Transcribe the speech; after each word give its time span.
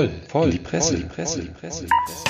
voll, 0.00 0.10
voll, 0.28 0.50
die 0.50 0.58
Presse, 0.58 0.96
die 0.96 1.04
Presse, 1.04 1.42
die 1.42 1.48
Presse. 1.48 1.84
Die 1.84 1.90
Presse. 2.06 2.24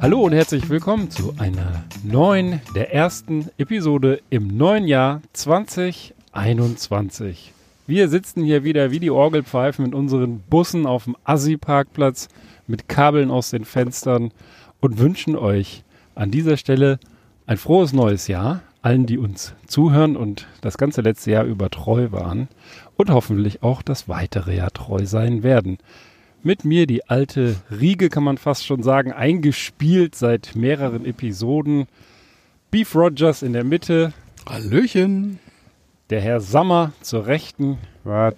Hallo 0.00 0.22
und 0.22 0.32
herzlich 0.32 0.70
willkommen 0.70 1.10
zu 1.10 1.34
einer 1.36 1.84
neuen, 2.02 2.62
der 2.74 2.94
ersten 2.94 3.50
Episode 3.58 4.22
im 4.30 4.56
neuen 4.56 4.86
Jahr 4.86 5.20
2021. 5.34 7.52
Wir 7.86 8.08
sitzen 8.08 8.42
hier 8.42 8.64
wieder 8.64 8.90
wie 8.90 9.00
die 9.00 9.10
Orgelpfeifen 9.10 9.84
mit 9.84 9.94
unseren 9.94 10.40
Bussen 10.40 10.86
auf 10.86 11.04
dem 11.04 11.14
Assi-Parkplatz 11.24 12.28
mit 12.66 12.88
Kabeln 12.88 13.30
aus 13.30 13.50
den 13.50 13.66
Fenstern 13.66 14.30
und 14.80 14.98
wünschen 14.98 15.36
euch 15.36 15.84
an 16.14 16.30
dieser 16.30 16.56
Stelle 16.56 16.98
ein 17.50 17.56
frohes 17.56 17.92
neues 17.92 18.28
Jahr. 18.28 18.62
Allen, 18.80 19.06
die 19.06 19.18
uns 19.18 19.54
zuhören 19.66 20.16
und 20.16 20.46
das 20.60 20.78
ganze 20.78 21.00
letzte 21.00 21.32
Jahr 21.32 21.44
über 21.44 21.68
treu 21.68 22.12
waren 22.12 22.46
und 22.96 23.10
hoffentlich 23.10 23.64
auch 23.64 23.82
das 23.82 24.08
weitere 24.08 24.54
Jahr 24.54 24.70
treu 24.70 25.04
sein 25.04 25.42
werden. 25.42 25.78
Mit 26.44 26.64
mir 26.64 26.86
die 26.86 27.08
alte 27.10 27.56
Riege, 27.68 28.08
kann 28.08 28.22
man 28.22 28.38
fast 28.38 28.64
schon 28.64 28.84
sagen, 28.84 29.12
eingespielt 29.12 30.14
seit 30.14 30.54
mehreren 30.54 31.04
Episoden. 31.04 31.88
Beef 32.70 32.94
Rogers 32.94 33.42
in 33.42 33.52
der 33.52 33.64
Mitte. 33.64 34.12
Hallöchen. 34.48 35.40
Der 36.08 36.20
Herr 36.20 36.40
Sammer 36.40 36.92
zur 37.02 37.26
Rechten. 37.26 37.78
Was? 38.04 38.34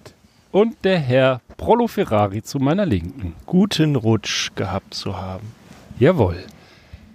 Und 0.51 0.75
der 0.83 0.97
Herr 0.97 1.39
Prolo 1.55 1.87
Ferrari 1.87 2.41
zu 2.41 2.57
meiner 2.57 2.87
Linken. 2.87 3.35
Guten 3.45 3.95
Rutsch 3.95 4.49
gehabt 4.55 4.95
zu 4.95 5.15
haben. 5.15 5.51
Jawohl. 5.99 6.43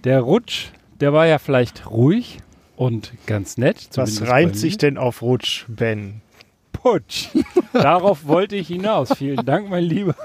Der 0.05 0.21
Rutsch, 0.21 0.69
der 0.99 1.13
war 1.13 1.27
ja 1.27 1.39
vielleicht 1.39 1.89
ruhig 1.89 2.39
und 2.75 3.13
ganz 3.25 3.57
nett. 3.57 3.89
Was 3.95 4.27
reimt 4.27 4.55
sich 4.55 4.77
denn 4.77 4.97
auf 4.97 5.21
Rutsch, 5.21 5.65
Ben? 5.67 6.21
Putsch. 6.71 7.27
Darauf 7.73 8.25
wollte 8.25 8.55
ich 8.55 8.67
hinaus. 8.67 9.13
Vielen 9.17 9.45
Dank, 9.45 9.69
mein 9.69 9.83
Lieber. 9.83 10.15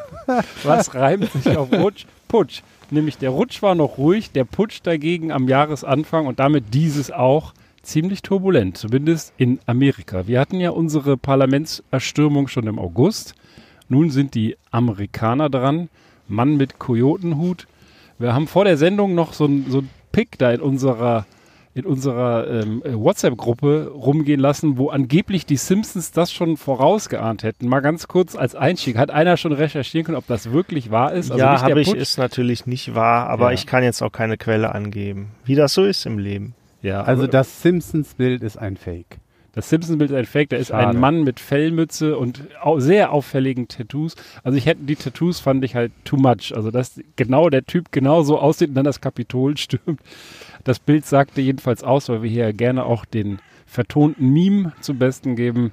Was 0.62 0.94
reimt 0.94 1.30
sich 1.32 1.56
auf 1.56 1.72
Rutsch? 1.72 2.06
Putsch. 2.28 2.62
Nämlich 2.90 3.18
der 3.18 3.30
Rutsch 3.30 3.60
war 3.62 3.74
noch 3.74 3.98
ruhig, 3.98 4.30
der 4.30 4.44
Putsch 4.44 4.80
dagegen 4.82 5.32
am 5.32 5.48
Jahresanfang 5.48 6.26
und 6.26 6.38
damit 6.38 6.72
dieses 6.72 7.10
auch 7.10 7.54
ziemlich 7.82 8.22
turbulent, 8.22 8.78
zumindest 8.78 9.32
in 9.36 9.58
Amerika. 9.66 10.26
Wir 10.26 10.40
hatten 10.40 10.60
ja 10.60 10.70
unsere 10.70 11.16
Parlamentserstürmung 11.16 12.48
schon 12.48 12.66
im 12.66 12.78
August. 12.78 13.34
Nun 13.88 14.10
sind 14.10 14.34
die 14.34 14.56
Amerikaner 14.70 15.50
dran. 15.50 15.88
Mann 16.28 16.56
mit 16.56 16.78
Kojotenhut. 16.78 17.66
Wir 18.18 18.32
haben 18.32 18.46
vor 18.46 18.64
der 18.64 18.76
Sendung 18.76 19.14
noch 19.14 19.32
so 19.32 19.46
ein, 19.46 19.66
so 19.68 19.78
ein 19.78 19.90
Pick 20.14 20.38
da 20.38 20.52
in 20.52 20.60
unserer 20.60 21.26
in 21.76 21.86
unserer 21.86 22.48
ähm, 22.48 22.82
WhatsApp-Gruppe 22.86 23.90
rumgehen 23.92 24.38
lassen, 24.38 24.78
wo 24.78 24.90
angeblich 24.90 25.44
die 25.44 25.56
Simpsons 25.56 26.12
das 26.12 26.32
schon 26.32 26.56
vorausgeahnt 26.56 27.42
hätten. 27.42 27.66
Mal 27.66 27.80
ganz 27.80 28.06
kurz 28.06 28.36
als 28.36 28.54
Einstieg. 28.54 28.96
Hat 28.96 29.10
einer 29.10 29.36
schon 29.36 29.52
recherchieren 29.52 30.04
können, 30.06 30.16
ob 30.16 30.28
das 30.28 30.52
wirklich 30.52 30.92
wahr 30.92 31.12
ist? 31.12 31.32
Also 31.32 31.42
ja, 31.42 31.60
habe 31.60 31.80
ich, 31.80 31.92
ist 31.92 32.16
natürlich 32.16 32.66
nicht 32.66 32.94
wahr, 32.94 33.28
aber 33.28 33.48
ja. 33.48 33.54
ich 33.54 33.66
kann 33.66 33.82
jetzt 33.82 34.02
auch 34.02 34.12
keine 34.12 34.36
Quelle 34.36 34.72
angeben. 34.72 35.32
Wie 35.44 35.56
das 35.56 35.74
so 35.74 35.84
ist 35.84 36.06
im 36.06 36.18
Leben. 36.18 36.54
Ja, 36.80 37.02
also 37.02 37.26
das 37.26 37.62
Simpsons-Bild 37.62 38.44
ist 38.44 38.56
ein 38.56 38.76
Fake. 38.76 39.18
Das 39.54 39.68
Simpsons-Bild 39.68 40.10
ist 40.10 40.16
ein 40.16 40.24
Fake. 40.24 40.50
Da 40.50 40.56
ist 40.56 40.68
Schade. 40.68 40.88
ein 40.88 41.00
Mann 41.00 41.22
mit 41.22 41.40
Fellmütze 41.40 42.18
und 42.18 42.42
sehr 42.78 43.12
auffälligen 43.12 43.68
Tattoos. 43.68 44.16
Also 44.42 44.58
ich 44.58 44.66
hätte 44.66 44.82
die 44.82 44.96
Tattoos 44.96 45.40
fand 45.40 45.64
ich 45.64 45.74
halt 45.74 45.92
too 46.04 46.16
much. 46.16 46.52
Also 46.54 46.70
dass 46.70 47.00
genau 47.16 47.48
der 47.50 47.64
Typ 47.64 47.92
genauso 47.92 48.38
aussieht 48.38 48.70
und 48.70 48.74
dann 48.74 48.84
das 48.84 49.00
Kapitol 49.00 49.56
stürmt. 49.58 50.00
Das 50.64 50.78
Bild 50.78 51.06
sagte 51.06 51.40
jedenfalls 51.40 51.84
aus, 51.84 52.08
weil 52.08 52.22
wir 52.22 52.30
hier 52.30 52.52
gerne 52.52 52.84
auch 52.84 53.04
den 53.04 53.38
vertonten 53.66 54.32
Meme 54.32 54.72
zum 54.80 54.98
Besten 54.98 55.36
geben, 55.36 55.72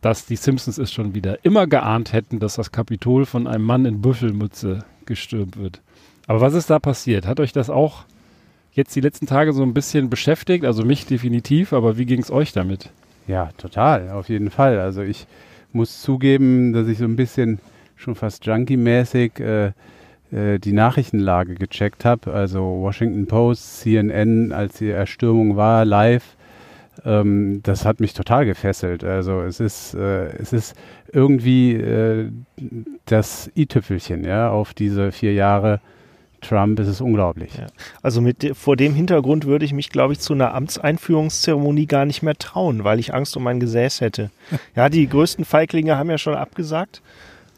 dass 0.00 0.26
die 0.26 0.36
Simpsons 0.36 0.78
es 0.78 0.92
schon 0.92 1.14
wieder 1.14 1.44
immer 1.44 1.66
geahnt 1.66 2.12
hätten, 2.12 2.38
dass 2.38 2.54
das 2.54 2.72
Kapitol 2.72 3.26
von 3.26 3.46
einem 3.46 3.64
Mann 3.64 3.84
in 3.84 4.00
Büffelmütze 4.00 4.84
gestürmt 5.04 5.56
wird. 5.56 5.80
Aber 6.26 6.40
was 6.40 6.54
ist 6.54 6.70
da 6.70 6.78
passiert? 6.78 7.26
Hat 7.26 7.40
euch 7.40 7.52
das 7.52 7.70
auch 7.70 8.04
jetzt 8.72 8.94
die 8.96 9.00
letzten 9.00 9.26
Tage 9.26 9.52
so 9.52 9.62
ein 9.62 9.74
bisschen 9.74 10.10
beschäftigt? 10.10 10.64
Also 10.64 10.84
mich 10.84 11.06
definitiv, 11.06 11.72
aber 11.72 11.98
wie 11.98 12.06
ging 12.06 12.20
es 12.20 12.30
euch 12.30 12.52
damit? 12.52 12.90
Ja, 13.26 13.50
total, 13.56 14.10
auf 14.10 14.28
jeden 14.28 14.50
Fall. 14.50 14.78
Also 14.78 15.02
ich 15.02 15.26
muss 15.72 16.00
zugeben, 16.02 16.72
dass 16.72 16.88
ich 16.88 16.98
so 16.98 17.04
ein 17.04 17.16
bisschen 17.16 17.58
schon 17.96 18.14
fast 18.14 18.44
junkie-mäßig 18.46 19.40
äh, 19.40 19.66
äh, 20.30 20.58
die 20.58 20.72
Nachrichtenlage 20.72 21.54
gecheckt 21.54 22.04
habe, 22.04 22.32
also 22.32 22.60
Washington 22.60 23.26
Post, 23.26 23.80
CNN, 23.80 24.52
als 24.52 24.78
die 24.78 24.90
Erstürmung 24.90 25.56
war, 25.56 25.84
live, 25.84 26.36
ähm, 27.04 27.60
das 27.62 27.84
hat 27.84 28.00
mich 28.00 28.14
total 28.14 28.46
gefesselt. 28.46 29.04
Also 29.04 29.42
es 29.42 29.60
ist, 29.60 29.94
äh, 29.94 30.26
es 30.38 30.52
ist 30.52 30.76
irgendwie 31.12 31.74
äh, 31.74 32.30
das 33.06 33.50
i-Tüpfelchen, 33.56 34.24
ja, 34.24 34.50
auf 34.50 34.74
diese 34.74 35.12
vier 35.12 35.32
Jahre 35.32 35.80
Trump 36.48 36.78
ist 36.80 36.88
es 36.88 37.00
unglaublich. 37.00 37.54
Ja. 37.56 37.66
Also 38.02 38.20
mit 38.20 38.56
vor 38.56 38.76
dem 38.76 38.94
Hintergrund 38.94 39.46
würde 39.46 39.64
ich 39.64 39.72
mich, 39.72 39.90
glaube 39.90 40.12
ich, 40.12 40.20
zu 40.20 40.32
einer 40.32 40.54
Amtseinführungszeremonie 40.54 41.86
gar 41.86 42.04
nicht 42.04 42.22
mehr 42.22 42.36
trauen, 42.36 42.84
weil 42.84 42.98
ich 42.98 43.14
Angst 43.14 43.36
um 43.36 43.42
mein 43.42 43.60
Gesäß 43.60 44.00
hätte. 44.00 44.30
ja, 44.76 44.88
die 44.88 45.08
größten 45.08 45.44
Feiglinge 45.44 45.96
haben 45.96 46.10
ja 46.10 46.18
schon 46.18 46.34
abgesagt, 46.34 47.02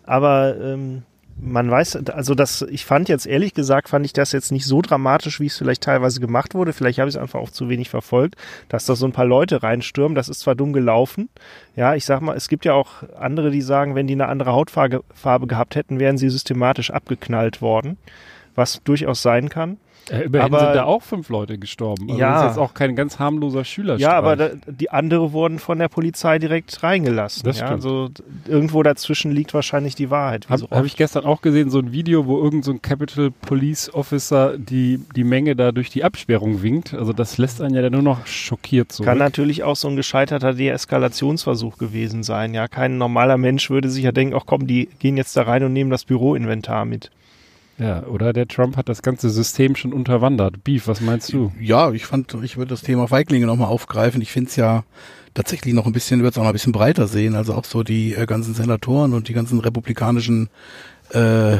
aber 0.04 0.56
ähm, 0.60 1.02
man 1.40 1.70
weiß, 1.70 1.96
also 2.08 2.34
das, 2.34 2.62
ich 2.62 2.84
fand 2.84 3.08
jetzt 3.08 3.26
ehrlich 3.26 3.54
gesagt, 3.54 3.88
fand 3.88 4.04
ich 4.04 4.12
das 4.12 4.32
jetzt 4.32 4.50
nicht 4.50 4.66
so 4.66 4.82
dramatisch, 4.82 5.40
wie 5.40 5.46
es 5.46 5.56
vielleicht 5.56 5.82
teilweise 5.82 6.20
gemacht 6.20 6.54
wurde. 6.54 6.72
Vielleicht 6.72 6.98
habe 6.98 7.08
ich 7.08 7.14
es 7.14 7.20
einfach 7.20 7.38
auch 7.38 7.50
zu 7.50 7.68
wenig 7.68 7.90
verfolgt, 7.90 8.36
dass 8.68 8.86
da 8.86 8.96
so 8.96 9.06
ein 9.06 9.12
paar 9.12 9.24
Leute 9.24 9.62
reinstürmen. 9.62 10.14
Das 10.14 10.28
ist 10.28 10.40
zwar 10.40 10.54
dumm 10.54 10.72
gelaufen. 10.72 11.28
Ja, 11.76 11.94
ich 11.94 12.04
sag 12.04 12.20
mal, 12.20 12.36
es 12.36 12.48
gibt 12.48 12.64
ja 12.64 12.72
auch 12.72 13.02
andere, 13.18 13.50
die 13.50 13.62
sagen, 13.62 13.94
wenn 13.94 14.06
die 14.06 14.14
eine 14.14 14.26
andere 14.26 14.52
Hautfarbe 14.52 15.46
gehabt 15.46 15.76
hätten, 15.76 16.00
wären 16.00 16.18
sie 16.18 16.28
systematisch 16.28 16.90
abgeknallt 16.90 17.62
worden. 17.62 17.98
Was 18.58 18.82
durchaus 18.82 19.22
sein 19.22 19.48
kann. 19.48 19.78
Äh, 20.10 20.22
immerhin 20.22 20.54
aber, 20.54 20.60
sind 20.60 20.74
da 20.74 20.84
auch 20.84 21.02
fünf 21.02 21.28
Leute 21.28 21.58
gestorben. 21.58 22.08
Also 22.08 22.20
ja. 22.20 22.32
Das 22.32 22.42
ist 22.42 22.48
jetzt 22.48 22.58
auch 22.58 22.74
kein 22.74 22.96
ganz 22.96 23.18
harmloser 23.18 23.64
Schüler. 23.64 23.96
Ja, 23.96 24.12
aber 24.12 24.36
da, 24.36 24.50
die 24.66 24.90
andere 24.90 25.32
wurden 25.32 25.58
von 25.58 25.78
der 25.78 25.88
Polizei 25.88 26.38
direkt 26.38 26.82
reingelassen. 26.82 27.42
Das 27.44 27.60
ja, 27.60 27.68
also 27.68 28.08
irgendwo 28.46 28.82
dazwischen 28.82 29.32
liegt 29.32 29.54
wahrscheinlich 29.54 29.94
die 29.94 30.10
Wahrheit. 30.10 30.48
Habe 30.48 30.60
so 30.60 30.70
hab 30.70 30.84
ich 30.84 30.96
gestern 30.96 31.24
auch 31.24 31.42
gesehen, 31.42 31.70
so 31.70 31.78
ein 31.78 31.92
Video, 31.92 32.26
wo 32.26 32.38
irgend 32.42 32.64
so 32.64 32.72
ein 32.72 32.82
Capitol 32.82 33.30
Police 33.30 33.92
Officer 33.92 34.56
die, 34.56 35.00
die 35.14 35.24
Menge 35.24 35.56
da 35.56 35.72
durch 35.72 35.90
die 35.90 36.04
Absperrung 36.04 36.62
winkt. 36.62 36.94
Also 36.94 37.12
das 37.12 37.38
lässt 37.38 37.60
einen 37.60 37.74
ja 37.74 37.82
dann 37.82 37.92
nur 37.92 38.02
noch 38.02 38.26
schockiert 38.26 38.92
zurück. 38.92 39.06
Kann 39.06 39.18
natürlich 39.18 39.62
auch 39.62 39.76
so 39.76 39.88
ein 39.88 39.96
gescheiterter 39.96 40.54
Deeskalationsversuch 40.54 41.78
gewesen 41.78 42.22
sein. 42.22 42.54
Ja, 42.54 42.68
kein 42.68 42.98
normaler 42.98 43.36
Mensch 43.36 43.70
würde 43.70 43.90
sich 43.90 44.04
ja 44.04 44.12
denken, 44.12 44.34
ach 44.34 44.46
komm, 44.46 44.66
die 44.66 44.88
gehen 44.98 45.16
jetzt 45.16 45.36
da 45.36 45.42
rein 45.42 45.64
und 45.64 45.72
nehmen 45.72 45.90
das 45.90 46.04
Büroinventar 46.04 46.84
mit. 46.84 47.10
Ja, 47.78 48.04
oder 48.04 48.32
der 48.32 48.48
Trump 48.48 48.76
hat 48.76 48.88
das 48.88 49.02
ganze 49.02 49.30
System 49.30 49.76
schon 49.76 49.92
unterwandert. 49.92 50.64
Beef, 50.64 50.88
was 50.88 51.00
meinst 51.00 51.32
du? 51.32 51.52
Ja, 51.60 51.92
ich 51.92 52.06
fand, 52.06 52.34
ich 52.42 52.56
würde 52.56 52.70
das 52.70 52.82
Thema 52.82 53.06
Feiglinge 53.06 53.46
nochmal 53.46 53.68
aufgreifen. 53.68 54.20
Ich 54.20 54.32
finde 54.32 54.50
es 54.50 54.56
ja 54.56 54.84
tatsächlich 55.34 55.74
noch 55.74 55.86
ein 55.86 55.92
bisschen, 55.92 56.20
würde 56.20 56.30
es 56.30 56.38
auch 56.38 56.42
noch 56.42 56.50
ein 56.50 56.54
bisschen 56.54 56.72
breiter 56.72 57.06
sehen. 57.06 57.36
Also 57.36 57.54
auch 57.54 57.64
so 57.64 57.84
die 57.84 58.14
äh, 58.14 58.26
ganzen 58.26 58.54
Senatoren 58.54 59.14
und 59.14 59.28
die 59.28 59.32
ganzen 59.32 59.60
republikanischen 59.60 60.48
äh, 61.10 61.58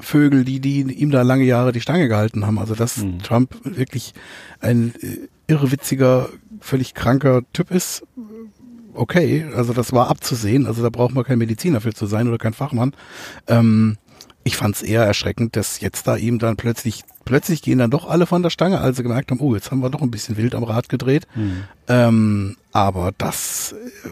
Vögel, 0.00 0.44
die, 0.44 0.60
die 0.60 0.82
ihm 0.82 1.10
da 1.10 1.22
lange 1.22 1.44
Jahre 1.44 1.72
die 1.72 1.80
Stange 1.80 2.08
gehalten 2.08 2.46
haben. 2.46 2.58
Also 2.58 2.74
dass 2.74 2.98
hm. 2.98 3.20
Trump 3.20 3.56
wirklich 3.64 4.12
ein 4.60 4.92
äh, 5.00 5.28
irrewitziger, 5.46 6.28
völlig 6.60 6.92
kranker 6.92 7.42
Typ 7.54 7.70
ist, 7.70 8.02
okay. 8.94 9.46
Also 9.54 9.72
das 9.72 9.92
war 9.92 10.08
abzusehen. 10.08 10.66
Also 10.66 10.82
da 10.82 10.90
braucht 10.90 11.14
man 11.14 11.24
kein 11.24 11.38
Mediziner 11.38 11.80
für 11.80 11.92
zu 11.92 12.06
sein 12.06 12.28
oder 12.28 12.38
kein 12.38 12.54
Fachmann. 12.54 12.92
Ähm, 13.46 13.98
ich 14.44 14.56
fand 14.56 14.76
es 14.76 14.82
eher 14.82 15.02
erschreckend, 15.02 15.56
dass 15.56 15.80
jetzt 15.80 16.06
da 16.06 16.16
ihm 16.16 16.38
dann 16.38 16.56
plötzlich, 16.56 17.02
plötzlich 17.24 17.62
gehen 17.62 17.78
dann 17.78 17.90
doch 17.90 18.08
alle 18.08 18.26
von 18.26 18.42
der 18.42 18.50
Stange, 18.50 18.80
als 18.80 18.98
sie 18.98 19.02
gemerkt 19.02 19.30
haben, 19.30 19.40
oh, 19.40 19.54
jetzt 19.54 19.70
haben 19.70 19.80
wir 19.80 19.90
doch 19.90 20.02
ein 20.02 20.10
bisschen 20.10 20.36
wild 20.36 20.54
am 20.54 20.64
Rad 20.64 20.90
gedreht. 20.90 21.26
Mhm. 21.34 21.64
Ähm, 21.88 22.56
aber 22.70 23.12
das, 23.16 23.72
äh, 23.72 24.08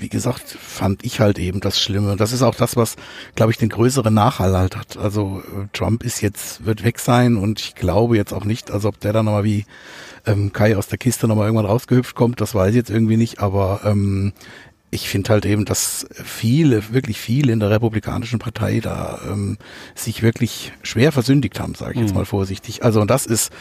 wie 0.00 0.08
gesagt, 0.08 0.48
fand 0.48 1.04
ich 1.04 1.20
halt 1.20 1.38
eben 1.38 1.60
das 1.60 1.78
Schlimme. 1.78 2.16
Das 2.16 2.32
ist 2.32 2.42
auch 2.42 2.54
das, 2.54 2.76
was, 2.76 2.96
glaube 3.34 3.52
ich, 3.52 3.58
den 3.58 3.68
größeren 3.68 4.14
Nachhall 4.14 4.56
halt 4.56 4.74
hat. 4.74 4.96
Also 4.96 5.42
äh, 5.44 5.66
Trump 5.74 6.02
ist 6.02 6.22
jetzt, 6.22 6.64
wird 6.64 6.82
weg 6.82 6.98
sein 6.98 7.36
und 7.36 7.60
ich 7.60 7.74
glaube 7.74 8.16
jetzt 8.16 8.32
auch 8.32 8.44
nicht, 8.44 8.70
also 8.70 8.88
ob 8.88 8.98
der 9.00 9.12
dann 9.12 9.26
nochmal 9.26 9.44
wie 9.44 9.66
ähm, 10.26 10.52
Kai 10.52 10.76
aus 10.76 10.88
der 10.88 10.98
Kiste 10.98 11.28
nochmal 11.28 11.46
irgendwann 11.46 11.66
rausgehüpft 11.66 12.14
kommt, 12.14 12.40
das 12.40 12.54
weiß 12.54 12.70
ich 12.70 12.76
jetzt 12.76 12.90
irgendwie 12.90 13.16
nicht, 13.16 13.40
aber 13.40 13.80
ähm, 13.84 14.32
ich 14.90 15.08
finde 15.08 15.30
halt 15.30 15.46
eben, 15.46 15.64
dass 15.64 16.06
viele, 16.12 16.92
wirklich 16.92 17.18
viele 17.18 17.52
in 17.52 17.60
der 17.60 17.70
Republikanischen 17.70 18.38
Partei 18.38 18.80
da 18.80 19.20
ähm, 19.28 19.58
sich 19.94 20.22
wirklich 20.22 20.72
schwer 20.82 21.12
versündigt 21.12 21.60
haben, 21.60 21.74
sage 21.74 21.94
ich 21.94 22.00
jetzt 22.00 22.10
mhm. 22.10 22.18
mal 22.18 22.24
vorsichtig. 22.24 22.82
Also 22.82 23.00
und 23.00 23.10
das 23.10 23.26
ist, 23.26 23.52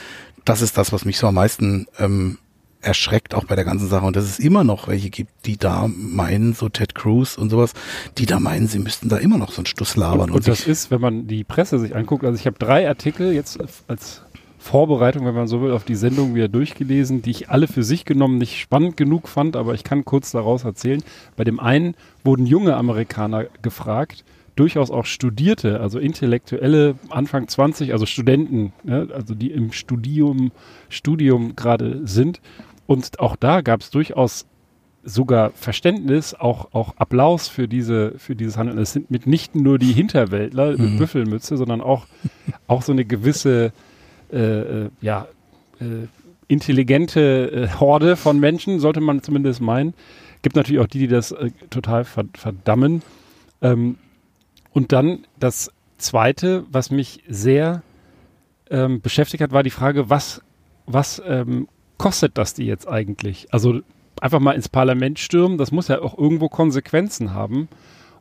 das 0.45 0.61
ist 0.61 0.77
das, 0.77 0.93
was 0.93 1.05
mich 1.05 1.17
so 1.17 1.27
am 1.27 1.35
meisten 1.35 1.87
ähm, 1.99 2.37
erschreckt 2.81 3.33
auch 3.35 3.45
bei 3.45 3.55
der 3.55 3.65
ganzen 3.65 3.87
Sache. 3.87 4.05
Und 4.05 4.15
dass 4.15 4.23
es 4.25 4.39
immer 4.39 4.63
noch 4.63 4.87
welche 4.87 5.09
gibt, 5.09 5.31
die 5.45 5.57
da 5.57 5.87
meinen, 5.87 6.53
so 6.53 6.69
Ted 6.69 6.95
Cruz 6.95 7.37
und 7.37 7.49
sowas, 7.49 7.73
die 8.17 8.25
da 8.25 8.39
meinen, 8.39 8.67
sie 8.67 8.79
müssten 8.79 9.09
da 9.09 9.17
immer 9.17 9.37
noch 9.37 9.51
so 9.51 9.57
einen 9.57 9.65
Stuss 9.65 9.95
labern. 9.95 10.29
Und, 10.29 10.29
und, 10.29 10.35
und 10.35 10.47
das 10.47 10.65
ist, 10.65 10.91
wenn 10.91 11.01
man 11.01 11.27
die 11.27 11.43
Presse 11.43 11.79
sich 11.79 11.95
anguckt, 11.95 12.23
also 12.23 12.39
ich 12.39 12.45
habe 12.45 12.57
drei 12.57 12.87
Artikel 12.87 13.33
jetzt 13.33 13.59
als 13.87 14.21
Vorbereitung, 14.67 15.25
wenn 15.25 15.33
man 15.33 15.47
so 15.47 15.61
will, 15.61 15.71
auf 15.71 15.85
die 15.85 15.95
Sendung 15.95 16.35
wieder 16.35 16.49
durchgelesen, 16.49 17.21
die 17.21 17.31
ich 17.31 17.49
alle 17.49 17.67
für 17.67 17.83
sich 17.83 18.03
genommen 18.03 18.37
nicht 18.37 18.59
spannend 18.59 18.97
genug 18.97 19.29
fand, 19.29 19.55
aber 19.55 19.73
ich 19.73 19.85
kann 19.85 20.03
kurz 20.03 20.31
daraus 20.31 20.65
erzählen. 20.65 21.01
Bei 21.37 21.45
dem 21.45 21.61
einen 21.61 21.95
wurden 22.25 22.45
junge 22.45 22.75
Amerikaner 22.75 23.45
gefragt, 23.61 24.25
durchaus 24.57 24.91
auch 24.91 25.05
Studierte, 25.05 25.79
also 25.79 25.99
Intellektuelle, 25.99 26.95
Anfang 27.09 27.47
20, 27.47 27.93
also 27.93 28.05
Studenten, 28.05 28.73
ja, 28.83 29.05
also 29.05 29.35
die 29.35 29.51
im 29.51 29.71
Studium, 29.71 30.51
Studium 30.89 31.55
gerade 31.55 32.05
sind. 32.05 32.41
Und 32.87 33.19
auch 33.21 33.37
da 33.37 33.61
gab 33.61 33.81
es 33.81 33.89
durchaus 33.89 34.47
sogar 35.03 35.51
Verständnis, 35.51 36.33
auch, 36.33 36.73
auch 36.73 36.97
Applaus 36.97 37.47
für 37.47 37.69
diese, 37.69 38.15
für 38.17 38.35
dieses 38.35 38.57
Handeln. 38.57 38.77
Es 38.79 38.91
sind 38.91 39.09
mitnichten 39.09 39.63
nur 39.63 39.79
die 39.79 39.93
Hinterwäldler 39.93 40.71
mit 40.71 40.79
Mhm. 40.79 40.97
Büffelmütze, 40.97 41.55
sondern 41.55 41.79
auch, 41.79 42.05
auch 42.67 42.81
so 42.81 42.91
eine 42.91 43.05
gewisse, 43.05 43.71
äh, 44.31 44.37
äh, 44.37 44.89
ja, 45.01 45.27
äh, 45.79 46.07
intelligente 46.47 47.51
äh, 47.51 47.79
Horde 47.79 48.15
von 48.15 48.39
Menschen, 48.39 48.79
sollte 48.79 49.01
man 49.01 49.21
zumindest 49.21 49.61
meinen. 49.61 49.93
Gibt 50.41 50.55
natürlich 50.55 50.81
auch 50.81 50.87
die, 50.87 50.99
die 50.99 51.07
das 51.07 51.31
äh, 51.31 51.51
total 51.69 52.05
ver 52.05 52.25
verdammen. 52.33 53.01
Ähm, 53.61 53.97
und 54.71 54.91
dann 54.91 55.25
das 55.39 55.71
Zweite, 55.97 56.63
was 56.69 56.91
mich 56.91 57.23
sehr 57.27 57.81
ähm, 58.69 59.01
beschäftigt 59.01 59.41
hat, 59.41 59.51
war 59.51 59.63
die 59.63 59.71
Frage, 59.71 60.09
was, 60.09 60.41
was 60.85 61.21
ähm, 61.25 61.67
kostet 61.97 62.37
das 62.37 62.53
die 62.53 62.65
jetzt 62.65 62.87
eigentlich? 62.87 63.47
Also 63.51 63.81
einfach 64.21 64.39
mal 64.39 64.53
ins 64.53 64.69
Parlament 64.69 65.19
stürmen, 65.19 65.57
das 65.57 65.71
muss 65.71 65.87
ja 65.87 66.01
auch 66.01 66.17
irgendwo 66.17 66.49
Konsequenzen 66.49 67.33
haben. 67.33 67.67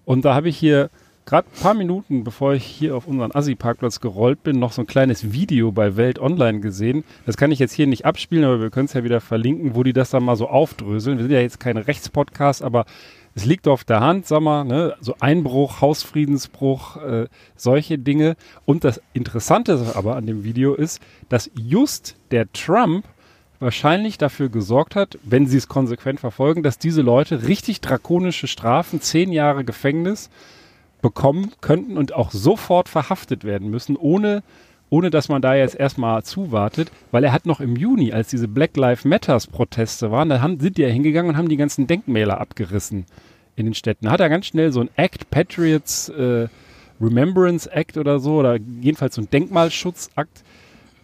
Und 0.04 0.24
da 0.24 0.34
habe 0.34 0.48
ich 0.48 0.56
hier 0.56 0.90
gerade 1.26 1.48
ein 1.48 1.60
paar 1.60 1.74
Minuten, 1.74 2.24
bevor 2.24 2.54
ich 2.54 2.64
hier 2.64 2.96
auf 2.96 3.06
unseren 3.06 3.32
Assi-Parkplatz 3.32 4.00
gerollt 4.00 4.42
bin, 4.44 4.58
noch 4.58 4.72
so 4.72 4.82
ein 4.82 4.86
kleines 4.86 5.32
Video 5.32 5.72
bei 5.72 5.96
Welt 5.96 6.20
Online 6.20 6.60
gesehen. 6.60 7.04
Das 7.26 7.36
kann 7.36 7.50
ich 7.50 7.58
jetzt 7.58 7.72
hier 7.72 7.88
nicht 7.88 8.06
abspielen, 8.06 8.44
aber 8.44 8.60
wir 8.60 8.70
können 8.70 8.86
es 8.86 8.92
ja 8.92 9.04
wieder 9.04 9.20
verlinken, 9.20 9.74
wo 9.74 9.82
die 9.82 9.92
das 9.92 10.10
dann 10.10 10.24
mal 10.24 10.36
so 10.36 10.48
aufdröseln. 10.48 11.18
Wir 11.18 11.24
sind 11.24 11.32
ja 11.32 11.40
jetzt 11.40 11.58
kein 11.60 11.76
Rechtspodcast, 11.76 12.62
aber 12.62 12.86
es 13.34 13.44
liegt 13.44 13.68
auf 13.68 13.84
der 13.84 14.00
Hand, 14.00 14.26
sag 14.26 14.40
mal, 14.40 14.64
ne? 14.64 14.94
so 15.00 15.16
Einbruch, 15.18 15.80
Hausfriedensbruch, 15.80 16.96
äh, 16.96 17.26
solche 17.56 17.98
Dinge. 17.98 18.36
Und 18.64 18.84
das 18.84 19.02
Interessante 19.12 19.92
aber 19.94 20.16
an 20.16 20.26
dem 20.26 20.44
Video 20.44 20.74
ist, 20.74 21.02
dass 21.28 21.50
just 21.54 22.16
der 22.30 22.50
Trump 22.52 23.04
wahrscheinlich 23.58 24.16
dafür 24.16 24.48
gesorgt 24.48 24.94
hat, 24.94 25.18
wenn 25.24 25.46
sie 25.46 25.56
es 25.56 25.66
konsequent 25.66 26.20
verfolgen, 26.20 26.62
dass 26.62 26.78
diese 26.78 27.02
Leute 27.02 27.48
richtig 27.48 27.80
drakonische 27.80 28.46
Strafen, 28.46 29.00
zehn 29.00 29.32
Jahre 29.32 29.64
Gefängnis 29.64 30.30
bekommen 31.06 31.52
könnten 31.60 31.96
und 31.96 32.14
auch 32.14 32.32
sofort 32.32 32.88
verhaftet 32.88 33.44
werden 33.44 33.70
müssen, 33.70 33.96
ohne, 33.96 34.42
ohne 34.90 35.10
dass 35.10 35.28
man 35.28 35.40
da 35.40 35.54
jetzt 35.54 35.76
erstmal 35.76 36.24
zuwartet, 36.24 36.90
weil 37.12 37.22
er 37.22 37.32
hat 37.32 37.46
noch 37.46 37.60
im 37.60 37.76
Juni, 37.76 38.12
als 38.12 38.26
diese 38.26 38.48
Black 38.48 38.76
Lives 38.76 39.04
Matters 39.04 39.46
Proteste 39.46 40.10
waren, 40.10 40.28
da 40.28 40.40
haben, 40.40 40.58
sind 40.58 40.78
die 40.78 40.82
ja 40.82 40.88
hingegangen 40.88 41.30
und 41.30 41.36
haben 41.36 41.48
die 41.48 41.56
ganzen 41.56 41.86
Denkmäler 41.86 42.40
abgerissen 42.40 43.06
in 43.54 43.66
den 43.66 43.74
Städten. 43.74 44.10
Hat 44.10 44.18
er 44.18 44.28
ganz 44.28 44.46
schnell 44.46 44.72
so 44.72 44.80
ein 44.80 44.90
Act, 44.96 45.30
Patriots 45.30 46.08
äh, 46.08 46.48
Remembrance 47.00 47.70
Act 47.70 47.98
oder 47.98 48.18
so, 48.18 48.38
oder 48.38 48.58
jedenfalls 48.80 49.14
so 49.14 49.22
ein 49.22 49.30
Denkmalschutzakt 49.30 50.42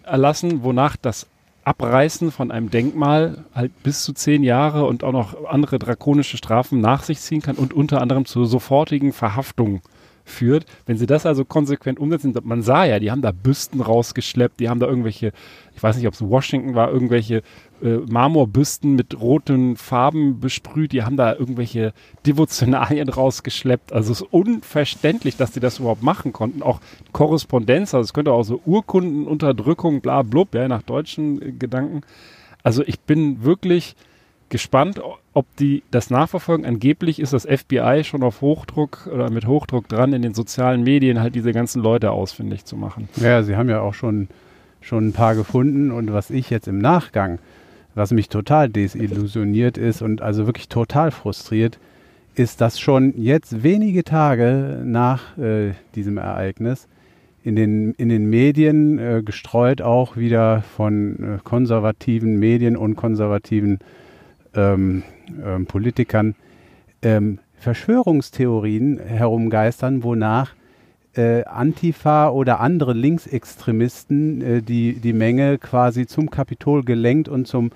erlassen, 0.02 0.64
wonach 0.64 0.96
das 0.96 1.28
Abreißen 1.62 2.32
von 2.32 2.50
einem 2.50 2.70
Denkmal 2.70 3.44
halt 3.54 3.70
bis 3.84 4.02
zu 4.02 4.12
zehn 4.12 4.42
Jahre 4.42 4.84
und 4.84 5.04
auch 5.04 5.12
noch 5.12 5.44
andere 5.44 5.78
drakonische 5.78 6.36
Strafen 6.36 6.80
nach 6.80 7.04
sich 7.04 7.20
ziehen 7.20 7.40
kann 7.40 7.54
und 7.54 7.72
unter 7.72 8.00
anderem 8.00 8.24
zur 8.24 8.46
sofortigen 8.46 9.12
Verhaftung 9.12 9.80
führt. 10.24 10.66
Wenn 10.86 10.98
sie 10.98 11.06
das 11.06 11.26
also 11.26 11.44
konsequent 11.44 11.98
umsetzen, 11.98 12.34
man 12.44 12.62
sah 12.62 12.84
ja, 12.84 12.98
die 12.98 13.10
haben 13.10 13.22
da 13.22 13.32
Büsten 13.32 13.80
rausgeschleppt, 13.80 14.60
die 14.60 14.68
haben 14.68 14.80
da 14.80 14.86
irgendwelche, 14.86 15.32
ich 15.74 15.82
weiß 15.82 15.96
nicht, 15.96 16.06
ob 16.06 16.14
es 16.14 16.22
Washington 16.22 16.74
war, 16.74 16.90
irgendwelche 16.90 17.42
äh, 17.82 17.96
Marmorbüsten 18.08 18.94
mit 18.94 19.20
roten 19.20 19.76
Farben 19.76 20.40
besprüht, 20.40 20.92
die 20.92 21.02
haben 21.02 21.16
da 21.16 21.34
irgendwelche 21.34 21.92
Devotionalien 22.26 23.08
rausgeschleppt. 23.08 23.92
Also 23.92 24.12
es 24.12 24.20
ist 24.20 24.28
unverständlich, 24.30 25.36
dass 25.36 25.52
die 25.52 25.60
das 25.60 25.78
überhaupt 25.78 26.02
machen 26.02 26.32
konnten. 26.32 26.62
Auch 26.62 26.80
Korrespondenz, 27.12 27.94
also 27.94 28.04
es 28.04 28.14
könnte 28.14 28.32
auch 28.32 28.44
so 28.44 28.60
Urkundenunterdrückung, 28.64 30.00
bla 30.00 30.22
blub, 30.22 30.54
ja, 30.54 30.68
nach 30.68 30.82
deutschen 30.82 31.42
äh, 31.42 31.52
Gedanken. 31.52 32.02
Also 32.62 32.82
ich 32.86 33.00
bin 33.00 33.42
wirklich 33.42 33.96
gespannt, 34.52 35.00
ob 35.32 35.46
die 35.56 35.82
das 35.90 36.10
nachverfolgen. 36.10 36.66
Angeblich 36.66 37.18
ist 37.18 37.32
das 37.32 37.46
FBI 37.46 38.02
schon 38.04 38.22
auf 38.22 38.42
Hochdruck 38.42 39.08
oder 39.12 39.30
mit 39.30 39.46
Hochdruck 39.46 39.88
dran, 39.88 40.12
in 40.12 40.20
den 40.20 40.34
sozialen 40.34 40.82
Medien 40.82 41.20
halt 41.20 41.34
diese 41.34 41.52
ganzen 41.52 41.82
Leute 41.82 42.10
ausfindig 42.10 42.66
zu 42.66 42.76
machen. 42.76 43.08
Ja, 43.16 43.42
sie 43.42 43.56
haben 43.56 43.70
ja 43.70 43.80
auch 43.80 43.94
schon, 43.94 44.28
schon 44.82 45.08
ein 45.08 45.12
paar 45.14 45.34
gefunden 45.34 45.90
und 45.90 46.12
was 46.12 46.28
ich 46.28 46.50
jetzt 46.50 46.68
im 46.68 46.78
Nachgang, 46.78 47.38
was 47.94 48.12
mich 48.12 48.28
total 48.28 48.68
desillusioniert 48.68 49.78
ist 49.78 50.02
und 50.02 50.20
also 50.20 50.44
wirklich 50.44 50.68
total 50.68 51.10
frustriert, 51.10 51.78
ist, 52.34 52.60
dass 52.60 52.78
schon 52.78 53.14
jetzt 53.16 53.62
wenige 53.62 54.04
Tage 54.04 54.82
nach 54.84 55.38
äh, 55.38 55.72
diesem 55.94 56.18
Ereignis 56.18 56.88
in 57.42 57.56
den, 57.56 57.92
in 57.94 58.10
den 58.10 58.28
Medien 58.28 58.98
äh, 58.98 59.22
gestreut 59.24 59.80
auch 59.80 60.18
wieder 60.18 60.62
von 60.76 61.16
äh, 61.16 61.38
konservativen 61.42 62.38
Medien 62.38 62.76
und 62.76 62.96
konservativen 62.96 63.78
ähm, 64.54 65.02
ähm, 65.44 65.66
Politikern 65.66 66.34
ähm, 67.02 67.38
Verschwörungstheorien 67.56 68.98
herumgeistern, 68.98 70.02
wonach 70.02 70.54
äh, 71.14 71.44
Antifa 71.44 72.30
oder 72.30 72.60
andere 72.60 72.94
Linksextremisten 72.94 74.42
äh, 74.42 74.62
die, 74.62 74.94
die 74.94 75.12
Menge 75.12 75.58
quasi 75.58 76.06
zum 76.06 76.30
Kapitol 76.30 76.84
gelenkt 76.84 77.28
und 77.28 77.46
zum, 77.46 77.70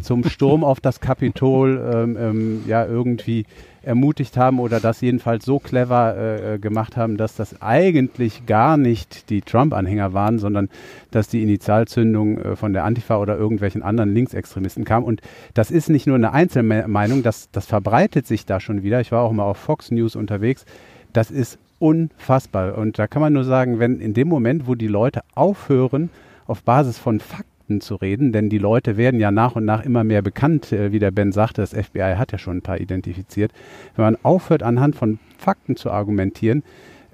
zum 0.00 0.24
Sturm 0.24 0.64
auf 0.64 0.80
das 0.80 1.00
Kapitol 1.00 1.80
ähm, 1.92 2.16
ähm, 2.18 2.64
ja 2.66 2.86
irgendwie 2.86 3.44
ermutigt 3.82 4.36
haben 4.36 4.58
oder 4.58 4.80
das 4.80 5.00
jedenfalls 5.00 5.44
so 5.44 5.58
clever 5.58 6.16
äh, 6.16 6.54
äh, 6.54 6.58
gemacht 6.58 6.96
haben, 6.96 7.16
dass 7.16 7.34
das 7.36 7.60
eigentlich 7.62 8.46
gar 8.46 8.76
nicht 8.76 9.30
die 9.30 9.40
Trump-Anhänger 9.42 10.12
waren, 10.12 10.38
sondern 10.38 10.68
dass 11.10 11.28
die 11.28 11.42
Initialzündung 11.42 12.38
äh, 12.38 12.56
von 12.56 12.72
der 12.72 12.84
Antifa 12.84 13.18
oder 13.18 13.36
irgendwelchen 13.36 13.82
anderen 13.82 14.12
Linksextremisten 14.14 14.84
kam. 14.84 15.04
Und 15.04 15.20
das 15.54 15.70
ist 15.70 15.88
nicht 15.88 16.06
nur 16.06 16.16
eine 16.16 16.32
Einzelmeinung, 16.32 17.22
das, 17.22 17.50
das 17.50 17.66
verbreitet 17.66 18.26
sich 18.26 18.46
da 18.46 18.60
schon 18.60 18.82
wieder. 18.82 19.00
Ich 19.00 19.12
war 19.12 19.22
auch 19.22 19.32
mal 19.32 19.44
auf 19.44 19.58
Fox 19.58 19.90
News 19.90 20.16
unterwegs. 20.16 20.64
Das 21.12 21.30
ist 21.30 21.58
unfassbar. 21.78 22.76
Und 22.76 22.98
da 22.98 23.06
kann 23.06 23.22
man 23.22 23.32
nur 23.32 23.44
sagen, 23.44 23.78
wenn 23.78 24.00
in 24.00 24.14
dem 24.14 24.28
Moment, 24.28 24.66
wo 24.66 24.74
die 24.74 24.88
Leute 24.88 25.22
aufhören, 25.34 26.10
auf 26.46 26.62
Basis 26.62 26.98
von 26.98 27.20
Fakten 27.20 27.47
zu 27.80 27.96
reden, 27.96 28.32
denn 28.32 28.48
die 28.48 28.58
Leute 28.58 28.96
werden 28.96 29.20
ja 29.20 29.30
nach 29.30 29.56
und 29.56 29.64
nach 29.64 29.84
immer 29.84 30.04
mehr 30.04 30.22
bekannt, 30.22 30.72
äh, 30.72 30.92
wie 30.92 30.98
der 30.98 31.10
Ben 31.10 31.32
sagte, 31.32 31.60
das 31.60 31.74
FBI 31.74 32.14
hat 32.16 32.32
ja 32.32 32.38
schon 32.38 32.58
ein 32.58 32.62
paar 32.62 32.80
identifiziert. 32.80 33.52
Wenn 33.94 34.04
man 34.04 34.18
aufhört, 34.22 34.62
anhand 34.62 34.96
von 34.96 35.18
Fakten 35.36 35.76
zu 35.76 35.90
argumentieren 35.90 36.62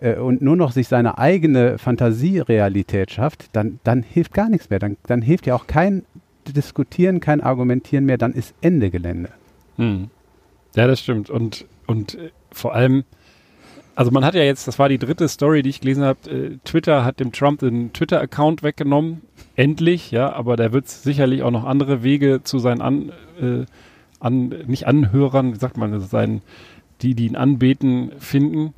äh, 0.01 0.17
und 0.17 0.43
nur 0.43 0.57
noch 0.57 0.73
sich 0.73 0.89
seine 0.89 1.19
eigene 1.19 1.79
Fantasierealität 1.79 3.11
schafft, 3.11 3.49
dann, 3.53 3.81
dann 3.85 4.03
hilft 4.03 4.33
gar 4.33 4.49
nichts 4.49 4.71
mehr. 4.71 4.79
Dann, 4.79 4.97
dann 5.07 5.23
hilft 5.23 5.47
ja 5.47 5.55
auch 5.55 5.67
kein 5.67 6.05
Diskutieren, 6.49 7.21
kein 7.21 7.41
Argumentieren 7.41 8.05
mehr, 8.05 8.19
dann 8.19 8.33
ist 8.33 8.55
Ende 8.61 8.91
Gelände. 8.91 9.31
Hm. 9.77 10.11
Ja, 10.77 10.87
das 10.87 11.01
stimmt. 11.01 11.31
Und, 11.31 11.67
und 11.87 12.15
äh, 12.15 12.31
vor 12.51 12.75
allem, 12.75 13.05
also 13.95 14.11
man 14.11 14.25
hat 14.25 14.35
ja 14.35 14.43
jetzt, 14.43 14.67
das 14.67 14.79
war 14.79 14.89
die 14.89 14.99
dritte 14.99 15.29
Story, 15.29 15.63
die 15.63 15.71
ich 15.71 15.81
gelesen 15.81 16.05
habe, 16.05 16.31
äh, 16.31 16.59
Twitter 16.65 17.05
hat 17.05 17.21
dem 17.21 17.33
Trump 17.33 17.61
den 17.61 17.93
Twitter-Account 17.93 18.63
weggenommen. 18.63 19.23
Endlich, 19.57 20.11
ja, 20.11 20.33
aber 20.33 20.57
da 20.57 20.73
wird 20.73 20.87
es 20.87 21.03
sicherlich 21.03 21.43
auch 21.43 21.53
noch 21.53 21.65
andere 21.65 22.03
Wege 22.03 22.43
zu 22.43 22.59
seinen 22.59 22.81
an, 22.81 23.13
äh, 23.41 23.67
an 24.19 24.49
nicht 24.67 24.87
Anhörern, 24.87 25.55
wie 25.55 25.59
sagt 25.59 25.77
man, 25.77 26.01
seinen, 26.01 26.43
die, 27.03 27.15
die 27.15 27.27
ihn 27.27 27.37
anbeten, 27.37 28.13
finden. 28.19 28.75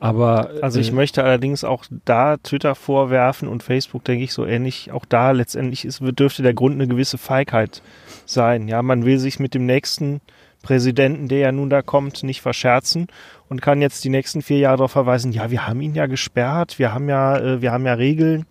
Aber 0.00 0.50
Also 0.60 0.80
ich 0.80 0.90
äh, 0.90 0.94
möchte 0.94 1.24
allerdings 1.24 1.64
auch 1.64 1.84
da 2.04 2.36
Twitter 2.36 2.74
vorwerfen 2.74 3.48
und 3.48 3.62
Facebook, 3.62 4.04
denke 4.04 4.24
ich, 4.24 4.32
so 4.32 4.44
ähnlich. 4.44 4.92
Auch 4.92 5.06
da 5.06 5.30
letztendlich 5.30 5.86
ist, 5.86 6.00
dürfte 6.02 6.42
der 6.42 6.54
Grund 6.54 6.74
eine 6.74 6.86
gewisse 6.86 7.18
Feigheit 7.18 7.82
sein. 8.26 8.68
Ja, 8.68 8.82
man 8.82 9.06
will 9.06 9.18
sich 9.18 9.40
mit 9.40 9.54
dem 9.54 9.64
nächsten 9.64 10.20
Präsidenten, 10.62 11.28
der 11.28 11.38
ja 11.38 11.52
nun 11.52 11.70
da 11.70 11.82
kommt, 11.82 12.22
nicht 12.22 12.42
verscherzen 12.42 13.08
und 13.48 13.62
kann 13.62 13.80
jetzt 13.80 14.04
die 14.04 14.10
nächsten 14.10 14.42
vier 14.42 14.58
Jahre 14.58 14.76
darauf 14.78 14.92
verweisen, 14.92 15.32
ja, 15.32 15.50
wir 15.50 15.66
haben 15.66 15.80
ihn 15.80 15.94
ja 15.94 16.06
gesperrt, 16.06 16.78
wir 16.78 16.92
haben 16.92 17.08
ja, 17.08 17.38
äh, 17.38 17.62
wir 17.62 17.72
haben 17.72 17.86
ja 17.86 17.94
Regeln. 17.94 18.44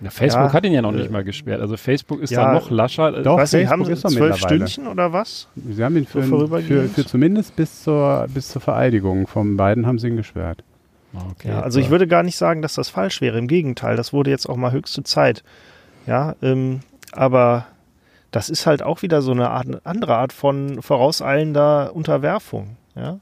na, 0.00 0.10
Facebook 0.10 0.46
ja, 0.48 0.52
hat 0.52 0.64
ihn 0.64 0.72
ja 0.72 0.82
noch 0.82 0.92
äh, 0.92 0.96
nicht 0.96 1.10
mal 1.10 1.22
gesperrt. 1.24 1.60
Also 1.60 1.76
Facebook 1.76 2.20
ist 2.20 2.30
ja, 2.30 2.46
da 2.46 2.54
noch 2.54 2.70
lascher. 2.70 3.22
Doch, 3.22 3.38
Weiß 3.38 3.52
haben 3.54 3.84
Facebook 3.84 3.86
sie 3.86 3.92
ist 3.92 4.10
zwölf. 4.10 4.36
Stündchen 4.38 4.88
oder 4.88 5.12
was? 5.12 5.48
Sie 5.54 5.82
haben 5.84 5.96
ihn 5.96 6.06
für, 6.06 6.22
So 6.22 6.24
für, 6.24 6.28
vorübergehend? 6.28 6.92
für 6.92 7.06
zumindest 7.06 7.54
bis 7.56 7.82
zur, 7.84 8.26
bis 8.32 8.48
zur 8.48 8.60
Vereidigung 8.60 9.26
von 9.26 9.56
beiden 9.56 9.86
haben 9.86 9.98
sie 9.98 10.08
ihn 10.08 10.16
gesperrt. 10.16 10.64
Okay, 11.32 11.48
Ja, 11.48 11.60
also 11.60 11.80
ich 11.80 11.90
würde 11.90 12.06
gar 12.06 12.22
nicht 12.22 12.36
sagen, 12.36 12.62
dass 12.62 12.74
das 12.74 12.88
falsch 12.88 13.20
wäre. 13.20 13.38
Im 13.38 13.48
Gegenteil, 13.48 13.96
das 13.96 14.12
wurde 14.12 14.30
jetzt 14.30 14.48
auch 14.48 14.56
mal 14.56 14.72
höchste 14.72 15.02
Zeit. 15.02 15.42
Ja, 16.06 16.34
ähm, 16.42 16.80
aber 17.12 17.66
das 18.30 18.48
ist 18.48 18.66
halt 18.66 18.82
auch 18.82 19.02
wieder 19.02 19.22
so 19.22 19.32
eine 19.32 19.50
Art, 19.50 19.66
andere 19.84 20.16
Art 20.16 20.32
von 20.32 20.80
vorauseilender 20.82 21.94
Unterwerfung. 21.94 22.76
Ja, 22.94 23.18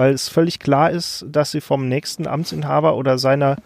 weil 0.00 0.14
es 0.14 0.30
völlig 0.30 0.60
klar 0.60 0.90
ist, 0.90 1.26
dass 1.28 1.50
sie 1.50 1.60
vom 1.60 1.86
nächsten 1.86 2.26
Amtsinhaber 2.26 2.96
oder 2.96 3.18
seiner 3.18 3.58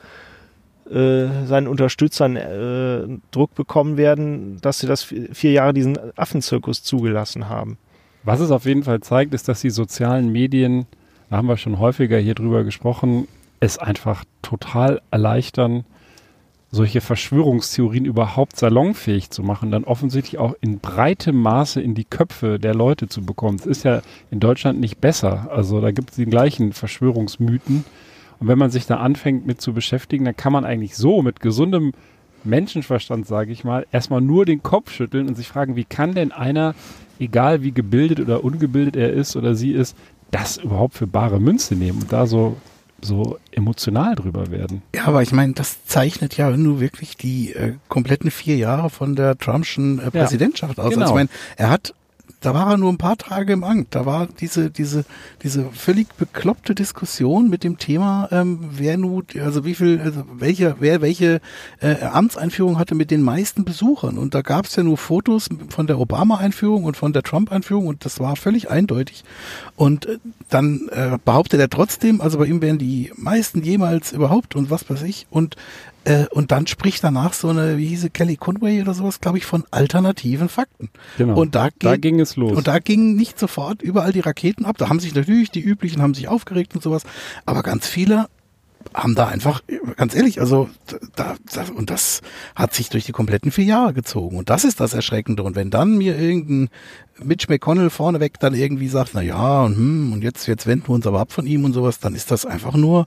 äh, 0.91 1.47
seinen 1.47 1.69
Unterstützern 1.69 2.35
äh, 2.35 3.07
Druck 3.31 3.55
bekommen 3.55 3.97
werden, 3.97 4.61
dass 4.61 4.81
sie 4.81 4.89
das 4.89 5.05
vier 5.05 5.53
Jahre 5.53 5.73
diesen 5.73 5.97
Affenzirkus 6.17 6.83
zugelassen 6.83 7.49
haben. 7.49 7.79
Was 8.25 8.41
es 8.41 8.51
auf 8.51 8.65
jeden 8.65 8.83
Fall 8.83 8.99
zeigt, 8.99 9.33
ist, 9.33 9.47
dass 9.47 9.61
die 9.61 9.71
sozialen 9.71 10.33
Medien, 10.33 10.87
da 11.31 11.37
haben 11.37 11.47
wir 11.47 11.57
schon 11.57 11.79
häufiger 11.79 12.19
hier 12.19 12.35
drüber 12.35 12.65
gesprochen, 12.65 13.29
es 13.61 13.79
einfach 13.79 14.25
total 14.43 15.03
erleichtern, 15.13 15.85
solche 16.75 17.01
Verschwörungstheorien 17.01 18.05
überhaupt 18.05 18.57
salonfähig 18.57 19.31
zu 19.31 19.43
machen, 19.43 19.71
dann 19.71 19.85
offensichtlich 19.85 20.39
auch 20.39 20.55
in 20.61 20.81
breitem 20.81 21.37
Maße 21.41 21.81
in 21.81 21.95
die 21.95 22.05
Köpfe 22.05 22.59
der 22.59 22.75
Leute 22.75 23.09
zu 23.09 23.23
bekommen. 23.23 23.59
Es 23.59 23.67
ist 23.67 23.85
ja 23.85 24.03
in 24.31 24.41
Deutschland 24.41 24.81
nicht 24.81 25.01
besser. 25.01 25.49
Also 25.51 25.81
da 25.81 25.93
gibt 25.93 26.11
es 26.11 26.17
die 26.17 26.27
gleichen 26.27 26.73
Verschwörungsmythen. 26.73 27.85
Und 28.41 28.49
wenn 28.49 28.59
man 28.59 28.71
sich 28.71 28.87
da 28.87 28.97
anfängt 28.97 29.47
mit 29.47 29.61
zu 29.61 29.73
beschäftigen, 29.73 30.25
dann 30.25 30.37
kann 30.37 30.53
man 30.53 30.65
eigentlich 30.65 30.97
so 30.97 31.23
mit 31.23 31.41
gesundem 31.41 31.93
Menschenverstand, 32.43 33.27
sage 33.27 33.53
ich 33.53 33.65
mal, 33.65 33.87
erstmal 33.91 34.21
nur 34.21 34.45
den 34.45 34.63
Kopf 34.63 34.91
schütteln 34.91 35.29
und 35.29 35.37
sich 35.37 35.49
fragen, 35.49 35.77
wie 35.77 35.85
kann 35.85 36.15
denn 36.15 36.33
einer, 36.33 36.75
egal 37.19 37.63
wie 37.63 37.73
gebildet 37.73 38.21
oder 38.21 38.45
ungebildet 38.45 38.97
er 38.97 39.13
ist 39.13 39.37
oder 39.37 39.55
sie 39.55 39.73
ist, 39.73 39.97
das 40.31 40.59
überhaupt 40.59 40.95
für 40.95 41.07
bare 41.07 41.41
Münze 41.41 41.77
nehmen 41.77 42.03
und 42.03 42.13
da 42.13 42.27
so 42.27 42.57
so 43.05 43.39
emotional 43.53 44.15
drüber 44.15 44.51
werden. 44.51 44.83
Ja, 44.95 45.07
aber 45.07 45.23
ich 45.23 45.33
meine, 45.33 45.53
das 45.53 45.85
zeichnet 45.87 46.37
ja 46.37 46.51
nur 46.51 46.81
wirklich 46.81 47.17
die 47.17 47.53
äh, 47.53 47.75
kompletten 47.89 48.31
vier 48.31 48.57
Jahre 48.57 48.91
von 48.91 49.15
der 49.15 49.37
Trumpschen 49.39 49.99
äh, 49.99 50.11
Präsidentschaft 50.11 50.79
ja, 50.79 50.85
aus. 50.85 50.91
Genau. 50.91 51.03
Also 51.03 51.15
ich 51.15 51.17
meine, 51.17 51.29
er 51.57 51.71
hat 51.71 51.95
da 52.45 52.53
war 52.53 52.73
er 52.73 52.77
nur 52.77 52.93
ein 52.93 52.99
paar 52.99 53.17
Tage 53.17 53.55
im 53.55 53.65
Amt. 53.65 53.95
Da 53.95 54.05
war 54.05 54.27
diese, 54.27 54.71
diese, 54.71 55.05
diese 55.43 55.65
völlig 55.73 56.09
bekloppte 56.15 56.75
Diskussion 56.75 57.49
mit 57.49 57.65
dem 57.65 57.79
Thema, 57.79 58.29
ähm, 58.31 58.59
wer 58.73 58.99
nun, 58.99 59.25
also 59.43 59.65
wie 59.65 59.75
viel, 59.75 59.99
also 60.01 60.25
welche, 60.35 60.77
wer 60.79 61.01
welche 61.01 61.41
äh, 61.81 62.03
Amtseinführung 62.03 62.79
hatte 62.79 62.95
mit 62.95 63.11
den 63.11 63.23
meisten 63.23 63.65
Besuchern. 63.65 64.19
Und 64.19 64.35
da 64.35 64.43
gab 64.43 64.67
es 64.67 64.77
ja 64.77 64.83
nur 64.83 64.99
Fotos 64.99 65.49
von 65.71 65.87
der 65.87 65.99
Obama-Einführung 65.99 66.85
und 66.85 66.97
von 66.99 67.15
der 67.15 67.23
Trump-Einführung 67.23 67.87
und 67.87 68.05
das 68.05 68.21
war 68.21 68.37
völlig 68.37 68.71
eindeutig. 68.71 69.25
Und 69.77 70.07
äh, 70.07 70.19
dann 70.51 70.89
äh, 70.93 71.19
behauptet 71.25 71.61
er 71.61 71.71
trotzdem, 71.71 72.21
also 72.21 72.39
bei 72.39 72.45
ihm 72.45 72.61
wären 72.61 72.79
die 72.79 73.11
meisten 73.17 73.63
jemals 73.63 74.13
überhaupt 74.13 74.55
und 74.55 74.71
was 74.71 74.89
weiß 74.91 75.03
ich. 75.03 75.27
Und 75.31 75.57
äh, 76.05 76.27
und 76.31 76.53
dann 76.53 76.67
spricht 76.67 77.03
danach 77.03 77.33
so 77.33 77.49
eine, 77.49 77.79
wie 77.79 77.87
hieße 77.87 78.11
Kelly 78.11 78.37
Conway 78.37 78.83
oder 78.83 78.95
sowas, 78.95 79.21
glaube 79.21 79.39
ich, 79.39 79.47
von 79.47 79.65
alternativen 79.71 80.49
Fakten. 80.49 80.91
Genau. 81.19 81.41
Und 81.41 81.55
da, 81.55 81.69
da 81.79 81.97
ging 81.97 82.21
es 82.21 82.37
los. 82.37 82.57
Und 82.57 82.69
da 82.69 82.79
gingen 82.79 83.17
nicht 83.17 83.39
sofort 83.39 83.83
überall 83.83 84.13
die 84.13 84.21
Raketen 84.21 84.65
ab. 84.65 84.77
Da 84.79 84.89
haben 84.89 85.01
sich 85.01 85.15
natürlich 85.15 85.51
die 85.51 85.63
üblichen, 85.63 86.03
haben 86.03 86.15
sich 86.15 86.29
aufgeregt 86.29 86.75
und 86.75 86.83
sowas. 86.83 87.05
Aber 87.47 87.63
ganz 87.63 87.87
viele 87.87 88.27
haben 88.93 89.15
da 89.15 89.27
einfach, 89.27 89.63
ganz 89.97 90.15
ehrlich, 90.15 90.41
also 90.41 90.69
da, 91.17 91.37
da, 91.53 91.65
und 91.75 91.91
das 91.91 92.21
hat 92.55 92.75
sich 92.75 92.89
durch 92.89 93.05
die 93.05 93.13
kompletten 93.13 93.51
vier 93.51 93.65
Jahre 93.65 93.95
gezogen. 93.95 94.37
Und 94.37 94.51
das 94.51 94.65
ist 94.65 94.81
das 94.81 94.95
Erschreckende. 94.95 95.43
Und 95.43 95.57
wenn 95.57 95.71
dann 95.71 95.97
mir 95.97 96.19
irgendein 96.19 96.69
Mitch 97.23 97.47
McConnell 97.49 97.91
vorneweg 97.91 98.39
dann 98.41 98.55
irgendwie 98.55 98.89
sagt, 98.89 99.11
na 99.15 99.23
ja, 99.23 99.63
und, 99.63 99.77
hm, 99.77 100.13
und 100.13 100.23
jetzt, 100.23 100.47
jetzt 100.47 100.67
wenden 100.67 100.89
wir 100.89 100.95
uns 100.95 101.07
aber 101.07 101.21
ab 101.21 101.33
von 101.33 101.47
ihm 101.47 101.65
und 101.65 101.73
sowas, 101.73 102.01
dann 102.01 102.15
ist 102.15 102.31
das 102.31 102.45
einfach 102.47 102.75
nur, 102.75 103.07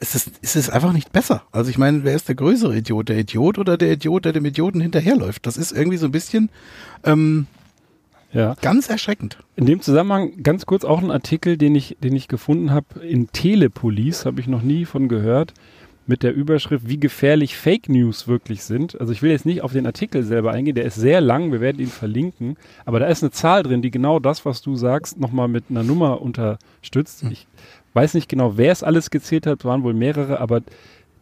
es 0.00 0.14
ist, 0.14 0.32
es 0.42 0.56
ist 0.56 0.70
einfach 0.70 0.92
nicht 0.92 1.12
besser. 1.12 1.42
Also 1.52 1.70
ich 1.70 1.78
meine, 1.78 2.04
wer 2.04 2.14
ist 2.14 2.28
der 2.28 2.34
größere 2.34 2.76
Idiot? 2.76 3.08
Der 3.08 3.18
Idiot 3.18 3.58
oder 3.58 3.76
der 3.76 3.92
Idiot, 3.92 4.24
der 4.24 4.32
dem 4.32 4.44
Idioten 4.44 4.80
hinterherläuft? 4.80 5.46
Das 5.46 5.56
ist 5.56 5.72
irgendwie 5.72 5.98
so 5.98 6.06
ein 6.06 6.12
bisschen 6.12 6.50
ähm, 7.04 7.46
ja. 8.32 8.54
ganz 8.60 8.88
erschreckend. 8.88 9.38
In 9.56 9.66
dem 9.66 9.80
Zusammenhang 9.80 10.42
ganz 10.42 10.66
kurz 10.66 10.84
auch 10.84 11.02
ein 11.02 11.10
Artikel, 11.10 11.56
den 11.56 11.74
ich, 11.74 11.96
den 12.02 12.14
ich 12.14 12.28
gefunden 12.28 12.70
habe 12.70 13.00
in 13.00 13.30
Telepolis, 13.32 14.26
habe 14.26 14.40
ich 14.40 14.46
noch 14.46 14.62
nie 14.62 14.84
von 14.84 15.08
gehört, 15.08 15.54
mit 16.06 16.22
der 16.22 16.34
Überschrift, 16.34 16.88
wie 16.88 16.98
gefährlich 16.98 17.56
Fake 17.56 17.88
News 17.88 18.26
wirklich 18.26 18.64
sind. 18.64 19.00
Also 19.00 19.12
ich 19.12 19.22
will 19.22 19.30
jetzt 19.30 19.46
nicht 19.46 19.62
auf 19.62 19.72
den 19.72 19.86
Artikel 19.86 20.24
selber 20.24 20.50
eingehen, 20.52 20.74
der 20.74 20.84
ist 20.84 20.96
sehr 20.96 21.20
lang, 21.20 21.52
wir 21.52 21.60
werden 21.60 21.80
ihn 21.80 21.86
verlinken, 21.86 22.56
aber 22.84 22.98
da 22.98 23.06
ist 23.06 23.22
eine 23.22 23.30
Zahl 23.30 23.62
drin, 23.62 23.82
die 23.82 23.90
genau 23.90 24.18
das, 24.18 24.44
was 24.44 24.62
du 24.62 24.76
sagst, 24.76 25.18
nochmal 25.18 25.48
mit 25.48 25.64
einer 25.70 25.84
Nummer 25.84 26.20
unterstützt. 26.20 27.24
Ich 27.30 27.46
weiß 27.94 28.14
nicht 28.14 28.28
genau, 28.28 28.56
wer 28.56 28.72
es 28.72 28.82
alles 28.82 29.10
gezählt 29.10 29.46
hat, 29.46 29.64
waren 29.64 29.84
wohl 29.84 29.94
mehrere, 29.94 30.40
aber 30.40 30.62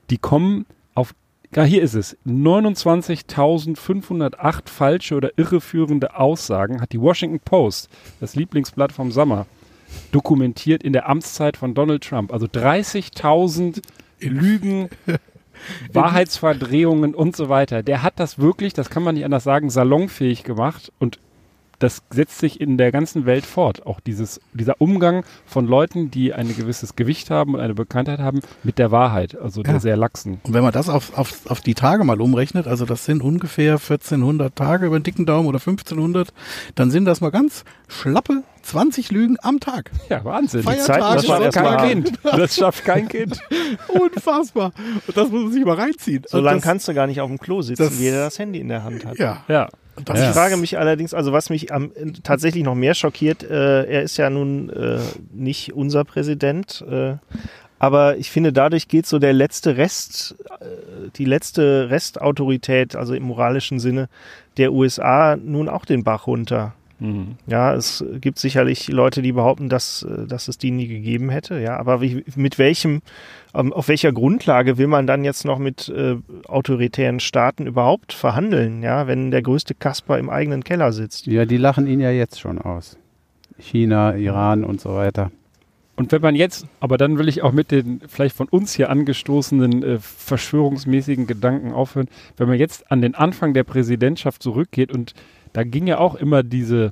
die 0.09 0.19
kommen 0.19 0.67
auf, 0.95 1.15
ja, 1.55 1.65
hier 1.65 1.83
ist 1.83 1.95
es, 1.95 2.17
29.508 2.27 4.69
falsche 4.69 5.17
oder 5.17 5.37
irreführende 5.37 6.17
Aussagen 6.17 6.81
hat 6.81 6.93
die 6.93 7.01
Washington 7.01 7.41
Post, 7.41 7.89
das 8.21 8.37
Lieblingsblatt 8.37 8.93
vom 8.93 9.11
Sommer, 9.11 9.47
dokumentiert 10.13 10.85
in 10.85 10.93
der 10.93 11.09
Amtszeit 11.09 11.57
von 11.57 11.75
Donald 11.75 12.05
Trump. 12.05 12.33
Also 12.33 12.47
30.000 12.47 13.83
Lügen, 14.21 14.91
Wahrheitsverdrehungen 15.93 17.17
und 17.17 17.35
so 17.35 17.49
weiter. 17.49 17.83
Der 17.83 18.05
hat 18.05 18.21
das 18.21 18.39
wirklich, 18.39 18.73
das 18.73 18.89
kann 18.89 19.03
man 19.03 19.17
nicht 19.17 19.25
anders 19.25 19.43
sagen, 19.45 19.71
salonfähig 19.71 20.45
gemacht 20.45 20.93
und 21.01 21.19
das 21.81 22.03
setzt 22.11 22.39
sich 22.39 22.61
in 22.61 22.79
der 22.79 22.93
ganzen 22.93 23.27
Welt 23.27 23.45
fort. 23.45 23.85
Auch 23.87 23.99
dieses, 24.01 24.41
dieser 24.53 24.81
Umgang 24.81 25.25
von 25.47 25.67
Leuten, 25.67 26.11
die 26.13 26.33
ein 26.33 26.55
gewisses 26.57 26.95
Gewicht 26.95 27.31
haben 27.31 27.55
und 27.55 27.61
eine 27.61 27.75
Bekanntheit 27.75 28.21
haben, 28.21 28.41
mit 28.63 28.79
der 28.79 28.91
Wahrheit, 28.93 29.37
also 29.37 29.63
der 29.65 29.75
Ja. 29.75 29.81
sehr 29.81 29.97
laxen. 29.97 30.41
Und 30.45 30.55
wenn 30.55 30.63
man 30.63 30.73
das 30.73 30.89
auf, 30.89 31.19
auf, 31.19 31.51
auf 31.51 31.61
die 31.61 31.75
Tage 31.75 32.05
mal 32.05 32.21
umrechnet, 32.21 32.67
also 32.69 32.85
das 32.87 33.05
sind 33.05 33.23
ungefähr 33.23 33.73
1400 33.75 34.55
Tage 34.55 34.87
über 34.87 34.99
den 34.99 35.03
dicken 35.03 35.27
Daumen 35.27 35.49
oder 35.49 35.59
1500, 35.59 36.33
dann 36.77 36.91
sind 36.93 37.05
das 37.07 37.21
mal 37.21 37.31
ganz 37.31 37.65
schlappe 37.89 38.45
20 38.63 39.11
Lügen 39.11 39.37
am 39.43 39.59
Tag. 39.59 39.91
Ja, 40.11 40.23
Wahnsinn. 40.25 40.63
Feiertage, 40.63 41.01
Zeit 41.01 41.15
muss 41.17 41.29
man 41.29 41.43
das 41.43 41.55
kein 41.55 41.65
haben. 41.67 41.89
Kind. 41.89 42.13
Das 42.23 42.55
schafft 42.57 42.85
kein 42.85 43.09
Kind. 43.09 43.41
Unfassbar. 43.89 44.73
Und 45.07 45.17
das 45.17 45.31
muss 45.31 45.43
man 45.45 45.53
sich 45.53 45.65
mal 45.65 45.77
reinziehen. 45.77 46.25
So 46.29 46.41
lange 46.41 46.61
kannst 46.61 46.87
du 46.89 46.95
gar 46.95 47.07
nicht 47.07 47.21
auf 47.21 47.29
dem 47.29 47.39
Klo 47.39 47.63
sitzen, 47.63 47.83
das- 47.83 47.99
wie 47.99 48.07
er 48.09 48.25
das 48.25 48.39
Handy 48.39 48.61
in 48.61 48.69
der 48.69 48.85
Hand 48.85 49.05
hat. 49.05 49.19
Ja. 49.19 49.43
Ja. 49.49 49.69
Das 50.05 50.21
Ich 50.21 50.27
frage 50.29 50.57
mich 50.57 50.79
allerdings, 50.79 51.15
also 51.15 51.33
was 51.33 51.51
mich 51.51 51.73
am, 51.73 51.93
tatsächlich 52.23 52.65
noch 52.65 52.75
mehr 52.75 52.95
schockiert, 52.95 53.43
äh, 53.43 53.85
er 53.85 54.03
ist 54.03 54.17
ja 54.17 54.31
nun 54.31 54.71
äh, 54.71 54.99
nicht 55.33 55.73
unser 55.73 56.05
Präsident, 56.05 56.85
äh, 56.89 57.17
aber 57.79 58.19
ich 58.19 58.31
finde, 58.31 58.53
dadurch 58.53 58.89
geht 58.89 59.07
so 59.07 59.19
der 59.19 59.33
letzte 59.33 59.79
Rest, 59.79 60.37
äh, 60.61 61.09
die 61.17 61.25
letzte 61.25 61.89
Restautorität, 61.91 62.95
also 62.95 63.15
im 63.15 63.23
moralischen 63.23 63.81
Sinne, 63.81 64.09
der 64.59 64.73
USA 64.73 65.37
nun 65.37 65.69
auch 65.69 65.87
den 65.87 66.05
Bach 66.05 66.27
runter. 66.27 66.75
Mhm. 67.01 67.37
Ja, 67.47 67.75
es 67.75 68.05
gibt 68.21 68.39
sicherlich 68.39 68.89
Leute, 68.89 69.23
die 69.23 69.33
behaupten, 69.33 69.69
dass, 69.69 70.03
äh, 70.03 70.27
dass 70.27 70.49
es 70.49 70.59
die 70.59 70.71
nie 70.71 70.87
gegeben 70.87 71.31
hätte. 71.31 71.59
Ja, 71.59 71.79
aber 71.79 72.01
wie, 72.01 72.25
mit 72.37 72.59
welchem, 72.59 73.01
ähm, 73.55 73.73
auf 73.73 73.89
welcher 73.89 74.13
Grundlage 74.13 74.79
will 74.79 74.87
man 74.87 75.07
dann 75.07 75.25
jetzt 75.25 75.45
noch 75.45 75.59
mit 75.59 75.89
äh, 75.89 76.17
autoritären 76.47 77.19
Staaten 77.19 77.67
überhaupt 77.67 78.13
verhandeln? 78.13 78.83
Ja, 78.83 79.07
wenn 79.07 79.31
der 79.31 79.43
größte 79.43 79.75
Kasper 79.75 80.19
im 80.19 80.31
eigenen 80.31 80.63
Keller 80.63 80.93
sitzt. 80.93 81.27
Ja, 81.27 81.47
die 81.47 81.57
lachen 81.57 81.87
ihn 81.87 82.01
ja 82.01 82.11
jetzt 82.11 82.39
schon 82.39 82.59
aus. 82.59 82.99
China, 83.59 84.15
Iran 84.17 84.65
und 84.65 84.81
so 84.81 84.95
weiter. 84.95 85.31
Und 85.97 86.13
wenn 86.13 86.23
man 86.23 86.35
jetzt, 86.35 86.67
aber 86.81 86.97
dann 86.97 87.19
will 87.19 87.29
ich 87.29 87.43
auch 87.43 87.53
mit 87.53 87.71
den 87.71 88.01
vielleicht 88.09 88.35
von 88.35 88.49
uns 88.49 88.73
hier 88.73 88.89
angestoßenen 88.89 89.83
äh, 89.83 89.99
verschwörungsmäßigen 89.99 91.27
Gedanken 91.27 91.73
aufhören, 91.73 92.09
wenn 92.39 92.49
man 92.49 92.59
jetzt 92.59 92.91
an 92.91 93.03
den 93.03 93.15
Anfang 93.15 93.53
der 93.53 93.65
Präsidentschaft 93.65 94.43
zurückgeht 94.43 94.93
und 94.93 95.13
da 95.53 95.65
ging 95.65 95.87
ja 95.87 95.99
auch 95.99 96.15
immer 96.15 96.43
diese 96.43 96.91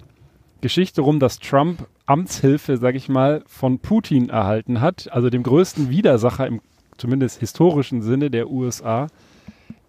Geschichte 0.61 1.03
rum, 1.03 1.21
dass 1.21 1.39
Trump 1.39 1.87
Amtshilfe, 2.07 2.79
sag 2.79 2.95
ich 2.95 3.09
mal, 3.09 3.43
von 3.47 3.79
Putin 3.79 4.31
erhalten 4.31 4.81
hat, 4.81 5.13
also 5.13 5.31
dem 5.31 5.43
größten 5.43 5.91
Widersacher 5.91 6.47
im 6.47 6.61
zumindest 6.97 7.39
historischen 7.39 8.03
Sinne 8.03 8.31
der 8.31 8.51
USA, 8.51 9.07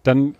dann 0.02 0.36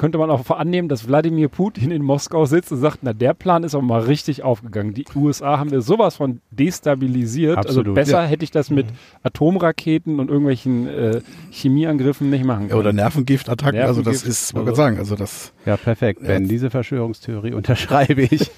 könnte 0.00 0.16
man 0.16 0.30
auch 0.30 0.48
annehmen, 0.48 0.88
dass 0.88 1.06
Wladimir 1.06 1.48
Putin 1.48 1.90
in 1.90 2.02
Moskau 2.02 2.46
sitzt 2.46 2.72
und 2.72 2.78
sagt, 2.78 3.00
na 3.02 3.12
der 3.12 3.34
Plan 3.34 3.64
ist 3.64 3.74
auch 3.74 3.82
mal 3.82 4.00
richtig 4.00 4.42
aufgegangen. 4.42 4.94
Die 4.94 5.04
USA 5.14 5.58
haben 5.58 5.70
wir 5.70 5.82
sowas 5.82 6.16
von 6.16 6.40
destabilisiert. 6.50 7.58
also 7.58 7.68
Absolut, 7.68 7.94
besser 7.96 8.22
ja. 8.22 8.26
hätte 8.26 8.42
ich 8.42 8.50
das 8.50 8.70
mit 8.70 8.86
Atomraketen 9.22 10.18
und 10.18 10.30
irgendwelchen 10.30 10.88
äh, 10.88 11.20
Chemieangriffen 11.50 12.30
nicht 12.30 12.44
machen 12.44 12.62
ja, 12.62 12.68
können. 12.68 12.80
oder 12.80 12.94
Nervengiftattacken, 12.94 13.78
also 13.78 14.00
das 14.00 14.24
Nervengift, 14.24 14.26
ist, 14.26 14.54
wollte 14.54 14.70
also- 14.70 14.72
ich 14.72 14.84
sagen, 14.86 14.98
also 14.98 15.16
das, 15.16 15.52
Ja, 15.66 15.76
perfekt. 15.76 16.22
Ben, 16.22 16.48
diese 16.48 16.70
Verschwörungstheorie 16.70 17.52
unterschreibe 17.52 18.22
ich. 18.22 18.50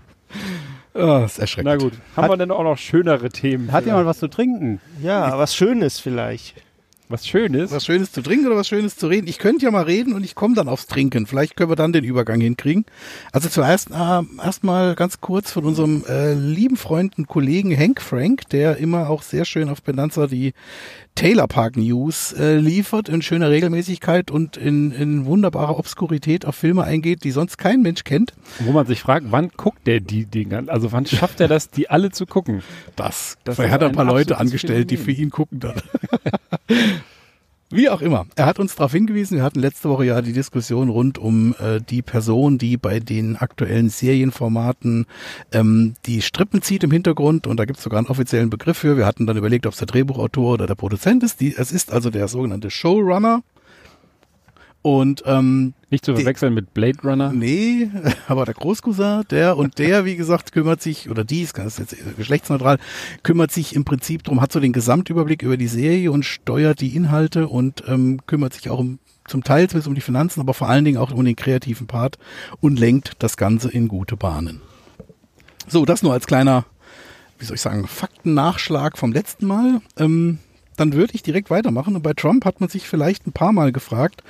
ah, 0.94 1.22
ist 1.26 1.38
erschreckend. 1.38 1.72
Na 1.72 1.76
gut, 1.76 1.92
haben 2.16 2.28
wir 2.28 2.36
denn 2.36 2.50
auch 2.50 2.64
noch 2.64 2.76
schönere 2.76 3.28
Themen? 3.28 3.70
Hat 3.70 3.86
jemand 3.86 4.06
was 4.06 4.18
zu 4.18 4.26
trinken? 4.26 4.80
Ja, 5.00 5.38
was 5.38 5.54
Schönes 5.54 6.00
vielleicht. 6.00 6.56
Was 7.10 7.26
Schönes? 7.26 7.70
Was 7.72 7.84
Schönes 7.84 8.12
zu 8.12 8.22
trinken 8.22 8.46
oder 8.46 8.56
was 8.56 8.68
Schönes 8.68 8.96
zu 8.96 9.08
reden? 9.08 9.26
Ich 9.26 9.38
könnte 9.38 9.64
ja 9.64 9.70
mal 9.70 9.82
reden 9.82 10.12
und 10.12 10.24
ich 10.24 10.34
komme 10.34 10.54
dann 10.54 10.68
aufs 10.68 10.86
Trinken. 10.86 11.26
Vielleicht 11.26 11.56
können 11.56 11.70
wir 11.70 11.76
dann 11.76 11.92
den 11.92 12.04
Übergang 12.04 12.40
hinkriegen. 12.40 12.84
Also 13.32 13.48
zuerst 13.48 13.90
äh, 13.90 14.22
erstmal 14.42 14.94
ganz 14.94 15.20
kurz 15.20 15.50
von 15.50 15.64
unserem 15.64 16.04
äh, 16.08 16.34
lieben 16.34 16.76
Freund 16.76 17.18
und 17.18 17.26
Kollegen 17.26 17.76
Hank 17.76 18.00
Frank, 18.00 18.48
der 18.50 18.76
immer 18.76 19.10
auch 19.10 19.22
sehr 19.22 19.44
schön 19.44 19.68
auf 19.68 19.82
Benanza 19.82 20.26
die 20.26 20.54
Taylor 21.20 21.48
Park 21.48 21.76
News 21.76 22.32
äh, 22.32 22.56
liefert 22.56 23.10
in 23.10 23.20
schöner 23.20 23.50
Regelmäßigkeit 23.50 24.30
und 24.30 24.56
in, 24.56 24.90
in 24.90 25.26
wunderbarer 25.26 25.78
Obskurität 25.78 26.46
auf 26.46 26.54
Filme 26.54 26.82
eingeht, 26.84 27.24
die 27.24 27.30
sonst 27.30 27.58
kein 27.58 27.82
Mensch 27.82 28.04
kennt. 28.04 28.32
Wo 28.60 28.72
man 28.72 28.86
sich 28.86 29.02
fragt, 29.02 29.26
wann 29.28 29.50
guckt 29.50 29.86
der 29.86 30.00
die 30.00 30.24
Dinger? 30.24 30.62
Also 30.68 30.92
wann 30.92 31.04
schafft 31.04 31.38
er 31.40 31.48
das, 31.48 31.68
die 31.68 31.90
alle 31.90 32.08
zu 32.08 32.24
gucken? 32.24 32.62
Das. 32.96 33.36
Das 33.44 33.56
Vielleicht 33.56 33.74
hat 33.74 33.82
er 33.82 33.88
ein 33.88 33.94
paar 33.94 34.06
Leute 34.06 34.38
angestellt, 34.38 34.90
die 34.90 34.96
für 34.96 35.12
ihn 35.12 35.28
gucken 35.28 35.60
dann. 35.60 35.82
Wie 37.72 37.88
auch 37.88 38.02
immer. 38.02 38.26
Er 38.34 38.46
hat 38.46 38.58
uns 38.58 38.74
darauf 38.74 38.90
hingewiesen, 38.90 39.36
wir 39.36 39.44
hatten 39.44 39.60
letzte 39.60 39.88
Woche 39.88 40.04
ja 40.04 40.20
die 40.22 40.32
Diskussion 40.32 40.88
rund 40.88 41.18
um 41.18 41.54
äh, 41.60 41.80
die 41.80 42.02
Person, 42.02 42.58
die 42.58 42.76
bei 42.76 42.98
den 42.98 43.36
aktuellen 43.36 43.90
Serienformaten 43.90 45.06
ähm, 45.52 45.94
die 46.04 46.20
Strippen 46.20 46.62
zieht 46.62 46.82
im 46.82 46.90
Hintergrund 46.90 47.46
und 47.46 47.58
da 47.58 47.66
gibt 47.66 47.78
es 47.78 47.84
sogar 47.84 47.98
einen 47.98 48.08
offiziellen 48.08 48.50
Begriff 48.50 48.78
für. 48.78 48.96
Wir 48.96 49.06
hatten 49.06 49.24
dann 49.24 49.36
überlegt, 49.36 49.66
ob 49.66 49.74
es 49.74 49.78
der 49.78 49.86
Drehbuchautor 49.86 50.54
oder 50.54 50.66
der 50.66 50.74
Produzent 50.74 51.22
ist. 51.22 51.40
Die, 51.40 51.54
es 51.56 51.70
ist 51.70 51.92
also 51.92 52.10
der 52.10 52.26
sogenannte 52.26 52.70
Showrunner. 52.70 53.44
Und 54.82 55.22
ähm, 55.26 55.74
Nicht 55.90 56.04
zu 56.04 56.14
verwechseln 56.14 56.54
mit 56.54 56.72
Blade 56.72 56.98
Runner. 57.02 57.32
Nee, 57.32 57.90
aber 58.28 58.44
der 58.44 58.54
Großcousin, 58.54 59.24
der 59.30 59.56
und 59.56 59.78
der, 59.78 60.04
wie 60.04 60.14
gesagt, 60.14 60.52
kümmert 60.52 60.80
sich, 60.80 61.10
oder 61.10 61.24
die, 61.24 61.42
ist 61.42 61.52
ganz 61.52 61.78
jetzt 61.78 61.96
geschlechtsneutral, 62.16 62.78
kümmert 63.24 63.50
sich 63.50 63.74
im 63.74 63.84
Prinzip 63.84 64.22
drum, 64.22 64.40
hat 64.40 64.52
so 64.52 64.60
den 64.60 64.72
Gesamtüberblick 64.72 65.42
über 65.42 65.56
die 65.56 65.66
Serie 65.66 66.12
und 66.12 66.24
steuert 66.24 66.80
die 66.80 66.94
Inhalte 66.94 67.48
und 67.48 67.82
ähm, 67.88 68.20
kümmert 68.26 68.54
sich 68.54 68.70
auch 68.70 68.78
um, 68.78 69.00
zum 69.26 69.42
Teil 69.42 69.68
zumindest 69.68 69.88
um 69.88 69.96
die 69.96 70.00
Finanzen, 70.00 70.40
aber 70.40 70.54
vor 70.54 70.68
allen 70.68 70.84
Dingen 70.84 70.98
auch 70.98 71.10
um 71.10 71.24
den 71.24 71.36
kreativen 71.36 71.88
Part 71.88 72.18
und 72.60 72.78
lenkt 72.78 73.14
das 73.18 73.36
Ganze 73.36 73.68
in 73.68 73.88
gute 73.88 74.16
Bahnen. 74.16 74.62
So, 75.66 75.84
das 75.84 76.04
nur 76.04 76.12
als 76.12 76.28
kleiner, 76.28 76.66
wie 77.40 77.46
soll 77.46 77.56
ich 77.56 77.60
sagen, 77.60 77.88
Faktennachschlag 77.88 78.96
vom 78.96 79.12
letzten 79.12 79.46
Mal. 79.46 79.80
Ähm, 79.96 80.38
dann 80.76 80.94
würde 80.94 81.14
ich 81.14 81.22
direkt 81.22 81.50
weitermachen. 81.50 81.96
Und 81.96 82.02
bei 82.02 82.14
Trump 82.14 82.44
hat 82.44 82.60
man 82.60 82.70
sich 82.70 82.88
vielleicht 82.88 83.26
ein 83.26 83.32
paar 83.32 83.52
Mal 83.52 83.70
gefragt, 83.70 84.22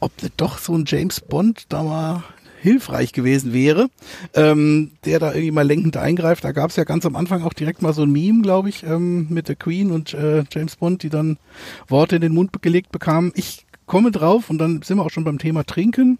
ob 0.00 0.12
doch 0.36 0.58
so 0.58 0.74
ein 0.74 0.84
James 0.86 1.20
Bond 1.20 1.66
da 1.68 1.82
mal 1.82 2.24
hilfreich 2.60 3.12
gewesen 3.12 3.52
wäre, 3.52 3.88
ähm, 4.34 4.92
der 5.04 5.18
da 5.18 5.28
irgendwie 5.28 5.52
mal 5.52 5.66
lenkend 5.66 5.96
eingreift. 5.96 6.44
Da 6.44 6.52
gab 6.52 6.70
es 6.70 6.76
ja 6.76 6.84
ganz 6.84 7.06
am 7.06 7.16
Anfang 7.16 7.42
auch 7.42 7.52
direkt 7.52 7.82
mal 7.82 7.92
so 7.92 8.02
ein 8.02 8.10
Meme, 8.10 8.42
glaube 8.42 8.68
ich, 8.68 8.82
ähm, 8.82 9.28
mit 9.30 9.48
der 9.48 9.56
Queen 9.56 9.90
und 9.90 10.14
äh, 10.14 10.44
James 10.50 10.76
Bond, 10.76 11.02
die 11.02 11.10
dann 11.10 11.38
Worte 11.86 12.16
in 12.16 12.22
den 12.22 12.34
Mund 12.34 12.50
gelegt 12.62 12.92
bekamen. 12.92 13.32
Ich 13.34 13.66
komme 13.86 14.10
drauf 14.10 14.50
und 14.50 14.58
dann 14.58 14.82
sind 14.82 14.96
wir 14.98 15.04
auch 15.04 15.10
schon 15.10 15.24
beim 15.24 15.38
Thema 15.38 15.64
Trinken. 15.64 16.18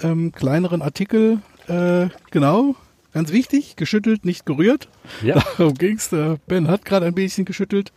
Ähm, 0.00 0.32
kleineren 0.32 0.82
Artikel, 0.82 1.40
äh, 1.68 2.08
genau, 2.30 2.74
ganz 3.12 3.32
wichtig, 3.32 3.76
geschüttelt, 3.76 4.24
nicht 4.24 4.44
gerührt. 4.44 4.88
Ja. 5.22 5.42
Darum 5.58 5.74
ging's. 5.74 6.10
Der 6.10 6.38
Ben 6.46 6.68
hat 6.68 6.84
gerade 6.84 7.06
ein 7.06 7.14
bisschen 7.14 7.44
geschüttelt. 7.44 7.92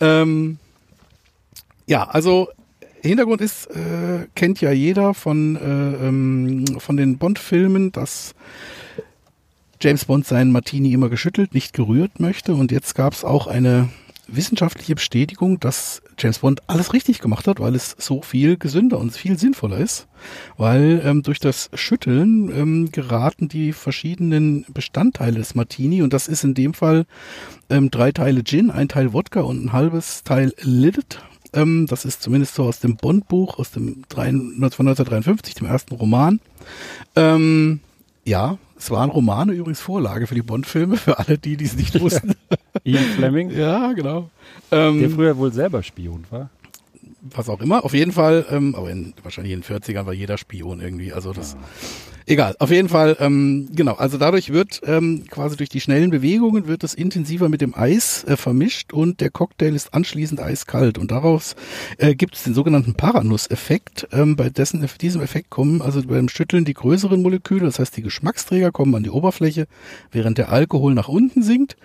Ähm, 0.00 0.58
ja, 1.86 2.04
also 2.08 2.48
Hintergrund 3.08 3.40
ist, 3.40 3.66
äh, 3.66 4.26
kennt 4.34 4.60
ja 4.60 4.70
jeder 4.70 5.14
von, 5.14 5.56
äh, 5.56 6.08
ähm, 6.08 6.64
von 6.78 6.96
den 6.96 7.18
Bond-Filmen, 7.18 7.92
dass 7.92 8.34
James 9.80 10.04
Bond 10.04 10.26
seinen 10.26 10.52
Martini 10.52 10.92
immer 10.92 11.08
geschüttelt, 11.08 11.54
nicht 11.54 11.72
gerührt 11.72 12.20
möchte. 12.20 12.54
Und 12.54 12.70
jetzt 12.70 12.94
gab 12.94 13.12
es 13.12 13.24
auch 13.24 13.48
eine 13.48 13.88
wissenschaftliche 14.28 14.94
Bestätigung, 14.94 15.58
dass 15.58 16.02
James 16.16 16.38
Bond 16.38 16.62
alles 16.68 16.92
richtig 16.92 17.18
gemacht 17.18 17.48
hat, 17.48 17.58
weil 17.58 17.74
es 17.74 17.96
so 17.98 18.22
viel 18.22 18.56
gesünder 18.56 18.98
und 18.98 19.12
viel 19.12 19.38
sinnvoller 19.38 19.78
ist. 19.78 20.06
Weil 20.56 21.02
ähm, 21.04 21.22
durch 21.22 21.40
das 21.40 21.70
Schütteln 21.74 22.48
ähm, 22.56 22.92
geraten 22.92 23.48
die 23.48 23.72
verschiedenen 23.72 24.64
Bestandteile 24.72 25.38
des 25.38 25.56
Martini 25.56 26.02
und 26.02 26.12
das 26.12 26.28
ist 26.28 26.44
in 26.44 26.54
dem 26.54 26.74
Fall 26.74 27.04
ähm, 27.68 27.90
drei 27.90 28.12
Teile 28.12 28.44
Gin, 28.44 28.70
ein 28.70 28.88
Teil 28.88 29.12
Wodka 29.12 29.40
und 29.40 29.64
ein 29.64 29.72
halbes 29.72 30.22
Teil 30.22 30.54
Lillet. 30.60 31.20
Ähm, 31.54 31.86
das 31.86 32.04
ist 32.04 32.22
zumindest 32.22 32.54
so 32.54 32.64
aus 32.64 32.80
dem 32.80 32.96
Bond-Buch, 32.96 33.58
aus 33.58 33.70
dem 33.70 34.04
3, 34.08 34.30
von 34.30 34.86
1953, 34.88 35.54
dem 35.54 35.66
ersten 35.66 35.94
Roman. 35.94 36.40
Ähm, 37.16 37.80
ja, 38.24 38.58
es 38.78 38.90
waren 38.90 39.10
Romane 39.10 39.52
übrigens 39.52 39.80
Vorlage 39.80 40.26
für 40.26 40.34
die 40.34 40.42
Bond-Filme, 40.42 40.96
für 40.96 41.18
alle 41.18 41.38
die, 41.38 41.56
die 41.56 41.64
es 41.64 41.76
nicht 41.76 42.00
wussten. 42.00 42.34
Ian 42.84 43.04
Fleming, 43.04 43.50
ja, 43.50 43.92
genau. 43.92 44.30
der 44.70 44.88
Ähm, 44.88 45.10
früher 45.10 45.36
wohl 45.36 45.52
selber 45.52 45.82
Spion 45.82 46.24
war. 46.30 46.50
was 47.20 47.48
auch 47.48 47.60
immer, 47.60 47.84
auf 47.84 47.94
jeden 47.94 48.12
Fall, 48.12 48.46
ähm, 48.50 48.74
aber 48.74 48.90
in, 48.90 49.14
wahrscheinlich 49.22 49.52
in 49.52 49.60
den 49.60 49.80
40ern 49.80 50.06
war 50.06 50.12
jeder 50.12 50.38
Spion 50.38 50.80
irgendwie, 50.80 51.12
also 51.12 51.32
das, 51.32 51.56
egal, 52.26 52.56
auf 52.58 52.70
jeden 52.70 52.88
Fall, 52.88 53.16
ähm, 53.20 53.68
genau, 53.74 53.94
also 53.94 54.18
dadurch 54.18 54.52
wird 54.52 54.80
ähm, 54.86 55.24
quasi 55.30 55.56
durch 55.56 55.68
die 55.68 55.80
schnellen 55.80 56.10
Bewegungen 56.10 56.66
wird 56.66 56.84
es 56.84 56.94
intensiver 56.94 57.48
mit 57.48 57.60
dem 57.60 57.74
Eis 57.74 58.24
äh, 58.24 58.36
vermischt 58.36 58.92
und 58.92 59.20
der 59.20 59.30
Cocktail 59.30 59.74
ist 59.74 59.94
anschließend 59.94 60.40
eiskalt 60.40 60.98
und 60.98 61.10
daraus 61.10 61.56
äh, 61.98 62.14
gibt 62.14 62.36
es 62.36 62.44
den 62.44 62.54
sogenannten 62.54 62.94
Paranuss-Effekt, 62.94 64.08
ähm, 64.12 64.36
bei 64.36 64.50
dessen, 64.50 64.86
diesem 65.00 65.22
Effekt 65.22 65.50
kommen 65.50 65.82
also 65.82 66.02
beim 66.02 66.28
Schütteln 66.28 66.64
die 66.64 66.74
größeren 66.74 67.20
Moleküle, 67.20 67.64
das 67.64 67.78
heißt 67.78 67.96
die 67.96 68.02
Geschmacksträger 68.02 68.72
kommen 68.72 68.94
an 68.94 69.02
die 69.02 69.10
Oberfläche, 69.10 69.66
während 70.10 70.38
der 70.38 70.50
Alkohol 70.50 70.94
nach 70.94 71.08
unten 71.08 71.42
sinkt. 71.42 71.76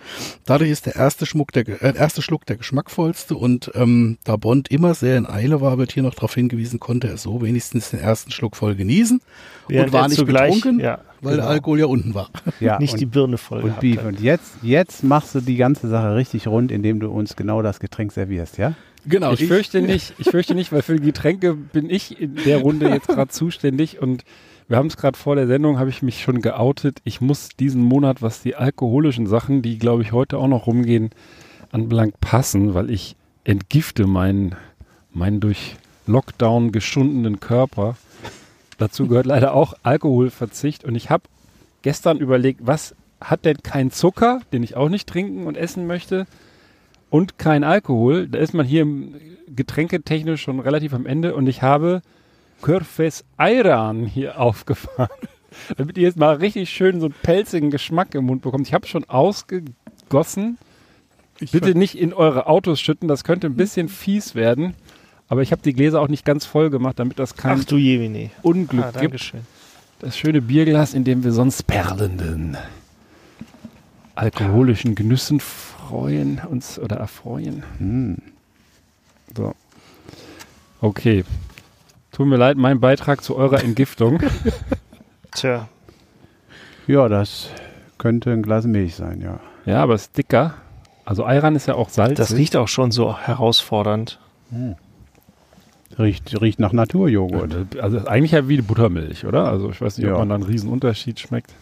Dadurch 0.46 0.70
ist 0.70 0.86
der 0.86 0.96
erste, 0.96 1.26
Schmuck 1.26 1.52
der, 1.52 1.68
äh, 1.68 1.96
erste 1.96 2.22
Schluck 2.22 2.46
der 2.46 2.58
geschmackvollste 2.58 3.36
und 3.36 3.72
ähm, 3.76 4.18
da 4.24 4.36
Bond 4.36 4.70
immer 4.70 4.94
sehr 4.94 5.18
in 5.18 5.26
Eile 5.26 5.62
war, 5.62 5.78
wird 5.78 5.92
hier 5.92 6.04
noch 6.04 6.16
darauf 6.16 6.34
hingewiesen, 6.34 6.80
konnte 6.80 7.08
er 7.08 7.18
so 7.18 7.42
wenigstens 7.42 7.90
den 7.92 8.00
ersten 8.00 8.32
Schluck 8.32 8.56
voll 8.56 8.76
genießen 8.76 9.22
Während 9.68 9.88
und 9.88 9.94
war 9.94 10.08
nicht 10.08 10.27
betrunken, 10.28 10.80
ja, 10.80 11.00
weil 11.22 11.36
der 11.36 11.44
genau. 11.44 11.54
Alkohol 11.54 11.80
ja 11.80 11.86
unten 11.88 12.14
war. 12.14 12.30
Ja, 12.60 12.80
Nicht 12.80 12.94
und, 12.94 13.00
die 13.00 13.06
Birne 13.06 13.38
voll 13.38 13.62
und 13.62 13.80
Beef. 13.80 13.98
hat. 13.98 14.06
Und 14.06 14.22
jetzt, 14.22 14.58
jetzt 14.62 15.04
machst 15.04 15.36
du 15.36 15.42
die 15.42 15.56
ganze 15.56 15.88
Sache 15.88 16.16
richtig 16.16 16.48
rund, 16.48 16.72
indem 16.72 17.00
du 17.00 17.10
uns 17.10 17.36
genau 17.36 17.62
das 17.62 17.80
Getränk 17.80 18.12
servierst, 18.12 18.58
ja? 18.58 18.74
Genau. 19.06 19.34
Ich 19.34 19.46
fürchte 19.46 19.82
nicht, 19.84 20.14
ich 20.18 20.30
fürchte 20.30 20.56
nicht, 20.56 20.72
weil 20.72 20.82
für 20.82 20.96
die 20.96 21.06
Getränke 21.06 21.54
bin 21.54 21.90
ich 21.90 22.20
in 22.20 22.36
der 22.46 22.60
Runde 22.60 22.90
jetzt 22.90 23.08
gerade 23.08 23.30
zuständig 23.30 24.02
und 24.02 24.24
wir 24.68 24.78
haben 24.78 24.88
es 24.88 24.98
gerade 24.98 25.18
vor 25.18 25.36
der 25.36 25.48
Sendung, 25.48 25.80
habe 25.80 25.90
ich 25.90 26.02
mich 26.02 26.22
schon 26.22 26.42
geoutet. 26.42 27.00
Ich 27.06 27.22
muss 27.22 27.50
diesen 27.58 27.82
Monat, 27.82 28.22
was 28.22 28.42
die 28.42 28.56
alkoholischen 28.56 29.26
Sachen, 29.26 29.62
die 29.62 29.78
glaube 29.80 30.02
ich 30.02 30.12
heute 30.12 30.38
auch 30.38 30.48
noch 30.48 30.68
rumgehen, 30.68 31.12
anbelangt, 31.72 32.20
passen, 32.20 32.74
weil 32.74 32.90
ich 32.90 33.16
entgifte 33.46 34.08
meinen, 34.08 34.56
meinen 35.14 35.40
durch 35.40 35.78
Lockdown 36.06 36.72
geschundenen 36.72 37.40
Körper. 37.40 37.96
Dazu 38.78 39.08
gehört 39.08 39.26
leider 39.26 39.54
auch 39.54 39.74
Alkoholverzicht 39.84 40.84
und 40.84 40.96
ich 40.96 41.10
habe 41.10 41.24
gestern 41.82 42.18
überlegt, 42.18 42.62
was 42.64 42.96
hat 43.20 43.46
denn 43.46 43.58
kein 43.64 43.92
Zucker, 43.92 44.42
den 44.54 44.64
ich 44.64 44.76
auch 44.76 44.90
nicht 44.90 45.08
trinken 45.08 45.48
und 45.48 45.58
essen 45.58 45.88
möchte? 45.88 46.28
und 47.10 47.38
kein 47.38 47.64
Alkohol. 47.64 48.28
Da 48.28 48.40
ist 48.40 48.54
man 48.54 48.66
hier 48.66 48.82
im 48.84 49.16
getränketechnisch 49.56 50.42
schon 50.42 50.60
relativ 50.60 50.94
am 50.94 51.06
Ende 51.06 51.36
und 51.36 51.48
ich 51.48 51.62
habe 51.62 52.02
Körfes 52.62 53.24
Ayran 53.38 54.06
hier 54.06 54.40
aufgefahren. 54.40 55.10
Damit 55.78 55.98
ihr 55.98 56.04
jetzt 56.04 56.18
mal 56.18 56.36
richtig 56.36 56.70
schön 56.70 57.00
so 57.00 57.08
einen 57.08 57.16
pelzigen 57.24 57.72
Geschmack 57.72 58.14
im 58.14 58.26
Mund 58.26 58.42
bekommt. 58.42 58.68
Ich 58.68 58.74
habe 58.74 58.86
schon 58.86 59.06
ausgegossen. 59.06 60.58
Bitte 61.52 61.76
nicht 61.76 61.98
in 61.98 62.14
eure 62.14 62.48
Autos 62.48 62.82
schütten, 62.82 63.08
das 63.08 63.24
könnte 63.24 63.48
ein 63.48 63.56
bisschen 63.56 63.90
fies 63.90 64.34
werden. 64.34 64.74
Aber 65.30 65.42
ich 65.42 65.52
habe 65.52 65.62
die 65.62 65.74
Gläser 65.74 66.02
auch 66.02 66.08
nicht 66.08 66.26
ganz 66.26 66.46
voll 66.46 66.70
gemacht, 66.70 67.00
damit 67.00 67.20
das 67.20 67.36
kein 67.36 67.60
Ach. 67.62 67.66
Unglück 68.44 68.86
Ah, 68.86 69.00
gibt. 69.00 69.34
Das 70.00 70.18
schöne 70.18 70.42
Bierglas, 70.42 70.94
in 70.94 71.04
dem 71.04 71.24
wir 71.24 71.32
sonst 71.32 71.64
perlenden 71.68 72.58
alkoholischen 74.18 74.96
Genüssen 74.96 75.40
freuen 75.40 76.42
uns 76.50 76.80
oder 76.80 76.98
erfreuen. 76.98 77.64
Hm. 77.78 78.18
So. 79.36 79.54
Okay. 80.82 81.24
Tut 82.12 82.28
mir 82.28 82.38
leid, 82.38 82.58
mein 82.58 82.80
Beitrag 82.80 83.24
zu 83.24 83.36
eurer 83.36 83.64
Entgiftung. 83.64 84.20
Tja, 85.36 85.68
Ja, 86.88 87.08
das 87.08 87.50
könnte 88.00 88.32
ein 88.32 88.42
Glas 88.42 88.66
Milch 88.66 88.96
sein, 88.96 89.22
ja. 89.22 89.40
ja, 89.66 89.84
aber 89.84 89.94
es 89.94 90.04
ist 90.04 90.18
dicker. 90.18 90.56
Also 91.06 91.24
Ayran 91.24 91.56
ist 91.56 91.68
ja 91.68 91.76
auch 91.76 91.90
salzig. 91.90 92.18
das 92.18 92.34
riecht 92.36 92.56
auch 92.56 92.68
schon 92.68 92.92
so 92.92 93.18
herausfordernd. 93.18 94.20
Riecht, 95.98 96.40
riecht 96.42 96.60
nach 96.60 96.74
Naturjoghurt. 96.74 97.78
Also 97.82 98.06
eigentlich 98.06 98.32
ja 98.32 98.48
wie 98.48 98.62
Buttermilch, 98.62 99.26
oder? 99.26 99.46
Also 99.46 99.70
ich 99.72 99.82
weiß 99.82 99.98
nicht, 99.98 100.08
Ja. 100.08 100.14
ob 100.14 100.20
man 100.20 100.30
da 100.30 100.36
einen 100.36 100.44
riesen 100.44 100.70
Unterschied 100.70 101.20
schmeckt. 101.20 101.54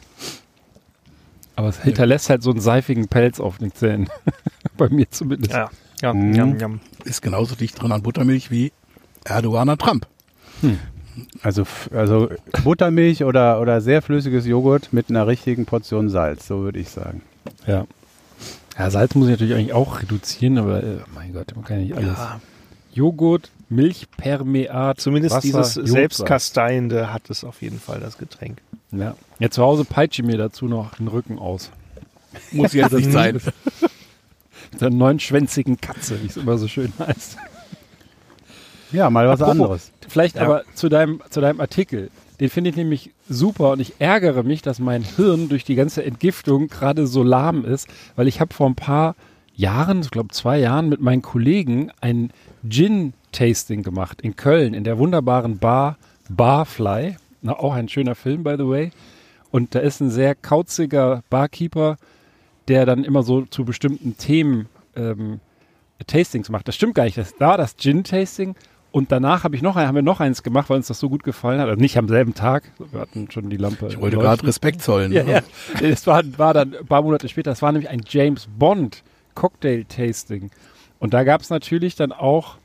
Aber 1.56 1.70
es 1.70 1.82
hinterlässt 1.82 2.30
halt 2.30 2.44
so 2.44 2.52
einen 2.52 2.60
seifigen 2.60 3.08
Pelz 3.08 3.40
auf 3.40 3.60
den 3.60 3.74
Zähnen. 3.74 4.10
Bei 4.78 4.90
mir 4.90 5.10
zumindest. 5.10 5.54
Ja, 5.54 5.70
ja, 6.02 6.14
Mhm. 6.14 6.34
jam, 6.34 6.60
jam. 6.60 6.80
Ist 7.06 7.22
genauso 7.22 7.56
dicht 7.56 7.82
dran 7.82 7.92
an 7.94 8.02
Buttermilch 8.04 8.52
wie 8.52 8.74
Erdogan 9.24 9.70
an 9.70 9.78
Trump. 9.78 10.08
Also, 11.44 11.62
f- 11.62 11.90
also 11.94 12.30
Buttermilch 12.66 13.24
oder, 13.24 13.62
oder 13.62 13.80
sehr 13.80 14.02
flüssiges 14.02 14.46
Joghurt 14.46 14.92
mit 14.92 15.10
einer 15.10 15.28
richtigen 15.28 15.66
Portion 15.66 16.10
Salz, 16.10 16.46
so 16.48 16.60
würde 16.62 16.80
ich 16.80 16.90
sagen. 16.90 17.22
Ja. 17.68 17.86
Ja, 18.78 18.90
Salz 18.90 19.16
muss 19.16 19.28
ich 19.28 19.32
natürlich 19.32 19.54
eigentlich 19.54 19.72
auch 19.74 20.02
reduzieren, 20.02 20.58
aber 20.58 20.84
äh, 20.84 20.98
mein 21.14 21.32
Gott, 21.32 21.54
man 21.56 21.64
kann 21.64 21.78
ja 21.78 21.84
nicht 21.84 21.96
alles. 21.96 22.18
Ja, 22.18 22.42
Joghurt, 22.96 23.52
Milchpermeat, 23.70 25.00
zumindest 25.00 25.36
Wasser, 25.36 25.42
dieses. 25.44 25.74
Selbstkasteiende 25.74 27.12
hat 27.14 27.30
es 27.30 27.44
auf 27.44 27.62
jeden 27.62 27.80
Fall, 27.80 28.00
das 28.00 28.18
Getränk. 28.18 28.62
Ja. 28.92 29.16
ja, 29.40 29.50
zu 29.50 29.62
Hause 29.62 29.84
peitsche 29.84 30.22
ich 30.22 30.28
mir 30.28 30.38
dazu 30.38 30.66
noch 30.68 30.96
den 30.96 31.10
Rücken 31.10 31.38
aus. 31.38 31.70
Muss 32.52 32.74
jetzt 32.74 32.92
nicht 32.94 33.12
sein. 33.12 33.42
Mit 34.72 34.82
einer 34.82 34.96
neunschwänzigen 34.96 35.80
Katze, 35.80 36.22
wie 36.24 36.28
es 36.28 36.38
immer 36.38 36.58
so 36.58 36.68
schön 36.68 36.94
heißt. 36.98 37.38
Ja, 38.92 39.10
mal 39.10 39.28
was 39.28 39.42
Apropos, 39.42 39.62
anderes. 39.62 39.92
Vielleicht 40.08 40.36
Ja. 40.38 40.44
aber 40.44 40.64
zu 40.74 40.88
deinem, 40.90 41.22
zu 41.30 41.42
deinem 41.42 41.60
Artikel. 41.60 42.10
Den 42.40 42.50
finde 42.50 42.70
ich 42.70 42.76
nämlich 42.76 43.12
super 43.30 43.72
und 43.72 43.80
ich 43.80 43.94
ärgere 44.00 44.44
mich, 44.44 44.62
dass 44.62 44.80
mein 44.80 45.04
Hirn 45.04 45.50
durch 45.50 45.64
die 45.64 45.76
ganze 45.76 46.04
Entgiftung 46.04 46.68
gerade 46.68 47.08
so 47.08 47.24
lahm 47.24 47.66
ist, 47.66 47.88
weil 48.16 48.28
ich 48.28 48.40
habe 48.40 48.54
vor 48.54 48.68
ein 48.68 48.76
paar 48.76 49.16
Jahren, 49.56 50.02
ich 50.02 50.12
glaube 50.12 50.30
zwei 50.30 50.60
Jahren, 50.60 50.90
mit 50.90 51.02
meinen 51.02 51.22
Kollegen 51.22 51.92
ein 52.02 52.32
Tasting 53.32 53.84
gemacht 53.84 54.22
in 54.22 54.36
Köln 54.36 54.74
in 54.74 54.84
der 54.84 54.98
wunderbaren 54.98 55.58
Bar 55.60 55.98
Barfly. 56.30 57.18
Na, 57.42 57.54
auch 57.54 57.74
ein 57.74 57.90
schöner 57.90 58.16
Film, 58.16 58.44
by 58.44 58.56
the 58.58 58.68
way. 58.68 58.92
Und 59.52 59.76
da 59.76 59.80
ist 59.80 60.02
ein 60.02 60.10
sehr 60.10 60.36
kauziger 60.36 61.24
Barkeeper, 61.30 61.98
der 62.68 62.86
dann 62.86 63.04
immer 63.04 63.24
so 63.24 63.44
zu 63.44 63.64
bestimmten 63.64 64.18
Themen 64.18 64.68
ähm, 64.96 65.40
Tastings 66.08 66.50
macht. 66.50 66.68
Das 66.68 66.76
stimmt 66.76 66.96
gar 66.96 67.06
nicht. 67.06 67.18
Das 67.18 67.40
war 67.40 67.58
das 67.58 67.78
Gin-Tasting. 67.78 68.56
Und 68.92 69.12
danach 69.12 69.44
habe 69.44 69.56
ich 69.56 69.62
noch 69.62 69.76
haben 69.76 69.96
wir 69.96 70.02
noch 70.02 70.22
eins 70.22 70.42
gemacht, 70.42 70.70
weil 70.70 70.78
uns 70.78 70.88
das 70.88 71.00
so 71.00 71.10
gut 71.10 71.24
gefallen 71.24 71.60
hat. 71.60 71.68
Also 71.68 71.80
nicht 71.80 71.98
am 71.98 72.08
selben 72.08 72.34
Tag. 72.34 72.72
Wir 72.92 73.02
hatten 73.02 73.30
schon 73.30 73.50
die 73.50 73.58
Lampe. 73.58 73.88
Ich 73.88 74.00
wollte 74.00 74.18
gerade 74.18 74.48
Respekt 74.48 74.82
zollen. 74.82 75.12
Ja, 75.12 75.24
ne? 75.24 75.32
ja. 75.32 75.42
Es 75.82 76.08
war, 76.08 76.24
war 76.38 76.54
dann 76.54 76.76
ein 76.76 76.86
paar 76.86 77.02
Monate 77.02 77.28
später. 77.28 77.52
Das 77.52 77.62
war 77.62 77.74
nämlich 77.74 77.90
ein 77.90 78.02
James 78.08 78.48
Bond 78.58 79.04
Cocktail-Tasting. 79.36 80.52
Und 81.00 81.14
da 81.14 81.24
gab 81.24 81.42
es 81.42 81.50
natürlich 81.50 81.96
dann 81.96 82.12
auch, 82.12 82.58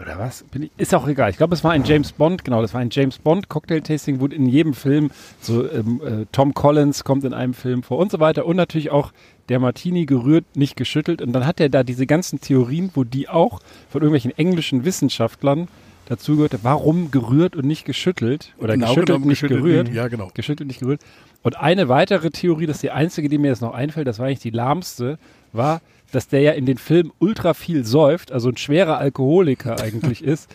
oder 0.00 0.18
was? 0.18 0.44
Ich, 0.58 0.70
ist 0.76 0.94
auch 0.94 1.08
egal. 1.08 1.30
Ich 1.30 1.36
glaube, 1.36 1.54
es 1.54 1.64
war 1.64 1.72
ein 1.72 1.84
James 1.84 2.12
Bond, 2.12 2.44
genau, 2.44 2.62
das 2.62 2.72
war 2.72 2.80
ein 2.80 2.90
James 2.90 3.18
Bond 3.18 3.48
Cocktail-Tasting, 3.48 4.20
wo 4.20 4.26
in 4.26 4.46
jedem 4.46 4.74
Film 4.74 5.10
so 5.40 5.68
ähm, 5.70 6.00
äh, 6.04 6.26
Tom 6.30 6.54
Collins 6.54 7.04
kommt 7.04 7.24
in 7.24 7.34
einem 7.34 7.54
Film 7.54 7.82
vor 7.82 7.98
und 7.98 8.10
so 8.10 8.20
weiter. 8.20 8.46
Und 8.46 8.56
natürlich 8.56 8.90
auch 8.90 9.12
der 9.48 9.58
Martini 9.58 10.06
gerührt, 10.06 10.44
nicht 10.54 10.76
geschüttelt. 10.76 11.20
Und 11.20 11.32
dann 11.32 11.46
hat 11.46 11.60
er 11.60 11.68
da 11.68 11.82
diese 11.82 12.06
ganzen 12.06 12.40
Theorien, 12.40 12.90
wo 12.94 13.04
die 13.04 13.28
auch 13.28 13.60
von 13.90 14.02
irgendwelchen 14.02 14.36
englischen 14.38 14.84
Wissenschaftlern 14.84 15.68
dazu 16.08 16.36
gehört, 16.36 16.58
warum 16.62 17.10
gerührt 17.10 17.54
und 17.54 17.66
nicht 17.66 17.84
geschüttelt 17.84 18.54
oder 18.58 18.74
Genau 18.74 18.86
geschüttelt, 18.86 19.06
genommen 19.06 19.28
nicht 19.28 19.40
geschüttelt, 19.40 19.62
gerührt. 19.62 19.88
Ja, 19.92 20.08
genau. 20.08 20.30
Geschüttelt, 20.32 20.68
nicht 20.68 20.80
gerührt. 20.80 21.02
Und 21.42 21.56
eine 21.56 21.88
weitere 21.88 22.30
Theorie, 22.30 22.66
das 22.66 22.76
ist 22.76 22.82
die 22.82 22.90
einzige, 22.90 23.28
die 23.28 23.38
mir 23.38 23.48
jetzt 23.48 23.62
noch 23.62 23.74
einfällt, 23.74 24.06
das 24.06 24.18
war 24.18 24.26
eigentlich 24.26 24.40
die 24.40 24.50
lahmste, 24.50 25.18
war, 25.52 25.80
dass 26.12 26.28
der 26.28 26.40
ja 26.40 26.52
in 26.52 26.66
den 26.66 26.78
Film 26.78 27.12
ultra 27.18 27.54
viel 27.54 27.84
säuft, 27.84 28.32
also 28.32 28.48
ein 28.48 28.56
schwerer 28.56 28.98
Alkoholiker 28.98 29.80
eigentlich 29.80 30.22
ist. 30.24 30.50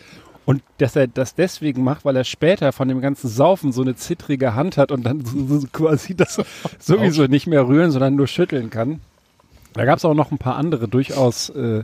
Und 0.46 0.62
dass 0.76 0.94
er 0.94 1.06
das 1.06 1.34
deswegen 1.34 1.82
macht, 1.82 2.04
weil 2.04 2.16
er 2.16 2.24
später 2.24 2.72
von 2.72 2.86
dem 2.88 3.00
ganzen 3.00 3.28
Saufen 3.28 3.72
so 3.72 3.80
eine 3.80 3.96
zittrige 3.96 4.54
Hand 4.54 4.76
hat 4.76 4.92
und 4.92 5.02
dann 5.04 5.24
so, 5.24 5.60
so 5.60 5.66
quasi 5.72 6.14
das 6.14 6.38
sowieso 6.78 7.24
nicht 7.24 7.46
mehr 7.46 7.66
rühren, 7.66 7.90
sondern 7.90 8.14
nur 8.14 8.26
schütteln 8.26 8.68
kann. 8.68 9.00
Da 9.72 9.86
gab 9.86 9.98
es 9.98 10.04
auch 10.04 10.14
noch 10.14 10.30
ein 10.30 10.38
paar 10.38 10.56
andere 10.56 10.86
durchaus, 10.86 11.48
äh, 11.48 11.82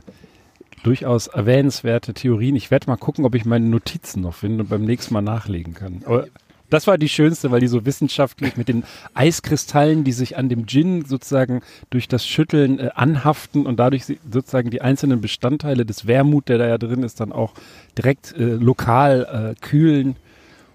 durchaus 0.83 1.27
erwähnenswerte 1.27 2.13
Theorien. 2.13 2.55
Ich 2.55 2.71
werde 2.71 2.87
mal 2.89 2.97
gucken, 2.97 3.25
ob 3.25 3.35
ich 3.35 3.47
meine 3.47 3.67
Notizen 3.67 4.21
noch 4.21 4.35
finde 4.35 4.65
und 4.65 4.69
beim 4.69 4.85
nächsten 4.85 5.15
Mal 5.15 5.23
nachlegen 5.23 5.73
kann. 5.73 6.03
Aber 6.05 6.27
das 6.71 6.87
war 6.87 6.99
die 6.99 7.09
schönste, 7.09 7.51
weil 7.51 7.61
die 7.61 7.69
so 7.69 7.85
wissenschaftlich 7.85 8.57
mit 8.57 8.69
den 8.69 8.85
Eiskristallen, 9.15 10.05
die 10.05 10.13
sich 10.13 10.37
an 10.37 10.49
dem 10.49 10.67
Gin 10.67 11.05
sozusagen 11.05 11.63
durch 11.91 12.09
das 12.09 12.27
Schütteln 12.27 12.79
äh, 12.79 12.91
anhaften 12.95 13.67
und 13.67 13.79
dadurch 13.79 14.05
sozusagen 14.31 14.71
die 14.71 14.81
einzelnen 14.81 15.21
Bestandteile 15.21 15.85
des 15.85 16.07
Wermut, 16.07 16.49
der 16.49 16.59
da 16.59 16.67
ja 16.67 16.79
drin 16.79 17.03
ist, 17.03 17.21
dann 17.21 17.33
auch 17.33 17.53
direkt 17.99 18.35
äh, 18.37 18.55
lokal 18.55 19.55
äh, 19.57 19.61
kühlen 19.61 20.17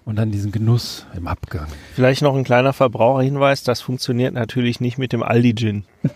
und 0.04 0.16
dann 0.16 0.30
diesen 0.30 0.52
Genuss 0.52 1.06
im 1.16 1.26
Abgang. 1.26 1.66
Vielleicht 1.94 2.22
noch 2.22 2.36
ein 2.36 2.44
kleiner 2.44 2.72
Verbraucherhinweis, 2.72 3.64
das 3.64 3.80
funktioniert 3.80 4.34
natürlich 4.34 4.80
nicht 4.80 4.98
mit 4.98 5.12
dem 5.12 5.22
Aldi 5.22 5.54
Gin. 5.54 5.84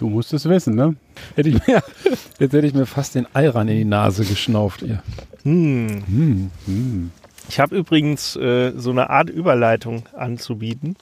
Du 0.00 0.08
musst 0.08 0.32
es 0.32 0.48
wissen, 0.48 0.76
ne? 0.76 0.96
Hätte 1.34 1.50
ich 1.50 1.66
mir, 1.66 1.82
jetzt 2.38 2.54
hätte 2.54 2.66
ich 2.66 2.72
mir 2.72 2.86
fast 2.86 3.16
den 3.16 3.26
Eiran 3.34 3.68
in 3.68 3.76
die 3.76 3.84
Nase 3.84 4.24
geschnauft. 4.24 4.80
Ihr. 4.80 5.02
Hm. 5.42 6.02
Hm. 6.06 6.50
Hm. 6.64 7.10
Ich 7.50 7.60
habe 7.60 7.76
übrigens 7.76 8.34
äh, 8.36 8.72
so 8.74 8.92
eine 8.92 9.10
Art 9.10 9.28
Überleitung 9.28 10.04
anzubieten. 10.16 10.96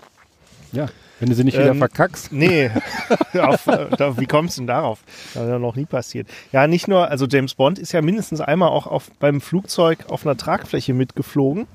Ja, 0.72 0.88
wenn 1.20 1.28
du 1.28 1.36
sie 1.36 1.44
nicht 1.44 1.56
wieder 1.56 1.70
Ähm, 1.70 1.78
verkackst. 1.78 2.32
Nee, 2.32 2.72
auf, 3.40 3.66
da, 3.66 4.18
wie 4.18 4.26
kommst 4.26 4.56
du 4.56 4.62
denn 4.62 4.66
darauf? 4.66 4.98
Das 5.32 5.44
ist 5.44 5.48
ja 5.48 5.60
noch 5.60 5.76
nie 5.76 5.86
passiert. 5.86 6.26
Ja, 6.50 6.66
nicht 6.66 6.88
nur, 6.88 7.08
also 7.08 7.26
James 7.26 7.54
Bond 7.54 7.78
ist 7.78 7.92
ja 7.92 8.02
mindestens 8.02 8.40
einmal 8.40 8.70
auch 8.70 8.88
auf, 8.88 9.12
beim 9.20 9.40
Flugzeug 9.40 10.06
auf 10.08 10.26
einer 10.26 10.36
Tragfläche 10.36 10.92
mitgeflogen. 10.92 11.68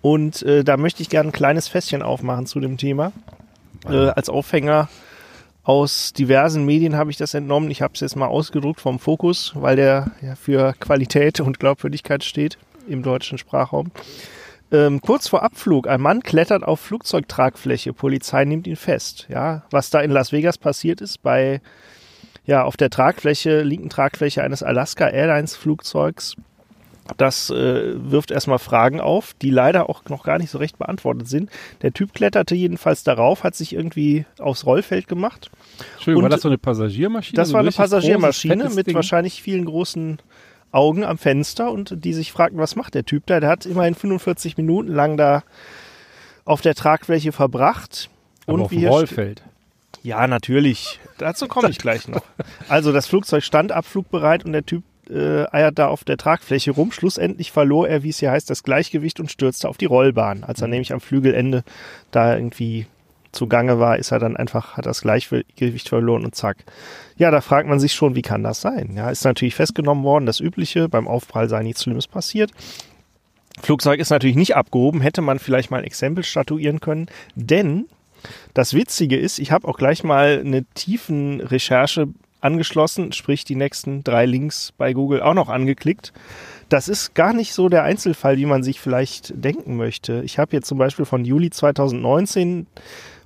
Und 0.00 0.42
äh, 0.42 0.62
da 0.62 0.76
möchte 0.76 1.02
ich 1.02 1.08
gerne 1.08 1.30
ein 1.30 1.32
kleines 1.32 1.66
Fässchen 1.66 2.02
aufmachen 2.02 2.46
zu 2.46 2.60
dem 2.60 2.76
Thema. 2.76 3.10
Äh, 3.88 4.10
als 4.10 4.28
Aufhänger 4.28 4.88
aus 5.66 6.12
diversen 6.12 6.64
Medien 6.64 6.96
habe 6.96 7.10
ich 7.10 7.16
das 7.16 7.34
entnommen. 7.34 7.72
Ich 7.72 7.82
habe 7.82 7.92
es 7.94 8.00
jetzt 8.00 8.14
mal 8.14 8.28
ausgedruckt 8.28 8.80
vom 8.80 9.00
Fokus, 9.00 9.52
weil 9.56 9.74
der 9.74 10.12
ja 10.22 10.36
für 10.36 10.74
Qualität 10.78 11.40
und 11.40 11.58
Glaubwürdigkeit 11.58 12.22
steht 12.22 12.56
im 12.86 13.02
deutschen 13.02 13.36
Sprachraum. 13.36 13.90
Ähm, 14.70 15.00
kurz 15.00 15.26
vor 15.26 15.42
Abflug, 15.42 15.88
ein 15.88 16.00
Mann 16.00 16.22
klettert 16.22 16.62
auf 16.62 16.78
Flugzeugtragfläche, 16.78 17.92
Polizei 17.92 18.44
nimmt 18.44 18.68
ihn 18.68 18.76
fest. 18.76 19.26
Ja, 19.28 19.64
was 19.70 19.90
da 19.90 20.00
in 20.00 20.12
Las 20.12 20.30
Vegas 20.30 20.56
passiert 20.56 21.00
ist, 21.00 21.22
bei 21.22 21.60
ja 22.44 22.62
auf 22.62 22.76
der 22.76 22.90
Tragfläche, 22.90 23.62
linken 23.62 23.90
Tragfläche 23.90 24.44
eines 24.44 24.62
Alaska 24.62 25.08
Airlines 25.08 25.56
Flugzeugs, 25.56 26.36
das 27.16 27.50
äh, 27.50 27.94
wirft 27.96 28.30
erstmal 28.30 28.58
Fragen 28.58 29.00
auf, 29.00 29.34
die 29.40 29.50
leider 29.50 29.88
auch 29.88 30.04
noch 30.08 30.24
gar 30.24 30.38
nicht 30.38 30.50
so 30.50 30.58
recht 30.58 30.78
beantwortet 30.78 31.28
sind. 31.28 31.50
Der 31.82 31.92
Typ 31.92 32.12
kletterte 32.14 32.54
jedenfalls 32.54 33.04
darauf, 33.04 33.44
hat 33.44 33.54
sich 33.54 33.72
irgendwie 33.72 34.24
aufs 34.38 34.66
Rollfeld 34.66 35.08
gemacht. 35.08 35.50
Entschuldigung, 35.94 36.24
war 36.24 36.30
das 36.30 36.42
so 36.42 36.48
eine 36.48 36.58
Passagiermaschine? 36.58 37.36
Das 37.36 37.48
so 37.48 37.54
war 37.54 37.60
ein 37.60 37.66
eine 37.66 37.70
großes, 37.70 37.90
Passagiermaschine 37.90 38.70
mit 38.70 38.86
Ding? 38.88 38.94
wahrscheinlich 38.94 39.42
vielen 39.42 39.64
großen 39.64 40.18
Augen 40.72 41.04
am 41.04 41.18
Fenster 41.18 41.70
und 41.70 42.04
die 42.04 42.12
sich 42.12 42.32
fragten, 42.32 42.58
was 42.58 42.76
macht 42.76 42.94
der 42.94 43.04
Typ 43.04 43.26
da? 43.26 43.40
Der 43.40 43.48
hat 43.48 43.66
immerhin 43.66 43.94
45 43.94 44.56
Minuten 44.56 44.92
lang 44.92 45.16
da 45.16 45.42
auf 46.44 46.60
der 46.60 46.74
Tragfläche 46.74 47.32
verbracht. 47.32 48.10
Aber 48.46 48.54
und 48.54 48.62
auf 48.62 48.70
wie 48.70 48.76
dem 48.76 48.80
hier 48.80 48.90
Rollfeld. 48.90 49.42
ja, 50.02 50.26
natürlich. 50.26 51.00
Dazu 51.18 51.48
komme 51.48 51.68
ich 51.70 51.78
gleich 51.78 52.08
noch. 52.08 52.22
Also 52.68 52.92
das 52.92 53.06
Flugzeug 53.06 53.42
stand 53.42 53.72
abflugbereit 53.72 54.44
und 54.44 54.52
der 54.52 54.64
Typ 54.64 54.84
äh, 55.10 55.44
eiert 55.50 55.78
da 55.78 55.88
auf 55.88 56.04
der 56.04 56.16
Tragfläche 56.16 56.72
rum. 56.72 56.92
Schlussendlich 56.92 57.52
verlor 57.52 57.88
er, 57.88 58.02
wie 58.02 58.10
es 58.10 58.18
hier 58.18 58.30
heißt, 58.30 58.48
das 58.50 58.62
Gleichgewicht 58.62 59.20
und 59.20 59.30
stürzte 59.30 59.68
auf 59.68 59.76
die 59.76 59.86
Rollbahn. 59.86 60.44
Als 60.44 60.60
er 60.60 60.68
nämlich 60.68 60.92
am 60.92 61.00
Flügelende 61.00 61.64
da 62.10 62.36
irgendwie 62.36 62.86
zugange 63.32 63.78
war, 63.78 63.98
ist 63.98 64.10
er 64.10 64.18
dann 64.18 64.36
einfach, 64.36 64.76
hat 64.76 64.86
das 64.86 65.02
Gleichgewicht 65.02 65.88
verloren 65.88 66.24
und 66.24 66.34
zack. 66.34 66.64
Ja, 67.16 67.30
da 67.30 67.40
fragt 67.40 67.68
man 67.68 67.78
sich 67.78 67.92
schon, 67.92 68.14
wie 68.14 68.22
kann 68.22 68.42
das 68.42 68.60
sein? 68.60 68.94
Ja, 68.96 69.10
ist 69.10 69.24
natürlich 69.24 69.54
festgenommen 69.54 70.04
worden, 70.04 70.26
das 70.26 70.40
Übliche, 70.40 70.88
beim 70.88 71.06
Aufprall 71.06 71.48
sei 71.48 71.62
nichts 71.62 71.82
Schlimmes 71.82 72.06
passiert. 72.06 72.50
Flugzeug 73.62 74.00
ist 74.00 74.10
natürlich 74.10 74.36
nicht 74.36 74.56
abgehoben, 74.56 75.00
hätte 75.00 75.22
man 75.22 75.38
vielleicht 75.38 75.70
mal 75.70 75.78
ein 75.78 75.84
Exempel 75.84 76.24
statuieren 76.24 76.80
können, 76.80 77.06
denn 77.34 77.86
das 78.54 78.74
Witzige 78.74 79.16
ist, 79.16 79.38
ich 79.38 79.52
habe 79.52 79.68
auch 79.68 79.78
gleich 79.78 80.02
mal 80.02 80.40
eine 80.44 80.64
tiefen 80.74 81.40
Recherche 81.40 82.08
angeschlossen, 82.46 83.12
sprich 83.12 83.44
die 83.44 83.56
nächsten 83.56 84.04
drei 84.04 84.24
Links 84.24 84.72
bei 84.78 84.92
Google 84.92 85.20
auch 85.20 85.34
noch 85.34 85.48
angeklickt. 85.48 86.12
Das 86.68 86.88
ist 86.88 87.14
gar 87.14 87.32
nicht 87.32 87.52
so 87.52 87.68
der 87.68 87.82
Einzelfall, 87.82 88.38
wie 88.38 88.46
man 88.46 88.62
sich 88.62 88.80
vielleicht 88.80 89.32
denken 89.44 89.76
möchte. 89.76 90.22
Ich 90.24 90.38
habe 90.38 90.52
hier 90.52 90.62
zum 90.62 90.78
Beispiel 90.78 91.04
von 91.04 91.24
Juli 91.24 91.50
2019 91.50 92.66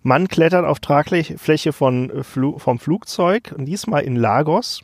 Mann 0.02 0.28
klettert 0.28 0.64
auf 0.64 0.80
Tragfläche 0.80 1.72
von, 1.72 2.11
äh, 2.11 2.22
vom 2.24 2.78
Flugzeug 2.78 3.54
und 3.56 3.66
diesmal 3.66 4.02
in 4.02 4.16
Lagos, 4.16 4.83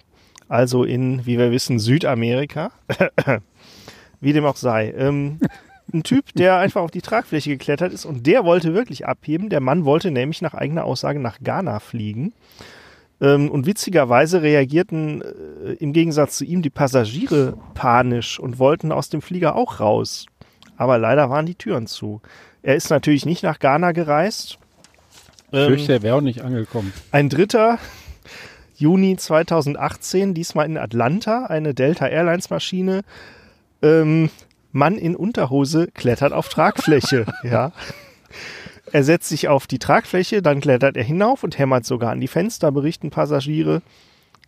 also 0.49 0.85
in, 0.85 1.25
wie 1.25 1.38
wir 1.38 1.51
wissen, 1.51 1.79
Südamerika. 1.79 2.70
wie 4.20 4.33
dem 4.33 4.44
auch 4.44 4.57
sei. 4.57 4.92
Ähm, 4.96 5.40
ein 5.92 6.03
Typ, 6.03 6.35
der 6.35 6.59
einfach 6.59 6.83
auf 6.83 6.90
die 6.90 7.01
Tragfläche 7.01 7.51
geklettert 7.51 7.92
ist 7.92 8.05
und 8.05 8.27
der 8.27 8.44
wollte 8.44 8.75
wirklich 8.75 9.07
abheben. 9.07 9.49
Der 9.49 9.61
Mann 9.61 9.85
wollte 9.85 10.11
nämlich 10.11 10.42
nach 10.42 10.55
eigener 10.55 10.85
Aussage 10.85 11.20
nach 11.20 11.38
Ghana 11.40 11.79
fliegen. 11.81 12.33
Ähm, 13.20 13.50
und 13.50 13.66
witzigerweise 13.66 14.42
reagierten 14.42 15.22
äh, 15.22 15.72
im 15.74 15.92
Gegensatz 15.92 16.37
zu 16.37 16.44
ihm 16.44 16.62
die 16.62 16.70
Passagiere 16.70 17.57
panisch 17.74 18.38
und 18.38 18.59
wollten 18.59 18.92
aus 18.92 19.09
dem 19.09 19.22
Flieger 19.22 19.57
auch 19.57 19.81
raus. 19.81 20.26
Aber 20.76 20.98
leider 20.98 21.31
waren 21.31 21.46
die 21.46 21.55
Türen 21.55 21.87
zu. 21.87 22.20
Er 22.62 22.76
ist 22.76 22.90
natürlich 22.90 23.24
nicht 23.24 23.42
nach 23.42 23.59
Ghana 23.59 23.92
gereist. 23.92 24.59
Ich 25.50 25.59
Ähm, 25.59 25.68
fürchte, 25.68 25.92
er 25.94 26.02
wäre 26.02 26.16
auch 26.16 26.20
nicht 26.20 26.42
angekommen. 26.42 26.92
ein 27.12 27.29
dritter, 27.31 27.79
Juni 28.74 29.16
2018, 29.16 30.35
diesmal 30.35 30.66
in 30.66 30.76
Atlanta, 30.76 31.46
eine 31.46 31.72
Delta 31.72 32.07
Airlines 32.07 32.50
Maschine. 32.50 33.02
Ähm, 33.81 34.29
Mann 34.72 34.98
in 34.98 35.16
Unterhose 35.16 35.87
klettert 35.94 36.35
auf 36.35 36.50
Tragfläche, 36.50 37.24
ja. 37.42 37.72
Er 38.96 39.04
setzt 39.04 39.28
sich 39.28 39.48
auf 39.48 39.66
die 39.66 39.78
Tragfläche, 39.78 40.40
dann 40.40 40.62
klettert 40.62 40.96
er 40.96 41.04
hinauf 41.04 41.44
und 41.44 41.59
hämmert 41.59 41.85
sogar 41.85 42.12
an 42.12 42.20
die 42.22 42.28
Fenster, 42.28 42.72
berichten 42.72 43.11
Passagiere. 43.11 43.82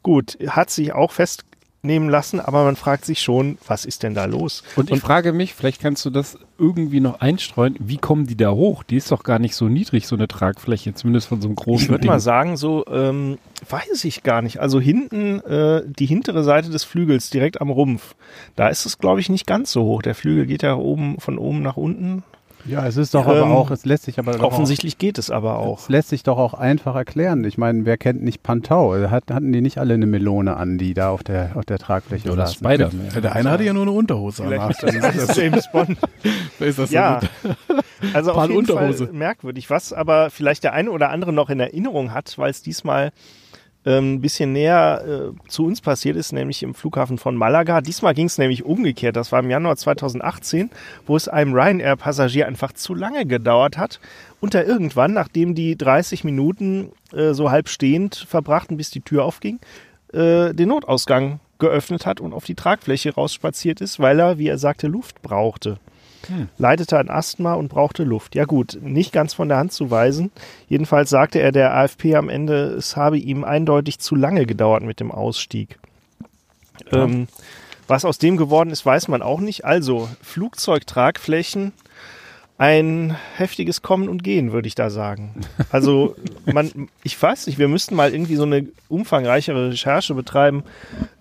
Gut, 0.03 0.39
hat 0.47 0.71
sich 0.71 0.95
auch 0.95 1.13
festnehmen 1.13 2.09
lassen, 2.09 2.41
aber 2.41 2.65
man 2.65 2.75
fragt 2.75 3.05
sich 3.05 3.21
schon, 3.21 3.59
was 3.67 3.85
ist 3.85 4.05
denn 4.05 4.15
da 4.15 4.25
los? 4.25 4.63
Und 4.75 4.91
ich 4.91 5.01
frage 5.01 5.35
mich, 5.35 5.53
vielleicht 5.53 5.83
kannst 5.83 6.03
du 6.07 6.09
das 6.09 6.39
irgendwie 6.57 7.01
noch 7.01 7.21
einstreuen, 7.21 7.77
wie 7.79 7.99
kommen 7.99 8.27
die 8.27 8.39
da 8.39 8.51
hoch? 8.53 8.85
Die 8.85 8.97
ist 8.97 9.13
doch 9.13 9.23
gar 9.23 9.39
nicht 9.39 9.55
so 9.55 9.69
niedrig, 9.69 10.07
so 10.07 10.17
eine 10.17 10.29
Tragfläche, 10.29 10.95
zumindest 10.95 11.29
von 11.29 11.43
so 11.43 11.49
einem 11.49 11.55
großen 11.55 11.85
Ich 11.85 11.91
würde 11.91 12.07
mal 12.07 12.19
sagen, 12.19 12.57
so 12.57 12.87
ähm, 12.87 13.37
weiß 13.69 14.03
ich 14.07 14.23
gar 14.23 14.41
nicht. 14.41 14.61
Also 14.61 14.81
hinten, 14.81 15.41
äh, 15.41 15.83
die 15.85 16.07
hintere 16.07 16.43
Seite 16.43 16.71
des 16.71 16.85
Flügels, 16.85 17.29
direkt 17.29 17.61
am 17.61 17.69
Rumpf, 17.69 18.15
da 18.57 18.69
ist 18.69 18.87
es, 18.87 18.97
glaube 18.97 19.21
ich, 19.21 19.29
nicht 19.29 19.47
ganz 19.47 19.73
so 19.73 19.83
hoch. 19.83 20.01
Der 20.01 20.15
Flügel 20.15 20.47
geht 20.47 20.63
ja 20.63 20.75
oben 20.75 21.21
von 21.21 21.37
oben 21.37 21.61
nach 21.61 21.77
unten. 21.77 22.23
Ja, 22.65 22.87
es 22.87 22.97
ist 22.97 23.15
doch 23.15 23.27
Ähm, 23.27 23.31
aber 23.31 23.47
auch, 23.51 23.71
es 23.71 23.85
lässt 23.85 24.05
sich 24.05 24.19
aber 24.19 24.41
Offensichtlich 24.45 24.99
geht 24.99 25.19
es 25.19 25.31
aber 25.31 25.59
auch, 25.59 25.67
auch. 25.67 25.79
es 25.81 25.89
lässt 25.89 26.09
sich 26.09 26.23
doch 26.23 26.39
auch 26.39 26.55
einfach 26.55 26.95
erklären. 26.97 27.45
Ich 27.45 27.57
meine, 27.59 27.85
wer 27.85 27.97
kennt 27.97 28.23
nicht 28.23 28.43
Pantau? 28.43 28.95
Hat, 29.11 29.31
hatten 29.31 29.53
die 29.53 29.61
nicht 29.61 29.79
alle 29.79 29.95
eine 29.95 30.07
Melone 30.07 30.57
an, 30.57 30.77
die 30.79 30.95
da 30.95 31.11
auf 31.11 31.23
der, 31.23 31.53
auf 31.55 31.65
der 31.65 31.79
Tragfläche 31.79 32.31
Oder? 32.31 32.47
Spider-Man. 32.47 33.11
Ja, 33.15 33.21
der 33.21 33.35
eine 33.35 33.51
hatte 33.51 33.65
ja 33.65 33.73
nur 33.73 33.83
eine 33.83 33.93
Unterhose 33.93 34.43
an. 34.45 34.49
Vielleicht 34.75 34.83
ist 34.83 35.05
das 35.05 35.05
alles 35.05 35.37
James 35.37 35.69
Bond. 35.73 35.99
ist 36.59 36.79
das 36.79 36.89
so 36.91 36.95
Ja, 36.95 37.21
gut. 37.21 37.57
also 38.15 38.33
auf 38.33 38.43
jeden 38.49 38.59
Unterhose. 38.59 39.07
Fall 39.07 39.15
merkwürdig. 39.15 39.71
Was 39.71 39.93
aber 39.93 40.31
vielleicht 40.31 40.65
der 40.65 40.73
eine 40.73 40.91
oder 40.91 41.11
andere 41.11 41.33
noch 41.33 41.51
in 41.51 41.61
Erinnerung 41.61 42.13
hat, 42.13 42.37
weil 42.39 42.51
es 42.51 42.63
diesmal 42.63 43.13
ein 43.97 44.21
bisschen 44.21 44.53
näher 44.53 45.33
äh, 45.35 45.49
zu 45.49 45.65
uns 45.65 45.81
passiert 45.81 46.17
ist, 46.17 46.33
nämlich 46.33 46.63
im 46.63 46.75
Flughafen 46.75 47.17
von 47.17 47.35
Malaga. 47.37 47.81
Diesmal 47.81 48.13
ging 48.13 48.27
es 48.27 48.37
nämlich 48.37 48.65
umgekehrt. 48.65 49.17
Das 49.17 49.33
war 49.33 49.41
im 49.41 49.49
Januar 49.49 49.77
2018, 49.77 50.71
wo 51.07 51.17
es 51.17 51.29
einem 51.29 51.55
Ryanair-Passagier 51.55 52.47
einfach 52.47 52.73
zu 52.73 52.95
lange 52.95 53.25
gedauert 53.25 53.79
hat. 53.79 54.01
Und 54.41 54.55
er 54.55 54.67
irgendwann, 54.67 55.15
nachdem 55.15 55.55
die 55.55 55.77
30 55.77 56.25
Minuten 56.25 56.93
äh, 57.13 57.33
so 57.33 57.51
halb 57.51 57.69
stehend 57.69 58.17
verbrachten, 58.17 58.77
bis 58.77 58.91
die 58.91 59.01
Tür 59.01 59.25
aufging, 59.25 59.59
äh, 60.13 60.53
den 60.53 60.69
Notausgang 60.69 61.41
geöffnet 61.59 62.05
hat 62.05 62.21
und 62.21 62.35
auf 62.35 62.45
die 62.45 62.55
Tragfläche 62.55 63.15
rausspaziert 63.15 63.81
ist, 63.81 63.99
weil 63.99 64.21
er, 64.21 64.39
wie 64.39 64.49
er 64.49 64.59
sagte, 64.59 64.87
Luft 64.87 65.23
brauchte 65.23 65.79
leidete 66.59 66.99
an 66.99 67.09
Asthma 67.09 67.55
und 67.55 67.69
brauchte 67.69 68.05
Luft. 68.05 68.35
Ja 68.35 68.45
gut, 68.45 68.79
nicht 68.83 69.13
ganz 69.13 69.35
von 69.35 69.49
der 69.49 69.59
Hand 69.59 69.73
zu 69.73 69.91
weisen. 69.91 70.31
Jedenfalls 70.69 71.11
sagte 71.11 71.41
er 71.41 71.53
der 71.53 71.75
AFP 71.75 72.15
am 72.17 72.29
Ende, 72.29 72.75
es 72.75 72.97
habe 72.97 73.19
ihm 73.19 73.45
eindeutig 73.45 73.99
zu 73.99 74.15
lange 74.15 74.47
gedauert 74.47 74.83
mit 74.83 75.01
dem 75.01 75.11
Ausstieg. 75.11 75.79
Ähm, 76.93 77.29
was 77.87 78.05
aus 78.05 78.19
dem 78.19 78.37
geworden 78.37 78.71
ist, 78.71 78.85
weiß 78.85 79.09
man 79.09 79.23
auch 79.23 79.41
nicht. 79.41 79.65
Also 79.65 80.09
Flugzeugtragflächen, 80.23 81.73
ein 82.59 83.17
heftiges 83.37 83.83
Kommen 83.83 84.09
und 84.09 84.25
Gehen, 84.25 84.53
würde 84.53 84.67
ich 84.67 84.75
da 84.75 84.91
sagen. 84.91 85.35
Also 85.71 86.17
man, 86.47 86.89
ich 87.05 87.21
weiß 87.21 87.47
nicht, 87.47 87.59
wir 87.59 87.69
müssten 87.69 87.95
mal 87.95 88.13
irgendwie 88.13 88.37
so 88.37 88.45
eine 88.45 88.67
umfangreichere 88.89 89.71
Recherche 89.71 90.15
betreiben 90.15 90.65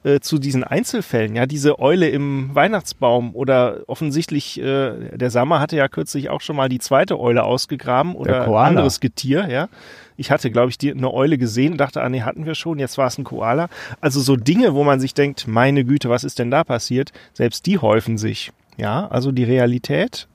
äh, 0.03 0.19
zu 0.19 0.37
diesen 0.37 0.63
Einzelfällen. 0.63 1.35
Ja, 1.35 1.45
diese 1.45 1.79
Eule 1.79 2.07
im 2.09 2.55
Weihnachtsbaum 2.55 3.35
oder 3.35 3.81
offensichtlich, 3.87 4.59
äh, 4.59 5.17
der 5.17 5.29
Sammer 5.29 5.59
hatte 5.59 5.75
ja 5.75 5.89
kürzlich 5.89 6.29
auch 6.29 6.39
schon 6.41 6.55
mal 6.55 6.69
die 6.69 6.79
zweite 6.79 7.19
Eule 7.19 7.43
ausgegraben 7.43 8.15
oder 8.15 8.45
Koala. 8.45 8.69
anderes 8.69 8.99
Getier, 8.99 9.47
ja. 9.49 9.67
Ich 10.15 10.31
hatte, 10.31 10.49
glaube 10.49 10.69
ich, 10.69 10.77
die, 10.77 10.91
eine 10.91 11.13
Eule 11.13 11.37
gesehen 11.37 11.73
und 11.73 11.77
dachte, 11.77 12.01
ah 12.01 12.09
nee, 12.09 12.21
hatten 12.21 12.45
wir 12.45 12.55
schon, 12.55 12.79
jetzt 12.79 12.97
war 12.97 13.07
es 13.07 13.17
ein 13.17 13.25
Koala. 13.25 13.67
Also 13.99 14.21
so 14.21 14.37
Dinge, 14.37 14.73
wo 14.73 14.83
man 14.83 14.99
sich 14.99 15.13
denkt, 15.13 15.45
meine 15.47 15.83
Güte, 15.83 16.09
was 16.09 16.23
ist 16.23 16.39
denn 16.39 16.51
da 16.51 16.63
passiert? 16.63 17.11
Selbst 17.33 17.65
die 17.65 17.77
häufen 17.77 18.17
sich. 18.17 18.51
Ja, 18.77 19.07
also 19.07 19.31
die 19.31 19.43
Realität 19.43 20.27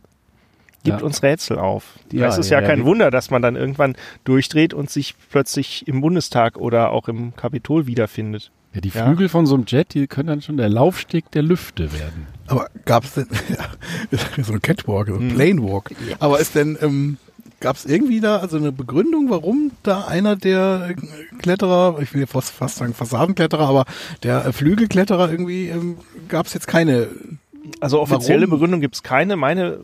gibt 0.84 1.00
Ja. 1.00 1.04
uns 1.06 1.22
Rätsel 1.22 1.58
auf. 1.58 1.84
Ja, 2.12 2.28
es 2.28 2.38
ist 2.38 2.48
die 2.50 2.54
ja 2.54 2.62
kein 2.62 2.84
Wunder, 2.84 3.10
dass 3.10 3.30
man 3.30 3.42
dann 3.42 3.56
irgendwann 3.56 3.94
durchdreht 4.24 4.74
und 4.74 4.90
sich 4.90 5.14
plötzlich 5.30 5.86
im 5.88 6.00
Bundestag 6.00 6.56
oder 6.56 6.90
auch 6.90 7.08
im 7.08 7.34
Kapitol 7.36 7.86
wiederfindet. 7.86 8.50
Ja, 8.74 8.80
die 8.80 8.88
Ja. 8.88 9.04
Flügel 9.06 9.28
von 9.28 9.46
so 9.46 9.54
einem 9.54 9.64
Jet, 9.66 9.92
die 9.94 10.06
können 10.06 10.28
dann 10.28 10.40
schon 10.42 10.56
der 10.56 10.68
Laufsteg 10.68 11.30
der 11.32 11.42
Lüfte 11.42 11.92
werden. 11.92 12.26
Aber 12.46 12.68
gab 12.84 13.04
es 13.04 13.14
denn, 13.14 13.26
ja, 14.10 14.18
so 14.42 14.54
ein 14.54 14.62
Catwalk, 14.62 15.08
so 15.08 15.14
ein 15.14 15.30
Hm. 15.30 15.34
Planewalk. 15.36 15.90
Aber 16.18 16.40
ist 16.40 16.54
denn, 16.54 16.78
ähm, 16.80 17.18
gab 17.60 17.76
es 17.76 17.84
irgendwie 17.84 18.20
da 18.20 18.38
also 18.38 18.56
eine 18.56 18.72
Begründung, 18.72 19.30
warum 19.30 19.70
da 19.82 20.06
einer 20.06 20.36
der 20.36 20.88
äh, 20.90 21.36
Kletterer, 21.38 21.98
ich 22.00 22.12
will 22.14 22.22
ja 22.22 22.26
fast, 22.26 22.50
fast 22.50 22.76
sagen 22.76 22.94
Fassadenkletterer, 22.94 23.68
aber 23.68 23.84
der 24.22 24.46
äh, 24.46 24.52
Flügelkletterer 24.52 25.30
irgendwie, 25.30 25.68
ähm, 25.68 25.98
gab 26.28 26.46
es 26.46 26.54
jetzt 26.54 26.66
keine, 26.66 27.08
Also 27.80 28.00
offizielle 28.00 28.42
Warum? 28.46 28.50
Begründung 28.50 28.80
gibt's 28.80 29.02
keine. 29.04 29.36
Meine, 29.36 29.78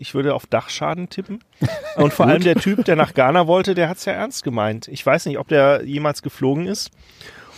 ich 0.00 0.14
würde 0.14 0.34
auf 0.34 0.46
Dachschaden 0.46 1.10
tippen. 1.10 1.44
Und 1.96 2.12
vor 2.12 2.26
allem 2.26 2.42
der 2.42 2.56
Typ, 2.56 2.84
der 2.86 2.96
nach 2.96 3.14
Ghana 3.14 3.46
wollte, 3.46 3.74
der 3.74 3.88
hat's 3.88 4.06
ja 4.06 4.14
ernst 4.14 4.42
gemeint. 4.42 4.88
Ich 4.88 5.04
weiß 5.04 5.26
nicht, 5.26 5.38
ob 5.38 5.46
der 5.48 5.84
jemals 5.84 6.22
geflogen 6.22 6.66
ist. 6.66 6.90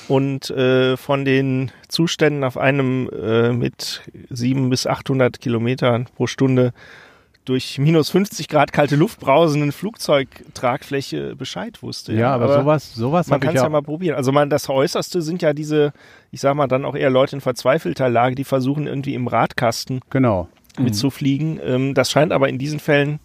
Und 0.09 0.50
äh, 0.50 0.96
von 0.96 1.24
den 1.24 1.70
Zuständen 1.88 2.42
auf 2.42 2.59
einem 2.59 3.09
äh, 3.11 3.52
mit 3.52 4.02
700 4.31 4.70
bis 4.70 4.87
800 4.88 5.40
Kilometern 5.40 6.09
pro 6.16 6.26
Stunde 6.26 6.72
durch 7.44 7.78
minus 7.78 8.11
50 8.11 8.48
Grad 8.48 8.72
kalte 8.72 8.96
Luft 8.96 9.20
brausenden 9.20 9.72
Flugzeugtragfläche 9.72 11.35
Bescheid 11.37 11.83
wusste. 11.83 12.12
Ja, 12.12 12.35
aber, 12.35 12.61
sowas, 12.61 12.94
sowas 12.94 13.28
Man 13.28 13.40
kann 13.40 13.50
es 13.50 13.57
ja 13.57 13.64
ja, 13.64 13.68
mal 13.68 13.83
probieren. 13.83 14.16
Also 14.16 14.33
man, 14.33 14.50
das 14.50 14.68
Äußerste 14.68 15.22
sind 15.22 15.42
ja 15.42 15.52
diese, 15.52 15.92
ich 16.31 16.40
sag 16.40 16.55
mal, 16.55 16.68
dann 16.68 16.85
auch 16.85 16.94
eher 16.94 17.11
Leute 17.11 17.37
in 17.37 17.40
verzweifelter 17.40 18.09
Lage, 18.09 18.35
die 18.35 18.44
versuchen 18.44 18.87
irgendwie 18.87 19.14
im 19.14 19.26
Radkasten 19.26 20.00
genau. 20.11 20.48
Mitzufliegen. 20.79 21.61
Ähm, 21.65 21.95
das 21.95 22.11
scheint 22.11 22.33
aber 22.33 22.49
in 22.49 22.59
diesen 22.59 22.79
Fällen 22.81 23.21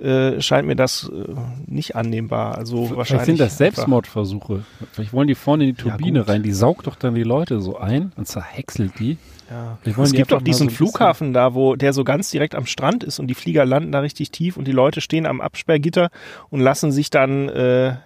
äh, 0.00 0.40
scheint 0.40 0.66
mir 0.66 0.76
das 0.76 1.10
äh, 1.12 1.34
nicht 1.66 1.94
annehmbar. 1.94 2.56
Also 2.56 2.78
Vielleicht 2.84 2.96
wahrscheinlich 2.96 3.26
sind 3.26 3.40
das 3.40 3.58
Selbstmordversuche. 3.58 4.64
Vielleicht 4.92 5.12
wollen 5.12 5.28
die 5.28 5.34
vorne 5.34 5.64
in 5.64 5.74
die 5.74 5.82
Ja, 5.82 5.90
Turbine 5.90 6.20
gut. 6.20 6.28
rein. 6.28 6.42
Die 6.42 6.52
saugt 6.52 6.86
doch 6.86 6.96
dann 6.96 7.14
die 7.14 7.22
Leute 7.22 7.60
so 7.60 7.76
ein 7.76 8.12
und 8.16 8.26
zerhäckselt 8.26 8.98
die. 8.98 9.18
Ja. 9.50 9.78
Es 9.84 10.10
die 10.10 10.16
gibt 10.16 10.32
doch 10.32 10.40
diesen 10.42 10.68
so 10.68 10.74
Flughafen 10.76 11.32
da, 11.32 11.54
wo 11.54 11.74
der 11.74 11.92
so 11.92 12.04
ganz 12.04 12.30
direkt 12.30 12.54
am 12.54 12.66
Strand 12.66 13.02
ist 13.04 13.18
und 13.18 13.26
die 13.26 13.34
Flieger 13.34 13.64
landen 13.66 13.92
da 13.92 13.98
richtig 14.00 14.30
tief 14.30 14.56
und 14.56 14.66
die 14.66 14.72
Leute 14.72 15.00
stehen 15.00 15.26
am 15.26 15.40
Absperrgitter 15.40 16.10
und 16.50 16.60
lassen 16.60 16.92
sich 16.92 17.10
dann 17.10 17.48
äh, 17.48 17.96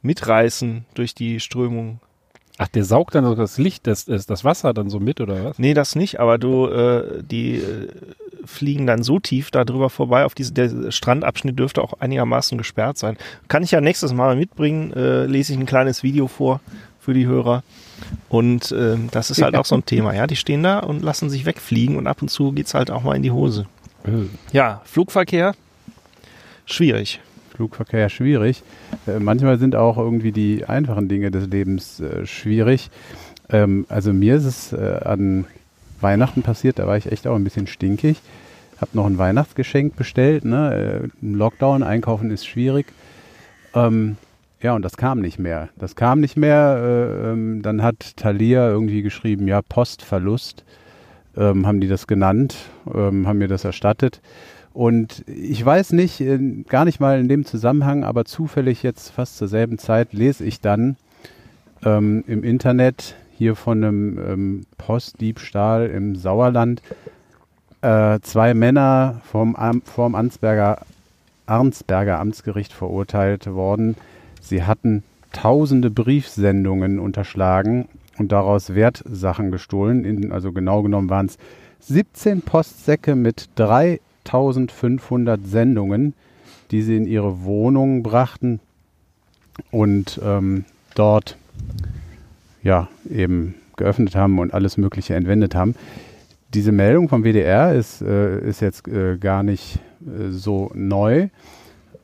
mitreißen 0.00 0.86
durch 0.94 1.14
die 1.14 1.40
Strömung. 1.40 2.00
Ach, 2.58 2.68
der 2.68 2.84
saugt 2.84 3.14
dann 3.14 3.36
das 3.36 3.58
Licht, 3.58 3.86
das, 3.86 4.04
das, 4.04 4.26
das 4.26 4.44
Wasser 4.44 4.74
dann 4.74 4.90
so 4.90 5.00
mit, 5.00 5.20
oder 5.20 5.44
was? 5.44 5.58
Nee, 5.58 5.74
das 5.74 5.96
nicht, 5.96 6.20
aber 6.20 6.36
du, 6.38 6.66
äh, 6.68 7.22
die 7.22 7.56
äh, 7.56 7.88
fliegen 8.44 8.86
dann 8.86 9.02
so 9.02 9.18
tief 9.18 9.50
da 9.50 9.64
drüber 9.64 9.88
vorbei. 9.88 10.24
Auf 10.24 10.34
diese, 10.34 10.52
der 10.52 10.90
Strandabschnitt 10.90 11.58
dürfte 11.58 11.82
auch 11.82 11.94
einigermaßen 12.00 12.58
gesperrt 12.58 12.98
sein. 12.98 13.16
Kann 13.48 13.62
ich 13.62 13.70
ja 13.70 13.80
nächstes 13.80 14.12
Mal 14.12 14.36
mitbringen, 14.36 14.92
äh, 14.92 15.24
lese 15.26 15.54
ich 15.54 15.58
ein 15.58 15.66
kleines 15.66 16.02
Video 16.02 16.28
vor 16.28 16.60
für 17.00 17.14
die 17.14 17.26
Hörer. 17.26 17.62
Und 18.28 18.72
ähm, 18.76 19.08
das 19.10 19.30
ist 19.30 19.42
halt 19.42 19.56
auch 19.56 19.64
so 19.64 19.74
ein 19.76 19.86
Thema, 19.86 20.14
ja. 20.14 20.26
Die 20.26 20.36
stehen 20.36 20.62
da 20.62 20.80
und 20.80 21.02
lassen 21.02 21.30
sich 21.30 21.46
wegfliegen 21.46 21.96
und 21.96 22.06
ab 22.06 22.20
und 22.20 22.28
zu 22.28 22.52
geht's 22.52 22.74
halt 22.74 22.90
auch 22.90 23.02
mal 23.02 23.16
in 23.16 23.22
die 23.22 23.30
Hose. 23.30 23.66
Äh, 24.04 24.28
Ja, 24.52 24.82
Flugverkehr, 24.84 25.54
schwierig. 26.66 27.20
Flugverkehr 27.62 28.08
schwierig. 28.08 28.64
Äh, 29.06 29.20
manchmal 29.20 29.56
sind 29.58 29.76
auch 29.76 29.96
irgendwie 29.96 30.32
die 30.32 30.64
einfachen 30.64 31.08
Dinge 31.08 31.30
des 31.30 31.46
Lebens 31.46 32.00
äh, 32.00 32.26
schwierig. 32.26 32.90
Ähm, 33.50 33.86
also 33.88 34.12
mir 34.12 34.34
ist 34.34 34.46
es 34.46 34.72
äh, 34.72 34.98
an 35.04 35.44
Weihnachten 36.00 36.42
passiert, 36.42 36.80
da 36.80 36.88
war 36.88 36.96
ich 36.96 37.10
echt 37.12 37.28
auch 37.28 37.36
ein 37.36 37.44
bisschen 37.44 37.68
stinkig. 37.68 38.20
Hab 38.80 38.96
noch 38.96 39.06
ein 39.06 39.16
Weihnachtsgeschenk 39.16 39.94
bestellt. 39.94 40.44
Ne? 40.44 41.02
Äh, 41.04 41.24
Im 41.24 41.36
Lockdown 41.36 41.84
einkaufen 41.84 42.32
ist 42.32 42.46
schwierig. 42.46 42.86
Ähm, 43.74 44.16
ja, 44.60 44.74
und 44.74 44.82
das 44.82 44.96
kam 44.96 45.20
nicht 45.20 45.38
mehr. 45.38 45.68
Das 45.78 45.94
kam 45.94 46.18
nicht 46.18 46.36
mehr. 46.36 46.80
Äh, 46.82 47.30
ähm, 47.30 47.62
dann 47.62 47.80
hat 47.84 48.16
Thalia 48.16 48.68
irgendwie 48.68 49.02
geschrieben, 49.02 49.46
ja, 49.46 49.62
Postverlust, 49.62 50.64
ähm, 51.36 51.64
haben 51.64 51.80
die 51.80 51.88
das 51.88 52.08
genannt, 52.08 52.56
ähm, 52.92 53.28
haben 53.28 53.38
mir 53.38 53.46
das 53.46 53.64
erstattet. 53.64 54.20
Und 54.72 55.24
ich 55.28 55.64
weiß 55.64 55.92
nicht, 55.92 56.22
gar 56.68 56.84
nicht 56.84 56.98
mal 56.98 57.20
in 57.20 57.28
dem 57.28 57.44
Zusammenhang, 57.44 58.04
aber 58.04 58.24
zufällig 58.24 58.82
jetzt 58.82 59.10
fast 59.10 59.36
zur 59.36 59.48
selben 59.48 59.78
Zeit 59.78 60.12
lese 60.12 60.44
ich 60.44 60.60
dann 60.60 60.96
ähm, 61.84 62.24
im 62.26 62.42
Internet 62.42 63.16
hier 63.36 63.54
von 63.54 63.84
einem 63.84 64.18
ähm, 64.18 64.66
Postdiebstahl 64.78 65.88
im 65.88 66.16
Sauerland 66.16 66.80
äh, 67.82 68.20
zwei 68.20 68.54
Männer 68.54 69.20
vom, 69.24 69.56
vom 69.84 70.14
Ansberger, 70.14 70.78
Arnsberger 71.46 72.18
Amtsgericht 72.18 72.72
verurteilt 72.72 73.52
worden. 73.52 73.96
Sie 74.40 74.62
hatten 74.62 75.02
tausende 75.32 75.90
Briefsendungen 75.90 76.98
unterschlagen 76.98 77.88
und 78.18 78.32
daraus 78.32 78.74
Wertsachen 78.74 79.50
gestohlen. 79.50 80.04
In, 80.04 80.32
also 80.32 80.52
genau 80.52 80.82
genommen 80.82 81.10
waren 81.10 81.26
es 81.26 81.38
17 81.80 82.42
Postsäcke 82.42 83.16
mit 83.16 83.48
3500 84.24 85.40
Sendungen, 85.46 86.14
die 86.70 86.82
sie 86.82 86.96
in 86.96 87.06
ihre 87.06 87.44
Wohnung 87.44 88.02
brachten 88.02 88.60
und 89.70 90.20
ähm, 90.24 90.64
dort 90.94 91.36
ja 92.62 92.88
eben 93.10 93.54
geöffnet 93.76 94.14
haben 94.14 94.38
und 94.38 94.54
alles 94.54 94.76
Mögliche 94.76 95.14
entwendet 95.14 95.54
haben. 95.54 95.74
Diese 96.54 96.72
Meldung 96.72 97.08
vom 97.08 97.24
WDR 97.24 97.74
ist, 97.74 98.02
äh, 98.02 98.38
ist 98.40 98.60
jetzt 98.60 98.86
äh, 98.88 99.16
gar 99.16 99.42
nicht 99.42 99.78
äh, 100.06 100.30
so 100.30 100.70
neu, 100.74 101.28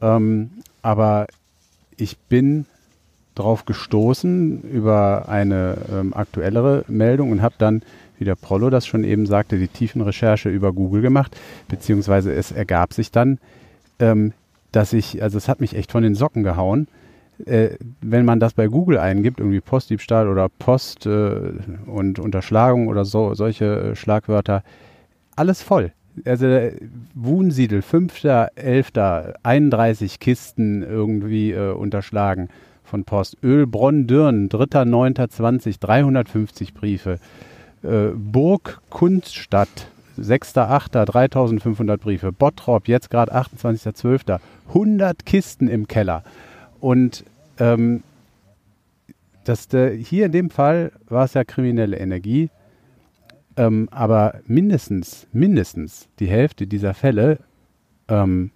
ähm, 0.00 0.50
aber 0.82 1.26
ich 1.96 2.16
bin 2.16 2.66
drauf 3.34 3.64
gestoßen 3.64 4.62
über 4.62 5.28
eine 5.28 5.76
ähm, 5.92 6.14
aktuellere 6.14 6.84
Meldung 6.88 7.30
und 7.30 7.42
habe 7.42 7.54
dann, 7.58 7.82
wie 8.18 8.24
der 8.24 8.34
Prollo 8.34 8.70
das 8.70 8.86
schon 8.86 9.04
eben 9.04 9.26
sagte, 9.26 9.58
die 9.58 9.68
Tiefenrecherche 9.68 10.48
über 10.48 10.72
Google 10.72 11.02
gemacht, 11.02 11.36
beziehungsweise 11.68 12.32
es 12.32 12.52
ergab 12.52 12.92
sich 12.92 13.10
dann, 13.10 13.38
ähm, 13.98 14.32
dass 14.72 14.92
ich, 14.92 15.22
also 15.22 15.38
es 15.38 15.48
hat 15.48 15.60
mich 15.60 15.74
echt 15.74 15.92
von 15.92 16.02
den 16.02 16.14
Socken 16.14 16.42
gehauen, 16.42 16.88
äh, 17.46 17.70
wenn 18.00 18.24
man 18.24 18.40
das 18.40 18.54
bei 18.54 18.66
Google 18.66 18.98
eingibt, 18.98 19.40
irgendwie 19.40 19.60
Postdiebstahl 19.60 20.28
oder 20.28 20.48
Post 20.48 21.06
äh, 21.06 21.52
und 21.86 22.18
Unterschlagung 22.18 22.88
oder 22.88 23.04
so, 23.04 23.34
solche 23.34 23.64
äh, 23.92 23.96
Schlagwörter, 23.96 24.62
alles 25.36 25.62
voll. 25.62 25.92
also 26.24 26.46
Wunsiedel, 27.14 27.80
5.11., 27.80 29.34
31 29.42 30.18
Kisten 30.18 30.82
irgendwie 30.82 31.52
äh, 31.52 31.72
unterschlagen 31.72 32.48
von 32.82 33.04
Post. 33.04 33.36
Ölbronn 33.42 34.06
Dürn, 34.06 34.48
3.9.20, 34.48 35.78
350 35.78 36.74
Briefe. 36.74 37.18
Äh, 37.82 38.08
Burg 38.14 38.80
Kunststadt, 38.90 39.88
6.8., 40.18 41.04
3500 41.04 42.00
Briefe. 42.00 42.32
Bottrop, 42.32 42.88
jetzt 42.88 43.10
gerade 43.10 43.34
28.12., 43.34 44.40
100 44.68 45.24
Kisten 45.24 45.68
im 45.68 45.86
Keller. 45.86 46.24
Und 46.80 47.24
ähm, 47.58 48.02
das, 49.44 49.72
äh, 49.72 49.96
hier 49.96 50.26
in 50.26 50.32
dem 50.32 50.50
Fall 50.50 50.92
war 51.08 51.24
es 51.24 51.34
ja 51.34 51.44
kriminelle 51.44 51.96
Energie, 51.98 52.50
ähm, 53.56 53.88
aber 53.90 54.40
mindestens, 54.46 55.26
mindestens 55.32 56.08
die 56.18 56.28
Hälfte 56.28 56.66
dieser 56.66 56.94
Fälle, 56.94 57.38
ähm, 58.08 58.50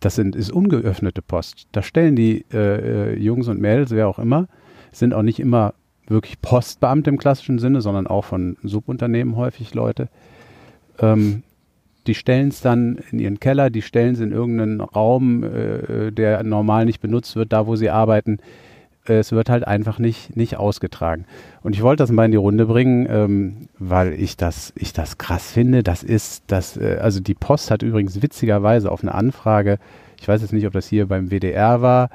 das 0.00 0.14
sind, 0.14 0.36
ist 0.36 0.52
ungeöffnete 0.52 1.22
Post. 1.22 1.66
Da 1.72 1.82
stellen 1.82 2.14
die 2.14 2.44
äh, 2.52 3.14
äh 3.14 3.18
Jungs 3.18 3.48
und 3.48 3.60
Mädels, 3.60 3.90
wer 3.90 4.06
auch 4.06 4.18
immer, 4.18 4.48
sind 4.92 5.14
auch 5.14 5.22
nicht 5.22 5.40
immer 5.40 5.74
wirklich 6.06 6.40
Postbeamte 6.40 7.10
im 7.10 7.18
klassischen 7.18 7.58
Sinne, 7.58 7.80
sondern 7.80 8.06
auch 8.06 8.24
von 8.24 8.56
Subunternehmen 8.62 9.36
häufig 9.36 9.74
Leute. 9.74 10.08
Ähm, 10.98 11.42
die 12.06 12.14
stellen 12.14 12.48
es 12.48 12.60
dann 12.60 12.98
in 13.10 13.18
ihren 13.18 13.40
Keller, 13.40 13.70
die 13.70 13.82
stellen 13.82 14.14
es 14.14 14.20
in 14.20 14.32
irgendeinen 14.32 14.80
Raum, 14.80 15.42
äh, 15.42 16.10
der 16.12 16.42
normal 16.42 16.84
nicht 16.84 17.00
benutzt 17.00 17.34
wird, 17.36 17.52
da 17.52 17.66
wo 17.66 17.76
sie 17.76 17.90
arbeiten. 17.90 18.38
Äh, 19.06 19.14
es 19.14 19.32
wird 19.32 19.48
halt 19.48 19.66
einfach 19.66 19.98
nicht, 19.98 20.36
nicht 20.36 20.56
ausgetragen. 20.56 21.24
Und 21.62 21.74
ich 21.74 21.82
wollte 21.82 22.02
das 22.02 22.12
mal 22.12 22.26
in 22.26 22.30
die 22.30 22.36
Runde 22.36 22.66
bringen, 22.66 23.06
ähm, 23.08 23.56
weil 23.78 24.12
ich 24.12 24.36
das, 24.36 24.72
ich 24.76 24.92
das 24.92 25.18
krass 25.18 25.50
finde. 25.50 25.82
Das 25.82 26.02
ist, 26.02 26.44
das, 26.46 26.76
äh, 26.76 26.98
also 27.00 27.20
die 27.20 27.34
Post 27.34 27.70
hat 27.70 27.82
übrigens 27.82 28.22
witzigerweise 28.22 28.90
auf 28.90 29.02
eine 29.02 29.14
Anfrage, 29.14 29.78
ich 30.20 30.28
weiß 30.28 30.42
jetzt 30.42 30.52
nicht, 30.52 30.66
ob 30.66 30.72
das 30.72 30.86
hier 30.86 31.06
beim 31.06 31.30
WDR 31.30 31.82
war, 31.82 32.08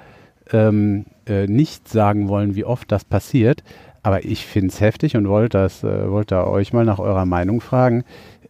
ähm, 0.52 1.06
äh, 1.28 1.48
nicht 1.48 1.88
sagen 1.88 2.28
wollen, 2.28 2.56
wie 2.56 2.66
oft 2.66 2.92
das 2.92 3.06
passiert. 3.06 3.64
Aber 4.02 4.24
ich 4.24 4.46
finde 4.46 4.70
es 4.70 4.80
heftig 4.80 5.18
und 5.18 5.28
wollte 5.28 5.58
äh, 5.58 6.10
wollte 6.10 6.48
euch 6.48 6.74
mal 6.74 6.86
nach 6.86 7.00
eurer 7.00 7.26
Meinung 7.26 7.62
fragen 7.62 8.04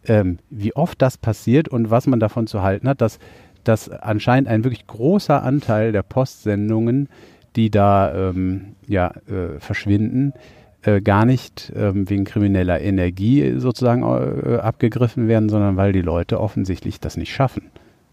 ähm, 0.06 0.38
wie 0.50 0.74
oft 0.74 1.00
das 1.02 1.18
passiert 1.18 1.68
und 1.68 1.90
was 1.90 2.06
man 2.06 2.20
davon 2.20 2.46
zu 2.46 2.62
halten 2.62 2.88
hat, 2.88 3.00
dass, 3.00 3.18
dass 3.64 3.88
anscheinend 3.88 4.48
ein 4.48 4.64
wirklich 4.64 4.86
großer 4.86 5.42
Anteil 5.42 5.92
der 5.92 6.02
Postsendungen, 6.02 7.08
die 7.56 7.70
da 7.70 8.30
ähm, 8.30 8.76
ja, 8.86 9.12
äh, 9.28 9.58
verschwinden, 9.58 10.32
äh, 10.82 11.00
gar 11.00 11.26
nicht 11.26 11.72
ähm, 11.76 12.08
wegen 12.08 12.24
krimineller 12.24 12.80
Energie 12.80 13.54
sozusagen 13.58 14.02
äh, 14.02 14.56
abgegriffen 14.56 15.28
werden, 15.28 15.48
sondern 15.48 15.76
weil 15.76 15.92
die 15.92 16.02
Leute 16.02 16.40
offensichtlich 16.40 17.00
das 17.00 17.16
nicht 17.16 17.32
schaffen 17.32 17.64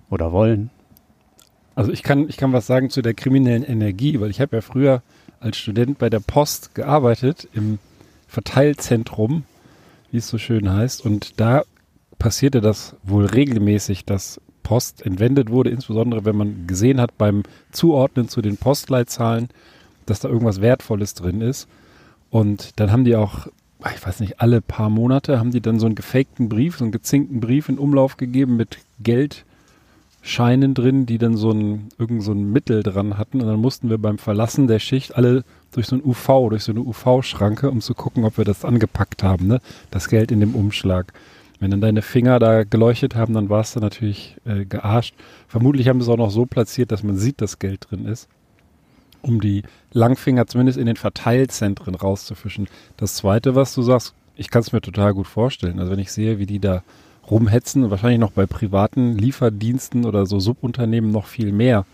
oder 0.10 0.32
wollen. 0.32 0.70
Also 1.78 1.92
ich 1.92 2.02
kann, 2.02 2.28
ich 2.28 2.38
kann 2.38 2.54
was 2.54 2.66
sagen 2.66 2.90
zu 2.90 3.04
der 3.04 3.14
kriminellen 3.14 3.62
Energie, 3.62 4.20
weil 4.20 4.32
ich 4.32 4.42
habe 4.42 4.56
ja 4.56 4.62
früher 4.62 5.04
als 5.40 5.58
Student 5.58 6.00
bei 6.00 6.10
der 6.10 6.20
Post 6.20 6.74
gearbeitet 6.74 7.48
im 7.54 7.78
Verteilzentrum, 8.28 9.44
wie 10.10 10.18
es 10.18 10.28
so 10.28 10.40
schön 10.40 10.74
heißt. 10.74 11.06
Und 11.06 11.40
da 11.40 11.62
passierte 12.18 12.62
das 12.62 12.96
wohl 13.04 13.28
regelmäßig, 13.28 14.06
dass 14.06 14.42
Post 14.64 15.06
entwendet 15.06 15.52
wurde, 15.52 15.70
insbesondere 15.70 16.26
wenn 16.26 16.36
man 16.36 16.66
gesehen 16.66 17.00
hat 17.00 17.16
beim 17.20 17.44
Zuordnen 17.72 18.28
zu 18.28 18.42
den 18.42 18.58
Postleitzahlen, 18.58 19.50
dass 20.08 20.20
da 20.20 20.30
irgendwas 20.30 20.62
Wertvolles 20.62 21.14
drin 21.14 21.42
ist. 21.42 21.68
Und 22.32 22.80
dann 22.80 22.92
haben 22.92 23.06
die 23.06 23.16
auch, 23.16 23.46
ich 23.94 24.04
weiß 24.04 24.20
nicht, 24.22 24.42
alle 24.42 24.62
paar 24.62 24.90
Monate 24.90 25.38
haben 25.38 25.52
die 25.52 25.62
dann 25.62 25.80
so 25.80 25.86
einen 25.86 25.94
gefakten 25.94 26.50
Brief, 26.50 26.78
so 26.78 26.86
einen 26.86 26.92
gezinkten 26.92 27.40
Brief 27.40 27.70
in 27.70 27.78
Umlauf 27.78 28.18
gegeben 28.18 28.58
mit 28.58 28.80
Geldscheinen 30.28 30.74
drin, 30.74 31.06
die 31.06 31.18
dann 31.18 31.38
so 31.38 31.52
ein, 31.52 31.88
irgend 31.98 32.22
so 32.22 32.34
ein 32.34 32.52
Mittel 32.52 32.84
dran 32.84 33.18
hatten. 33.18 33.40
Und 33.40 33.48
dann 33.48 33.62
mussten 33.62 33.90
wir 33.90 33.98
beim 33.98 34.18
Verlassen 34.18 34.68
der 34.68 34.80
Schicht 34.80 35.16
alle 35.16 35.46
durch 35.72 35.88
so 35.88 35.96
ein 35.96 36.04
UV, 36.04 36.50
durch 36.50 36.64
so 36.64 36.74
eine 36.74 36.82
UV-Schranke, 36.82 37.72
um 37.72 37.80
zu 37.80 37.94
gucken, 37.94 38.26
ob 38.26 38.38
wir 38.38 38.44
das 38.44 38.66
angepackt 38.66 39.24
haben, 39.24 39.48
ne? 39.48 39.62
Das 39.90 40.10
Geld 40.10 40.34
in 40.34 40.42
dem 40.42 40.54
Umschlag. 40.54 41.14
Wenn 41.62 41.72
dann 41.72 41.80
deine 41.80 42.02
Finger 42.02 42.40
da 42.40 42.66
geleuchtet 42.66 43.16
haben, 43.16 43.34
dann 43.34 43.50
warst 43.50 43.78
du 43.78 43.80
natürlich 43.80 44.36
äh, 44.46 44.66
gearscht. 44.66 45.16
Vermutlich 45.48 45.88
haben 45.88 46.02
sie 46.02 46.06
es 46.06 46.10
auch 46.10 46.18
noch 46.18 46.30
so 46.30 46.46
platziert, 46.46 46.92
dass 46.92 47.04
man 47.04 47.18
sieht, 47.18 47.40
dass 47.40 47.58
Geld 47.58 47.88
drin 47.90 48.06
ist, 48.06 48.28
um 49.22 49.40
die 49.40 49.64
Langfinger 49.94 50.46
zumindest 50.46 50.78
in 50.78 50.88
den 50.88 50.98
Verteilzentren 50.98 51.96
rauszufischen. 51.96 52.68
Das 52.98 53.16
Zweite, 53.16 53.56
was 53.56 53.74
du 53.74 53.82
sagst, 53.82 54.14
ich 54.36 54.50
kann 54.50 54.62
es 54.62 54.74
mir 54.74 54.82
total 54.82 55.14
gut 55.14 55.28
vorstellen. 55.28 55.80
Also 55.80 55.94
wenn 55.94 56.00
ich 56.00 56.12
sehe, 56.12 56.38
wie 56.38 56.46
die 56.46 56.60
da 56.60 56.84
rumhetzen, 57.30 57.90
wahrscheinlich 57.90 58.20
noch 58.20 58.32
bei 58.32 58.46
privaten 58.46 59.18
Lieferdiensten 59.18 60.06
oder 60.06 60.26
so 60.26 60.40
Subunternehmen 60.40 61.12
noch 61.12 61.28
viel 61.28 61.52
mehr. 61.52 61.86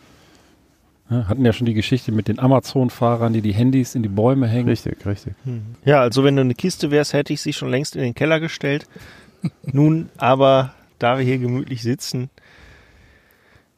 Ja, 1.10 1.28
hatten 1.28 1.46
ja 1.46 1.54
schon 1.54 1.66
die 1.66 1.74
Geschichte 1.74 2.12
mit 2.12 2.28
den 2.28 2.40
Amazon-Fahrern, 2.40 3.34
die 3.34 3.42
die 3.42 3.54
Handys 3.54 3.96
in 3.96 4.04
die 4.04 4.10
Bäume 4.10 4.48
hängen. 4.48 4.70
Richtig, 4.70 5.06
richtig. 5.06 5.34
Hm. 5.44 5.76
Ja, 5.84 6.02
also 6.02 6.24
wenn 6.24 6.36
du 6.36 6.42
eine 6.42 6.56
Kiste 6.56 6.92
wärst, 6.92 7.14
hätte 7.14 7.34
ich 7.34 7.42
sie 7.42 7.54
schon 7.54 7.70
längst 7.70 7.96
in 7.96 8.02
den 8.02 8.16
Keller 8.16 8.40
gestellt. 8.40 8.88
Nun, 9.64 10.10
aber 10.18 10.74
da 11.00 11.18
wir 11.18 11.26
hier 11.26 11.38
gemütlich 11.38 11.82
sitzen, 11.82 12.30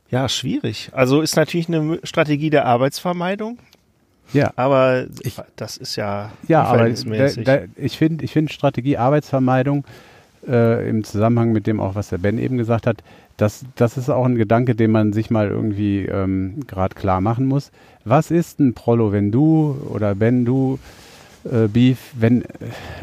ja, 0.10 0.30
schwierig. 0.30 0.92
Also 0.94 1.22
ist 1.22 1.36
natürlich 1.36 1.68
eine 1.68 2.00
Strategie 2.04 2.50
der 2.50 2.66
Arbeitsvermeidung. 2.66 3.58
Ja. 4.34 4.54
Aber 4.56 5.08
ich, 5.22 5.36
das 5.56 5.78
ist 5.78 5.96
ja, 5.96 6.32
ja 6.48 6.64
aber 6.64 6.90
da, 6.90 7.30
da, 7.30 7.60
ich 7.76 7.98
finde 7.98 8.26
ich 8.26 8.32
finde 8.32 8.52
Strategie 8.52 8.98
Arbeitsvermeidung 8.98 9.86
äh, 10.48 10.90
im 10.90 11.04
Zusammenhang 11.04 11.52
mit 11.52 11.68
dem 11.68 11.80
auch, 11.80 11.96
was 11.96 12.10
der 12.10 12.18
Ben 12.18 12.38
eben 12.38 12.58
gesagt 12.58 12.88
hat, 12.88 13.04
das, 13.38 13.66
das 13.76 13.98
ist 13.98 14.10
auch 14.10 14.26
ein 14.26 14.36
Gedanke, 14.36 14.76
den 14.76 14.92
man 14.92 15.14
sich 15.14 15.30
mal 15.30 15.50
irgendwie 15.50 16.06
ähm, 16.06 16.62
gerade 16.68 16.96
klar 16.96 17.22
machen 17.22 17.46
muss. 17.46 17.72
Was 18.06 18.32
ist 18.32 18.60
ein 18.60 18.74
Prollo, 18.74 19.12
wenn 19.12 19.32
du 19.32 19.76
oder 19.90 20.16
Ben, 20.16 20.46
du 20.46 20.80
äh, 21.46 21.68
Beef, 21.68 22.14
wenn 22.18 22.44
äh, 22.44 22.48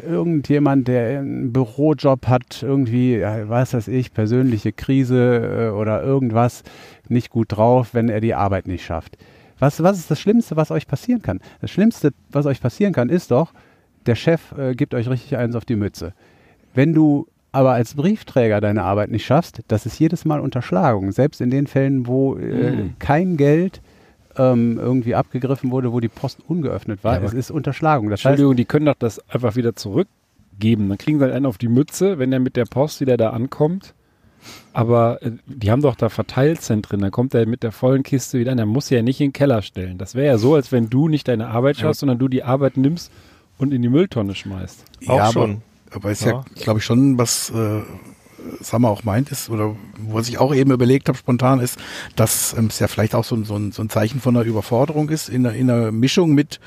irgendjemand, 0.08 0.88
der 0.88 1.18
einen 1.18 1.52
Bürojob 1.52 2.26
hat, 2.26 2.62
irgendwie, 2.62 3.18
ja, 3.18 3.48
weiß 3.48 3.70
das 3.70 3.88
ich, 3.88 4.12
persönliche 4.12 4.72
Krise 4.72 5.68
äh, 5.68 5.70
oder 5.70 6.02
irgendwas 6.02 6.62
nicht 7.08 7.30
gut 7.30 7.52
drauf, 7.52 7.90
wenn 7.92 8.08
er 8.08 8.20
die 8.20 8.34
Arbeit 8.34 8.66
nicht 8.66 8.84
schafft. 8.84 9.16
Was, 9.58 9.82
was 9.82 9.98
ist 9.98 10.10
das 10.10 10.18
Schlimmste, 10.18 10.56
was 10.56 10.70
euch 10.70 10.86
passieren 10.86 11.22
kann? 11.22 11.40
Das 11.60 11.70
Schlimmste, 11.70 12.12
was 12.30 12.46
euch 12.46 12.60
passieren 12.60 12.92
kann, 12.92 13.10
ist 13.10 13.30
doch, 13.30 13.52
der 14.06 14.16
Chef 14.16 14.52
äh, 14.58 14.74
gibt 14.74 14.94
euch 14.94 15.08
richtig 15.08 15.36
eins 15.36 15.54
auf 15.54 15.64
die 15.64 15.76
Mütze. 15.76 16.12
Wenn 16.74 16.92
du 16.92 17.26
aber 17.52 17.72
als 17.72 17.94
Briefträger 17.94 18.60
deine 18.60 18.82
Arbeit 18.82 19.10
nicht 19.10 19.26
schaffst, 19.26 19.60
das 19.68 19.84
ist 19.84 19.98
jedes 19.98 20.24
Mal 20.24 20.40
Unterschlagung. 20.40 21.12
Selbst 21.12 21.40
in 21.40 21.50
den 21.50 21.66
Fällen, 21.66 22.06
wo 22.06 22.36
äh, 22.36 22.72
mhm. 22.72 22.94
kein 22.98 23.36
Geld 23.36 23.82
ähm, 24.36 24.78
irgendwie 24.78 25.14
abgegriffen 25.14 25.70
wurde, 25.70 25.92
wo 25.92 26.00
die 26.00 26.08
Post 26.08 26.38
ungeöffnet 26.48 27.04
war. 27.04 27.20
Ja, 27.20 27.26
es 27.26 27.34
ist 27.34 27.50
Unterschlagung. 27.50 28.08
Das 28.08 28.20
Entschuldigung, 28.20 28.52
heißt, 28.52 28.58
die 28.58 28.64
können 28.64 28.86
doch 28.86 28.94
das 28.98 29.18
einfach 29.28 29.56
wieder 29.56 29.76
zurückgeben. 29.76 30.88
Dann 30.88 30.96
kriegen 30.96 31.18
sie 31.18 31.24
halt 31.24 31.34
einen 31.34 31.44
auf 31.44 31.58
die 31.58 31.68
Mütze, 31.68 32.18
wenn 32.18 32.30
der 32.30 32.40
mit 32.40 32.56
der 32.56 32.64
Post 32.64 33.02
wieder 33.02 33.18
da 33.18 33.30
ankommt. 33.30 33.94
Aber 34.72 35.22
äh, 35.22 35.32
die 35.46 35.70
haben 35.70 35.82
doch 35.82 35.94
da 35.94 36.08
Verteilzentren, 36.08 37.00
dann 37.00 37.10
kommt 37.10 37.34
er 37.34 37.46
mit 37.46 37.62
der 37.62 37.72
vollen 37.72 38.02
Kiste 38.02 38.38
wieder 38.38 38.52
an. 38.52 38.56
Der 38.56 38.66
muss 38.66 38.90
ja 38.90 39.02
nicht 39.02 39.20
in 39.20 39.28
den 39.28 39.32
Keller 39.32 39.60
stellen. 39.60 39.98
Das 39.98 40.14
wäre 40.14 40.26
ja 40.26 40.38
so, 40.38 40.54
als 40.54 40.72
wenn 40.72 40.88
du 40.88 41.08
nicht 41.08 41.28
deine 41.28 41.48
Arbeit 41.48 41.76
schaffst, 41.76 42.00
ja. 42.00 42.06
sondern 42.06 42.18
du 42.18 42.28
die 42.28 42.42
Arbeit 42.42 42.76
nimmst 42.76 43.12
und 43.58 43.74
in 43.74 43.82
die 43.82 43.88
Mülltonne 43.88 44.34
schmeißt. 44.34 44.84
Ja, 45.00 45.28
auch 45.28 45.32
schon. 45.32 45.62
Aber, 45.94 46.10
ist 46.10 46.24
ja, 46.24 46.32
ja 46.32 46.44
glaube 46.56 46.78
ich, 46.80 46.84
schon 46.84 47.18
was, 47.18 47.50
äh, 47.50 47.82
Sammer 48.60 48.88
auch 48.88 49.04
meint, 49.04 49.30
ist, 49.30 49.50
oder 49.50 49.76
was 49.98 50.28
ich 50.28 50.38
auch 50.38 50.54
eben 50.54 50.72
überlegt 50.72 51.08
habe 51.08 51.18
spontan, 51.18 51.60
ist, 51.60 51.78
dass 52.16 52.54
ähm, 52.56 52.66
es 52.66 52.78
ja 52.78 52.88
vielleicht 52.88 53.14
auch 53.14 53.24
so, 53.24 53.42
so, 53.44 53.56
ein, 53.56 53.72
so 53.72 53.82
ein 53.82 53.88
Zeichen 53.88 54.20
von 54.20 54.36
einer 54.36 54.44
Überforderung 54.44 55.08
ist, 55.10 55.28
in 55.28 55.46
einer, 55.46 55.54
in 55.54 55.70
einer 55.70 55.92
Mischung 55.92 56.34
mit, 56.34 56.60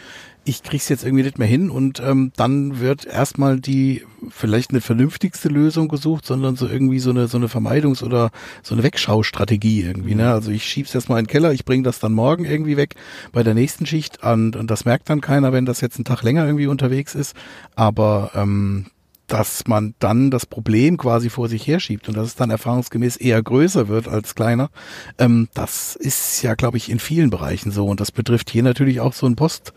ich 0.47 0.61
krieg's 0.61 0.89
jetzt 0.89 1.03
irgendwie 1.03 1.23
nicht 1.23 1.39
mehr 1.39 1.47
hin 1.47 1.71
und 1.71 1.99
ähm, 1.99 2.31
dann 2.35 2.79
wird 2.79 3.05
erstmal 3.05 3.59
die 3.59 4.03
vielleicht 4.29 4.69
eine 4.69 4.81
vernünftigste 4.81 5.49
Lösung 5.49 5.87
gesucht, 5.87 6.23
sondern 6.23 6.55
so 6.55 6.67
irgendwie 6.67 6.99
so 6.99 7.09
eine 7.09 7.27
so 7.27 7.37
eine 7.37 7.47
Vermeidungs- 7.47 8.03
oder 8.03 8.29
so 8.61 8.75
eine 8.75 8.83
Wegschaustrategie 8.83 9.81
irgendwie. 9.81 10.13
Ne? 10.13 10.31
Also 10.31 10.51
ich 10.51 10.63
schieb's 10.65 10.93
erstmal 10.93 11.17
in 11.17 11.25
den 11.25 11.31
Keller, 11.31 11.51
ich 11.51 11.65
bringe 11.65 11.81
das 11.81 11.97
dann 11.97 12.13
morgen 12.13 12.45
irgendwie 12.45 12.77
weg 12.77 12.93
bei 13.31 13.41
der 13.41 13.55
nächsten 13.55 13.87
Schicht 13.87 14.21
und, 14.23 14.55
und 14.55 14.69
das 14.69 14.85
merkt 14.85 15.09
dann 15.09 15.19
keiner, 15.19 15.51
wenn 15.51 15.65
das 15.65 15.81
jetzt 15.81 15.97
einen 15.97 16.05
Tag 16.05 16.21
länger 16.21 16.45
irgendwie 16.45 16.67
unterwegs 16.67 17.15
ist. 17.15 17.35
Aber 17.75 18.29
ähm, 18.35 18.85
dass 19.27 19.67
man 19.67 19.95
dann 19.99 20.31
das 20.31 20.45
Problem 20.45 20.97
quasi 20.97 21.29
vor 21.29 21.47
sich 21.47 21.65
herschiebt 21.67 22.07
und 22.07 22.17
dass 22.17 22.27
es 22.27 22.35
dann 22.35 22.49
erfahrungsgemäß 22.49 23.17
eher 23.17 23.41
größer 23.41 23.87
wird 23.87 24.07
als 24.07 24.35
kleiner, 24.35 24.69
ähm, 25.17 25.49
das 25.53 25.95
ist 25.95 26.41
ja, 26.41 26.55
glaube 26.55 26.77
ich, 26.77 26.89
in 26.89 26.99
vielen 26.99 27.29
Bereichen 27.29 27.71
so. 27.71 27.87
Und 27.87 27.99
das 27.99 28.11
betrifft 28.11 28.49
hier 28.49 28.63
natürlich 28.63 28.99
auch 28.99 29.13
so 29.13 29.25
ein 29.25 29.35
Post, 29.35 29.73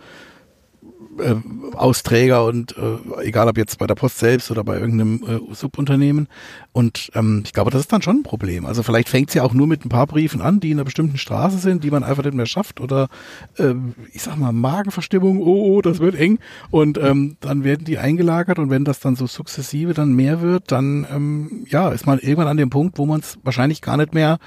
äh, 1.20 1.36
Austräger 1.74 2.44
und 2.44 2.76
äh, 2.76 3.24
egal 3.24 3.48
ob 3.48 3.56
jetzt 3.56 3.78
bei 3.78 3.86
der 3.86 3.94
Post 3.94 4.18
selbst 4.18 4.50
oder 4.50 4.64
bei 4.64 4.78
irgendeinem 4.78 5.22
äh, 5.50 5.54
Subunternehmen. 5.54 6.28
Und 6.72 7.10
ähm, 7.14 7.42
ich 7.44 7.52
glaube, 7.52 7.70
das 7.70 7.80
ist 7.82 7.92
dann 7.92 8.02
schon 8.02 8.18
ein 8.18 8.22
Problem. 8.22 8.66
Also 8.66 8.82
vielleicht 8.82 9.08
fängt 9.08 9.28
es 9.28 9.34
ja 9.34 9.42
auch 9.42 9.54
nur 9.54 9.66
mit 9.66 9.84
ein 9.84 9.88
paar 9.88 10.06
Briefen 10.06 10.40
an, 10.40 10.60
die 10.60 10.70
in 10.70 10.78
einer 10.78 10.84
bestimmten 10.84 11.18
Straße 11.18 11.58
sind, 11.58 11.84
die 11.84 11.90
man 11.90 12.04
einfach 12.04 12.24
nicht 12.24 12.34
mehr 12.34 12.46
schafft. 12.46 12.80
Oder 12.80 13.08
äh, 13.56 13.74
ich 14.12 14.22
sag 14.22 14.36
mal, 14.36 14.52
Magenverstimmung, 14.52 15.40
oh, 15.40 15.76
oh, 15.76 15.82
das 15.82 15.98
wird 15.98 16.14
eng. 16.14 16.38
Und 16.70 16.98
ähm, 16.98 17.36
dann 17.40 17.64
werden 17.64 17.84
die 17.84 17.98
eingelagert 17.98 18.58
und 18.58 18.70
wenn 18.70 18.84
das 18.84 19.00
dann 19.00 19.16
so 19.16 19.26
sukzessive 19.26 19.94
dann 19.94 20.14
mehr 20.14 20.40
wird, 20.40 20.70
dann 20.72 21.06
ähm, 21.12 21.66
ja, 21.68 21.90
ist 21.90 22.06
man 22.06 22.18
irgendwann 22.18 22.48
an 22.48 22.56
dem 22.56 22.70
Punkt, 22.70 22.98
wo 22.98 23.06
man 23.06 23.20
es 23.20 23.38
wahrscheinlich 23.42 23.82
gar 23.82 23.96
nicht 23.96 24.14
mehr 24.14 24.38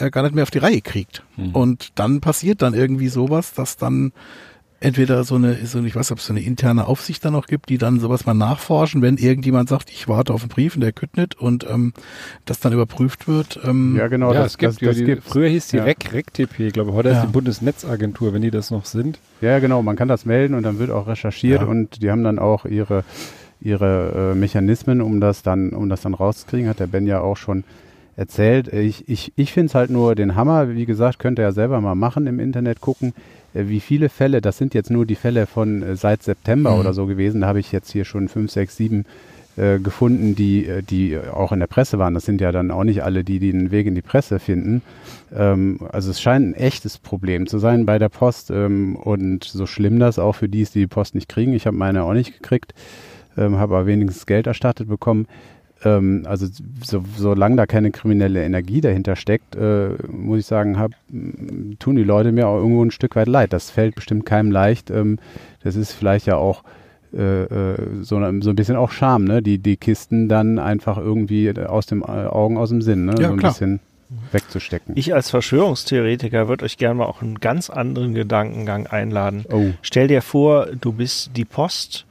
äh, 0.00 0.10
gar 0.10 0.22
nicht 0.22 0.34
mehr 0.34 0.42
auf 0.42 0.50
die 0.50 0.58
Reihe 0.58 0.80
kriegt. 0.80 1.22
Mhm. 1.36 1.50
Und 1.50 1.98
dann 1.98 2.20
passiert 2.20 2.62
dann 2.62 2.74
irgendwie 2.74 3.08
sowas, 3.08 3.52
dass 3.52 3.76
dann 3.76 4.12
entweder 4.80 5.22
so 5.24 5.34
eine, 5.34 5.54
so, 5.66 5.78
ich 5.84 5.94
weiß 5.94 6.06
nicht, 6.08 6.12
ob 6.12 6.18
es 6.18 6.26
so 6.26 6.32
eine 6.32 6.40
interne 6.42 6.86
Aufsicht 6.86 7.24
dann 7.24 7.34
noch 7.34 7.46
gibt, 7.46 7.68
die 7.68 7.76
dann 7.78 8.00
sowas 8.00 8.24
mal 8.26 8.34
nachforschen, 8.34 9.02
wenn 9.02 9.16
irgendjemand 9.18 9.68
sagt, 9.68 9.90
ich 9.90 10.08
warte 10.08 10.32
auf 10.32 10.40
einen 10.42 10.48
Brief 10.48 10.74
und 10.74 10.80
der 10.80 10.92
kütt 10.92 11.16
nicht 11.16 11.38
und 11.38 11.66
ähm, 11.70 11.92
das 12.46 12.60
dann 12.60 12.72
überprüft 12.72 13.28
wird. 13.28 13.60
Ähm, 13.64 13.96
Ja, 13.98 14.08
genau. 14.08 14.32
ja, 14.32 14.40
das, 14.42 14.52
es 14.52 14.58
gibt 14.58 14.72
das, 14.72 14.78
das 14.80 14.96
die, 14.96 15.04
gibt's. 15.04 15.28
früher 15.30 15.48
hieß 15.48 15.68
die 15.68 15.76
Ja. 15.76 15.84
REC, 15.84 16.12
REC-TP, 16.12 16.66
ich 16.68 16.72
glaube, 16.72 16.92
heute 16.94 17.10
Ja. 17.10 17.16
ist 17.20 17.26
die 17.28 17.32
Bundesnetzagentur, 17.32 18.32
wenn 18.32 18.42
die 18.42 18.50
das 18.50 18.70
noch 18.70 18.84
sind. 18.86 19.18
Ja, 19.40 19.58
genau. 19.58 19.82
Man 19.82 19.96
kann 19.96 20.08
das 20.08 20.24
melden 20.24 20.54
und 20.54 20.62
dann 20.62 20.78
wird 20.78 20.90
auch 20.90 21.06
recherchiert 21.06 21.60
Ja. 21.62 21.66
und 21.68 22.02
die 22.02 22.10
haben 22.10 22.24
dann 22.24 22.38
auch 22.38 22.64
ihre 22.64 23.04
ihre 23.62 24.32
äh, 24.32 24.38
Mechanismen, 24.38 25.02
um 25.02 25.20
das 25.20 25.42
dann 25.42 25.70
um 25.70 25.90
das 25.90 26.00
dann 26.00 26.14
rauszukriegen. 26.14 26.68
Hat 26.68 26.80
der 26.80 26.86
Ben 26.86 27.06
ja 27.06 27.20
auch 27.20 27.36
schon 27.36 27.64
erzählt. 28.16 28.68
Ich 28.72 29.06
ich 29.08 29.32
ich 29.36 29.52
finde 29.52 29.66
es 29.66 29.74
halt 29.74 29.90
nur 29.90 30.14
den 30.14 30.34
Hammer. 30.34 30.70
Wie 30.74 30.86
gesagt, 30.86 31.18
könnt 31.18 31.38
ihr 31.38 31.42
ja 31.42 31.52
selber 31.52 31.80
mal 31.82 31.94
machen 31.94 32.26
im 32.26 32.40
Internet 32.40 32.80
gucken, 32.80 33.12
wie 33.54 33.80
viele 33.80 34.08
Fälle. 34.08 34.40
Das 34.40 34.58
sind 34.58 34.74
jetzt 34.74 34.90
nur 34.90 35.06
die 35.06 35.14
Fälle 35.16 35.46
von 35.46 35.82
äh, 35.82 35.96
seit 35.96 36.22
September 36.22 36.72
Mhm. 36.74 36.80
oder 36.80 36.94
so 36.94 37.06
gewesen. 37.06 37.40
Da 37.42 37.46
habe 37.48 37.60
ich 37.60 37.72
jetzt 37.72 37.90
hier 37.90 38.04
schon 38.04 38.28
fünf, 38.28 38.50
sechs, 38.50 38.76
sieben 38.76 39.04
äh, 39.56 39.78
gefunden, 39.80 40.36
die, 40.36 40.66
äh, 40.66 40.82
die 40.82 41.18
auch 41.18 41.50
in 41.52 41.58
der 41.60 41.66
Presse 41.66 41.98
waren. 41.98 42.14
Das 42.14 42.24
sind 42.24 42.40
ja 42.40 42.52
dann 42.52 42.70
auch 42.70 42.84
nicht 42.84 43.02
alle, 43.02 43.24
die, 43.24 43.40
die 43.40 43.50
den 43.52 43.70
Weg 43.72 43.86
in 43.86 43.94
die 43.96 44.02
Presse 44.02 44.38
finden. 44.38 44.82
Ähm, 45.34 45.80
also 45.90 46.10
es 46.10 46.20
scheint 46.20 46.46
ein 46.46 46.54
echtes 46.54 46.98
Problem 46.98 47.46
zu 47.48 47.58
sein 47.58 47.84
bei 47.84 47.98
der 47.98 48.08
Post 48.08 48.50
ähm, 48.50 48.94
und 48.96 49.44
so 49.44 49.66
schlimm 49.66 49.98
das 49.98 50.18
auch 50.18 50.34
für 50.36 50.48
die 50.48 50.60
ist, 50.60 50.74
die 50.76 50.80
die 50.80 50.86
Post 50.86 51.14
nicht 51.16 51.28
kriegen. 51.28 51.52
Ich 51.52 51.66
habe 51.66 51.76
meine 51.76 52.04
auch 52.04 52.12
nicht 52.14 52.32
gekriegt, 52.34 52.74
ähm, 53.36 53.56
habe 53.58 53.74
aber 53.76 53.86
wenigstens 53.86 54.26
Geld 54.26 54.46
erstattet 54.46 54.88
bekommen. 54.88 55.26
Ähm, 55.84 56.24
also 56.26 56.46
so, 56.82 57.02
solange 57.16 57.56
da 57.56 57.66
keine 57.66 57.90
kriminelle 57.90 58.44
Energie 58.44 58.80
dahinter 58.80 59.16
steckt, 59.16 59.56
äh, 59.56 59.90
muss 60.08 60.40
ich 60.40 60.46
sagen, 60.46 60.78
hab, 60.78 60.92
tun 61.78 61.96
die 61.96 62.04
Leute 62.04 62.32
mir 62.32 62.48
auch 62.48 62.58
irgendwo 62.58 62.84
ein 62.84 62.90
Stück 62.90 63.16
weit 63.16 63.28
leid. 63.28 63.52
Das 63.52 63.70
fällt 63.70 63.94
bestimmt 63.94 64.26
keinem 64.26 64.50
leicht. 64.50 64.90
Ähm, 64.90 65.18
das 65.62 65.76
ist 65.76 65.92
vielleicht 65.92 66.26
ja 66.26 66.36
auch 66.36 66.62
äh, 67.12 67.42
äh, 67.42 67.76
so, 68.02 68.20
so 68.40 68.50
ein 68.50 68.56
bisschen 68.56 68.76
auch 68.76 68.90
Scham, 68.90 69.24
ne? 69.24 69.42
Die, 69.42 69.58
die 69.58 69.76
Kisten 69.76 70.28
dann 70.28 70.58
einfach 70.58 70.96
irgendwie 70.96 71.52
aus 71.58 71.86
dem 71.86 72.02
äh, 72.02 72.04
Augen, 72.04 72.56
aus 72.56 72.68
dem 72.68 72.82
Sinn, 72.82 73.04
ne? 73.06 73.14
Ja, 73.18 73.28
so 73.28 73.32
ein 73.32 73.38
klar. 73.38 73.52
bisschen 73.52 73.80
wegzustecken. 74.32 74.96
Ich 74.96 75.14
als 75.14 75.30
Verschwörungstheoretiker 75.30 76.48
würde 76.48 76.64
euch 76.64 76.76
gerne 76.76 76.96
mal 76.96 77.06
auch 77.06 77.22
einen 77.22 77.36
ganz 77.36 77.70
anderen 77.70 78.14
Gedankengang 78.14 78.86
einladen. 78.86 79.44
oh. 79.50 79.70
Stell 79.82 80.08
dir 80.08 80.22
vor, 80.22 80.66
du 80.80 80.92
bist 80.92 81.36
die 81.36 81.44
Post 81.44 82.06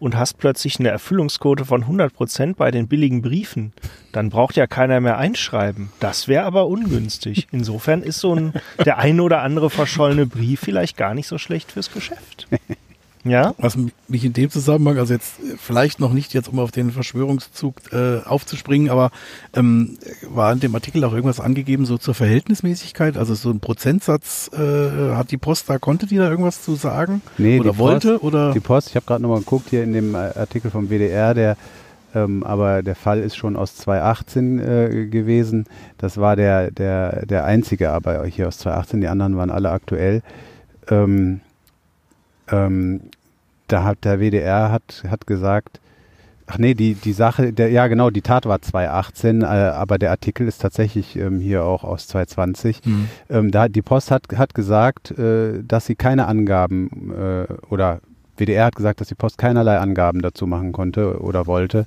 und 0.00 0.16
hast 0.16 0.38
plötzlich 0.38 0.80
eine 0.80 0.88
Erfüllungsquote 0.88 1.64
von 1.64 1.84
100% 1.84 2.56
bei 2.56 2.72
den 2.72 2.88
billigen 2.88 3.22
Briefen. 3.22 3.72
Dann 4.10 4.30
braucht 4.30 4.56
ja 4.56 4.66
keiner 4.66 5.00
mehr 5.00 5.18
einschreiben. 5.18 5.90
Das 6.00 6.26
wäre 6.26 6.44
aber 6.44 6.66
ungünstig. 6.66 7.46
Insofern 7.52 8.02
ist 8.02 8.18
so 8.18 8.34
ein, 8.34 8.54
der 8.84 8.98
eine 8.98 9.22
oder 9.22 9.42
andere 9.42 9.70
verschollene 9.70 10.26
Brief 10.26 10.60
vielleicht 10.60 10.96
gar 10.96 11.14
nicht 11.14 11.28
so 11.28 11.38
schlecht 11.38 11.70
fürs 11.70 11.92
Geschäft. 11.92 12.48
Ja? 13.24 13.54
Was 13.58 13.76
mich 14.08 14.24
in 14.24 14.32
dem 14.32 14.50
Zusammenhang, 14.50 14.98
also 14.98 15.12
jetzt 15.12 15.34
vielleicht 15.58 16.00
noch 16.00 16.12
nicht 16.12 16.32
jetzt, 16.32 16.48
um 16.48 16.58
auf 16.58 16.70
den 16.70 16.90
Verschwörungszug 16.90 17.92
äh, 17.92 18.20
aufzuspringen, 18.24 18.90
aber 18.90 19.10
ähm, 19.54 19.98
war 20.28 20.52
in 20.52 20.60
dem 20.60 20.74
Artikel 20.74 21.04
auch 21.04 21.12
irgendwas 21.12 21.40
angegeben, 21.40 21.84
so 21.84 21.98
zur 21.98 22.14
Verhältnismäßigkeit, 22.14 23.16
also 23.16 23.34
so 23.34 23.50
ein 23.50 23.60
Prozentsatz 23.60 24.50
äh, 24.52 25.14
hat 25.14 25.30
die 25.30 25.36
Post 25.36 25.68
da, 25.68 25.78
konnte 25.78 26.06
die 26.06 26.16
da 26.16 26.30
irgendwas 26.30 26.62
zu 26.62 26.74
sagen? 26.74 27.20
Nee, 27.36 27.60
oder 27.60 27.72
die 27.72 27.78
wollte? 27.78 28.12
Post, 28.12 28.24
oder? 28.24 28.52
Die 28.52 28.60
Post, 28.60 28.88
ich 28.88 28.96
habe 28.96 29.06
gerade 29.06 29.22
nochmal 29.22 29.40
geguckt 29.40 29.68
hier 29.70 29.84
in 29.84 29.92
dem 29.92 30.14
äh, 30.14 30.18
Artikel 30.18 30.70
vom 30.70 30.88
WDR, 30.88 31.34
der 31.34 31.56
ähm, 32.12 32.42
aber 32.42 32.82
der 32.82 32.96
Fall 32.96 33.20
ist 33.20 33.36
schon 33.36 33.54
aus 33.54 33.76
2018 33.76 34.58
äh, 34.58 35.06
gewesen. 35.06 35.66
Das 35.98 36.16
war 36.16 36.34
der, 36.34 36.72
der, 36.72 37.24
der 37.24 37.44
einzige, 37.44 37.90
aber 37.90 38.26
hier 38.26 38.48
aus 38.48 38.58
2018, 38.58 39.00
die 39.00 39.06
anderen 39.06 39.36
waren 39.36 39.50
alle 39.50 39.70
aktuell. 39.70 40.22
Ähm, 40.88 41.40
ähm, 42.50 43.00
da 43.68 43.84
hat 43.84 44.04
der 44.04 44.20
WDR 44.20 44.72
hat, 44.72 45.04
hat 45.08 45.26
gesagt, 45.26 45.80
ach 46.50 46.58
nee, 46.58 46.74
die, 46.74 46.94
die 46.94 47.12
Sache, 47.12 47.52
der, 47.52 47.70
ja 47.70 47.86
genau, 47.86 48.10
die 48.10 48.22
Tat 48.22 48.46
war 48.46 48.60
2018, 48.60 49.42
äh, 49.42 49.44
aber 49.44 49.98
der 49.98 50.10
Artikel 50.10 50.48
ist 50.48 50.60
tatsächlich 50.60 51.16
ähm, 51.16 51.38
hier 51.38 51.64
auch 51.64 51.84
aus 51.84 52.08
2020. 52.08 52.80
Hm. 52.82 53.08
Ähm, 53.28 53.50
da, 53.50 53.68
die 53.68 53.82
Post 53.82 54.10
hat, 54.10 54.24
hat 54.36 54.54
gesagt, 54.54 55.12
äh, 55.12 55.62
dass 55.62 55.86
sie 55.86 55.94
keine 55.94 56.26
Angaben 56.26 57.12
äh, 57.12 57.52
oder 57.68 58.00
WDR 58.36 58.66
hat 58.66 58.76
gesagt, 58.76 59.00
dass 59.00 59.08
die 59.08 59.14
Post 59.14 59.38
keinerlei 59.38 59.78
Angaben 59.78 60.22
dazu 60.22 60.46
machen 60.46 60.72
konnte 60.72 61.20
oder 61.20 61.46
wollte. 61.46 61.86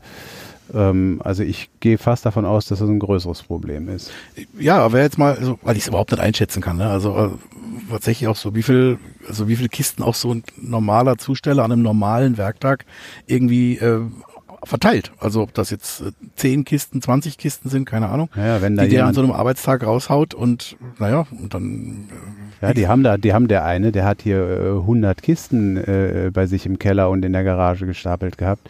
Ähm, 0.73 1.21
also 1.23 1.43
ich 1.43 1.69
gehe 1.79 1.97
fast 1.97 2.25
davon 2.25 2.45
aus, 2.45 2.65
dass 2.65 2.79
das 2.79 2.89
ein 2.89 2.99
größeres 2.99 3.43
Problem 3.43 3.89
ist. 3.89 4.11
Ja, 4.57 4.77
aber 4.77 5.01
jetzt 5.01 5.17
mal, 5.17 5.35
also, 5.35 5.59
weil 5.61 5.75
ich 5.75 5.83
es 5.83 5.87
überhaupt 5.87 6.11
nicht 6.11 6.21
einschätzen 6.21 6.61
kann, 6.61 6.77
ne? 6.77 6.89
also 6.89 7.17
äh, 7.17 7.29
tatsächlich 7.89 8.27
auch 8.27 8.35
so, 8.35 8.55
wie 8.55 8.63
viel, 8.63 8.97
also 9.27 9.47
wie 9.47 9.55
viele 9.55 9.69
Kisten 9.69 10.03
auch 10.03 10.15
so 10.15 10.33
ein 10.33 10.43
normaler 10.57 11.17
Zusteller 11.17 11.63
an 11.63 11.71
einem 11.71 11.81
normalen 11.81 12.37
Werktag 12.37 12.85
irgendwie 13.27 13.77
äh, 13.77 14.01
verteilt. 14.63 15.11
Also 15.19 15.41
ob 15.41 15.53
das 15.53 15.69
jetzt 15.69 16.01
äh, 16.01 16.11
10 16.35 16.65
Kisten, 16.65 17.01
20 17.01 17.37
Kisten 17.37 17.69
sind, 17.69 17.85
keine 17.85 18.09
Ahnung, 18.09 18.29
Naja, 18.35 18.61
wenn 18.61 18.75
da 18.75 18.83
die 18.83 18.91
der 18.91 19.05
an 19.05 19.13
so 19.13 19.21
einem 19.21 19.31
Arbeitstag 19.31 19.85
raushaut 19.85 20.33
und 20.33 20.77
naja, 20.99 21.25
und 21.31 21.53
dann 21.53 22.09
ja, 22.61 22.73
die 22.73 22.87
haben 22.87 23.03
da, 23.03 23.17
die 23.17 23.33
haben 23.33 23.49
der 23.49 23.65
eine, 23.65 23.91
der 23.91 24.05
hat 24.05 24.21
hier 24.21 24.37
äh, 24.37 24.69
100 24.69 25.21
Kisten 25.21 25.75
äh, 25.75 26.31
bei 26.33 26.45
sich 26.45 26.65
im 26.65 26.79
Keller 26.79 27.09
und 27.09 27.25
in 27.25 27.33
der 27.33 27.43
Garage 27.43 27.85
gestapelt 27.85 28.37
gehabt. 28.37 28.69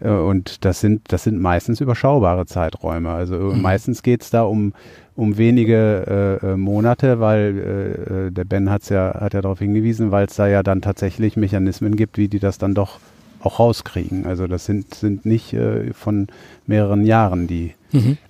Äh, 0.00 0.08
und 0.10 0.64
das 0.64 0.80
sind, 0.80 1.02
das 1.08 1.24
sind 1.24 1.40
meistens 1.40 1.80
überschaubare 1.80 2.46
Zeiträume. 2.46 3.10
Also 3.10 3.34
äh, 3.36 3.54
Mhm. 3.54 3.62
meistens 3.62 4.02
geht's 4.02 4.30
da 4.30 4.42
um, 4.42 4.72
um 5.16 5.36
wenige 5.38 6.38
äh, 6.42 6.46
äh, 6.52 6.56
Monate, 6.56 7.20
weil 7.20 8.28
äh, 8.28 8.32
der 8.32 8.44
Ben 8.44 8.70
hat's 8.70 8.88
ja, 8.88 9.14
hat 9.20 9.34
ja 9.34 9.40
darauf 9.42 9.58
hingewiesen, 9.58 10.10
weil 10.10 10.26
es 10.26 10.36
da 10.36 10.46
ja 10.46 10.62
dann 10.62 10.80
tatsächlich 10.82 11.36
Mechanismen 11.36 11.96
gibt, 11.96 12.18
wie 12.18 12.28
die 12.28 12.38
das 12.38 12.58
dann 12.58 12.74
doch 12.74 12.98
auch 13.40 13.60
rauskriegen. 13.60 14.26
Also 14.26 14.46
das 14.48 14.64
sind, 14.64 14.94
sind 14.94 15.24
nicht 15.24 15.52
äh, 15.52 15.92
von 15.92 16.26
mehreren 16.66 17.04
Jahren 17.04 17.46
die, 17.46 17.74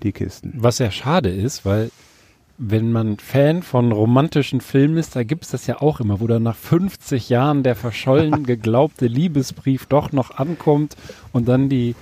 die 0.02 0.12
Kisten. 0.12 0.52
Was 0.56 0.76
sehr 0.76 0.90
schade 0.90 1.30
ist, 1.30 1.64
weil 1.64 1.90
wenn 2.58 2.90
man 2.90 3.18
Fan 3.18 3.62
von 3.62 3.92
romantischen 3.92 4.60
Filmen 4.60 4.96
ist, 4.96 5.14
da 5.14 5.22
gibt 5.22 5.44
es 5.44 5.52
das 5.52 5.68
ja 5.68 5.80
auch 5.80 6.00
immer, 6.00 6.20
wo 6.20 6.26
dann 6.26 6.42
nach 6.42 6.56
50 6.56 7.28
Jahren 7.28 7.62
der 7.62 7.76
verschollen 7.76 8.42
geglaubte 8.46 9.06
Liebesbrief 9.06 9.86
doch 9.86 10.10
noch 10.10 10.36
ankommt 10.36 10.96
und 11.32 11.46
dann 11.48 11.68
die 11.68 11.94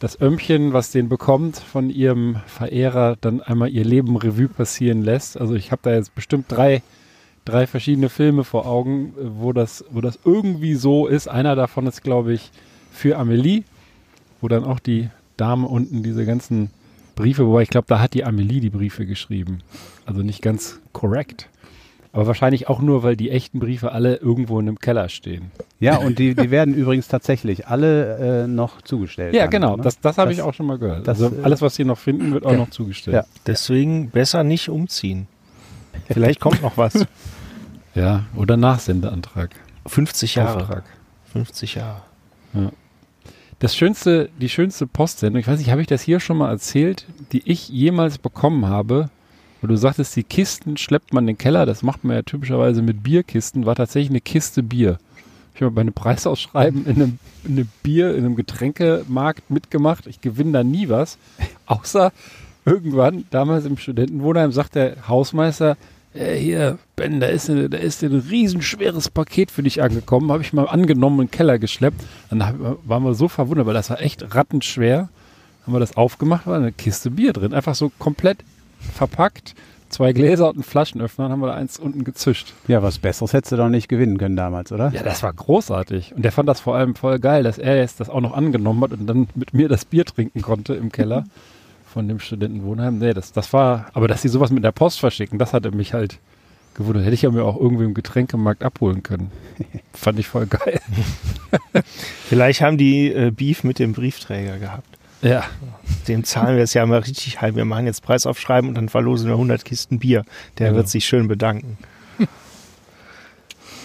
das 0.00 0.20
Ömmchen, 0.20 0.74
was 0.74 0.90
den 0.90 1.08
bekommt 1.08 1.56
von 1.56 1.88
ihrem 1.88 2.36
Verehrer, 2.46 3.16
dann 3.18 3.40
einmal 3.40 3.70
ihr 3.70 3.84
Leben 3.84 4.16
Revue 4.16 4.48
passieren 4.48 5.00
lässt. 5.00 5.40
Also 5.40 5.54
ich 5.54 5.72
habe 5.72 5.80
da 5.82 5.94
jetzt 5.94 6.14
bestimmt 6.14 6.46
drei, 6.48 6.82
drei 7.46 7.66
verschiedene 7.66 8.10
Filme 8.10 8.44
vor 8.44 8.66
Augen, 8.66 9.14
äh, 9.18 9.22
wo 9.38 9.54
das, 9.54 9.84
wo 9.90 10.02
das 10.02 10.18
irgendwie 10.22 10.74
so 10.74 11.06
ist. 11.06 11.28
Einer 11.28 11.56
davon 11.56 11.86
ist, 11.86 12.02
glaube 12.02 12.34
ich, 12.34 12.50
für 12.92 13.16
Amelie, 13.16 13.62
wo 14.42 14.48
dann 14.48 14.64
auch 14.64 14.78
die 14.78 15.08
Dame 15.38 15.66
unten 15.66 16.02
diese 16.02 16.26
ganzen 16.26 16.70
Briefe, 17.14 17.46
wobei 17.46 17.62
ich 17.62 17.70
glaube, 17.70 17.86
da 17.88 18.00
hat 18.00 18.14
die 18.14 18.24
Amelie 18.24 18.60
die 18.60 18.70
Briefe 18.70 19.06
geschrieben. 19.06 19.60
Also 20.06 20.22
nicht 20.22 20.42
ganz 20.42 20.80
korrekt. 20.92 21.48
Aber 22.12 22.28
wahrscheinlich 22.28 22.68
auch 22.68 22.80
nur, 22.80 23.02
weil 23.02 23.16
die 23.16 23.30
echten 23.30 23.58
Briefe 23.58 23.90
alle 23.90 24.16
irgendwo 24.16 24.60
in 24.60 24.68
einem 24.68 24.78
Keller 24.78 25.08
stehen. 25.08 25.50
Ja, 25.80 25.96
und 25.96 26.20
die, 26.20 26.36
die 26.36 26.52
werden 26.52 26.72
übrigens 26.76 27.08
tatsächlich 27.08 27.66
alle 27.66 28.44
äh, 28.44 28.46
noch 28.46 28.82
zugestellt. 28.82 29.34
Ja, 29.34 29.42
dann, 29.42 29.50
genau. 29.50 29.76
ne? 29.76 29.82
Das, 29.82 29.98
das 29.98 30.16
habe 30.16 30.32
ich 30.32 30.40
auch 30.40 30.54
schon 30.54 30.66
mal 30.66 30.78
gehört. 30.78 31.08
das, 31.08 31.20
also 31.20 31.36
äh, 31.36 31.42
alles, 31.42 31.60
was 31.60 31.74
sie 31.74 31.84
noch 31.84 31.98
finden, 31.98 32.32
wird 32.32 32.46
auch 32.46 32.52
ja. 32.52 32.58
noch 32.58 32.70
zugestellt. 32.70 33.16
Ja. 33.16 33.24
Deswegen 33.46 34.10
besser 34.10 34.44
nicht 34.44 34.68
umziehen. 34.68 35.26
Vielleicht 36.06 36.40
kommt 36.40 36.62
noch 36.62 36.76
was. 36.76 37.06
Ja, 37.96 38.24
oder 38.34 38.56
Nachsendeantrag. 38.56 39.50
50 39.86 40.34
Jahre. 40.34 40.62
Auftrag. 40.62 40.82
50 41.32 41.76
Jahre. 41.76 42.02
Das 43.58 43.76
schönste, 43.76 44.30
die 44.40 44.48
schönste 44.48 44.86
Postsendung, 44.86 45.40
ich 45.40 45.46
weiß 45.46 45.58
nicht, 45.58 45.70
habe 45.70 45.80
ich 45.80 45.86
das 45.86 46.02
hier 46.02 46.20
schon 46.20 46.36
mal 46.36 46.50
erzählt, 46.50 47.06
die 47.32 47.42
ich 47.50 47.68
jemals 47.68 48.18
bekommen 48.18 48.66
habe, 48.66 49.10
wo 49.60 49.66
du 49.66 49.76
sagtest, 49.76 50.16
die 50.16 50.24
Kisten 50.24 50.76
schleppt 50.76 51.14
man 51.14 51.24
in 51.24 51.28
den 51.28 51.38
Keller, 51.38 51.64
das 51.64 51.82
macht 51.82 52.04
man 52.04 52.16
ja 52.16 52.22
typischerweise 52.22 52.82
mit 52.82 53.02
Bierkisten, 53.02 53.64
war 53.64 53.76
tatsächlich 53.76 54.10
eine 54.10 54.20
Kiste 54.20 54.62
Bier. 54.62 54.98
Ich 55.54 55.62
habe 55.62 55.70
bei 55.70 55.82
einem 55.82 55.92
Preisausschreiben 55.92 56.84
in 56.84 56.96
einem, 56.96 57.18
in 57.44 57.52
einem 57.52 57.68
Bier, 57.82 58.14
in 58.16 58.24
einem 58.24 58.34
Getränkemarkt 58.34 59.50
mitgemacht. 59.50 60.08
Ich 60.08 60.20
gewinne 60.20 60.52
da 60.52 60.64
nie 60.64 60.88
was. 60.88 61.16
Außer 61.66 62.12
irgendwann, 62.64 63.24
damals 63.30 63.64
im 63.64 63.76
Studentenwohnheim, 63.76 64.50
sagt 64.50 64.74
der 64.74 65.06
Hausmeister, 65.06 65.76
äh, 66.14 66.36
hier, 66.36 66.78
Ben, 66.96 67.20
da 67.20 67.26
ist, 67.26 67.48
da 67.48 67.76
ist 67.76 68.02
ein 68.02 68.14
riesenschweres 68.14 69.10
Paket 69.10 69.50
für 69.50 69.62
dich 69.62 69.82
angekommen. 69.82 70.30
Habe 70.30 70.42
ich 70.42 70.52
mal 70.52 70.66
angenommen 70.66 71.20
und 71.20 71.32
Keller 71.32 71.58
geschleppt. 71.58 72.02
Dann 72.30 72.46
hab, 72.46 72.56
waren 72.84 73.02
wir 73.02 73.14
so 73.14 73.28
verwundert, 73.28 73.66
weil 73.66 73.74
das 73.74 73.90
war 73.90 74.00
echt 74.00 74.34
rattenschwer. 74.34 75.08
Haben 75.64 75.72
wir 75.72 75.80
das 75.80 75.96
aufgemacht, 75.96 76.46
war 76.46 76.56
eine 76.56 76.72
Kiste 76.72 77.10
Bier 77.10 77.32
drin. 77.32 77.52
Einfach 77.52 77.74
so 77.74 77.90
komplett 77.98 78.38
verpackt. 78.92 79.54
Zwei 79.88 80.12
Gläser 80.12 80.48
und 80.48 80.56
einen 80.56 80.64
Flaschenöffner, 80.64 81.26
dann 81.26 81.32
haben 81.32 81.40
wir 81.40 81.48
da 81.48 81.54
eins 81.54 81.78
unten 81.78 82.02
gezischt. 82.02 82.52
Ja, 82.66 82.82
was 82.82 82.98
Besseres 82.98 83.32
hättest 83.32 83.52
du 83.52 83.56
doch 83.56 83.68
nicht 83.68 83.88
gewinnen 83.88 84.18
können 84.18 84.34
damals, 84.34 84.72
oder? 84.72 84.90
Ja, 84.92 85.04
das 85.04 85.22
war 85.22 85.32
großartig. 85.32 86.14
Und 86.16 86.24
der 86.24 86.32
fand 86.32 86.48
das 86.48 86.60
vor 86.60 86.74
allem 86.74 86.96
voll 86.96 87.20
geil, 87.20 87.44
dass 87.44 87.58
er 87.58 87.76
jetzt 87.76 88.00
das 88.00 88.10
auch 88.10 88.20
noch 88.20 88.34
angenommen 88.34 88.82
hat 88.82 88.92
und 88.92 89.06
dann 89.06 89.28
mit 89.36 89.54
mir 89.54 89.68
das 89.68 89.84
Bier 89.84 90.04
trinken 90.04 90.42
konnte 90.42 90.74
im 90.74 90.90
Keller 90.90 91.24
von 91.94 92.08
dem 92.08 92.18
Studentenwohnheim. 92.18 92.98
Nee, 92.98 93.14
das, 93.14 93.30
das 93.32 93.52
war, 93.52 93.86
aber 93.94 94.08
dass 94.08 94.20
sie 94.20 94.28
sowas 94.28 94.50
mit 94.50 94.64
der 94.64 94.72
Post 94.72 94.98
verschicken, 94.98 95.38
das 95.38 95.52
hatte 95.52 95.70
mich 95.70 95.94
halt 95.94 96.18
gewundert. 96.74 97.04
Hätte 97.04 97.14
ich 97.14 97.22
ja 97.22 97.30
mir 97.30 97.44
auch 97.44 97.56
irgendwie 97.56 97.84
im 97.84 97.94
Getränkemarkt 97.94 98.64
abholen 98.64 99.04
können. 99.04 99.30
Fand 99.92 100.18
ich 100.18 100.26
voll 100.26 100.46
geil. 100.46 100.80
Vielleicht 102.28 102.62
haben 102.62 102.78
die 102.78 103.12
äh, 103.12 103.30
Beef 103.30 103.62
mit 103.62 103.78
dem 103.78 103.92
Briefträger 103.92 104.58
gehabt. 104.58 104.88
Ja. 105.22 105.44
Dem 106.08 106.24
zahlen 106.24 106.56
wir 106.56 106.64
es 106.64 106.74
ja 106.74 106.84
mal 106.84 106.98
richtig 106.98 107.40
halb. 107.40 107.54
Wir 107.54 107.64
machen 107.64 107.86
jetzt 107.86 108.02
Preisaufschreiben 108.02 108.68
und 108.68 108.74
dann 108.74 108.88
verlosen 108.88 109.28
wir 109.28 109.34
100 109.34 109.64
Kisten 109.64 110.00
Bier. 110.00 110.24
Der 110.58 110.66
Genau. 110.70 110.78
wird 110.78 110.88
sich 110.88 111.06
schön 111.06 111.28
bedanken. 111.28 111.78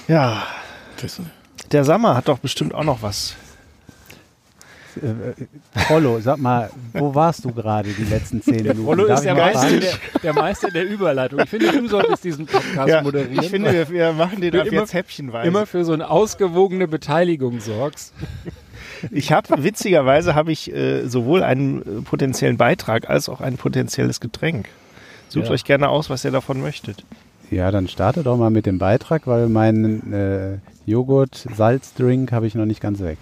ja, 0.07 0.41
der 1.71 1.83
Sammer 1.85 2.15
hat 2.17 2.27
doch 2.27 2.39
bestimmt 2.39 2.73
auch 2.73 2.83
noch 2.83 3.03
was. 3.03 3.35
Äh, 5.01 5.89
Rollo, 5.93 6.19
sag 6.19 6.37
mal, 6.37 6.69
wo 6.93 7.13
warst 7.15 7.45
du 7.45 7.51
gerade 7.51 7.89
die 7.89 8.03
letzten 8.03 8.41
zehn 8.41 8.57
Minuten? 8.63 8.85
Rollo 8.85 9.07
Darf 9.07 9.19
ist 9.19 9.25
der 9.25 9.35
Meister 9.35 9.69
der, 9.79 9.93
der 10.23 10.33
Meister 10.33 10.69
der 10.71 10.87
Überleitung. 10.89 11.39
Ich 11.39 11.49
finde, 11.49 11.71
du 11.71 11.87
solltest 11.87 12.23
diesen 12.23 12.45
Podcast 12.45 13.03
moderieren. 13.03 13.43
ich 13.43 13.49
finde, 13.49 13.73
wir, 13.73 13.89
wir 13.89 14.13
machen 14.13 14.41
den 14.41 14.55
ab 14.59 14.67
immer- 14.67 14.81
jetzt 14.81 14.93
häppchenweise. 14.93 15.47
immer 15.47 15.65
für 15.65 15.83
so 15.85 15.93
eine 15.93 16.09
ausgewogene 16.09 16.87
Beteiligung 16.87 17.59
sorgst. 17.59 18.13
Ich 19.11 19.31
habe 19.31 19.63
witzigerweise 19.63 20.35
habe 20.35 20.51
ich 20.51 20.73
äh, 20.73 21.07
sowohl 21.07 21.43
einen 21.43 21.81
äh, 21.81 22.01
potenziellen 22.01 22.57
Beitrag 22.57 23.09
als 23.09 23.29
auch 23.29 23.39
ein 23.41 23.55
potenzielles 23.57 24.19
Getränk. 24.19 24.67
Sucht 25.29 25.45
Ja. 25.45 25.51
euch 25.51 25.63
gerne 25.63 25.89
aus, 25.89 26.09
was 26.09 26.25
ihr 26.25 26.31
davon 26.31 26.59
möchtet. 26.61 27.05
Ja, 27.51 27.71
dann 27.71 27.87
starte 27.87 28.23
doch 28.23 28.37
mal 28.37 28.49
mit 28.49 28.65
dem 28.65 28.77
Beitrag, 28.77 29.25
weil 29.25 29.47
meinen 29.47 30.11
äh, 30.13 30.57
Joghurt-Salzdrink 30.85 32.31
habe 32.31 32.47
ich 32.47 32.55
noch 32.55 32.65
nicht 32.65 32.81
ganz 32.81 32.99
weg. 32.99 33.17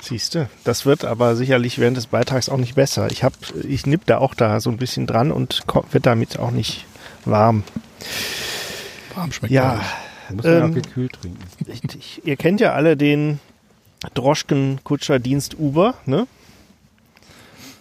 Siehste, 0.00 0.48
das 0.64 0.86
wird 0.86 1.04
aber 1.04 1.36
sicherlich 1.36 1.78
während 1.78 1.96
des 1.96 2.06
Beitrags 2.06 2.48
auch 2.48 2.56
nicht 2.56 2.74
besser. 2.74 3.10
Ich 3.10 3.22
hab, 3.22 3.34
ich 3.62 3.86
nipp 3.86 4.06
da 4.06 4.18
auch 4.18 4.34
da 4.34 4.60
so 4.60 4.70
ein 4.70 4.76
bisschen 4.76 5.06
dran 5.06 5.30
und 5.30 5.62
wird 5.90 6.06
damit 6.06 6.38
auch 6.38 6.50
nicht 6.50 6.86
warm. 7.24 7.64
Warm 9.14 9.32
schmeckt 9.32 9.52
Ja. 9.52 9.80
Du 10.28 10.36
musst 10.36 10.48
ähm, 10.48 10.70
auch 10.70 10.74
gekühlt 10.74 11.12
trinken. 11.20 11.38
ich, 11.66 12.24
ihr 12.24 12.36
kennt 12.36 12.60
ja 12.60 12.72
alle 12.72 12.96
den 12.96 13.40
Droschken-Kutscher-Dienst 14.14 15.58
Uber, 15.58 15.94
ne? 16.06 16.26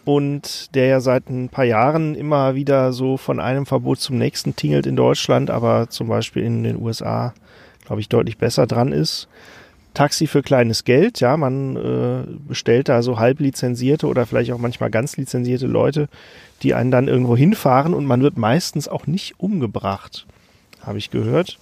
Und 0.03 0.73
der 0.73 0.87
ja 0.87 0.99
seit 1.01 1.29
ein 1.29 1.49
paar 1.49 1.65
Jahren 1.65 2.15
immer 2.15 2.55
wieder 2.55 2.93
so 2.93 3.17
von 3.17 3.39
einem 3.39 3.67
Verbot 3.67 3.99
zum 3.99 4.17
nächsten 4.17 4.55
tingelt 4.55 4.87
in 4.87 4.95
Deutschland, 4.95 5.51
aber 5.51 5.89
zum 5.89 6.07
Beispiel 6.07 6.43
in 6.43 6.63
den 6.63 6.81
USA, 6.81 7.33
glaube 7.85 8.01
ich, 8.01 8.09
deutlich 8.09 8.37
besser 8.39 8.65
dran 8.65 8.91
ist. 8.91 9.27
Taxi 9.99 10.27
für 10.27 10.41
kleines 10.41 10.85
Geld, 10.85 11.19
ja, 11.19 11.35
man 11.35 11.75
äh, 11.75 12.23
bestellt 12.47 12.87
da 12.87 13.01
so 13.01 13.19
halb 13.19 13.41
lizenzierte 13.41 14.07
oder 14.07 14.25
vielleicht 14.25 14.53
auch 14.53 14.57
manchmal 14.57 14.89
ganz 14.89 15.17
lizenzierte 15.17 15.67
Leute, 15.67 16.07
die 16.63 16.73
einen 16.73 16.89
dann 16.89 17.09
irgendwo 17.09 17.35
hinfahren 17.35 17.93
und 17.93 18.05
man 18.05 18.21
wird 18.21 18.37
meistens 18.37 18.87
auch 18.87 19.07
nicht 19.07 19.41
umgebracht, 19.41 20.25
habe 20.81 20.99
ich 20.99 21.11
gehört. 21.11 21.57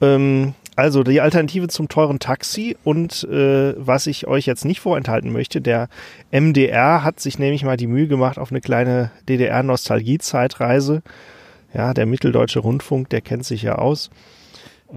Ähm, 0.00 0.54
also 0.76 1.02
die 1.02 1.20
Alternative 1.20 1.68
zum 1.68 1.90
teuren 1.90 2.20
Taxi 2.20 2.74
und 2.84 3.24
äh, 3.24 3.74
was 3.76 4.06
ich 4.06 4.26
euch 4.26 4.46
jetzt 4.46 4.64
nicht 4.64 4.80
vorenthalten 4.80 5.30
möchte, 5.30 5.60
der 5.60 5.90
MDR 6.30 7.04
hat 7.04 7.20
sich 7.20 7.38
nämlich 7.38 7.64
mal 7.64 7.76
die 7.76 7.86
Mühe 7.86 8.06
gemacht 8.06 8.38
auf 8.38 8.50
eine 8.50 8.62
kleine 8.62 9.10
DDR-Nostalgie-Zeitreise. 9.28 11.02
Ja, 11.74 11.92
der 11.92 12.06
Mitteldeutsche 12.06 12.60
Rundfunk, 12.60 13.10
der 13.10 13.20
kennt 13.20 13.44
sich 13.44 13.60
ja 13.60 13.74
aus. 13.74 14.08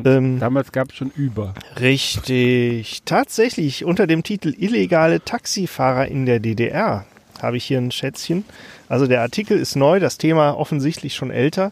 Ähm, 0.03 0.39
damals 0.39 0.71
gab 0.71 0.89
es 0.89 0.95
schon 0.95 1.11
über. 1.15 1.53
Richtig. 1.79 3.03
Tatsächlich 3.05 3.85
unter 3.85 4.07
dem 4.07 4.23
Titel 4.23 4.53
Illegale 4.57 5.23
Taxifahrer 5.23 6.07
in 6.07 6.25
der 6.25 6.39
DDR 6.39 7.05
habe 7.41 7.57
ich 7.57 7.65
hier 7.65 7.77
ein 7.77 7.91
Schätzchen. 7.91 8.45
Also 8.89 9.07
der 9.07 9.21
Artikel 9.21 9.57
ist 9.57 9.75
neu, 9.75 9.99
das 9.99 10.17
Thema 10.17 10.57
offensichtlich 10.57 11.15
schon 11.15 11.31
älter. 11.31 11.71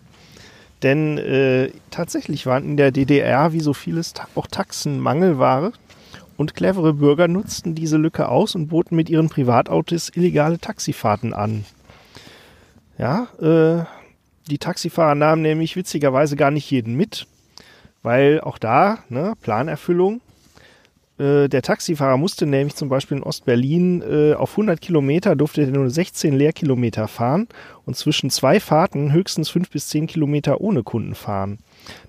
Denn 0.81 1.17
äh, 1.17 1.71
tatsächlich 1.91 2.45
waren 2.45 2.65
in 2.65 2.77
der 2.77 2.91
DDR, 2.91 3.53
wie 3.53 3.61
so 3.61 3.73
vieles, 3.73 4.13
auch 4.35 4.47
Taxen 4.47 4.99
Mangelware. 4.99 5.71
Und 6.35 6.55
clevere 6.55 6.93
Bürger 6.93 7.27
nutzten 7.27 7.75
diese 7.75 7.97
Lücke 7.97 8.27
aus 8.27 8.55
und 8.55 8.67
boten 8.67 8.95
mit 8.95 9.09
ihren 9.09 9.29
Privatautos 9.29 10.11
illegale 10.13 10.59
Taxifahrten 10.59 11.33
an. 11.33 11.63
Ja, 12.97 13.27
äh, 13.39 13.85
die 14.49 14.57
Taxifahrer 14.57 15.15
nahmen 15.15 15.41
nämlich 15.41 15.75
witzigerweise 15.75 16.35
gar 16.35 16.51
nicht 16.51 16.69
jeden 16.69 16.95
mit, 16.95 17.27
weil 18.03 18.41
auch 18.41 18.57
da, 18.57 18.99
ne, 19.09 19.33
Planerfüllung, 19.41 20.21
äh, 21.17 21.47
der 21.47 21.61
Taxifahrer 21.61 22.17
musste 22.17 22.45
nämlich 22.45 22.75
zum 22.75 22.89
Beispiel 22.89 23.17
in 23.17 23.23
Ostberlin 23.23 24.01
äh, 24.01 24.33
auf 24.33 24.51
100 24.51 24.81
Kilometer 24.81 25.35
durfte 25.35 25.61
er 25.61 25.67
nur 25.67 25.89
16 25.89 26.33
Leerkilometer 26.33 27.07
fahren 27.07 27.47
und 27.85 27.95
zwischen 27.95 28.29
zwei 28.29 28.59
Fahrten 28.59 29.11
höchstens 29.11 29.49
5 29.49 29.69
bis 29.69 29.89
10 29.89 30.07
Kilometer 30.07 30.61
ohne 30.61 30.83
Kunden 30.83 31.15
fahren. 31.15 31.59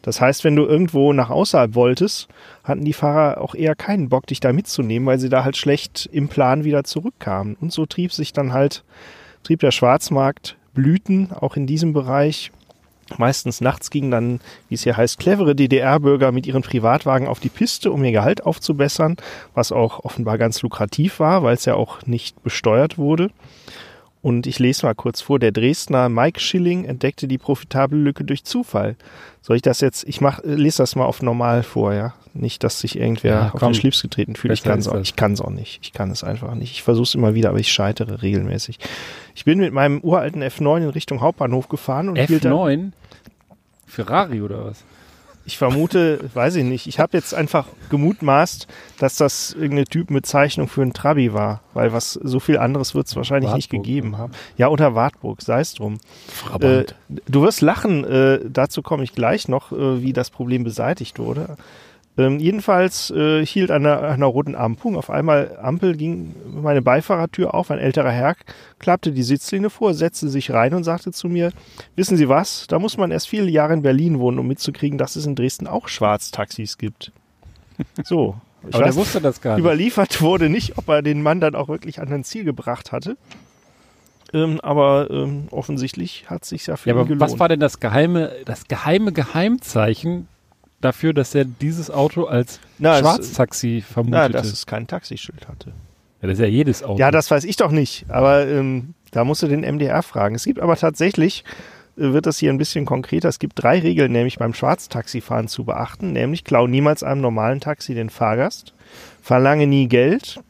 Das 0.03 0.21
heißt, 0.21 0.45
wenn 0.45 0.57
du 0.57 0.65
irgendwo 0.65 1.13
nach 1.13 1.31
außerhalb 1.31 1.75
wolltest, 1.75 2.29
hatten 2.63 2.85
die 2.85 2.93
Fahrer 2.93 3.41
auch 3.41 3.55
eher 3.55 3.75
keinen 3.75 4.09
Bock, 4.09 4.27
dich 4.27 4.41
da 4.41 4.53
mitzunehmen, 4.53 5.07
weil 5.07 5.19
sie 5.19 5.29
da 5.29 5.45
halt 5.45 5.57
schlecht 5.57 6.09
im 6.13 6.29
Plan 6.29 6.65
wieder 6.65 6.85
zurückkamen. 6.85 7.57
Und 7.61 7.73
so 7.73 7.85
trieb 7.85 8.13
sich 8.13 8.33
dann 8.33 8.53
halt, 8.53 8.85
trieb 9.43 9.61
der 9.61 9.73
Schwarzmarkt 9.73 10.57
Blüten, 10.75 11.31
auch 11.33 11.57
in 11.57 11.67
diesem 11.67 11.93
Bereich. 11.93 12.51
Meistens 13.19 13.61
nachts 13.61 13.91
gingen 13.91 14.11
dann, 14.11 14.41
wie 14.69 14.75
es 14.75 14.83
hier 14.83 14.97
heißt, 14.97 15.19
clevere 15.19 15.55
DDR-Bürger 15.55 16.33
mit 16.33 16.47
ihren 16.47 16.63
Privatwagen 16.63 17.29
auf 17.29 17.41
die 17.41 17.49
Piste, 17.49 17.93
um 17.93 18.05
ihr 18.05 18.13
Gehalt 18.13 18.45
aufzubessern, 18.45 19.17
was 19.55 19.73
auch 19.73 20.05
offenbar 20.05 20.39
ganz 20.39 20.63
lukrativ 20.63 21.21
war, 21.21 21.43
weil 21.43 21.55
es 21.55 21.65
ja 21.65 21.75
auch 21.75 22.03
nicht 22.07 22.43
besteuert 22.43 22.99
wurde. 22.99 23.31
Und 24.23 24.47
ich 24.47 24.59
lese 24.59 24.87
mal 24.87 24.95
kurz 24.95 25.21
vor. 25.21 25.39
Der 25.39 25.53
Dresdner 25.53 26.09
Mike 26.09 26.41
Schilling 26.41 26.87
entdeckte 26.87 27.29
die 27.29 27.37
profitable 27.37 27.99
Lücke 27.99 28.25
durch 28.25 28.43
Zufall. 28.45 28.97
Soll 29.43 29.57
ich 29.57 29.63
das 29.63 29.83
jetzt, 29.83 30.09
ich 30.09 30.23
mach, 30.23 30.41
lese 30.43 30.79
das 30.79 30.97
mal 30.97 31.05
auf 31.05 31.21
normal 31.21 31.63
vor, 31.63 31.93
ja? 31.93 32.15
Nicht, 32.37 32.65
dass 32.65 32.81
sich 32.81 32.99
irgendwer 32.99 33.33
Ja, 33.33 33.51
auf 33.53 33.61
den 33.61 33.75
Schlips 33.75 34.03
getreten 34.03 34.35
fühlt. 34.35 34.53
Ich 34.53 34.65
kann 34.65 34.81
es 34.81 34.89
auch, 34.89 34.95
das. 34.95 35.03
ich 35.03 35.17
kann's 35.17 35.41
auch 35.41 35.51
nicht. 35.51 35.79
Ich 35.83 35.93
kann 35.93 36.11
es 36.11 36.25
einfach 36.25 36.55
nicht. 36.55 36.73
Ich 36.73 36.83
versuche 36.83 37.05
es 37.05 37.15
immer 37.15 37.35
wieder, 37.35 37.51
aber 37.51 37.61
ich 37.61 37.73
scheitere 37.73 38.23
regelmäßig. 38.23 38.79
Ich 39.35 39.45
bin 39.45 39.61
mit 39.61 39.73
meinem 39.73 40.01
uralten 40.01 40.43
F9 40.43 40.79
in 40.79 40.89
Richtung 40.91 41.21
Hauptbahnhof 41.21 41.69
gefahren 41.69 42.09
und 42.09 42.17
hielt 42.17 42.45
da, 42.45 42.51
F9? 42.51 42.91
Ferrari 43.87 44.43
oder 44.43 44.65
was? 44.65 44.85
ich 45.47 45.59
vermute, 45.59 46.21
weiß 46.33 46.57
ich 46.57 46.65
nicht, 46.65 46.87
ich 46.87 46.99
habe 46.99 47.17
jetzt 47.17 47.35
einfach 47.35 47.67
gemutmaßt, 47.91 48.67
dass 48.99 49.17
das 49.17 49.53
irgendeine 49.53 49.85
Typenbezeichnung 49.85 50.69
für 50.69 50.83
ein 50.83 50.95
Trabi 50.95 51.35
war, 51.35 51.61
weil 51.75 51.93
was 51.93 52.13
so 52.15 52.41
viel 52.41 52.57
anderes 52.57 52.95
wird 52.95 53.07
es 53.09 53.17
wahrscheinlich 53.17 53.53
nicht 53.53 53.73
Wartburg, 53.73 53.85
gegeben 53.85 54.19
haben. 54.19 54.33
Ja, 54.57 54.69
oder 54.69 54.95
Wartburg, 54.95 55.43
sei 55.43 55.61
es 55.61 55.75
drum. 55.75 55.99
Äh, 56.61 56.85
du 57.27 57.43
wirst 57.43 57.61
lachen, 57.61 58.05
äh, 58.05 58.41
dazu 58.49 58.81
komme 58.83 59.05
ich 59.05 59.13
gleich 59.13 59.49
noch, 59.49 59.73
äh, 59.73 60.03
wie 60.03 60.15
das 60.15 60.31
Problem 60.31 60.65
beseitigt 60.65 61.19
wurde. 61.19 61.57
Ähm, 62.17 62.39
jedenfalls 62.39 63.11
äh, 63.11 63.45
hielt 63.45 63.73
an 63.73 63.85
einer, 63.85 64.03
einer 64.03 64.27
roten 64.27 64.55
Ampel, 64.55 64.95
auf 64.97 65.11
einmal 65.11 65.59
Ampel 65.61 65.97
ging 65.97 66.35
meine 66.63 66.81
Beifahrertür 66.81 67.55
auf, 67.55 67.73
ein 67.73 67.81
älterer 67.81 68.11
Herr 68.11 68.37
klappte 68.79 69.11
die 69.11 69.25
Sitzlehne 69.25 69.69
vor, 69.69 69.95
setzte 69.95 70.29
sich 70.29 70.53
rein 70.53 70.75
und 70.75 70.85
sagte 70.85 71.11
zu 71.11 71.29
mir, 71.29 71.53
wissen 71.97 72.17
Sie 72.17 72.29
was, 72.29 72.67
da 72.69 72.79
muss 72.79 72.97
man 72.97 73.11
erst 73.11 73.29
viele 73.29 73.51
Jahre 73.51 73.75
in 73.75 73.83
Berlin 73.83 74.21
wohnen, 74.21 74.39
um 74.39 74.47
mitzukriegen, 74.47 74.97
dass 74.97 75.17
es 75.17 75.27
in 75.27 75.35
Dresden 75.35 75.67
auch 75.67 75.89
Schwarztaxis 75.89 76.79
gibt. 76.79 77.13
So. 78.05 78.37
Ich 78.67 78.75
Aber 78.77 78.85
weiß, 78.87 78.95
der 78.95 79.01
wusste 79.01 79.21
das 79.21 79.41
gar 79.41 79.57
nicht. 79.57 79.65
Überliefert 79.65 80.23
wurde 80.23 80.49
nicht, 80.49 80.79
ob 80.79 80.89
er 80.89 81.03
den 81.03 81.23
Mann 81.23 81.41
dann 81.41 81.55
auch 81.55 81.69
wirklich 81.69 82.01
an 82.01 82.11
ein 82.13 82.25
Ziel 82.25 82.45
gebracht 82.45 82.93
hatte. 82.93 83.17
Ähm, 84.33 84.61
aber 84.63 85.11
ähm, 85.11 85.49
offensichtlich 85.51 86.25
hat 86.31 86.45
sich 86.45 86.67
ja 86.67 86.77
für 86.77 86.89
Ja, 86.89 86.95
aber 86.95 87.05
gelohnt. 87.05 87.21
was 87.21 87.39
war 87.39 87.49
denn 87.49 87.61
das 87.61 87.81
geheime, 87.81 88.33
das 88.47 88.67
geheime 88.67 89.13
Geheimzeichen 89.13 90.29
dafür, 90.85 91.13
dass 91.13 91.35
er 91.35 91.45
dieses 91.45 91.91
Auto 91.91 92.25
als 92.25 92.61
Na, 92.79 92.95
es- 92.95 93.01
Schwarztaxi 93.01 93.83
Na, 93.87 93.93
vermutete? 93.95 94.33
dass 94.33 94.53
es 94.53 94.67
kein 94.67 94.87
Taxischild 94.87 95.49
hatte. 95.49 95.71
ja, 96.23 96.29
das 96.29 96.33
ist 96.39 96.41
ja 96.41 96.47
jedes 96.47 96.83
Auto. 96.83 96.99
Ja, 96.99 97.11
das 97.11 97.31
weiß 97.31 97.45
ich 97.45 97.57
doch 97.57 97.71
nicht. 97.71 98.05
Aber 98.09 98.47
ähm, 98.47 98.95
da 99.11 99.25
musst 99.25 99.43
du 99.43 99.47
den 99.49 99.61
MDR 99.63 100.03
fragen. 100.03 100.35
Es 100.35 100.45
gibt 100.45 100.61
aber 100.61 100.77
tatsächlich, 100.77 101.45
äh, 101.97 102.13
wird 102.13 102.27
das 102.27 102.39
hier 102.39 102.51
ein 102.53 102.59
bisschen 102.59 102.85
konkreter, 102.87 103.29
es 103.29 103.39
gibt 103.39 103.63
drei 103.63 103.79
Regeln 103.79 104.13
nämlich 104.13 104.39
beim 104.39 104.55
Schwarztaxifahren 104.55 105.49
zu 105.49 105.65
beachten. 105.65 106.13
Nämlich, 106.13 106.45
klau 106.45 106.67
niemals 106.67 107.03
einem 107.03 107.21
normalen 107.21 107.61
Taxi 107.61 107.95
den 107.95 108.11
Fahrgast, 108.11 108.75
verlange 109.23 109.67
nie 109.67 109.87
Geld. 109.89 110.41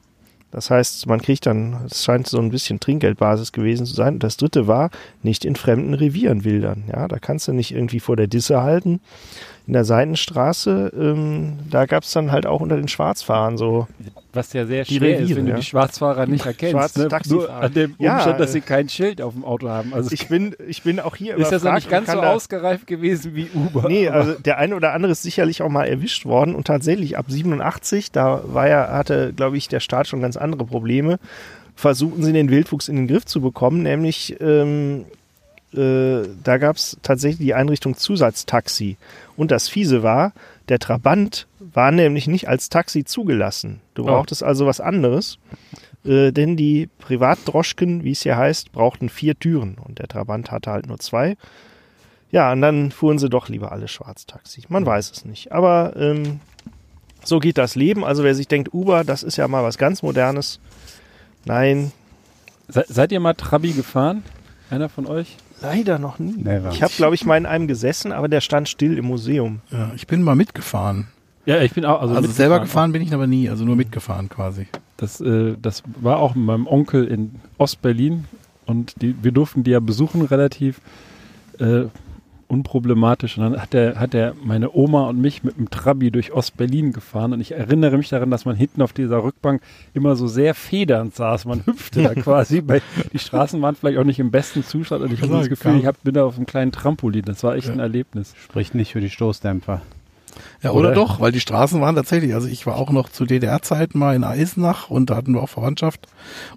Das 0.51 0.71
heißt, 0.71 1.09
man 1.09 1.21
kriegt 1.21 1.47
dann, 1.47 1.81
es 1.91 2.05
scheint 2.05 2.29
so 2.29 2.39
ein 2.39 2.51
bisschen 2.51 2.79
Trinkgeldbasis 2.79 3.51
gewesen 3.51 3.87
zu 3.87 3.95
sein. 3.95 4.15
Und 4.15 4.23
das 4.23 4.37
dritte 4.37 4.69
war, 4.69 4.91
nicht 5.25 5.45
in 5.45 5.57
fremden 5.57 5.95
Revieren 5.95 6.45
wildern. 6.45 6.85
Ja, 6.93 7.09
da 7.09 7.19
kannst 7.19 7.49
du 7.49 7.53
nicht 7.53 7.73
irgendwie 7.75 7.99
vor 7.99 8.15
der 8.15 8.29
Disse 8.29 8.63
halten. 8.63 9.01
In 9.67 9.73
der 9.73 9.85
Seitenstraße, 9.85 10.93
ähm, 10.95 11.59
da 11.71 11.87
gab 11.87 12.03
es 12.03 12.13
dann 12.13 12.31
halt 12.31 12.45
auch 12.45 12.61
unter 12.61 12.77
den 12.77 12.87
Schwarzfahrern 12.89 13.57
so 13.57 13.89
Was 14.35 14.53
ja 14.53 14.67
sehr 14.67 14.85
schwer 14.85 15.19
ist, 15.19 15.23
Reviere, 15.23 15.39
wenn 15.39 15.45
du 15.47 15.51
ja. 15.53 15.57
die 15.57 15.63
Schwarzfahrer 15.63 16.27
nicht 16.27 16.45
erkennst. 16.45 16.73
Schwarze 16.73 17.09
Ne? 17.09 17.21
Nur 17.29 17.51
an 17.51 17.73
dem 17.73 17.95
Ja, 17.99 18.17
Umstand, 18.17 18.41
dass 18.41 18.53
sie 18.53 18.61
kein 18.61 18.91
Schild 18.91 19.23
auf 19.23 19.33
dem 19.33 19.43
Auto 19.43 19.69
haben. 19.71 19.95
Also 19.95 20.11
Ich 20.13 20.29
bin, 20.29 20.55
ich 20.69 20.83
bin 20.83 21.01
auch 21.01 21.17
hier 21.17 21.37
ist 21.37 21.51
das 21.51 21.63
überfragt 21.63 21.77
nicht 21.77 21.91
ganz 21.91 22.13
so 22.13 22.21
ausgereift 22.21 22.87
gewesen 22.87 23.35
wie 23.35 23.49
Uber. 23.55 23.89
Nee, 23.89 24.09
also 24.09 24.35
der 24.35 24.59
eine 24.59 24.77
oder 24.77 24.93
andere 24.93 25.13
ist 25.13 25.23
sicherlich 25.23 25.63
auch 25.63 25.71
mal 25.71 25.87
erwischt 25.87 26.27
worden 26.27 26.55
und 26.55 26.67
tatsächlich 26.67 27.17
ab 27.17 27.27
87, 27.29 28.13
da 28.13 28.43
war 28.47 28.69
ja, 28.69 28.89
hatte, 28.89 29.33
glaube 29.35 29.57
ich, 29.57 29.69
der 29.69 29.81
Staat 29.81 30.09
schon 30.09 30.21
ganz 30.21 30.37
andere 30.37 30.67
Probleme, 30.67 31.19
versuchten 31.75 32.23
sie 32.23 32.35
den 32.35 32.51
Wildwuchs 32.51 32.89
in 32.89 32.97
den 32.97 33.09
Griff 33.09 33.25
zu 33.25 33.41
bekommen, 33.41 33.83
nämlich 33.83 34.37
ähm, 34.41 35.07
äh, 35.77 36.29
da 36.45 36.59
gab 36.59 36.77
es 36.77 36.97
tatsächlich 37.03 37.39
die 37.47 37.55
Einrichtung 37.55 37.97
Zusatztaxi. 37.97 38.97
Und 39.37 39.51
das 39.51 39.69
Fiese 39.69 40.03
war, 40.03 40.33
der 40.69 40.79
Trabant 40.79 41.47
war 41.59 41.91
nämlich 41.91 42.27
nicht 42.27 42.49
als 42.49 42.69
Taxi 42.69 43.05
zugelassen. 43.05 43.81
Du 43.95 44.03
Oh. 44.03 44.07
brauchtest 44.07 44.43
also 44.43 44.67
was 44.67 44.81
anderes. 44.81 45.39
Äh, 46.05 46.33
denn 46.33 46.57
die 46.57 46.89
Privatdroschken, 46.99 48.05
wie 48.05 48.13
es 48.13 48.23
hier 48.23 48.37
heißt, 48.37 48.73
brauchten 48.73 49.09
vier 49.09 49.39
Türen 49.39 49.77
und 49.83 49.99
der 49.99 50.07
Trabant 50.09 50.51
hatte 50.51 50.71
halt 50.71 50.87
nur 50.87 50.99
zwei. 50.99 51.37
Ja, 52.31 52.53
und 52.53 52.61
dann 52.63 52.91
fuhren 52.91 53.19
sie 53.19 53.29
doch 53.31 53.49
lieber 53.49 53.73
alle 53.73 53.89
Schwarztaxi. 53.89 54.63
Man 54.69 54.85
weiß 54.85 55.11
es 55.13 55.25
nicht. 55.25 55.53
Aber 55.53 55.95
ähm, 55.97 56.41
so 57.25 57.39
geht 57.39 57.59
das 57.59 57.75
Leben. 57.75 58.05
Also 58.05 58.23
wer 58.25 58.35
sich 58.35 58.49
denkt, 58.49 58.75
Uber, 58.75 59.05
das 59.05 59.23
ist 59.23 59.37
ja 59.37 59.49
mal 59.49 59.63
was 59.63 59.79
ganz 59.79 60.03
Modernes. 60.03 60.61
Nein, 61.45 61.93
Se 62.69 62.85
seid 62.89 63.13
ihr 63.13 63.21
mal 63.21 63.35
Trabi 63.35 63.73
gefahren? 63.73 64.23
Einer 64.71 64.89
von 64.89 65.07
euch? 65.07 65.37
Leider 65.65 65.99
noch 65.99 66.19
nie. 66.19 66.37
Never. 66.37 66.71
Ich 66.71 66.83
habe, 66.83 66.93
glaube 66.97 67.15
ich, 67.15 67.25
mal 67.25 67.37
in 67.37 67.47
einem 67.47 67.67
gesessen, 67.67 68.13
aber 68.13 68.29
der 68.29 68.41
stand 68.41 68.69
still 68.69 68.99
im 68.99 69.07
Museum. 69.07 69.61
Ja, 69.71 69.93
ich 69.95 70.07
bin 70.07 70.23
mal 70.23 70.35
mitgefahren. 70.37 71.09
Ja, 71.47 71.61
ich 71.61 71.73
bin 71.73 71.85
auch. 71.85 72.01
Also, 72.01 72.15
Also, 72.15 72.31
selber 72.31 72.61
gefahren 72.61 72.93
bin 72.93 73.03
ich 73.03 73.13
aber 73.13 73.27
nie, 73.27 73.51
also 73.51 73.65
nur 73.65 73.77
mitgefahren 73.77 74.29
quasi. 74.29 74.67
Das, 74.97 75.21
äh, 75.21 75.57
das 75.61 75.83
war 76.01 76.19
auch 76.19 76.35
mit 76.35 76.45
meinem 76.47 76.67
Onkel 76.67 77.07
in 77.07 77.37
Ostberlin 77.59 78.25
und 78.67 79.01
die, 79.03 79.15
wir 79.23 79.33
durften 79.33 79.63
die 79.65 79.73
ja 79.73 79.81
besuchen 79.81 80.23
relativ 80.23 80.81
äh, 81.59 81.85
unproblematisch. 82.49 83.39
Und 83.39 83.45
dann 83.45 83.61
hat 83.61 83.73
der, 83.73 83.99
hat 83.99 84.13
der 84.13 84.35
meine 84.43 84.75
Oma 84.75 85.09
und 85.09 85.21
mich 85.21 85.43
mit 85.43 85.57
dem 85.57 85.71
Trabi 85.71 86.11
durch 86.11 86.33
Ostberlin 86.33 86.93
gefahren 86.93 87.33
und 87.33 87.41
ich 87.41 87.53
erinnere 87.53 87.97
mich 87.97 88.09
daran, 88.09 88.31
dass 88.31 88.45
man 88.45 88.57
hinten 88.57 88.83
auf 88.83 88.93
dieser 88.93 89.23
Rückbank 89.23 89.63
immer 89.93 90.17
so 90.17 90.27
sehr 90.27 90.55
federnd 90.55 91.15
saß. 91.15 91.45
Man 91.47 91.65
hüpfte 91.67 92.03
da 92.03 92.15
quasi, 92.15 92.63
weil 92.67 92.83
die 93.13 93.19
Straßen 93.19 93.61
waren 93.63 93.75
vielleicht 93.75 93.99
auch 93.99 94.05
nicht 94.05 94.19
im 94.19 94.31
besten 94.31 94.65
Zustand 94.65 95.03
und 95.03 95.13
ich 95.13 95.23
hatte 95.23 95.33
das 95.33 95.49
Gefühl, 95.49 95.79
ich 95.79 95.87
hab, 95.87 96.03
bin 96.03 96.15
da 96.15 96.25
auf 96.25 96.37
einem 96.37 96.47
kleinen 96.47 96.73
Trampolin. 96.73 97.25
Das 97.25 97.43
war 97.43 97.57
echt 97.57 97.71
ein 97.71 97.81
Erlebnis. 97.81 98.35
Spricht 98.37 98.75
nicht 98.75 98.93
für 98.93 99.01
die 99.01 99.11
Stoßdämpfer. 99.11 99.83
Ja, 100.63 100.71
oder, 100.71 100.89
Oder? 100.89 100.95
doch, 100.95 101.21
weil 101.21 101.33
die 101.33 101.41
Straßen 101.41 101.81
waren 101.81 101.95
tatsächlich, 101.95 102.35
also 102.35 102.49
ich 102.49 102.67
war 102.67 102.77
auch 102.77 102.91
noch 102.91 103.09
zu 103.09 103.25
DDR-Zeiten 103.27 103.99
mal 103.99 104.17
in 104.17 104.25
Eisenach 104.25 104.91
und 104.91 105.11
da 105.11 105.17
hatten 105.17 105.35
wir 105.35 105.43
auch 105.43 105.49
Verwandtschaft 105.49 106.09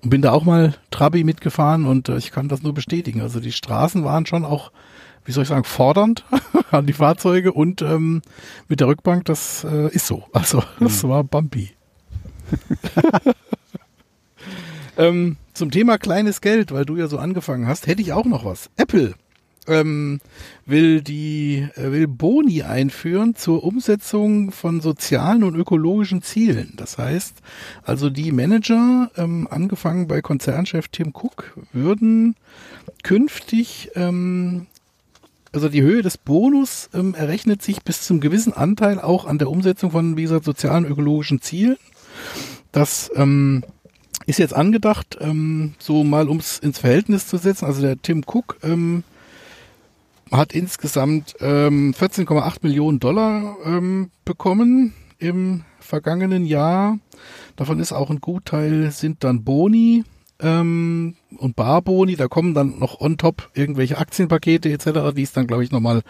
und 0.02 0.10
bin 0.10 0.22
da 0.22 0.32
auch 0.32 0.46
mal 0.46 0.74
Trabi 0.92 1.24
mitgefahren 1.24 1.86
und 1.86 2.10
äh, 2.10 2.18
ich 2.18 2.32
kann 2.32 2.48
das 2.48 2.64
nur 2.64 2.74
bestätigen. 2.74 3.22
Also 3.22 3.40
die 3.40 3.52
Straßen 3.52 4.04
waren 4.04 4.26
schon 4.26 4.46
auch, 4.46 4.72
wie 5.28 5.34
soll 5.34 5.44
ich 5.44 5.50
sagen, 5.50 5.66
fordernd 5.66 6.24
an 6.72 6.88
die 6.88 6.94
Fahrzeuge 6.94 7.52
und 7.52 7.82
ähm, 7.82 8.22
mit 8.68 8.80
der 8.80 8.88
Rückbank, 8.88 9.26
das 9.26 9.66
äh, 9.70 9.90
ist 9.94 10.08
so. 10.08 10.24
Also 10.32 10.64
das 10.80 11.04
war 11.04 11.24
bumpy. 11.24 11.72
ähm, 14.98 15.36
zum 15.54 15.70
Thema 15.70 15.98
kleines 15.98 16.40
Geld, 16.40 16.72
weil 16.72 16.86
du 16.86 16.96
ja 16.96 17.08
so 17.08 17.18
angefangen 17.18 17.68
hast, 17.68 17.88
hätte 17.88 18.02
ich 18.02 18.14
auch 18.14 18.26
noch 18.26 18.46
was. 18.46 18.70
Apple 18.78 19.16
ähm, 19.68 20.20
will 20.66 21.02
die 21.02 21.68
äh, 21.76 21.92
will 21.92 22.08
Boni 22.08 22.64
einführen 22.64 23.36
zur 23.36 23.64
Umsetzung 23.64 24.52
von 24.52 24.82
sozialen 24.82 25.44
und 25.44 25.56
ökologischen 25.56 26.22
Zielen. 26.22 26.74
Das 26.78 26.98
heißt, 26.98 27.42
also 27.84 28.10
die 28.10 28.32
Manager, 28.32 29.12
ähm, 29.18 29.48
angefangen 29.50 30.08
bei 30.08 30.22
Konzernchef 30.22 30.88
Tim 30.88 31.10
Cook, 31.14 31.58
würden 31.74 32.36
künftig 33.04 33.92
ähm, 33.96 34.68
also 35.58 35.70
die 35.70 35.82
Höhe 35.82 36.03
des 36.03 36.20
Bonus 36.20 36.88
ähm, 36.93 37.16
errechnet 37.16 37.64
sich 37.64 37.82
bis 37.82 38.03
zum 38.03 38.20
gewissen 38.20 38.53
Anteil 38.53 38.99
auch 38.99 39.26
an 39.26 39.39
der 39.39 39.49
Umsetzung 39.49 39.89
von, 39.89 40.16
wie 40.16 40.22
gesagt, 40.22 40.45
sozialen 40.45 40.86
ökologischen 40.86 41.41
Zielen. 41.41 41.78
Das 42.72 43.10
ähm, 43.16 43.64
ist 44.28 44.38
jetzt 44.38 44.53
angedacht, 44.53 45.18
ähm, 45.20 45.74
so 45.80 46.03
mal 46.03 46.30
ums 46.30 46.60
ins 46.60 46.78
Verhältnis 46.78 47.26
zu 47.26 47.38
setzen. 47.38 47.66
Also 47.66 47.82
der 47.82 47.99
Tim 47.99 48.24
Cook 48.24 48.60
ähm, 48.62 49.03
hat 50.32 50.53
insgesamt 50.53 51.36
ähm, 51.39 51.95
14,8 51.99 52.58
Millionen 52.62 52.99
Dollar 52.99 53.58
ähm, 53.66 54.12
bekommen 54.26 54.93
im 55.18 55.64
vergangenen 55.80 56.45
Jahr. 56.45 56.99
Davon 57.55 57.80
ist 57.80 57.93
auch 57.93 58.12
ein 58.12 58.22
Gutteil 58.22 58.91
sind 58.91 59.24
dann 59.24 59.43
Boni 59.43 60.03
ähm, 60.39 61.16
und 61.38 61.56
Barboni. 61.56 62.16
Da 62.16 62.28
kommen 62.28 62.54
dann 62.54 62.80
noch 62.80 63.00
on 63.02 63.18
top 63.18 63.50
irgendwelche 63.54 63.98
Aktienpakete 63.98 64.70
etc., 64.72 65.14
die 65.16 65.24
es 65.24 65.34
dann, 65.34 65.48
glaube 65.48 65.64
ich, 65.64 65.72
nochmal 65.72 66.04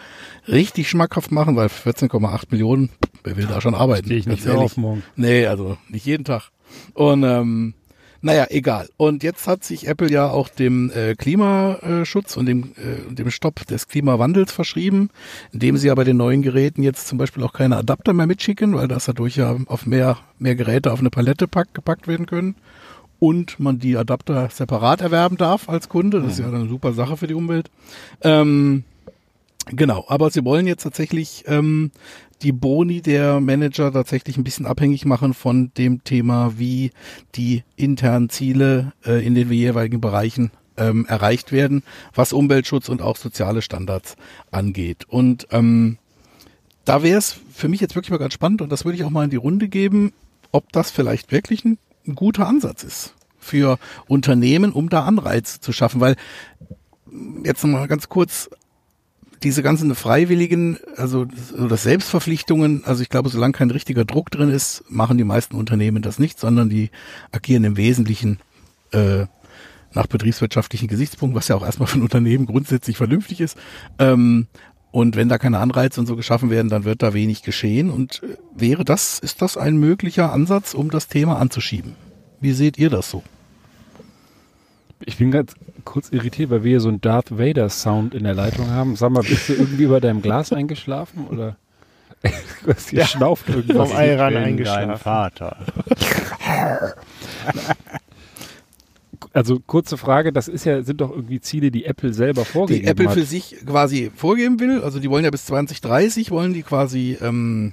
richtig 0.47 0.89
schmackhaft 0.89 1.31
machen, 1.31 1.55
weil 1.55 1.67
14,8 1.67 2.43
Millionen, 2.51 2.89
wer 3.23 3.37
will 3.37 3.45
da 3.45 3.61
schon 3.61 3.75
arbeiten? 3.75 4.05
Stehe 4.05 4.19
ich 4.19 4.27
nicht 4.27 4.45
ehrlich. 4.45 4.61
auf 4.61 4.77
morgen. 4.77 5.03
Nee, 5.15 5.45
also 5.45 5.77
nicht 5.89 6.05
jeden 6.05 6.23
Tag. 6.23 6.51
Und 6.93 7.23
ähm, 7.23 7.73
naja, 8.21 8.47
egal. 8.49 8.89
Und 8.97 9.23
jetzt 9.23 9.47
hat 9.47 9.63
sich 9.63 9.87
Apple 9.87 10.11
ja 10.11 10.29
auch 10.29 10.49
dem 10.49 10.91
äh, 10.91 11.15
Klimaschutz 11.15 12.35
und 12.35 12.47
dem, 12.47 12.73
äh, 12.75 13.13
dem 13.13 13.29
Stopp 13.29 13.65
des 13.67 13.87
Klimawandels 13.87 14.51
verschrieben, 14.51 15.09
indem 15.53 15.77
sie 15.77 15.87
ja 15.87 15.95
bei 15.95 16.03
den 16.03 16.17
neuen 16.17 16.41
Geräten 16.41 16.81
jetzt 16.81 17.07
zum 17.07 17.17
Beispiel 17.17 17.43
auch 17.43 17.53
keine 17.53 17.77
Adapter 17.77 18.13
mehr 18.13 18.27
mitschicken, 18.27 18.75
weil 18.75 18.87
das 18.87 19.05
dadurch 19.05 19.35
ja 19.35 19.55
auf 19.67 19.85
mehr, 19.85 20.17
mehr 20.39 20.55
Geräte 20.55 20.91
auf 20.91 20.99
eine 20.99 21.09
Palette 21.09 21.47
pack, 21.47 21.73
gepackt 21.73 22.07
werden 22.07 22.25
können. 22.25 22.55
Und 23.19 23.59
man 23.59 23.79
die 23.79 23.97
Adapter 23.97 24.49
separat 24.51 25.01
erwerben 25.01 25.37
darf 25.37 25.69
als 25.69 25.89
Kunde. 25.89 26.21
Das 26.21 26.33
ist 26.33 26.39
ja 26.39 26.47
eine 26.47 26.67
super 26.67 26.93
Sache 26.93 27.17
für 27.17 27.27
die 27.27 27.33
Umwelt. 27.33 27.71
Ähm, 28.21 28.83
Genau, 29.69 30.05
aber 30.07 30.29
sie 30.29 30.45
wollen 30.45 30.65
jetzt 30.65 30.83
tatsächlich 30.83 31.43
ähm, 31.47 31.91
die 32.41 32.51
Boni 32.51 33.01
der 33.01 33.41
Manager 33.41 33.91
tatsächlich 33.91 34.37
ein 34.37 34.43
bisschen 34.43 34.65
abhängig 34.65 35.05
machen 35.05 35.33
von 35.33 35.71
dem 35.77 36.03
Thema, 36.03 36.53
wie 36.57 36.91
die 37.35 37.63
internen 37.75 38.29
Ziele 38.29 38.93
äh, 39.05 39.25
in 39.25 39.35
den 39.35 39.51
jeweiligen 39.51 39.99
Bereichen 39.99 40.51
ähm, 40.77 41.05
erreicht 41.07 41.51
werden, 41.51 41.83
was 42.13 42.33
Umweltschutz 42.33 42.87
und 42.87 43.01
auch 43.01 43.17
soziale 43.17 43.61
Standards 43.61 44.15
angeht. 44.51 45.05
Und 45.09 45.47
ähm, 45.51 45.97
da 46.85 47.03
wäre 47.03 47.17
es 47.17 47.37
für 47.51 47.67
mich 47.67 47.81
jetzt 47.81 47.95
wirklich 47.95 48.11
mal 48.11 48.17
ganz 48.17 48.33
spannend 48.33 48.61
und 48.61 48.71
das 48.71 48.85
würde 48.85 48.97
ich 48.97 49.03
auch 49.03 49.09
mal 49.09 49.25
in 49.25 49.31
die 49.31 49.35
Runde 49.35 49.67
geben, 49.67 50.13
ob 50.51 50.71
das 50.71 50.91
vielleicht 50.91 51.31
wirklich 51.31 51.65
ein, 51.65 51.77
ein 52.07 52.15
guter 52.15 52.47
Ansatz 52.47 52.83
ist 52.83 53.13
für 53.39 53.79
Unternehmen, 54.07 54.71
um 54.71 54.89
da 54.89 55.03
Anreize 55.05 55.59
zu 55.59 55.71
schaffen, 55.71 56.01
weil 56.01 56.15
jetzt 57.43 57.63
nochmal 57.63 57.87
ganz 57.87 58.09
kurz 58.09 58.49
diese 59.43 59.61
ganzen 59.61 59.93
Freiwilligen, 59.93 60.79
also 60.95 61.25
das- 61.25 61.83
Selbstverpflichtungen, 61.83 62.83
also 62.85 63.03
ich 63.03 63.09
glaube, 63.09 63.29
solange 63.29 63.53
kein 63.53 63.71
richtiger 63.71 64.03
Druck 64.03 64.31
drin 64.31 64.49
ist, 64.49 64.83
machen 64.89 65.17
die 65.17 65.23
meisten 65.23 65.55
Unternehmen 65.55 66.01
das 66.01 66.19
nicht, 66.19 66.39
sondern 66.39 66.69
die 66.69 66.89
agieren 67.31 67.63
im 67.63 67.77
Wesentlichen 67.77 68.39
äh, 68.91 69.25
nach 69.93 70.07
betriebswirtschaftlichen 70.07 70.87
Gesichtspunkten, 70.87 71.37
was 71.37 71.47
ja 71.47 71.55
auch 71.55 71.65
erstmal 71.65 71.89
ein 71.93 72.01
Unternehmen 72.01 72.45
grundsätzlich 72.45 72.97
vernünftig 72.97 73.41
ist. 73.41 73.57
Ähm, 73.99 74.47
und 74.97 75.15
wenn 75.15 75.29
da 75.29 75.37
keine 75.37 75.59
Anreize 75.59 75.99
und 75.99 76.07
so 76.07 76.15
geschaffen 76.15 76.49
werden, 76.49 76.69
dann 76.69 76.83
wird 76.83 77.03
da 77.03 77.13
wenig 77.13 77.43
geschehen. 77.43 77.91
Und 77.91 78.23
äh, 78.23 78.35
wäre 78.55 78.83
das, 78.83 79.19
ist 79.19 79.43
das 79.43 79.55
ein 79.55 79.77
möglicher 79.77 80.33
Ansatz, 80.33 80.73
um 80.73 80.89
das 80.89 81.07
Thema 81.07 81.37
anzuschieben? 81.37 81.93
Wie 82.41 82.51
seht 82.51 82.79
ihr 82.79 82.89
das 82.89 83.11
so? 83.11 83.21
Ich 85.05 85.17
bin 85.17 85.29
ganz 85.29 85.53
kurz 85.85 86.09
irritiert, 86.09 86.49
weil 86.49 86.63
wir 86.63 86.69
hier 86.69 86.79
so 86.79 86.89
einen 86.89 86.99
Darth 86.99 87.37
Vader 87.37 87.69
Sound 87.69 88.15
in 88.15 88.23
der 88.23 88.33
Leitung 88.33 88.71
haben. 88.71 88.95
Sag 88.95 89.11
mal, 89.11 89.21
bist 89.21 89.47
du 89.49 89.53
irgendwie 89.53 89.83
über 89.83 90.01
deinem 90.01 90.23
Glas 90.23 90.51
eingeschlafen 90.51 91.27
oder? 91.27 91.57
Was 92.65 92.89
hier 92.89 93.05
schnauft 93.05 93.49
irgendwas. 93.49 93.89
Vom 93.89 93.95
Eiran 93.95 94.33
Dein 94.33 94.43
eingeschlafen. 94.45 94.97
Vater. 94.97 95.57
Also 99.37 99.59
kurze 99.59 99.97
Frage, 99.97 100.33
das 100.33 100.47
ist 100.47 100.65
ja, 100.65 100.81
sind 100.81 100.99
doch 100.99 101.11
irgendwie 101.11 101.39
Ziele, 101.39 101.69
die 101.69 101.85
Apple 101.85 102.11
selber 102.11 102.43
vorgegeben 102.43 102.85
die 102.85 102.89
Apple 102.91 103.07
hat. 103.09 103.13
für 103.13 103.23
sich 103.23 103.55
quasi 103.67 104.11
vorgeben 104.15 104.59
will. 104.59 104.81
Also 104.81 104.99
die 104.99 105.11
wollen 105.11 105.23
ja 105.23 105.29
bis 105.29 105.45
2030 105.45 106.31
wollen 106.31 106.55
die 106.55 106.63
quasi 106.63 107.19
ähm, 107.21 107.71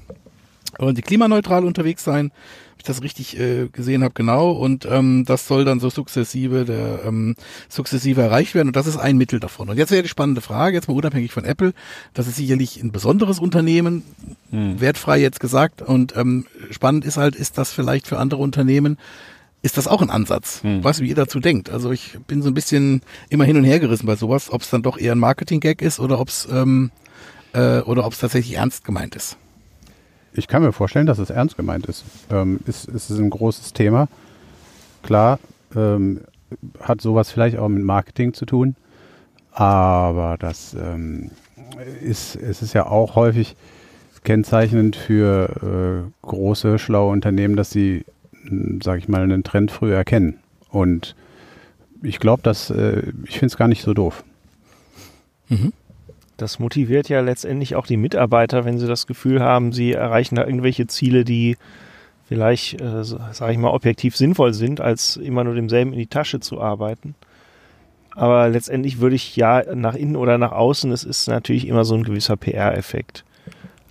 wollen 0.79 0.95
die 0.95 1.01
klimaneutral 1.01 1.65
unterwegs 1.65 2.05
sein. 2.05 2.33
Ob 2.75 2.81
ich 2.81 2.85
das 2.85 3.03
richtig 3.03 3.41
äh, 3.41 3.69
gesehen 3.73 4.05
habe, 4.05 4.13
genau. 4.13 4.51
Und 4.51 4.87
ähm, 4.91 5.25
das 5.27 5.49
soll 5.49 5.65
dann 5.65 5.81
so 5.81 5.89
sukzessive 5.89 6.67
der 6.67 7.01
ähm, 7.07 7.35
sukzessive 7.71 8.21
erreicht 8.21 8.55
werden. 8.55 8.69
Und 8.69 8.77
das 8.77 8.87
ist 8.87 8.99
ein 8.99 9.17
Mittel 9.17 9.41
davon. 9.41 9.71
Und 9.71 9.79
jetzt 9.79 9.91
wäre 9.91 10.03
die 10.03 10.09
spannende 10.11 10.43
Frage, 10.43 10.77
jetzt 10.77 10.89
mal 10.89 10.95
unabhängig 10.97 11.33
von 11.33 11.47
Apple, 11.47 11.73
das 12.13 12.27
ist 12.27 12.37
sicherlich 12.37 12.83
ein 12.83 12.93
besonderes 12.93 13.39
Unternehmen, 13.39 14.03
Hm. 14.51 14.83
wertfrei 14.83 15.19
jetzt 15.19 15.41
gesagt. 15.41 15.81
Und 15.81 16.15
ähm, 16.15 16.45
spannend 16.71 17.07
ist 17.07 17.17
halt, 17.17 17.37
ist 17.37 17.57
das 17.57 17.73
vielleicht 17.73 18.07
für 18.07 18.19
andere 18.19 18.43
Unternehmen 18.43 18.99
ist 19.65 19.79
das 19.79 19.89
auch 19.89 20.03
ein 20.03 20.11
Ansatz. 20.11 20.63
Hm. 20.63 20.85
Weißt 20.85 21.01
du, 21.01 21.05
wie 21.05 21.09
ihr 21.09 21.15
dazu 21.15 21.41
denkt? 21.41 21.71
Also 21.71 21.91
ich 21.91 22.19
bin 22.27 22.43
so 22.43 22.51
ein 22.51 22.55
bisschen 22.55 23.01
immer 23.31 23.45
hin 23.45 23.57
und 23.57 23.65
her 23.65 23.81
gerissen 23.81 24.07
bei 24.07 24.15
sowas, 24.15 24.53
ob 24.53 24.61
es 24.61 24.69
dann 24.69 24.83
doch 24.83 24.99
eher 24.99 25.13
ein 25.13 25.19
Marketing-Gag 25.19 25.81
ist 25.81 26.01
oder 26.01 26.21
ob 26.21 26.29
es 26.29 26.47
ähm, 26.53 26.91
äh, 27.55 27.81
oder 27.81 28.05
ob 28.05 28.13
es 28.13 28.19
tatsächlich 28.19 28.59
ernst 28.59 28.85
gemeint 28.85 29.17
ist. 29.17 29.39
Ich 30.35 30.49
kann 30.49 30.63
mir 30.63 30.73
vorstellen, 30.73 31.07
dass 31.07 31.19
es 31.19 31.31
ernst 31.31 31.57
gemeint 31.57 31.87
ist. 31.87 32.05
Ähm, 32.31 32.61
ist, 32.67 32.89
ist 32.89 33.09
es 33.09 33.19
ein 33.19 33.31
großes 33.31 33.73
Thema. 33.73 34.09
Klar, 35.03 35.39
ähm, 35.75 36.21
hat 36.81 37.01
sowas 37.01 37.31
vielleicht 37.31 37.57
auch 37.57 37.69
mit 37.69 37.85
Marketing 37.85 38.35
zu 38.35 38.45
tun, 38.45 38.77
aber 39.51 40.37
das 40.39 40.75
ähm, 40.75 41.31
ist, 42.03 42.37
es 42.37 42.61
ist 42.61 42.75
ja 42.75 42.85
auch 42.87 43.17
häufig 43.17 43.57
kennzeichnend 44.25 44.95
für 44.95 46.05
äh, 46.05 46.27
große, 46.27 46.79
schlaue 46.79 47.13
Unternehmen, 47.13 47.57
dass 47.57 47.71
sie 47.71 48.05
sage 48.83 48.99
ich 48.99 49.09
mal, 49.09 49.23
einen 49.23 49.45
Trend 49.45 49.71
früh 49.71 49.93
erkennen. 49.93 50.39
Und 50.71 51.15
ich 52.03 52.19
glaube, 52.19 52.43
dass 52.43 52.71
äh, 52.71 53.13
ich 53.25 53.39
finde 53.39 53.47
es 53.47 53.57
gar 53.57 53.69
nicht 53.69 53.83
so 53.83 53.95
doof. 53.95 54.25
Mhm. 55.49 55.73
Das 56.37 56.59
motiviert 56.59 57.09
ja 57.09 57.21
letztendlich 57.21 57.77
auch 57.77 57.87
die 57.87 57.97
Mitarbeiter, 57.97 58.65
wenn 58.65 58.79
sie 58.79 58.89
das 58.89 59.07
Gefühl 59.07 59.41
haben, 59.41 59.73
sie 59.73 59.93
erreichen 59.93 60.35
da 60.35 60.45
irgendwelche 60.45 60.87
Ziele, 60.89 61.25
die 61.25 61.57
vielleicht, 62.27 62.81
äh, 62.81 63.05
sage 63.05 63.53
ich 63.53 63.59
mal, 63.59 63.71
objektiv 63.71 64.17
sinnvoll 64.17 64.53
sind, 64.53 64.81
als 64.81 65.17
immer 65.17 65.45
nur 65.45 65.55
demselben 65.55 65.93
in 65.93 65.99
die 65.99 66.07
Tasche 66.07 66.41
zu 66.41 66.61
arbeiten. 66.61 67.15
Aber 68.17 68.49
letztendlich 68.49 69.01
würde 69.01 69.17
ich 69.17 69.37
ja 69.37 69.63
nach 69.75 69.95
innen 69.95 70.17
oder 70.17 70.39
nach 70.39 70.53
außen, 70.53 70.91
es 70.93 71.05
ist 71.05 71.29
natürlich 71.29 71.67
immer 71.67 71.85
so 71.85 71.95
ein 71.95 72.05
gewisser 72.05 72.37
PR-Effekt. 72.37 73.25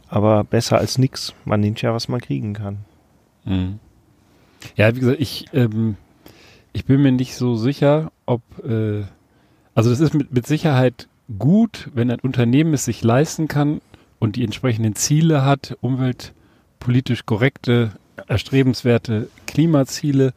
Aber 0.08 0.44
besser 0.44 0.78
als 0.78 0.98
nichts. 0.98 1.34
Man 1.46 1.60
nimmt 1.60 1.82
ja, 1.82 1.94
was 1.94 2.08
man 2.08 2.22
kriegen 2.22 2.54
kann. 2.54 2.80
Mhm. 3.46 3.80
Ja, 4.76 4.96
wie 4.96 5.00
gesagt, 5.00 5.20
ich, 5.20 5.46
ähm, 5.54 5.98
ich 6.74 6.86
bin 6.86 7.02
mir 7.02 7.12
nicht 7.12 7.36
so 7.36 7.56
sicher, 7.56 8.12
ob, 8.26 8.42
äh, 8.66 9.04
also 9.76 9.90
das 9.90 10.00
ist 10.00 10.14
mit, 10.14 10.34
mit 10.34 10.48
Sicherheit 10.48 11.08
gut, 11.38 11.90
wenn 11.94 12.12
ein 12.12 12.20
Unternehmen 12.20 12.74
es 12.74 12.86
sich 12.86 13.04
leisten 13.04 13.48
kann 13.48 13.82
und 14.20 14.36
die 14.36 14.44
entsprechenden 14.44 14.96
Ziele 14.96 15.46
hat, 15.46 15.78
umweltpolitisch 15.82 17.26
korrekte, 17.26 17.92
erstrebenswerte 18.28 19.30
Klimaziele, 19.48 20.34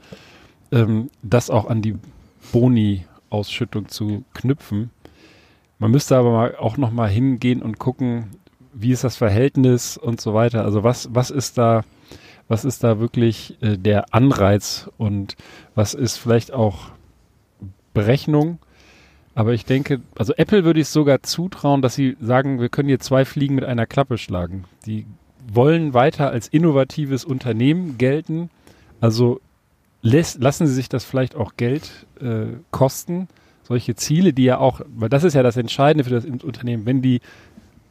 ähm, 0.72 1.10
das 1.22 1.50
auch 1.50 1.68
an 1.68 1.82
die 1.82 1.96
Boni-Ausschüttung 2.52 3.88
zu 3.88 4.24
knüpfen. 4.34 4.90
Man 5.78 5.90
müsste 5.90 6.16
aber 6.16 6.32
mal 6.32 6.56
auch 6.56 6.76
noch 6.76 6.90
mal 6.90 7.08
hingehen 7.08 7.62
und 7.62 7.78
gucken, 7.78 8.30
wie 8.72 8.92
ist 8.92 9.04
das 9.04 9.16
Verhältnis 9.16 9.96
und 9.96 10.20
so 10.20 10.34
weiter. 10.34 10.64
Also 10.64 10.82
was, 10.82 11.08
was 11.12 11.30
ist 11.30 11.58
da, 11.58 11.82
was 12.48 12.64
ist 12.64 12.84
da 12.84 13.00
wirklich 13.00 13.56
äh, 13.60 13.76
der 13.76 14.14
Anreiz 14.14 14.88
und 14.98 15.36
was 15.74 15.94
ist 15.94 16.16
vielleicht 16.16 16.52
auch 16.52 16.90
Berechnung. 17.94 18.58
Aber 19.34 19.52
ich 19.52 19.64
denke, 19.64 20.00
also 20.16 20.32
Apple 20.34 20.64
würde 20.64 20.80
ich 20.80 20.88
sogar 20.88 21.22
zutrauen, 21.22 21.82
dass 21.82 21.94
sie 21.94 22.16
sagen, 22.20 22.60
wir 22.60 22.68
können 22.68 22.88
hier 22.88 23.00
zwei 23.00 23.24
Fliegen 23.24 23.54
mit 23.54 23.64
einer 23.64 23.86
Klappe 23.86 24.16
schlagen. 24.16 24.64
Die 24.86 25.06
wollen 25.52 25.92
weiter 25.92 26.30
als 26.30 26.48
innovatives 26.48 27.24
Unternehmen 27.24 27.98
gelten. 27.98 28.50
Also 29.00 29.40
lässt, 30.02 30.40
lassen 30.40 30.66
sie 30.66 30.74
sich 30.74 30.88
das 30.88 31.04
vielleicht 31.04 31.34
auch 31.34 31.56
Geld 31.56 32.06
äh, 32.20 32.46
kosten. 32.70 33.28
Solche 33.62 33.94
Ziele, 33.96 34.32
die 34.32 34.44
ja 34.44 34.58
auch, 34.58 34.80
weil 34.86 35.08
das 35.08 35.24
ist 35.24 35.34
ja 35.34 35.42
das 35.42 35.56
Entscheidende 35.56 36.04
für 36.04 36.10
das 36.10 36.24
Unternehmen, 36.24 36.86
wenn 36.86 37.02
die 37.02 37.20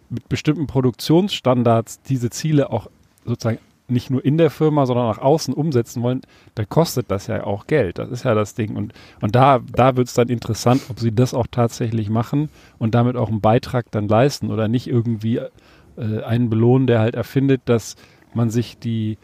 mit 0.09 0.27
bestimmten 0.29 0.67
Produktionsstandards 0.67 2.01
diese 2.01 2.29
Ziele 2.29 2.71
auch 2.71 2.87
sozusagen 3.25 3.59
nicht 3.87 4.09
nur 4.09 4.23
in 4.23 4.37
der 4.37 4.49
Firma, 4.49 4.85
sondern 4.85 5.07
nach 5.07 5.19
außen 5.19 5.53
umsetzen 5.53 6.01
wollen, 6.01 6.21
dann 6.55 6.67
kostet 6.69 7.11
das 7.11 7.27
ja 7.27 7.43
auch 7.43 7.67
Geld. 7.67 7.99
Das 7.99 8.09
ist 8.09 8.25
ja 8.25 8.33
das 8.33 8.55
Ding. 8.55 8.75
Und, 8.75 8.93
und 9.21 9.35
da, 9.35 9.59
da 9.59 9.95
wird 9.95 10.07
es 10.07 10.13
dann 10.13 10.29
interessant, 10.29 10.83
ob 10.89 10.99
sie 10.99 11.13
das 11.13 11.33
auch 11.33 11.47
tatsächlich 11.49 12.09
machen 12.09 12.49
und 12.79 12.95
damit 12.95 13.15
auch 13.15 13.29
einen 13.29 13.41
Beitrag 13.41 13.91
dann 13.91 14.07
leisten 14.07 14.51
oder 14.51 14.67
nicht 14.67 14.87
irgendwie 14.87 15.37
äh, 15.97 16.23
einen 16.23 16.49
belohnen, 16.49 16.87
der 16.87 16.99
halt 16.99 17.15
erfindet, 17.15 17.61
dass 17.65 17.95
man 18.33 18.49
sich 18.49 18.77
die 18.79 19.17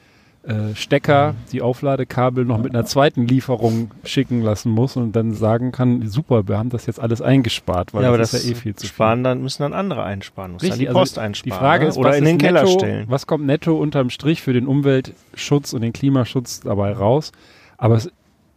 äh, 0.43 0.73
Stecker, 0.73 1.35
die 1.51 1.61
Aufladekabel 1.61 2.45
noch 2.45 2.57
mit 2.57 2.73
einer 2.73 2.85
zweiten 2.85 3.27
Lieferung 3.27 3.91
schicken 4.03 4.41
lassen 4.41 4.71
muss 4.71 4.97
und 4.97 5.15
dann 5.15 5.33
sagen 5.33 5.71
kann, 5.71 6.07
super, 6.07 6.47
wir 6.47 6.57
haben 6.57 6.69
das 6.69 6.87
jetzt 6.87 6.99
alles 6.99 7.21
eingespart, 7.21 7.93
weil 7.93 8.03
ja, 8.03 8.17
das, 8.17 8.31
das 8.31 8.41
ist 8.41 8.49
ja 8.49 8.51
eh 8.53 8.55
viel 8.55 8.75
zu 8.75 8.87
sparen, 8.87 9.19
viel. 9.19 9.23
dann 9.23 9.41
müssen 9.43 9.61
dann 9.61 9.73
andere 9.73 10.03
einsparen, 10.03 10.53
muss 10.53 10.63
Richtig, 10.63 10.85
dann 10.85 10.93
die 10.93 10.99
Post 10.99 11.19
also 11.19 11.27
einsparen. 11.27 11.53
Die 11.53 11.59
Frage 11.59 11.83
ne? 11.83 11.89
ist, 11.89 11.97
oder 11.97 12.17
in 12.17 12.25
den 12.25 12.37
netto, 12.37 12.45
Keller 12.45 12.67
stellen. 12.67 13.05
Was 13.07 13.27
kommt 13.27 13.45
netto 13.45 13.77
unterm 13.77 14.09
Strich 14.09 14.41
für 14.41 14.53
den 14.53 14.65
Umweltschutz 14.65 15.73
und 15.73 15.81
den 15.81 15.93
Klimaschutz 15.93 16.61
dabei 16.61 16.93
raus? 16.93 17.31
Aber 17.77 17.95
es, 17.95 18.09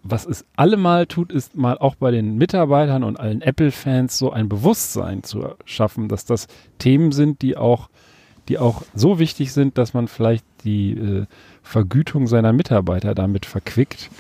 was 0.03 0.25
es 0.25 0.47
allemal 0.57 1.07
tut, 1.07 1.33
ist 1.33 1.55
mal 1.55 1.77
auch 1.77 1.97
bei 1.97 2.11
den 2.11 2.37
Mitarbeitern 2.37 3.05
und 3.05 3.21
allen 3.21 3.43
Apple-Fans 3.43 4.17
so 4.17 4.31
ein 4.31 4.49
Bewusstsein 4.49 5.23
zu 5.23 5.55
schaffen, 5.67 6.09
dass 6.09 6.25
das 6.25 6.47
Themen 6.79 7.13
sind, 7.13 7.43
die 7.43 7.59
auch, 7.59 7.91
die 8.49 8.59
auch 8.59 8.83
so 8.95 9.19
wichtig 9.19 9.53
sind, 9.53 9.77
dass 9.77 9.93
man 9.93 10.09
vielleicht 10.09 10.47
die 10.65 10.93
äh, 10.93 11.27
Vergütung 11.65 12.29
seiner 12.29 12.53
Mitarbeiter 12.53 13.15
damit 13.15 13.47
verquickt. 13.47 14.11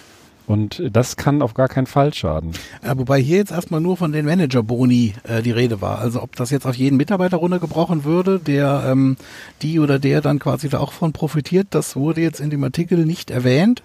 Und 0.46 0.82
das 0.92 1.16
kann 1.16 1.40
auf 1.40 1.54
gar 1.54 1.68
keinen 1.68 1.86
Fall 1.86 2.12
schaden. 2.12 2.52
Ja, 2.84 2.98
wobei 2.98 3.18
hier 3.18 3.38
jetzt 3.38 3.50
erstmal 3.50 3.80
nur 3.80 3.96
von 3.96 4.12
den 4.12 4.26
Manager-Boni 4.26 5.14
äh, 5.26 5.42
die 5.42 5.50
Rede 5.52 5.80
war. 5.80 5.98
Also 5.98 6.22
ob 6.22 6.36
das 6.36 6.50
jetzt 6.50 6.66
auf 6.66 6.74
jeden 6.74 6.98
Mitarbeiter 6.98 7.38
runtergebrochen 7.38 8.04
würde, 8.04 8.38
der 8.38 8.84
ähm, 8.86 9.16
die 9.62 9.80
oder 9.80 9.98
der 9.98 10.20
dann 10.20 10.38
quasi 10.38 10.68
da 10.68 10.80
auch 10.80 10.92
von 10.92 11.12
profitiert, 11.12 11.68
das 11.70 11.96
wurde 11.96 12.20
jetzt 12.20 12.40
in 12.40 12.50
dem 12.50 12.62
Artikel 12.62 13.06
nicht 13.06 13.30
erwähnt. 13.30 13.82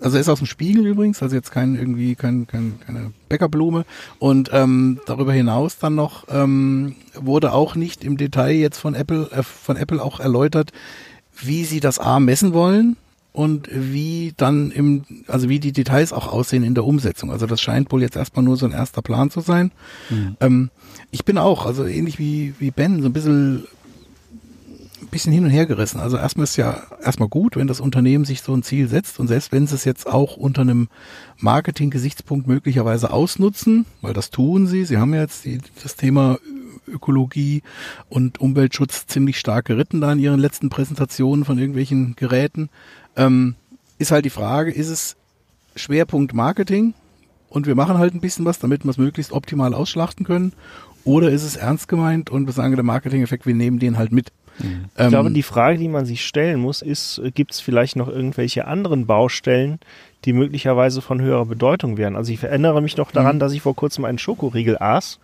Also 0.00 0.16
ist 0.16 0.30
aus 0.30 0.38
dem 0.38 0.46
Spiegel 0.46 0.86
übrigens, 0.86 1.22
also 1.22 1.36
jetzt 1.36 1.50
kein 1.52 1.74
irgendwie 1.74 2.14
kein, 2.14 2.46
kein 2.46 2.80
keine 2.86 3.12
Bäckerblume. 3.28 3.84
Und 4.18 4.48
ähm, 4.54 5.00
darüber 5.04 5.34
hinaus 5.34 5.76
dann 5.76 5.94
noch 5.94 6.24
ähm, 6.30 6.94
wurde 7.14 7.52
auch 7.52 7.74
nicht 7.74 8.02
im 8.02 8.16
Detail 8.16 8.54
jetzt 8.54 8.78
von 8.78 8.94
Apple 8.94 9.28
äh, 9.30 9.42
von 9.42 9.76
Apple 9.76 10.02
auch 10.02 10.20
erläutert, 10.20 10.72
wie 11.40 11.64
sie 11.64 11.80
das 11.80 11.98
A 11.98 12.20
messen 12.20 12.52
wollen 12.52 12.96
und 13.32 13.68
wie 13.72 14.34
dann 14.36 14.70
im, 14.70 15.04
also 15.28 15.48
wie 15.48 15.60
die 15.60 15.72
Details 15.72 16.12
auch 16.12 16.26
aussehen 16.26 16.64
in 16.64 16.74
der 16.74 16.84
Umsetzung. 16.84 17.30
Also 17.30 17.46
das 17.46 17.60
scheint 17.60 17.92
wohl 17.92 18.02
jetzt 18.02 18.16
erstmal 18.16 18.44
nur 18.44 18.56
so 18.56 18.66
ein 18.66 18.72
erster 18.72 19.02
Plan 19.02 19.30
zu 19.30 19.40
sein. 19.40 19.70
Mhm. 20.10 20.36
Ähm, 20.40 20.70
ich 21.10 21.24
bin 21.24 21.38
auch, 21.38 21.64
also 21.64 21.84
ähnlich 21.84 22.18
wie, 22.18 22.54
wie 22.58 22.70
Ben, 22.70 23.00
so 23.00 23.08
ein 23.08 23.12
bisschen, 23.12 23.64
ein 25.00 25.06
bisschen 25.10 25.32
hin 25.32 25.44
und 25.44 25.50
her 25.50 25.66
gerissen. 25.66 26.00
Also 26.00 26.16
erstmal 26.16 26.44
ist 26.44 26.56
ja 26.56 26.82
erstmal 27.02 27.28
gut, 27.28 27.56
wenn 27.56 27.68
das 27.68 27.80
Unternehmen 27.80 28.24
sich 28.24 28.42
so 28.42 28.52
ein 28.52 28.62
Ziel 28.62 28.88
setzt 28.88 29.20
und 29.20 29.28
selbst 29.28 29.52
wenn 29.52 29.66
sie 29.66 29.76
es 29.76 29.84
jetzt 29.84 30.06
auch 30.06 30.36
unter 30.36 30.62
einem 30.62 30.88
Marketing-Gesichtspunkt 31.38 32.48
möglicherweise 32.48 33.12
ausnutzen, 33.12 33.86
weil 34.00 34.14
das 34.14 34.30
tun 34.30 34.66
sie, 34.66 34.84
sie 34.84 34.98
haben 34.98 35.14
ja 35.14 35.20
jetzt 35.20 35.44
die, 35.44 35.60
das 35.82 35.94
Thema 35.94 36.38
Ökologie 36.88 37.62
und 38.08 38.40
Umweltschutz 38.40 39.06
ziemlich 39.06 39.38
stark 39.38 39.66
geritten 39.66 40.00
da 40.00 40.12
in 40.12 40.18
ihren 40.18 40.40
letzten 40.40 40.70
Präsentationen 40.70 41.44
von 41.44 41.58
irgendwelchen 41.58 42.16
Geräten. 42.16 42.68
Ähm, 43.16 43.54
ist 43.98 44.12
halt 44.12 44.24
die 44.24 44.30
Frage, 44.30 44.70
ist 44.70 44.88
es 44.88 45.16
Schwerpunkt 45.76 46.34
Marketing 46.34 46.94
und 47.48 47.66
wir 47.66 47.74
machen 47.74 47.98
halt 47.98 48.14
ein 48.14 48.20
bisschen 48.20 48.44
was, 48.44 48.58
damit 48.58 48.84
wir 48.84 48.90
es 48.90 48.98
möglichst 48.98 49.32
optimal 49.32 49.74
ausschlachten 49.74 50.24
können? 50.24 50.52
Oder 51.04 51.30
ist 51.30 51.42
es 51.42 51.56
ernst 51.56 51.88
gemeint 51.88 52.30
und 52.30 52.46
wir 52.46 52.52
sagen, 52.52 52.74
der 52.74 52.84
Marketing-Effekt, 52.84 53.46
wir 53.46 53.54
nehmen 53.54 53.78
den 53.78 53.96
halt 53.96 54.12
mit? 54.12 54.30
Mhm. 54.58 54.86
Ich 54.94 55.00
ähm, 55.04 55.10
glaube, 55.10 55.30
die 55.30 55.42
Frage, 55.42 55.78
die 55.78 55.88
man 55.88 56.04
sich 56.04 56.24
stellen 56.26 56.60
muss, 56.60 56.82
ist, 56.82 57.18
äh, 57.18 57.30
gibt 57.30 57.52
es 57.52 57.60
vielleicht 57.60 57.96
noch 57.96 58.08
irgendwelche 58.08 58.66
anderen 58.66 59.06
Baustellen, 59.06 59.78
die 60.24 60.32
möglicherweise 60.32 61.00
von 61.00 61.20
höherer 61.20 61.46
Bedeutung 61.46 61.96
wären? 61.96 62.16
Also 62.16 62.32
ich 62.32 62.42
erinnere 62.42 62.82
mich 62.82 62.96
noch 62.96 63.10
daran, 63.10 63.36
mhm. 63.36 63.40
dass 63.40 63.52
ich 63.52 63.62
vor 63.62 63.74
kurzem 63.74 64.04
einen 64.04 64.18
Schokoriegel 64.18 64.78
aß 64.78 65.18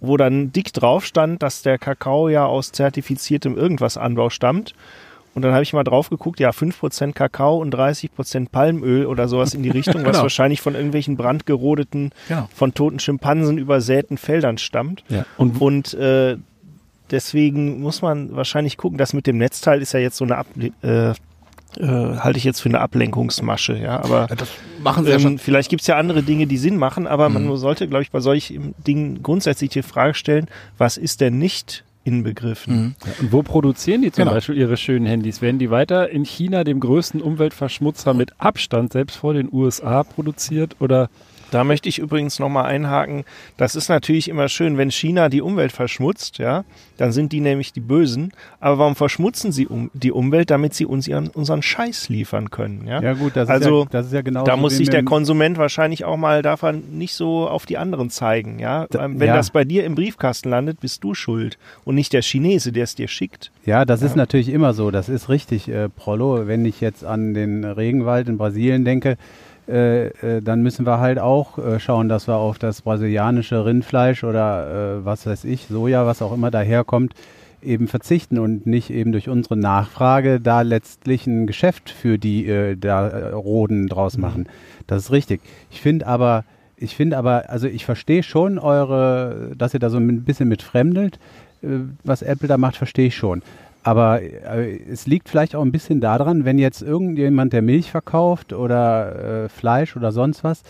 wo 0.00 0.16
dann 0.16 0.52
dick 0.52 0.72
drauf 0.72 1.04
stand, 1.04 1.42
dass 1.42 1.62
der 1.62 1.78
Kakao 1.78 2.28
ja 2.28 2.46
aus 2.46 2.72
zertifiziertem 2.72 3.56
irgendwas 3.56 3.96
Anbau 3.96 4.30
stammt. 4.30 4.74
Und 5.34 5.42
dann 5.42 5.52
habe 5.52 5.62
ich 5.62 5.72
mal 5.72 5.84
drauf 5.84 6.10
geguckt, 6.10 6.40
ja, 6.40 6.50
5% 6.50 7.12
Kakao 7.12 7.58
und 7.58 7.72
30% 7.72 8.48
Palmöl 8.50 9.06
oder 9.06 9.28
sowas 9.28 9.54
in 9.54 9.62
die 9.62 9.70
Richtung, 9.70 9.94
genau. 9.98 10.08
was 10.08 10.22
wahrscheinlich 10.22 10.60
von 10.60 10.74
irgendwelchen 10.74 11.16
brandgerodeten, 11.16 12.10
genau. 12.26 12.48
von 12.52 12.74
toten 12.74 12.98
Schimpansen 12.98 13.56
übersäten 13.58 14.18
Feldern 14.18 14.58
stammt. 14.58 15.04
Ja. 15.08 15.26
Und, 15.36 15.60
und 15.60 15.94
äh, 15.94 16.38
deswegen 17.10 17.80
muss 17.80 18.02
man 18.02 18.34
wahrscheinlich 18.34 18.76
gucken, 18.76 18.98
dass 18.98 19.12
mit 19.12 19.26
dem 19.26 19.38
Netzteil 19.38 19.80
ist 19.80 19.92
ja 19.92 20.00
jetzt 20.00 20.16
so 20.16 20.24
eine 20.24 20.38
Ab 20.38 20.46
äh, 20.82 21.12
äh, 21.78 21.86
halte 21.86 22.38
ich 22.38 22.44
jetzt 22.44 22.60
für 22.60 22.68
eine 22.68 22.80
Ablenkungsmasche, 22.80 23.76
ja. 23.76 24.02
Aber 24.02 24.26
ja, 24.28 24.36
das 24.36 24.48
machen 24.82 25.04
sie 25.04 25.10
ähm, 25.10 25.16
ja 25.16 25.20
schon. 25.20 25.38
Vielleicht 25.38 25.70
gibt 25.70 25.82
es 25.82 25.86
ja 25.86 25.96
andere 25.96 26.22
Dinge, 26.22 26.46
die 26.46 26.58
Sinn 26.58 26.76
machen, 26.76 27.06
aber 27.06 27.28
mhm. 27.28 27.46
man 27.46 27.56
sollte, 27.56 27.86
glaube 27.86 28.02
ich, 28.02 28.10
bei 28.10 28.20
solchen 28.20 28.74
Dingen 28.86 29.22
grundsätzlich 29.22 29.70
die 29.70 29.82
Frage 29.82 30.14
stellen, 30.14 30.46
was 30.76 30.96
ist 30.96 31.20
denn 31.20 31.38
nicht 31.38 31.84
inbegriffen? 32.04 32.74
Mhm. 32.74 32.94
Ja, 33.04 33.12
und 33.20 33.32
wo 33.32 33.42
produzieren 33.42 34.02
die 34.02 34.10
zum 34.10 34.24
genau. 34.24 34.34
Beispiel 34.34 34.56
ihre 34.56 34.76
schönen 34.76 35.06
Handys? 35.06 35.40
Werden 35.40 35.58
die 35.58 35.70
weiter 35.70 36.10
in 36.10 36.24
China, 36.24 36.64
dem 36.64 36.80
größten 36.80 37.20
Umweltverschmutzer 37.20 38.14
mit 38.14 38.32
Abstand, 38.38 38.92
selbst 38.92 39.16
vor 39.16 39.34
den 39.34 39.48
USA, 39.52 40.02
produziert 40.02 40.76
oder 40.80 41.08
Da 41.50 41.64
möchte 41.64 41.88
ich 41.88 41.98
übrigens 41.98 42.38
nochmal 42.38 42.66
einhaken. 42.66 43.24
Das 43.56 43.74
ist 43.74 43.88
natürlich 43.88 44.28
immer 44.28 44.48
schön, 44.48 44.76
wenn 44.76 44.90
China 44.90 45.28
die 45.28 45.40
Umwelt 45.40 45.72
verschmutzt, 45.72 46.38
ja, 46.38 46.64
dann 46.96 47.12
sind 47.12 47.32
die 47.32 47.40
nämlich 47.40 47.72
die 47.72 47.80
Bösen. 47.80 48.32
Aber 48.60 48.78
warum 48.78 48.96
verschmutzen 48.96 49.52
sie 49.52 49.66
um 49.66 49.90
die 49.94 50.12
Umwelt, 50.12 50.50
damit 50.50 50.74
sie 50.74 50.84
uns 50.84 51.08
ihren, 51.08 51.28
unseren 51.28 51.62
Scheiß 51.62 52.08
liefern 52.08 52.50
können, 52.50 52.86
ja? 52.86 53.02
Ja 53.02 53.14
gut, 53.14 53.36
das 53.36 53.48
Also, 53.48 53.82
ist 53.82 53.84
ja, 53.84 53.90
das 53.90 54.06
ist 54.06 54.12
ja 54.12 54.22
genau 54.22 54.44
Da 54.44 54.56
muss 54.56 54.76
sich 54.76 54.90
der 54.90 55.04
Konsument 55.04 55.58
wahrscheinlich 55.58 56.04
auch 56.04 56.16
mal 56.16 56.42
davon 56.42 56.82
nicht 56.98 57.14
so 57.14 57.48
auf 57.48 57.66
die 57.66 57.78
anderen 57.78 58.10
zeigen, 58.10 58.58
ja. 58.58 58.86
Ähm, 58.98 59.20
Wenn 59.20 59.28
ja. 59.28 59.36
das 59.36 59.50
bei 59.50 59.64
dir 59.64 59.84
im 59.84 59.94
Briefkasten 59.94 60.50
landet, 60.50 60.80
bist 60.80 61.04
du 61.04 61.14
schuld 61.14 61.58
und 61.84 61.94
nicht 61.94 62.12
der 62.12 62.22
Chinese, 62.22 62.72
der 62.72 62.84
es 62.84 62.94
dir 62.94 63.08
schickt. 63.08 63.50
Ja, 63.64 63.84
das 63.84 64.02
ist 64.02 64.16
natürlich 64.16 64.48
immer 64.48 64.74
so. 64.74 64.90
Das 64.90 65.08
ist 65.08 65.28
richtig, 65.28 65.68
äh, 65.68 65.88
Prollo. 65.88 66.46
Wenn 66.46 66.64
ich 66.64 66.80
jetzt 66.80 67.04
an 67.04 67.34
den 67.34 67.64
Regenwald 67.64 68.28
in 68.28 68.38
Brasilien 68.38 68.84
denke, 68.84 69.16
äh, 69.68 70.06
äh, 70.06 70.42
dann 70.42 70.62
müssen 70.62 70.86
wir 70.86 70.98
halt 70.98 71.18
auch 71.18 71.58
äh, 71.58 71.78
schauen, 71.78 72.08
dass 72.08 72.26
wir 72.26 72.36
auf 72.36 72.58
das 72.58 72.82
brasilianische 72.82 73.66
Rindfleisch 73.66 74.24
oder 74.24 74.98
äh, 74.98 75.04
was 75.04 75.26
weiß 75.26 75.44
ich, 75.44 75.66
Soja, 75.66 76.06
was 76.06 76.22
auch 76.22 76.32
immer 76.32 76.50
daherkommt, 76.50 77.14
eben 77.60 77.86
verzichten 77.86 78.38
und 78.38 78.66
nicht 78.66 78.88
eben 78.88 79.12
durch 79.12 79.28
unsere 79.28 79.58
Nachfrage 79.58 80.40
da 80.40 80.62
letztlich 80.62 81.26
ein 81.26 81.46
Geschäft 81.46 81.90
für 81.90 82.18
die 82.18 82.46
äh, 82.46 82.76
da 82.76 83.08
äh, 83.08 83.32
Roden 83.32 83.88
draus 83.88 84.16
machen. 84.16 84.48
Das 84.86 85.04
ist 85.04 85.12
richtig. 85.12 85.42
Ich 85.70 85.82
finde 85.82 86.06
aber, 86.06 86.44
ich 86.78 86.96
finde 86.96 87.18
aber, 87.18 87.50
also 87.50 87.66
ich 87.66 87.84
verstehe 87.84 88.22
schon 88.22 88.58
eure, 88.58 89.52
dass 89.58 89.74
ihr 89.74 89.80
da 89.80 89.90
so 89.90 89.98
ein 89.98 90.24
bisschen 90.24 90.48
mit 90.48 90.62
fremdelt, 90.62 91.18
was 92.04 92.22
Apple 92.22 92.46
da 92.46 92.56
macht, 92.56 92.76
verstehe 92.76 93.08
ich 93.08 93.16
schon. 93.16 93.42
Aber 93.88 94.20
äh, 94.20 94.78
es 94.90 95.06
liegt 95.06 95.30
vielleicht 95.30 95.56
auch 95.56 95.62
ein 95.62 95.72
bisschen 95.72 96.02
daran, 96.02 96.44
wenn 96.44 96.58
jetzt 96.58 96.82
irgendjemand, 96.82 97.54
der 97.54 97.62
Milch 97.62 97.90
verkauft 97.90 98.52
oder 98.52 99.44
äh, 99.44 99.48
Fleisch 99.48 99.96
oder 99.96 100.12
sonst 100.12 100.44
was, 100.44 100.60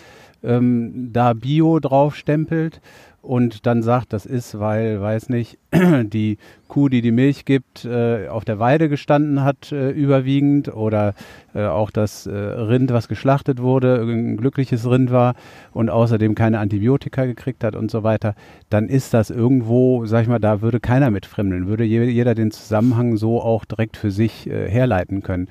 ähm, 0.44 1.10
da 1.12 1.32
Bio 1.32 1.80
drauf 1.80 2.14
stempelt 2.14 2.80
und 3.20 3.66
dann 3.66 3.82
sagt, 3.82 4.12
das 4.12 4.26
ist, 4.26 4.58
weil, 4.58 5.00
weiß 5.00 5.28
nicht, 5.28 5.58
die 5.72 6.38
Kuh, 6.68 6.88
die 6.88 7.02
die 7.02 7.10
Milch 7.10 7.44
gibt, 7.44 7.84
äh, 7.84 8.28
auf 8.28 8.44
der 8.44 8.58
Weide 8.58 8.88
gestanden 8.88 9.42
hat, 9.42 9.72
äh, 9.72 9.90
überwiegend 9.90 10.74
oder 10.74 11.14
äh, 11.54 11.64
auch 11.64 11.90
das 11.90 12.26
Rind, 12.28 12.92
was 12.92 13.08
geschlachtet 13.08 13.60
wurde, 13.60 14.00
ein 14.02 14.36
glückliches 14.36 14.88
Rind 14.88 15.10
war 15.10 15.34
und 15.72 15.90
außerdem 15.90 16.34
keine 16.34 16.58
Antibiotika 16.60 17.24
gekriegt 17.24 17.64
hat 17.64 17.74
und 17.74 17.90
so 17.90 18.02
weiter, 18.02 18.34
dann 18.70 18.88
ist 18.88 19.14
das 19.14 19.30
irgendwo, 19.30 20.06
sag 20.06 20.22
ich 20.22 20.28
mal, 20.28 20.38
da 20.38 20.62
würde 20.62 20.78
keiner 20.78 21.10
mit 21.10 21.26
fremdeln, 21.26 21.66
würde 21.66 21.84
je, 21.84 22.04
jeder 22.04 22.34
den 22.34 22.50
Zusammenhang 22.50 23.16
so 23.16 23.40
auch 23.40 23.64
direkt 23.64 23.96
für 23.96 24.10
sich 24.10 24.46
herleiten 24.46 25.22
können 25.22 25.48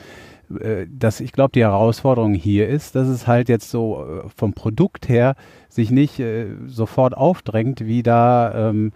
dass 0.49 1.19
ich 1.19 1.33
glaube, 1.33 1.51
die 1.53 1.63
Herausforderung 1.63 2.33
hier 2.33 2.69
ist, 2.69 2.95
dass 2.95 3.07
es 3.07 3.27
halt 3.27 3.49
jetzt 3.49 3.69
so 3.69 4.03
äh, 4.03 4.29
vom 4.35 4.53
Produkt 4.53 5.09
her 5.09 5.35
sich 5.69 5.91
nicht 5.91 6.19
äh, 6.19 6.47
sofort 6.67 7.15
aufdrängt, 7.15 7.85
wie 7.85 8.01
da 8.01 8.69
ähm, 8.69 8.93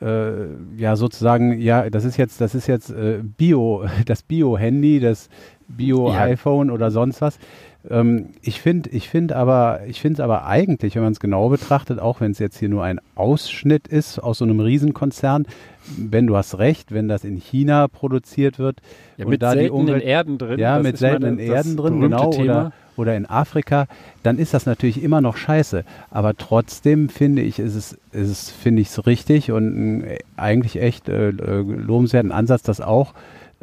äh, 0.00 0.46
ja 0.76 0.96
sozusagen, 0.96 1.60
ja, 1.60 1.88
das 1.90 2.04
ist 2.04 2.16
jetzt, 2.16 2.40
das 2.40 2.54
ist 2.54 2.66
jetzt 2.66 2.90
äh, 2.90 3.20
Bio, 3.22 3.84
das 4.06 4.22
Bio-Handy, 4.22 5.00
das 5.00 5.28
Bio-iPhone 5.68 6.70
oder 6.70 6.90
sonst 6.90 7.20
was. 7.20 7.38
Ähm, 7.90 8.26
ich 8.42 8.60
finde, 8.60 8.90
ich 8.90 9.08
finde 9.08 9.36
aber, 9.36 9.80
ich 9.86 10.00
finde 10.00 10.14
es 10.14 10.20
aber 10.20 10.46
eigentlich, 10.46 10.94
wenn 10.94 11.02
man 11.02 11.12
es 11.12 11.20
genau 11.20 11.48
betrachtet, 11.48 11.98
auch 11.98 12.20
wenn 12.20 12.32
es 12.32 12.38
jetzt 12.38 12.58
hier 12.58 12.68
nur 12.68 12.84
ein 12.84 13.00
Ausschnitt 13.14 13.88
ist 13.88 14.18
aus 14.18 14.38
so 14.38 14.44
einem 14.44 14.60
Riesenkonzern, 14.60 15.46
wenn 15.96 16.26
du 16.26 16.36
hast 16.36 16.58
recht, 16.58 16.92
wenn 16.92 17.08
das 17.08 17.24
in 17.24 17.36
China 17.38 17.88
produziert 17.88 18.58
wird 18.58 18.80
Ja, 19.16 19.24
und 19.24 19.30
mit 19.30 19.42
da 19.42 19.52
die 19.54 19.60
seltenen 19.60 19.80
Umwelt 19.80 20.04
Erden 20.04 20.36
drin. 20.38 20.58
ja, 20.58 20.74
das 20.76 20.82
mit 20.82 20.92
meine- 20.92 20.98
seltenen 20.98 21.38
das 21.38 21.46
Erden 21.46 21.76
drin, 21.78 22.00
genau, 22.00 22.30
Thema. 22.30 22.42
oder, 22.44 22.72
oder 22.96 23.16
in 23.16 23.24
Afrika, 23.24 23.86
dann 24.22 24.38
ist 24.38 24.52
das 24.52 24.66
natürlich 24.66 25.02
immer 25.02 25.20
noch 25.22 25.36
scheiße. 25.38 25.84
Aber 26.10 26.36
trotzdem 26.36 27.08
finde 27.08 27.40
ich, 27.42 27.58
ist 27.58 27.74
es, 27.74 27.92
ist 28.12 28.28
es 28.28 28.50
finde 28.50 28.82
ich 28.82 28.88
es 28.88 29.06
richtig 29.06 29.50
und 29.50 29.64
ein, 30.02 30.04
eigentlich 30.36 30.80
echt 30.82 31.08
äh, 31.08 31.28
äh, 31.30 31.32
lobenswerten 31.62 32.32
Ansatz, 32.32 32.62
dass 32.62 32.80
auch 32.82 33.14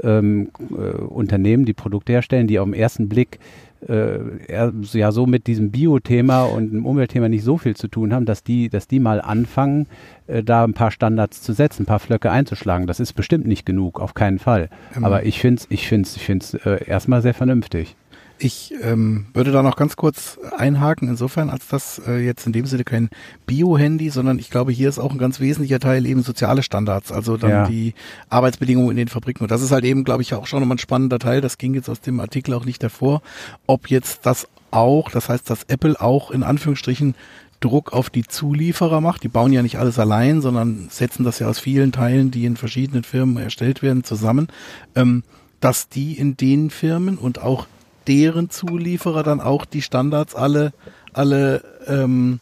ähm, 0.04 0.50
äh, 0.72 0.98
Unternehmen, 1.04 1.66
die 1.66 1.74
Produkte 1.74 2.14
herstellen, 2.14 2.48
die 2.48 2.58
auf 2.60 2.66
den 2.66 2.74
ersten 2.74 3.08
Blick 3.08 3.40
äh, 3.88 4.20
ja 4.48 5.12
so 5.12 5.26
mit 5.26 5.48
diesem 5.48 5.72
Bio-Thema 5.72 6.44
und 6.44 6.72
dem 6.72 6.86
Umweltthema 6.86 7.30
nicht 7.30 7.44
so 7.44 7.58
viel 7.58 7.76
zu 7.76 7.88
tun 7.88 8.14
haben, 8.14 8.26
dass 8.26 8.44
die, 8.44 8.70
dass 8.70 8.88
die 8.88 9.00
mal 9.00 9.22
anfangen, 9.22 9.88
äh, 10.28 10.44
da 10.44 10.64
ein 10.64 10.74
paar 10.74 10.92
Standards 10.92 11.42
zu 11.42 11.54
setzen, 11.54 11.84
ein 11.84 11.86
paar 11.86 12.00
Flöcke 12.00 12.32
einzuschlagen. 12.32 12.88
Das 12.88 13.00
ist 13.00 13.14
bestimmt 13.14 13.48
nicht 13.48 13.66
genug, 13.66 14.00
auf 14.00 14.14
keinen 14.14 14.40
Fall. 14.40 14.70
Ähm. 14.96 15.06
Aber 15.06 15.26
ich 15.26 15.40
finde 15.40 15.62
es 15.62 15.68
ich 15.70 15.88
find's, 15.88 16.16
ich 16.16 16.24
find's, 16.24 16.54
äh, 16.54 16.86
erstmal 16.86 17.22
sehr 17.22 17.34
vernünftig. 17.34 17.96
Ich 18.38 18.74
ähm, 18.82 19.28
würde 19.34 19.52
da 19.52 19.64
noch 19.64 19.78
ganz 19.78 19.96
kurz 19.96 20.38
einhaken, 20.58 21.08
insofern, 21.08 21.50
als 21.50 21.68
das 21.68 22.02
äh, 22.06 22.18
jetzt 22.18 22.46
in 22.46 22.52
dem 22.52 22.66
Sinne 22.66 22.84
kein 22.84 23.10
Bio-Handy, 23.46 24.10
sondern 24.10 24.40
ich 24.40 24.50
glaube, 24.50 24.74
hier 24.74 24.90
ist 24.90 25.00
auch 25.00 25.12
ein 25.12 25.18
ganz 25.18 25.40
wesentlicher 25.40 25.80
Teil 25.80 26.06
eben 26.06 26.22
soziale 26.22 26.62
Standards, 26.62 27.14
also 27.14 27.38
dann 27.38 27.50
Ja. 27.50 27.68
die 27.68 27.94
Arbeitsbedingungen 28.28 28.92
in 28.92 28.98
den 28.98 29.08
Fabriken. 29.08 29.44
Und 29.44 29.52
das 29.52 29.62
ist 29.62 29.72
halt 29.72 29.86
eben, 29.86 30.04
glaube 30.04 30.22
ich, 30.22 30.34
auch 30.34 30.48
schon 30.48 30.60
nochmal 30.60 30.76
ein 30.76 30.80
spannender 30.80 31.18
Teil, 31.18 31.40
das 31.40 31.58
ging 31.58 31.74
jetzt 31.76 31.90
aus 31.90 32.02
dem 32.02 32.20
Artikel 32.20 32.54
auch 32.54 32.66
nicht 32.66 32.82
hervor, 32.84 33.22
ob 33.68 33.90
jetzt 33.90 34.26
das 34.26 34.48
auch, 34.72 35.10
das 35.12 35.30
heißt, 35.30 35.50
dass 35.50 35.64
Apple 35.64 36.02
auch 36.02 36.32
in 36.32 36.44
Anführungsstrichen 36.44 37.16
Druck 37.62 37.94
auf 37.94 38.10
die 38.10 38.26
Zulieferer 38.28 39.00
macht. 39.00 39.24
Die 39.24 39.30
bauen 39.30 39.54
ja 39.54 39.64
nicht 39.64 39.78
alles 39.78 39.98
allein, 39.98 40.42
sondern 40.42 40.88
setzen 40.90 41.24
das 41.24 41.40
ja 41.40 41.48
aus 41.48 41.60
vielen 41.60 41.94
Teilen, 41.94 42.30
die 42.32 42.46
in 42.46 42.58
verschiedenen 42.58 43.04
Firmen 43.06 43.38
erstellt 43.38 43.82
werden, 43.82 44.04
zusammen, 44.04 44.50
ähm, 44.94 45.24
dass 45.62 45.88
die 45.88 46.14
in 46.14 46.36
den 46.36 46.70
Firmen 46.70 47.18
und 47.18 47.42
auch 47.42 47.66
deren 48.08 48.50
Zulieferer 48.50 49.24
dann 49.24 49.42
auch 49.42 49.66
die 49.66 49.82
Standards 49.82 50.36
alle, 50.36 50.74
alle 51.14 51.64
ähm, 51.88 52.40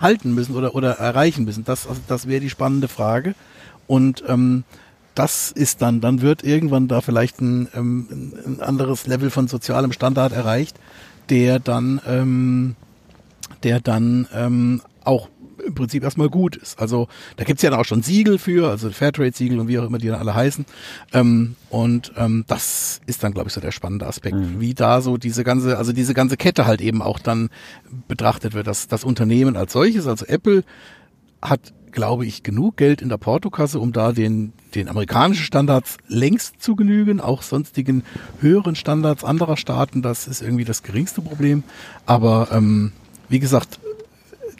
halten 0.00 0.34
müssen 0.34 0.54
oder, 0.54 0.74
oder 0.74 0.92
erreichen 0.92 1.44
müssen. 1.44 1.64
Das, 1.64 1.86
also 1.86 2.00
das 2.08 2.28
wäre 2.28 2.40
die 2.40 2.50
spannende 2.50 2.88
Frage. 2.88 3.34
Und 3.86 4.24
ähm, 4.28 4.64
das 5.14 5.50
ist 5.50 5.80
dann, 5.82 6.00
dann 6.00 6.20
wird 6.20 6.44
irgendwann 6.44 6.88
da 6.88 7.00
vielleicht 7.00 7.40
ein, 7.40 7.68
ähm, 7.74 8.32
ein 8.46 8.60
anderes 8.60 9.06
Level 9.06 9.30
von 9.30 9.48
sozialem 9.48 9.92
Standard 9.92 10.32
erreicht, 10.32 10.76
der 11.30 11.58
dann, 11.58 12.00
ähm, 12.06 12.76
der 13.62 13.80
dann 13.80 14.28
ähm, 14.34 14.82
auch 15.04 15.28
im 15.66 15.74
Prinzip 15.74 16.02
erstmal 16.04 16.28
gut 16.28 16.56
ist. 16.56 16.78
Also 16.78 17.08
da 17.36 17.44
gibt's 17.44 17.62
ja 17.62 17.70
dann 17.70 17.80
auch 17.80 17.84
schon 17.84 18.02
Siegel 18.02 18.38
für, 18.38 18.70
also 18.70 18.90
Fairtrade-Siegel 18.90 19.58
und 19.58 19.68
wie 19.68 19.78
auch 19.78 19.84
immer 19.84 19.98
die 19.98 20.08
dann 20.08 20.20
alle 20.20 20.34
heißen. 20.34 20.64
Ähm, 21.12 21.56
und 21.70 22.12
ähm, 22.16 22.44
das 22.46 23.00
ist 23.06 23.22
dann, 23.22 23.32
glaube 23.32 23.48
ich, 23.48 23.54
so 23.54 23.60
der 23.60 23.72
spannende 23.72 24.06
Aspekt, 24.06 24.36
wie 24.58 24.74
da 24.74 25.00
so 25.00 25.16
diese 25.16 25.44
ganze, 25.44 25.78
also 25.78 25.92
diese 25.92 26.14
ganze 26.14 26.36
Kette 26.36 26.66
halt 26.66 26.80
eben 26.80 27.02
auch 27.02 27.18
dann 27.18 27.50
betrachtet 28.08 28.54
wird. 28.54 28.66
dass 28.66 28.88
das 28.88 29.04
Unternehmen 29.04 29.56
als 29.56 29.72
solches, 29.72 30.06
also 30.06 30.26
Apple, 30.26 30.64
hat, 31.42 31.72
glaube 31.92 32.26
ich, 32.26 32.42
genug 32.42 32.76
Geld 32.76 33.02
in 33.02 33.08
der 33.08 33.16
Portokasse, 33.18 33.78
um 33.78 33.92
da 33.92 34.12
den, 34.12 34.52
den 34.74 34.88
amerikanischen 34.88 35.44
Standards 35.44 35.98
längst 36.08 36.62
zu 36.62 36.76
genügen, 36.76 37.20
auch 37.20 37.42
sonstigen 37.42 38.04
höheren 38.40 38.74
Standards 38.74 39.24
anderer 39.24 39.56
Staaten. 39.56 40.02
Das 40.02 40.26
ist 40.26 40.42
irgendwie 40.42 40.64
das 40.64 40.82
geringste 40.82 41.22
Problem. 41.22 41.62
Aber 42.04 42.48
ähm, 42.52 42.92
wie 43.28 43.38
gesagt, 43.38 43.80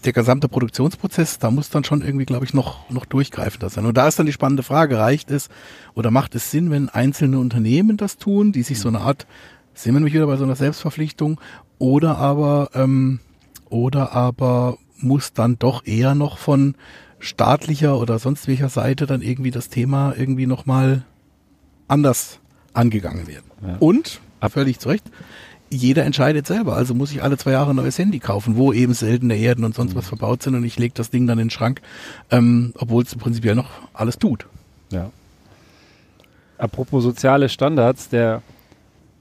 der 0.07 0.13
gesamte 0.13 0.49
Produktionsprozess, 0.49 1.39
da 1.39 1.51
muss 1.51 1.71
dann 1.71 1.85
schon 1.85 2.03
irgendwie, 2.03 2.25
glaube 2.25 2.45
ich, 2.45 2.55
noch, 2.55 2.89
noch 2.91 3.05
durchgreifender 3.05 3.69
sein. 3.69 3.87
Und 3.87 3.97
da 3.97 4.09
ist 4.09 4.19
dann 4.19 4.27
die 4.27 4.33
spannende 4.33 4.63
Frage, 4.63 4.99
reicht 4.99 5.31
es 5.31 5.49
oder 5.95 6.11
macht 6.11 6.35
es 6.35 6.51
Sinn, 6.51 6.71
wenn 6.71 6.89
einzelne 6.89 7.39
Unternehmen 7.39 7.97
das 7.97 8.17
tun, 8.17 8.53
die 8.53 8.63
sich 8.63 8.81
so 8.81 8.89
eine 8.89 9.01
Art, 9.01 9.27
sind 9.75 9.93
wir 9.93 10.01
nämlich 10.01 10.15
wieder 10.15 10.27
bei 10.27 10.37
so 10.37 10.45
einer 10.45 10.57
Selbstverpflichtung, 10.57 11.41
oder 11.79 12.17
aber, 12.17 12.71
ähm, 12.75 13.21
oder 13.69 14.13
aber 14.13 14.79
muss 14.99 15.33
dann 15.33 15.59
doch 15.59 15.85
eher 15.85 16.15
noch 16.15 16.39
von 16.39 16.75
staatlicher 17.19 17.99
oder 17.99 18.19
sonst 18.19 18.49
welcher 18.49 18.69
Seite 18.69 19.07
dann 19.07 19.23
irgendwie 19.23 19.51
das 19.51 19.69
Thema 19.69 20.15
irgendwie 20.17 20.47
nochmal 20.47 21.05
anders 21.89 22.41
angegangen 22.73 23.27
werden. 23.27 23.51
Ja. 23.67 23.77
Und, 23.81 24.21
völlig 24.49 24.79
zu 24.79 24.89
Recht, 24.89 25.05
jeder 25.71 26.05
entscheidet 26.05 26.47
selber. 26.47 26.77
Also 26.77 26.95
muss 26.95 27.13
ich 27.13 27.23
alle 27.23 27.37
zwei 27.37 27.53
Jahre 27.53 27.71
ein 27.71 27.77
neues 27.77 27.99
Handy 27.99 28.19
kaufen, 28.19 28.57
wo 28.57 28.73
eben 28.73 28.95
seltene 28.95 29.37
Erden 29.37 29.65
und 29.65 29.75
sonst 29.75 29.95
was 29.95 30.09
verbaut 30.09 30.43
sind 30.43 30.55
und 30.55 30.65
ich 30.65 30.79
lege 30.79 30.95
das 30.95 31.11
Ding 31.11 31.27
dann 31.27 31.39
in 31.39 31.47
den 31.47 31.51
Schrank, 31.51 31.81
ähm, 32.31 32.73
obwohl 32.77 33.03
es 33.03 33.13
im 33.13 33.19
Prinzip 33.19 33.45
ja 33.45 33.55
noch 33.55 33.71
alles 33.93 34.19
tut. 34.19 34.47
Ja. 34.91 35.11
Apropos 36.59 37.03
soziale 37.03 37.49
Standards, 37.49 38.09
der 38.09 38.43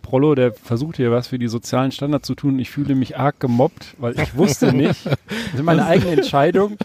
Prollo, 0.02 0.36
der 0.36 0.54
versucht 0.54 0.98
hier 0.98 1.12
was 1.12 1.28
für 1.28 1.40
die 1.40 1.48
sozialen 1.48 1.92
Standards 1.92 2.28
zu 2.28 2.36
tun. 2.36 2.60
Ich 2.60 2.70
fühle 2.70 2.96
mich 2.96 3.18
arg 3.18 3.40
gemobbt, 3.40 3.96
weil 3.98 4.20
ich 4.20 4.36
wusste 4.36 4.72
nicht, 4.72 5.06
das 5.06 5.16
ist 5.56 5.64
meine 5.64 5.86
eigene 5.88 6.12
Entscheidung. 6.12 6.78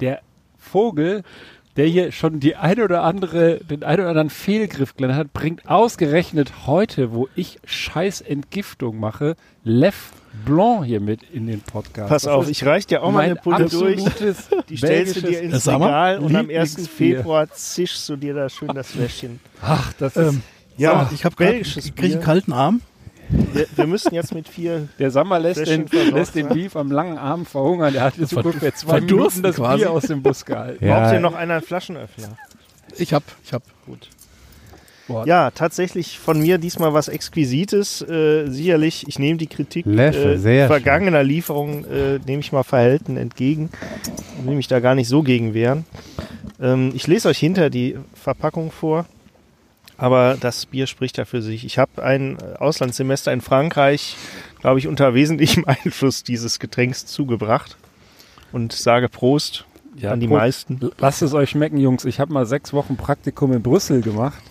Der 0.00 0.20
Vogel, 0.58 1.22
der 1.76 1.86
hier 1.86 2.12
schon 2.12 2.40
die 2.40 2.56
eine 2.56 2.84
oder 2.84 3.02
andere, 3.02 3.58
den 3.58 3.82
einen 3.84 4.00
oder 4.00 4.10
anderen 4.10 4.30
Fehlgriff 4.30 4.94
gelernt 4.96 5.18
hat, 5.18 5.32
bringt 5.32 5.68
ausgerechnet 5.68 6.66
heute, 6.66 7.12
wo 7.12 7.28
ich 7.36 7.58
scheiß 7.64 8.22
Entgiftung 8.22 8.98
mache, 8.98 9.36
Lev 9.62 10.12
Blanc 10.44 10.84
hier 10.84 11.00
mit 11.00 11.22
in 11.32 11.46
den 11.46 11.60
Podcast. 11.60 12.08
Pass 12.08 12.22
Das 12.24 12.32
auf, 12.32 12.48
ich 12.48 12.64
reich 12.64 12.86
dir 12.86 13.02
auch 13.02 13.10
mal 13.10 13.20
eine 13.20 13.36
Pulle 13.36 13.66
durch. 13.68 14.04
Die 14.68 14.76
stellst 14.76 15.16
du 15.16 15.20
dir 15.22 15.40
ins 15.40 15.66
Regal 15.66 16.18
und 16.18 16.34
am 16.36 16.48
1. 16.48 16.48
Lieblingsbier. 16.48 17.16
Februar 17.18 17.50
zischst 17.50 18.08
du 18.08 18.16
dir 18.16 18.34
da 18.34 18.48
schön 18.48 18.68
das 18.68 18.88
Fläschchen. 18.88 19.40
Ach, 19.62 19.92
das 19.94 20.16
ist 20.16 20.34
Ähm, 20.34 20.42
Ja, 20.76 21.10
ich 21.14 21.24
habe 21.24 21.36
gerade 21.36 21.52
belgisches 21.52 21.94
krieg 21.94 22.12
einen 22.12 22.22
kalten 22.22 22.52
Arm. 22.52 22.80
Wir, 23.28 23.66
wir 23.74 23.86
müssen 23.86 24.14
jetzt 24.14 24.34
mit 24.34 24.48
vier. 24.48 24.88
Der 24.98 25.10
Sammer 25.10 25.38
lässt 25.38 25.66
den, 25.66 25.86
lässt 26.12 26.34
den. 26.34 26.48
Beef 26.48 26.76
am 26.76 26.90
langen 26.90 27.18
Arm 27.18 27.46
verhungern. 27.46 27.92
Der 27.92 28.02
hat 28.02 28.16
jetzt 28.18 28.34
Ver- 28.34 28.44
ungefähr 28.44 28.74
zwei 28.74 29.00
Minuten 29.00 29.42
das 29.42 29.56
quasi. 29.56 29.78
Bier 29.82 29.90
aus 29.90 30.04
dem 30.04 30.22
Bus 30.22 30.44
gehalten. 30.44 30.84
Ja. 30.84 31.00
Braucht 31.00 31.14
ihr 31.14 31.20
noch 31.20 31.34
einen 31.34 31.60
Flaschenöffner? 31.62 32.36
Ich 32.96 33.12
hab, 33.12 33.22
ich 33.44 33.52
hab. 33.52 33.62
Gut. 33.86 34.08
Boah. 35.08 35.24
Ja, 35.26 35.52
tatsächlich 35.52 36.18
von 36.18 36.40
mir 36.40 36.58
diesmal 36.58 36.92
was 36.92 37.06
Exquisites. 37.08 38.02
Äh, 38.02 38.48
sicherlich, 38.48 39.04
ich 39.06 39.18
nehme 39.20 39.38
die 39.38 39.46
Kritik 39.46 39.86
Leffe, 39.86 40.32
äh, 40.32 40.38
sehr 40.38 40.66
vergangener 40.66 41.22
Lieferung, 41.22 41.84
äh, 41.84 42.18
nehme 42.26 42.40
ich 42.40 42.50
mal 42.50 42.64
verhalten 42.64 43.16
entgegen. 43.16 43.70
Will 44.44 44.56
mich 44.56 44.66
da 44.66 44.80
gar 44.80 44.94
nicht 44.96 45.08
so 45.08 45.22
gegen 45.22 45.54
wehren. 45.54 45.84
Ähm, 46.60 46.90
ich 46.94 47.06
lese 47.06 47.28
euch 47.28 47.38
hinter 47.38 47.70
die 47.70 47.96
Verpackung 48.14 48.72
vor. 48.72 49.06
Aber 49.98 50.36
das 50.38 50.66
Bier 50.66 50.86
spricht 50.86 51.16
ja 51.18 51.24
für 51.24 51.40
sich. 51.42 51.64
Ich 51.64 51.78
habe 51.78 52.02
ein 52.02 52.38
äh, 52.38 52.56
Auslandssemester 52.58 53.32
in 53.32 53.40
Frankreich, 53.40 54.16
glaube 54.60 54.78
ich, 54.78 54.86
unter 54.88 55.14
wesentlichem 55.14 55.64
Einfluss 55.66 56.22
dieses 56.22 56.58
Getränks 56.58 57.06
zugebracht. 57.06 57.76
Und 58.52 58.72
sage 58.72 59.08
Prost 59.08 59.64
Ja, 59.96 60.12
an 60.12 60.20
die 60.20 60.28
Prost. 60.28 60.38
meisten. 60.38 60.90
Lasst 60.98 61.22
es 61.22 61.34
euch 61.34 61.50
schmecken, 61.50 61.78
Jungs. 61.78 62.04
Ich 62.04 62.20
habe 62.20 62.32
mal 62.32 62.46
sechs 62.46 62.72
Wochen 62.72 62.96
Praktikum 62.96 63.52
in 63.52 63.62
Brüssel 63.62 64.02
gemacht 64.02 64.42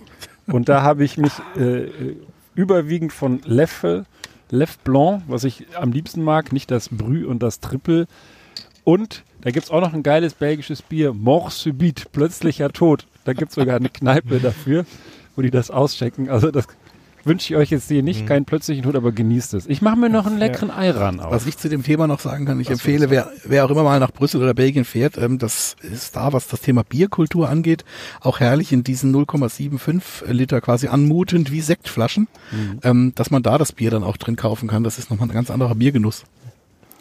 und 0.47 0.67
da 0.69 0.81
habe 0.81 1.03
ich 1.03 1.17
mich 1.17 1.31
äh, 1.57 1.85
äh, 1.85 2.15
überwiegend 2.55 3.13
von 3.13 3.41
Leffe, 3.45 4.05
Lef 4.51 4.77
Blanc, 4.79 5.23
was 5.27 5.43
ich 5.43 5.65
am 5.75 5.91
liebsten 5.91 6.23
mag, 6.23 6.51
nicht 6.53 6.69
das 6.71 6.89
Brü 6.89 7.25
und 7.25 7.41
das 7.41 7.59
Triple. 7.61 8.05
Und 8.83 9.23
da 9.41 9.49
gibt 9.51 9.65
es 9.65 9.71
auch 9.71 9.81
noch 9.81 9.93
ein 9.93 10.03
geiles 10.03 10.33
belgisches 10.35 10.81
Bier, 10.81 11.13
Mort 11.13 11.51
Subit, 11.53 12.11
plötzlicher 12.11 12.71
Tod. 12.71 13.07
Da 13.23 13.33
gibt 13.33 13.49
es 13.49 13.55
sogar 13.55 13.77
eine 13.77 13.89
Kneipe 13.89 14.39
dafür, 14.39 14.85
wo 15.35 15.41
die 15.41 15.51
das 15.51 15.71
auschecken. 15.71 16.29
Also 16.29 16.51
das 16.51 16.67
wünsche 17.25 17.53
ich 17.53 17.57
euch 17.57 17.69
jetzt 17.71 17.87
hier 17.87 18.03
nicht, 18.03 18.27
keinen 18.27 18.45
plötzlichen 18.45 18.83
Tod, 18.83 18.95
aber 18.95 19.11
genießt 19.11 19.55
es. 19.55 19.65
Ich 19.65 19.81
mache 19.81 19.97
mir 19.97 20.09
noch 20.09 20.27
einen 20.27 20.37
leckeren 20.37 20.69
Ayran 20.69 21.19
auf. 21.19 21.31
Was 21.31 21.47
ich 21.47 21.57
zu 21.57 21.69
dem 21.69 21.83
Thema 21.83 22.07
noch 22.07 22.19
sagen 22.19 22.45
kann, 22.45 22.59
ich 22.59 22.69
empfehle, 22.69 23.09
wer, 23.09 23.31
wer 23.43 23.65
auch 23.65 23.71
immer 23.71 23.83
mal 23.83 23.99
nach 23.99 24.11
Brüssel 24.11 24.41
oder 24.41 24.53
Belgien 24.53 24.85
fährt, 24.85 25.17
ähm, 25.17 25.39
das 25.39 25.75
ist 25.81 26.15
da, 26.15 26.33
was 26.33 26.47
das 26.47 26.61
Thema 26.61 26.83
Bierkultur 26.83 27.49
angeht, 27.49 27.83
auch 28.21 28.39
herrlich 28.39 28.71
in 28.71 28.83
diesen 28.83 29.13
0,75 29.13 30.31
Liter 30.31 30.61
quasi 30.61 30.87
anmutend 30.87 31.51
wie 31.51 31.61
Sektflaschen, 31.61 32.27
ähm, 32.83 33.13
dass 33.15 33.31
man 33.31 33.43
da 33.43 33.57
das 33.57 33.71
Bier 33.71 33.89
dann 33.91 34.03
auch 34.03 34.17
drin 34.17 34.35
kaufen 34.35 34.69
kann. 34.69 34.83
Das 34.83 34.99
ist 34.99 35.09
nochmal 35.09 35.27
ein 35.27 35.33
ganz 35.33 35.49
anderer 35.49 35.75
Biergenuss. 35.75 36.25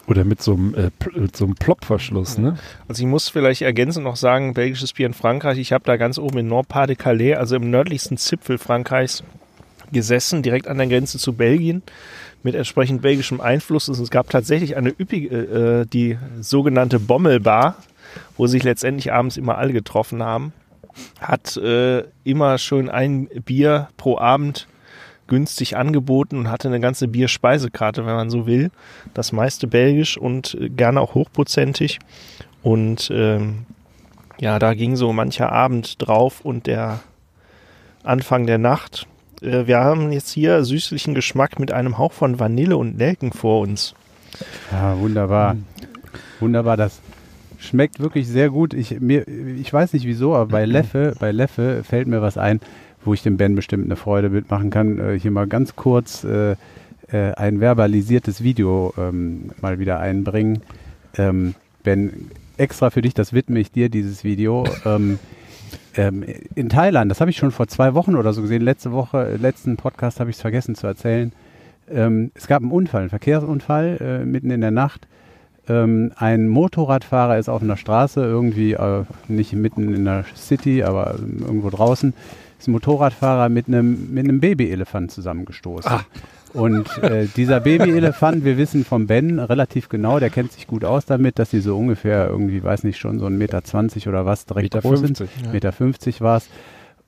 Oder 0.06 0.24
mit 0.24 0.42
so 0.42 0.52
einem, 0.52 0.74
äh, 0.74 0.90
mit 1.14 1.36
so 1.36 1.46
einem 1.46 1.54
Plopverschluss, 1.54 2.36
ne? 2.36 2.58
Also 2.88 3.02
ich 3.02 3.08
muss 3.08 3.28
vielleicht 3.28 3.62
ergänzend 3.62 4.04
noch 4.04 4.16
sagen, 4.16 4.52
belgisches 4.52 4.92
Bier 4.92 5.06
in 5.06 5.14
Frankreich. 5.14 5.58
Ich 5.58 5.72
habe 5.72 5.84
da 5.84 5.96
ganz 5.96 6.18
oben 6.18 6.38
in 6.38 6.48
Nord-Pas-de-Calais, 6.48 7.36
also 7.36 7.56
im 7.56 7.70
nördlichsten 7.70 8.18
Zipfel 8.18 8.58
Frankreichs, 8.58 9.24
gesessen, 9.92 10.42
direkt 10.42 10.68
an 10.68 10.76
der 10.76 10.88
Grenze 10.88 11.18
zu 11.18 11.32
Belgien, 11.32 11.82
mit 12.42 12.54
entsprechend 12.54 13.00
belgischem 13.00 13.40
Einfluss. 13.40 13.88
Und 13.88 13.98
es 13.98 14.10
gab 14.10 14.28
tatsächlich 14.28 14.76
eine 14.76 14.90
üppige, 14.90 15.36
äh, 15.36 15.86
die 15.86 16.18
sogenannte 16.40 17.00
Bommelbar, 17.00 17.76
wo 18.36 18.46
sich 18.46 18.62
letztendlich 18.62 19.12
abends 19.12 19.38
immer 19.38 19.56
alle 19.56 19.72
getroffen 19.72 20.22
haben. 20.22 20.52
Hat 21.18 21.56
äh, 21.56 22.04
immer 22.24 22.58
schön 22.58 22.90
ein 22.90 23.28
Bier 23.44 23.88
pro 23.96 24.18
Abend 24.18 24.68
günstig 25.34 25.76
angeboten 25.76 26.38
und 26.38 26.50
hatte 26.50 26.68
eine 26.68 26.78
ganze 26.78 27.08
Bierspeisekarte, 27.08 28.06
wenn 28.06 28.14
man 28.14 28.30
so 28.30 28.46
will. 28.46 28.70
Das 29.14 29.32
meiste 29.32 29.66
belgisch 29.66 30.16
und 30.16 30.54
äh, 30.54 30.68
gerne 30.68 31.00
auch 31.00 31.14
hochprozentig. 31.14 31.98
Und 32.62 33.10
ähm, 33.12 33.66
ja, 34.38 34.60
da 34.60 34.74
ging 34.74 34.94
so 34.94 35.12
mancher 35.12 35.50
Abend 35.50 35.96
drauf 35.98 36.40
und 36.42 36.68
der 36.68 37.00
Anfang 38.04 38.46
der 38.46 38.58
Nacht. 38.58 39.08
Äh, 39.42 39.66
wir 39.66 39.78
haben 39.78 40.12
jetzt 40.12 40.30
hier 40.30 40.64
süßlichen 40.64 41.14
Geschmack 41.14 41.58
mit 41.58 41.72
einem 41.72 41.98
Hauch 41.98 42.12
von 42.12 42.38
Vanille 42.38 42.76
und 42.76 42.96
Nelken 42.96 43.32
vor 43.32 43.60
uns. 43.60 43.94
Ja, 44.70 44.96
wunderbar. 44.98 45.56
Wunderbar, 46.38 46.76
das 46.76 47.00
schmeckt 47.58 47.98
wirklich 47.98 48.28
sehr 48.28 48.50
gut. 48.50 48.72
Ich, 48.72 49.00
mir, 49.00 49.26
ich 49.26 49.72
weiß 49.72 49.94
nicht 49.94 50.06
wieso, 50.06 50.36
aber 50.36 50.46
bei 50.46 50.64
Leffe, 50.76 51.16
bei 51.18 51.32
Leffe 51.32 51.82
fällt 51.82 52.06
mir 52.06 52.22
was 52.22 52.38
ein, 52.38 52.60
wo 53.04 53.14
ich 53.14 53.22
dem 53.22 53.36
Ben 53.36 53.54
bestimmt 53.54 53.84
eine 53.84 53.96
Freude 53.96 54.30
mitmachen 54.30 54.70
kann. 54.70 54.98
Äh, 54.98 55.18
hier 55.18 55.30
mal 55.30 55.46
ganz 55.46 55.76
kurz 55.76 56.24
äh, 56.24 56.52
äh, 56.52 57.32
ein 57.36 57.60
verbalisiertes 57.60 58.42
Video 58.42 58.94
ähm, 58.98 59.50
mal 59.60 59.78
wieder 59.78 60.00
einbringen. 60.00 60.62
Ähm, 61.16 61.54
ben, 61.82 62.30
extra 62.56 62.90
für 62.90 63.02
dich, 63.02 63.14
das 63.14 63.32
widme 63.32 63.60
ich 63.60 63.70
dir, 63.70 63.88
dieses 63.88 64.24
Video. 64.24 64.64
Ähm, 64.84 65.18
ähm, 65.96 66.24
in 66.54 66.68
Thailand, 66.68 67.10
das 67.10 67.20
habe 67.20 67.30
ich 67.30 67.36
schon 67.36 67.50
vor 67.50 67.68
zwei 67.68 67.94
Wochen 67.94 68.16
oder 68.16 68.32
so 68.32 68.42
gesehen. 68.42 68.62
Letzte 68.62 68.92
Woche, 68.92 69.26
äh, 69.26 69.36
letzten 69.36 69.76
Podcast 69.76 70.20
habe 70.20 70.30
ich 70.30 70.36
es 70.36 70.42
vergessen 70.42 70.74
zu 70.74 70.86
erzählen. 70.86 71.32
Ähm, 71.90 72.30
es 72.34 72.46
gab 72.46 72.62
einen 72.62 72.72
Unfall, 72.72 73.02
einen 73.02 73.10
Verkehrsunfall 73.10 73.98
äh, 74.00 74.24
mitten 74.24 74.50
in 74.50 74.60
der 74.60 74.70
Nacht. 74.70 75.06
Ähm, 75.68 76.12
ein 76.16 76.48
Motorradfahrer 76.48 77.38
ist 77.38 77.48
auf 77.48 77.62
einer 77.62 77.76
Straße, 77.76 78.22
irgendwie 78.22 78.72
äh, 78.72 79.04
nicht 79.28 79.52
mitten 79.52 79.94
in 79.94 80.04
der 80.04 80.24
City, 80.34 80.82
aber 80.82 81.16
irgendwo 81.18 81.70
draußen, 81.70 82.12
ist 82.64 82.68
ein 82.68 82.72
Motorradfahrer 82.72 83.48
mit 83.50 83.68
einem, 83.68 84.14
mit 84.14 84.24
einem 84.24 84.40
Babyelefant 84.40 85.10
zusammengestoßen. 85.10 85.92
Und 86.54 86.86
äh, 87.02 87.26
dieser 87.36 87.60
Babyelefant, 87.60 88.44
wir 88.44 88.56
wissen 88.56 88.84
vom 88.84 89.06
Ben 89.06 89.38
relativ 89.38 89.88
genau, 89.88 90.18
der 90.20 90.30
kennt 90.30 90.52
sich 90.52 90.66
gut 90.66 90.84
aus 90.84 91.04
damit, 91.04 91.38
dass 91.38 91.50
sie 91.50 91.60
so 91.60 91.76
ungefähr 91.76 92.28
irgendwie, 92.28 92.62
weiß 92.62 92.84
nicht 92.84 92.96
schon, 92.96 93.18
so 93.18 93.26
ein 93.26 93.36
Meter 93.36 93.64
zwanzig 93.64 94.08
oder 94.08 94.24
was 94.24 94.46
direkt 94.46 94.74
Meter 94.74 94.80
groß 94.80 95.00
50, 95.00 95.30
sind. 95.30 95.52
Meter 95.52 95.72
50 95.72 96.20
war 96.20 96.38
es. 96.38 96.48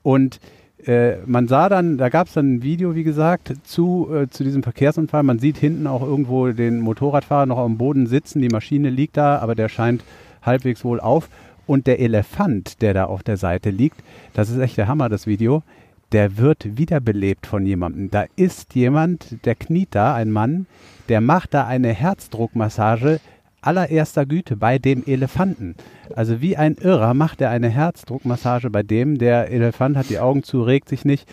Und 0.03 0.39
äh, 0.85 1.15
man 1.25 1.47
sah 1.47 1.69
dann, 1.69 1.97
da 1.97 2.09
gab 2.09 2.27
es 2.27 2.33
dann 2.33 2.55
ein 2.55 2.61
Video, 2.61 2.93
wie 2.93 3.03
gesagt, 3.03 3.53
zu, 3.63 4.09
äh, 4.13 4.27
zu 4.27 4.43
diesem 4.43 4.63
Verkehrsunfall. 4.63 5.23
Man 5.23 5.39
sieht 5.39 5.57
hinten 5.57 5.87
auch 5.87 6.03
irgendwo 6.03 6.49
den 6.49 6.81
Motorradfahrer 6.81 7.45
noch 7.45 7.57
am 7.57 7.77
Boden 7.77 8.05
sitzen. 8.05 8.41
Die 8.41 8.49
Maschine 8.49 8.89
liegt 8.89 9.17
da, 9.17 9.39
aber 9.39 9.55
der 9.55 9.69
scheint 9.69 10.03
halbwegs 10.43 10.83
wohl 10.83 10.99
auf. 10.99 11.29
Und 11.67 11.85
der 11.85 11.99
Elefant, 11.99 12.81
der 12.81 12.93
da 12.93 13.05
auf 13.05 13.23
der 13.23 13.37
Seite 13.37 13.69
liegt, 13.69 14.01
das 14.33 14.49
ist 14.49 14.57
echt 14.57 14.77
der 14.77 14.87
Hammer, 14.87 15.09
das 15.09 15.27
Video, 15.27 15.63
der 16.11 16.37
wird 16.37 16.77
wiederbelebt 16.77 17.45
von 17.45 17.65
jemandem. 17.65 18.09
Da 18.09 18.25
ist 18.35 18.73
jemand, 18.73 19.45
der 19.45 19.55
kniet 19.55 19.89
da, 19.91 20.15
ein 20.15 20.31
Mann, 20.31 20.65
der 21.09 21.21
macht 21.21 21.53
da 21.53 21.67
eine 21.67 21.93
Herzdruckmassage 21.93 23.19
allererster 23.61 24.25
Güte 24.25 24.55
bei 24.55 24.79
dem 24.79 25.03
Elefanten. 25.05 25.75
Also 26.15 26.41
wie 26.41 26.55
ein 26.55 26.75
Irrer 26.75 27.13
macht 27.13 27.41
er 27.41 27.49
eine 27.49 27.69
Herzdruckmassage 27.69 28.69
bei 28.69 28.83
dem. 28.83 29.17
Der 29.17 29.51
Elefant 29.51 29.97
hat 29.97 30.09
die 30.09 30.19
Augen 30.19 30.43
zu, 30.43 30.61
regt 30.61 30.87
sich 30.87 31.03
nicht. 31.03 31.27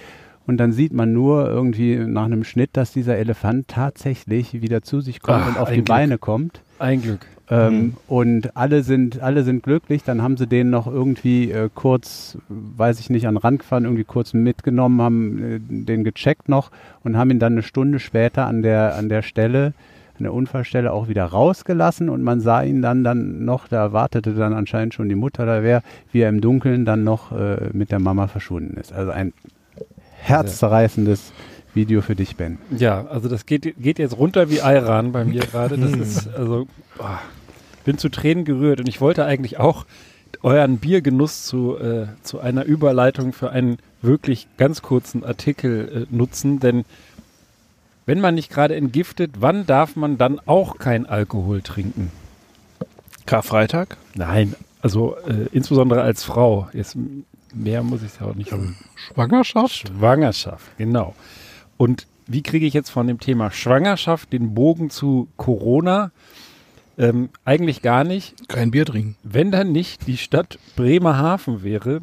Und 0.46 0.58
dann 0.58 0.72
sieht 0.72 0.92
man 0.92 1.12
nur 1.12 1.48
irgendwie 1.48 1.96
nach 1.96 2.24
einem 2.24 2.44
Schnitt, 2.44 2.70
dass 2.74 2.92
dieser 2.92 3.16
Elefant 3.16 3.68
tatsächlich 3.68 4.60
wieder 4.60 4.82
zu 4.82 5.00
sich 5.00 5.20
kommt 5.20 5.42
Ach, 5.44 5.48
und 5.48 5.58
auf 5.58 5.68
die 5.68 5.76
Glück. 5.76 5.86
Beine 5.86 6.18
kommt. 6.18 6.60
Ein 6.78 7.00
Glück. 7.00 7.26
Ähm, 7.50 7.94
Und 8.06 8.56
alle 8.56 8.82
sind, 8.82 9.20
alle 9.20 9.42
sind 9.42 9.62
glücklich. 9.62 10.02
Dann 10.02 10.22
haben 10.22 10.36
sie 10.36 10.46
den 10.46 10.70
noch 10.70 10.86
irgendwie 10.86 11.50
äh, 11.50 11.68
kurz, 11.74 12.38
weiß 12.48 13.00
ich 13.00 13.10
nicht, 13.10 13.26
an 13.26 13.34
den 13.34 13.40
Rand 13.40 13.58
gefahren, 13.60 13.84
irgendwie 13.84 14.04
kurz 14.04 14.32
mitgenommen, 14.32 15.02
haben 15.02 15.42
äh, 15.42 15.60
den 15.60 16.04
gecheckt 16.04 16.48
noch 16.48 16.70
und 17.02 17.16
haben 17.16 17.30
ihn 17.30 17.38
dann 17.38 17.52
eine 17.52 17.62
Stunde 17.62 17.98
später 17.98 18.46
an 18.46 18.62
der, 18.62 18.94
an 18.96 19.08
der 19.08 19.22
Stelle, 19.22 19.74
an 20.16 20.22
der 20.22 20.32
Unfallstelle 20.32 20.92
auch 20.92 21.08
wieder 21.08 21.24
rausgelassen 21.24 22.08
und 22.08 22.22
man 22.22 22.40
sah 22.40 22.62
ihn 22.62 22.80
dann, 22.80 23.04
dann 23.04 23.44
noch, 23.44 23.68
da 23.68 23.92
wartete 23.92 24.32
dann 24.32 24.54
anscheinend 24.54 24.94
schon 24.94 25.08
die 25.08 25.14
Mutter 25.14 25.44
da 25.44 25.62
wer, 25.62 25.82
wie 26.12 26.20
er 26.20 26.28
im 26.28 26.40
Dunkeln 26.40 26.84
dann 26.84 27.04
noch 27.04 27.32
äh, 27.32 27.68
mit 27.72 27.90
der 27.90 27.98
Mama 27.98 28.26
verschwunden 28.26 28.78
ist. 28.78 28.92
Also 28.92 29.10
ein 29.10 29.32
herzzerreißendes 30.22 31.32
Video 31.74 32.02
für 32.02 32.14
dich, 32.14 32.36
Ben. 32.36 32.58
Ja, 32.76 33.06
also 33.06 33.28
das 33.28 33.46
geht, 33.46 33.74
geht 33.78 33.98
jetzt 33.98 34.16
runter 34.16 34.50
wie 34.50 34.62
Ayran 34.62 35.12
bei 35.12 35.24
mir 35.24 35.40
gerade. 35.40 35.76
Das 35.76 35.92
ist, 35.92 36.28
also, 36.34 36.66
boah, 36.96 37.20
bin 37.84 37.98
zu 37.98 38.08
Tränen 38.08 38.44
gerührt 38.44 38.80
und 38.80 38.88
ich 38.88 39.00
wollte 39.00 39.24
eigentlich 39.24 39.58
auch 39.58 39.86
euren 40.42 40.78
Biergenuss 40.78 41.44
zu, 41.44 41.76
äh, 41.78 42.06
zu 42.22 42.40
einer 42.40 42.64
Überleitung 42.64 43.32
für 43.32 43.50
einen 43.50 43.78
wirklich 44.02 44.46
ganz 44.56 44.82
kurzen 44.82 45.24
Artikel 45.24 46.06
äh, 46.10 46.14
nutzen, 46.14 46.60
denn 46.60 46.84
wenn 48.06 48.20
man 48.20 48.34
nicht 48.34 48.50
gerade 48.50 48.76
entgiftet, 48.76 49.32
wann 49.38 49.64
darf 49.64 49.96
man 49.96 50.18
dann 50.18 50.38
auch 50.44 50.76
kein 50.76 51.06
Alkohol 51.06 51.62
trinken? 51.62 52.10
Karfreitag? 53.24 53.96
Nein, 54.14 54.54
also 54.82 55.16
äh, 55.26 55.48
insbesondere 55.52 56.02
als 56.02 56.22
Frau. 56.22 56.68
Jetzt 56.74 56.98
mehr 57.54 57.82
muss 57.82 58.02
ich 58.02 58.20
ja 58.20 58.26
auch 58.26 58.34
nicht 58.34 58.52
um. 58.52 58.76
Schwangerschaft? 58.94 59.88
Schwangerschaft, 59.88 60.76
genau. 60.76 61.14
Und 61.84 62.06
wie 62.26 62.42
kriege 62.42 62.64
ich 62.64 62.72
jetzt 62.72 62.88
von 62.88 63.06
dem 63.06 63.20
Thema 63.20 63.50
Schwangerschaft 63.50 64.32
den 64.32 64.54
Bogen 64.54 64.88
zu 64.88 65.28
Corona? 65.36 66.12
Ähm, 66.96 67.28
eigentlich 67.44 67.82
gar 67.82 68.04
nicht. 68.04 68.48
Kein 68.48 68.70
Bier 68.70 68.86
trinken. 68.86 69.16
Wenn 69.22 69.50
dann 69.50 69.70
nicht 69.70 70.06
die 70.06 70.16
Stadt 70.16 70.58
Bremerhaven 70.76 71.62
wäre, 71.62 72.00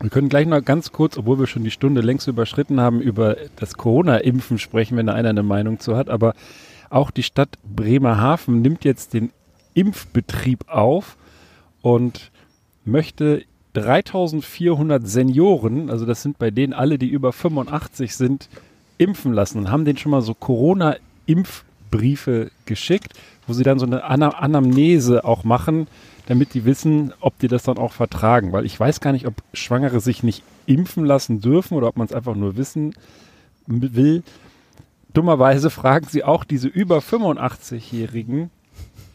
wir 0.00 0.10
können 0.10 0.28
gleich 0.28 0.48
noch 0.48 0.64
ganz 0.64 0.90
kurz, 0.90 1.16
obwohl 1.16 1.38
wir 1.38 1.46
schon 1.46 1.62
die 1.62 1.70
Stunde 1.70 2.00
längst 2.00 2.26
überschritten 2.26 2.80
haben, 2.80 3.00
über 3.00 3.36
das 3.54 3.74
Corona-Impfen 3.74 4.58
sprechen, 4.58 4.96
wenn 4.96 5.06
da 5.06 5.12
einer 5.12 5.28
eine 5.28 5.44
Meinung 5.44 5.78
zu 5.78 5.96
hat. 5.96 6.08
Aber 6.08 6.34
auch 6.90 7.12
die 7.12 7.22
Stadt 7.22 7.50
Bremerhaven 7.62 8.62
nimmt 8.62 8.84
jetzt 8.84 9.14
den 9.14 9.30
Impfbetrieb 9.74 10.68
auf 10.68 11.16
und 11.82 12.32
möchte 12.84 13.44
3400 13.74 15.06
Senioren, 15.06 15.88
also 15.88 16.04
das 16.04 16.20
sind 16.20 16.38
bei 16.38 16.50
denen 16.50 16.72
alle, 16.72 16.98
die 16.98 17.06
über 17.06 17.32
85 17.32 18.16
sind, 18.16 18.48
impfen 18.98 19.32
lassen 19.32 19.58
und 19.58 19.70
haben 19.70 19.84
denen 19.84 19.98
schon 19.98 20.10
mal 20.10 20.22
so 20.22 20.34
Corona-Impfbriefe 20.34 22.50
geschickt, 22.66 23.12
wo 23.46 23.52
sie 23.52 23.62
dann 23.62 23.78
so 23.78 23.86
eine 23.86 24.02
Ana 24.04 24.30
Anamnese 24.30 25.24
auch 25.24 25.44
machen, 25.44 25.86
damit 26.26 26.52
die 26.52 26.66
wissen, 26.66 27.14
ob 27.20 27.38
die 27.38 27.48
das 27.48 27.62
dann 27.62 27.78
auch 27.78 27.92
vertragen. 27.92 28.52
Weil 28.52 28.66
ich 28.66 28.78
weiß 28.78 29.00
gar 29.00 29.12
nicht, 29.12 29.26
ob 29.26 29.34
Schwangere 29.54 30.00
sich 30.00 30.22
nicht 30.22 30.42
impfen 30.66 31.06
lassen 31.06 31.40
dürfen 31.40 31.74
oder 31.74 31.88
ob 31.88 31.96
man 31.96 32.06
es 32.06 32.12
einfach 32.12 32.34
nur 32.34 32.56
wissen 32.56 32.94
will. 33.66 34.22
Dummerweise 35.14 35.70
fragen 35.70 36.06
sie 36.08 36.24
auch 36.24 36.44
diese 36.44 36.68
über 36.68 36.98
85-Jährigen, 36.98 38.50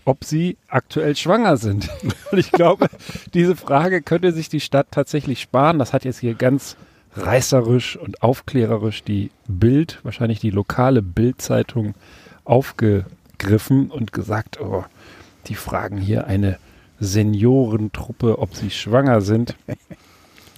ob 0.05 0.23
sie 0.23 0.57
aktuell 0.67 1.15
schwanger 1.15 1.57
sind. 1.57 1.89
Und 2.31 2.39
ich 2.39 2.51
glaube, 2.51 2.88
diese 3.34 3.55
Frage 3.55 4.01
könnte 4.01 4.31
sich 4.31 4.49
die 4.49 4.59
Stadt 4.59 4.88
tatsächlich 4.89 5.39
sparen. 5.39 5.79
Das 5.79 5.93
hat 5.93 6.05
jetzt 6.05 6.19
hier 6.19 6.34
ganz 6.34 6.75
reißerisch 7.16 7.97
und 7.97 8.24
aufklärerisch 8.24 9.03
die 9.03 9.32
Bild, 9.47 9.99
wahrscheinlich 10.03 10.39
die 10.39 10.49
lokale 10.49 11.01
Bildzeitung 11.01 11.93
aufgegriffen 12.43 13.91
und 13.91 14.11
gesagt, 14.11 14.59
oh, 14.59 14.84
die 15.47 15.55
fragen 15.55 15.97
hier 15.97 16.28
eine 16.28 16.57
Seniorentruppe, 16.99 18.39
ob 18.39 18.55
sie 18.55 18.70
schwanger 18.70 19.22
sind. 19.22 19.55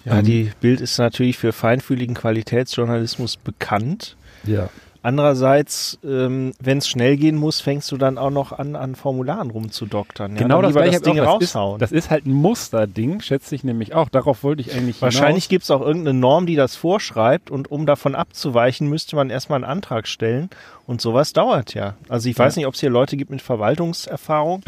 Ja, 0.06 0.22
die 0.22 0.52
Bild 0.62 0.82
ist 0.82 1.00
natürlich 1.00 1.38
für 1.38 1.52
feinfühligen 1.52 2.14
Qualitätsjournalismus 2.14 3.38
bekannt. 3.38 4.16
Ja. 4.44 4.70
Andererseits, 5.06 6.00
ähm, 6.04 6.54
wenn 6.60 6.80
es 6.80 6.88
schnell 6.88 7.16
gehen 7.16 7.36
muss, 7.36 7.62
fängst 7.62 7.92
du 7.92 7.98
dann 7.98 8.18
auch 8.18 8.32
noch 8.32 8.52
an, 8.52 8.76
an 8.76 8.96
Formularen 8.96 9.52
rumzudoktern. 9.52 10.36
Ja, 10.36 10.42
genau 10.42 10.64
dann 10.64 10.74
das 10.74 10.82
gleiche. 10.82 11.00
das 11.00 11.02
Ding 11.04 11.20
auch. 11.20 11.38
Das, 11.38 11.50
ist, 11.50 11.56
raushauen. 11.56 11.80
das 11.80 11.92
ist 11.92 12.10
halt 12.10 12.26
ein 12.26 12.32
Musterding, 12.34 13.22
schätze 13.22 13.54
ich 13.54 13.64
nämlich 13.64 13.94
auch. 13.94 14.10
Darauf 14.10 14.44
wollte 14.44 14.62
ich 14.62 14.74
eigentlich 14.74 15.00
Wahrscheinlich 15.04 15.48
gibt 15.48 15.64
es 15.64 15.70
auch 15.70 15.82
irgendeine 15.82 16.18
Norm, 16.18 16.48
die 16.48 16.56
das 16.56 16.76
vorschreibt 16.76 17.52
und 17.52 17.70
um 17.70 17.86
davon 17.86 18.16
abzuweichen, 18.16 18.90
müsste 18.90 19.16
man 19.16 19.30
erstmal 19.30 19.58
einen 19.58 19.72
Antrag 19.72 20.08
stellen 20.08 20.50
und 20.88 21.02
sowas 21.02 21.34
dauert 21.34 21.76
ja. 21.76 21.94
Also 22.10 22.28
ich 22.28 22.40
weiß 22.40 22.56
Ja. 22.56 22.62
nicht, 22.62 22.68
ob 22.68 22.74
es 22.74 22.80
hier 22.80 22.90
Leute 22.90 23.16
gibt 23.16 23.30
mit 23.30 23.44
Verwaltungserfahrung, 23.44 24.64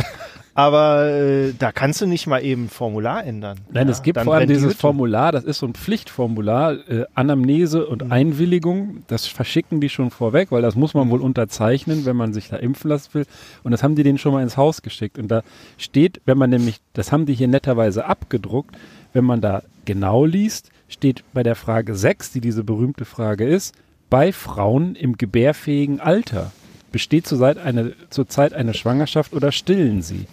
aber 0.57 1.05
äh, 1.05 1.53
da 1.53 1.71
kannst 1.71 2.01
du 2.01 2.07
nicht 2.07 2.25
mal 2.25 2.43
eben 2.43 2.63
ein 2.63 2.69
Formular 2.69 3.23
ändern. 3.23 3.59
Nein, 3.71 3.85
ja, 3.85 3.91
es 3.91 4.01
gibt 4.01 4.19
vor 4.19 4.33
allem 4.33 4.47
die 4.47 4.55
dieses 4.55 4.71
Hütte. 4.71 4.79
Formular, 4.79 5.31
das 5.31 5.43
ist 5.43 5.59
so 5.59 5.67
ein 5.67 5.75
Pflichtformular, 5.75 6.73
äh, 6.89 7.05
Anamnese 7.13 7.85
und 7.85 8.11
Einwilligung. 8.11 9.03
Das 9.05 9.27
verschicken 9.27 9.81
die 9.81 9.89
schon 9.89 10.09
vorweg, 10.09 10.51
weil 10.51 10.63
das 10.63 10.75
muss 10.75 10.95
man 10.95 11.11
wohl 11.11 11.21
unterzeichnen, 11.21 12.05
wenn 12.05 12.15
man 12.15 12.33
sich 12.33 12.49
da 12.49 12.55
impfen 12.55 12.89
lassen 12.89 13.13
will. 13.13 13.25
Und 13.63 13.69
das 13.69 13.83
haben 13.83 13.93
die 13.93 14.01
denen 14.01 14.17
schon 14.17 14.33
mal 14.33 14.41
ins 14.41 14.57
Haus 14.57 14.81
geschickt. 14.81 15.19
Und 15.19 15.27
da 15.27 15.43
steht, 15.77 16.21
wenn 16.25 16.39
man 16.39 16.49
nämlich, 16.49 16.79
das 16.93 17.11
haben 17.11 17.27
die 17.27 17.35
hier 17.35 17.47
netterweise 17.47 18.05
abgedruckt, 18.05 18.75
wenn 19.13 19.25
man 19.25 19.41
da 19.41 19.61
genau 19.85 20.25
liest, 20.25 20.71
steht 20.89 21.23
bei 21.33 21.43
der 21.43 21.55
Frage 21.55 21.93
6, 21.93 22.31
die 22.31 22.41
diese 22.41 22.63
berühmte 22.63 23.05
Frage 23.05 23.45
ist, 23.45 23.75
bei 24.09 24.33
Frauen 24.33 24.95
im 24.95 25.19
gebärfähigen 25.19 25.99
Alter. 25.99 26.51
Besteht 26.97 27.27
zurzeit 27.27 27.59
eine, 27.59 27.93
zurzeit 28.09 28.53
eine 28.53 28.73
Schwangerschaft 28.73 29.33
oder 29.33 29.51
stillen 29.51 30.01
sie? 30.01 30.25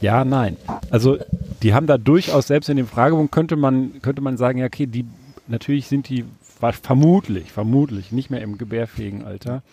Ja, 0.00 0.24
nein. 0.24 0.56
Also 0.88 1.18
die 1.64 1.74
haben 1.74 1.88
da 1.88 1.98
durchaus, 1.98 2.46
selbst 2.46 2.68
in 2.68 2.76
dem 2.76 2.86
Fragebogen 2.86 3.32
könnte 3.32 3.56
man, 3.56 4.00
könnte 4.02 4.22
man 4.22 4.36
sagen, 4.36 4.60
ja, 4.60 4.66
okay, 4.66 4.86
die 4.86 5.04
natürlich 5.48 5.88
sind 5.88 6.08
die 6.08 6.24
vermutlich, 6.60 7.50
vermutlich 7.50 8.12
nicht 8.12 8.30
mehr 8.30 8.40
im 8.40 8.56
gebärfähigen 8.56 9.24
Alter. 9.24 9.64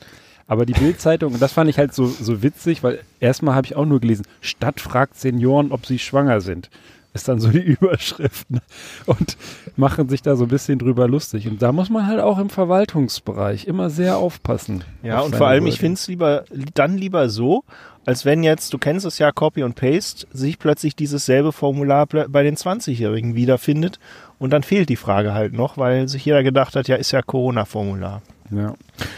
Aber 0.48 0.66
die 0.66 0.74
Bildzeitung, 0.74 1.40
das 1.40 1.54
fand 1.54 1.70
ich 1.70 1.78
halt 1.78 1.94
so, 1.94 2.08
so 2.08 2.42
witzig, 2.42 2.82
weil 2.82 3.02
erstmal 3.20 3.54
habe 3.54 3.68
ich 3.68 3.76
auch 3.76 3.86
nur 3.86 4.00
gelesen, 4.00 4.26
Stadt 4.42 4.80
fragt 4.80 5.20
Senioren, 5.20 5.72
ob 5.72 5.86
sie 5.86 6.00
schwanger 6.00 6.42
sind. 6.42 6.72
Ist 7.14 7.28
dann 7.28 7.40
so 7.40 7.50
die 7.50 7.60
Überschrift. 7.62 8.50
Ne? 8.50 8.62
Und 9.06 9.38
machen 9.76 10.10
sich 10.10 10.22
da 10.22 10.36
so 10.36 10.46
ein 10.46 10.50
bisschen 10.50 10.80
drüber 10.80 11.08
lustig. 11.08 11.48
Und 11.48 11.62
da 11.62 11.72
muss 11.72 11.90
man 11.90 12.08
halt 12.08 12.20
auch 12.20 12.40
im 12.40 12.50
Verwaltungsbereich 12.50 13.66
immer 13.66 13.90
sehr 13.90 14.18
aufpassen. 14.18 14.84
Ja, 15.04 15.20
auf 15.20 15.28
und 15.28 15.36
vor 15.36 15.48
allem, 15.48 15.66
ich 15.68 15.74
Wording. 15.74 15.80
finde 15.80 15.94
es 15.96 16.08
lieber, 16.08 16.44
dann 16.74 16.98
lieber 16.98 17.30
so, 17.30 17.64
als 18.06 18.26
wenn 18.26 18.44
jetzt, 18.44 18.74
du 18.74 18.78
kennst 18.78 19.06
es 19.06 19.20
ja, 19.20 19.32
Copy 19.32 19.64
und 19.64 19.76
Paste, 19.76 20.28
sich 20.34 20.60
plötzlich 20.60 20.96
dieses 20.96 21.26
selbe 21.26 21.52
Formular 21.52 22.06
bei 22.06 22.44
den 22.44 22.58
20-Jährigen 22.58 23.36
wiederfindet 23.36 24.00
und 24.40 24.52
dann 24.52 24.64
fehlt 24.64 24.90
die 24.90 24.96
Frage 24.98 25.34
halt 25.34 25.54
noch, 25.54 25.78
weil 25.78 26.08
sich 26.08 26.26
jeder 26.26 26.44
gedacht 26.44 26.76
hat, 26.76 26.88
ja, 26.88 26.96
ist 26.98 27.12
ja 27.12 27.22
Corona-Formular. 27.22 28.22
Ja. 28.58 28.76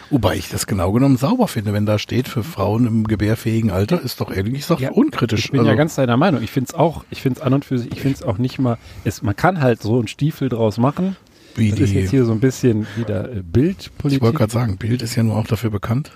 Wobei 0.09 0.35
ich 0.35 0.49
das 0.49 0.67
genau 0.67 0.91
genommen 0.91 1.17
sauber 1.17 1.47
finde, 1.47 1.73
wenn 1.73 1.85
da 1.85 1.99
steht, 1.99 2.27
für 2.27 2.43
Frauen 2.43 2.85
im 2.87 3.03
gebärfähigen 3.05 3.71
Alter, 3.71 4.01
ist 4.01 4.21
doch 4.21 4.31
ehrlich 4.31 4.53
gesagt 4.53 4.81
Ja, 4.81 4.91
unkritisch. 4.91 5.45
Ich 5.45 5.51
bin 5.51 5.61
Also, 5.61 5.71
ja 5.71 5.75
ganz 5.75 5.95
deiner 5.95 6.17
Meinung. 6.17 6.41
Ich 6.43 6.51
finde 6.51 6.69
es 6.69 6.73
auch, 6.73 7.03
ich 7.09 7.21
finde 7.21 7.39
es 7.39 7.45
an 7.45 7.53
und 7.53 7.65
für 7.65 7.79
sich, 7.79 7.91
ich 7.91 8.01
finde 8.01 8.15
es 8.15 8.23
auch 8.23 8.37
nicht 8.37 8.59
mal, 8.59 8.77
es, 9.03 9.21
man 9.21 9.35
kann 9.35 9.61
halt 9.61 9.81
so 9.81 9.97
einen 9.97 10.07
Stiefel 10.07 10.49
draus 10.49 10.77
machen. 10.77 11.15
wie 11.55 11.71
Das 11.71 11.79
ist 11.79 11.91
jetzt 11.93 12.11
die, 12.11 12.17
hier 12.17 12.25
so 12.25 12.31
ein 12.31 12.39
bisschen 12.39 12.85
wieder 12.95 13.29
äh, 13.31 13.37
ich 13.37 13.43
Bildpolitik. 13.43 14.21
wollte 14.21 14.37
gerade 14.37 14.51
sagen, 14.53 14.77
Bild 14.77 15.01
ist 15.01 15.15
ja 15.15 15.23
nur 15.23 15.35
auch 15.37 15.47
dafür 15.47 15.69
bekannt. 15.69 16.11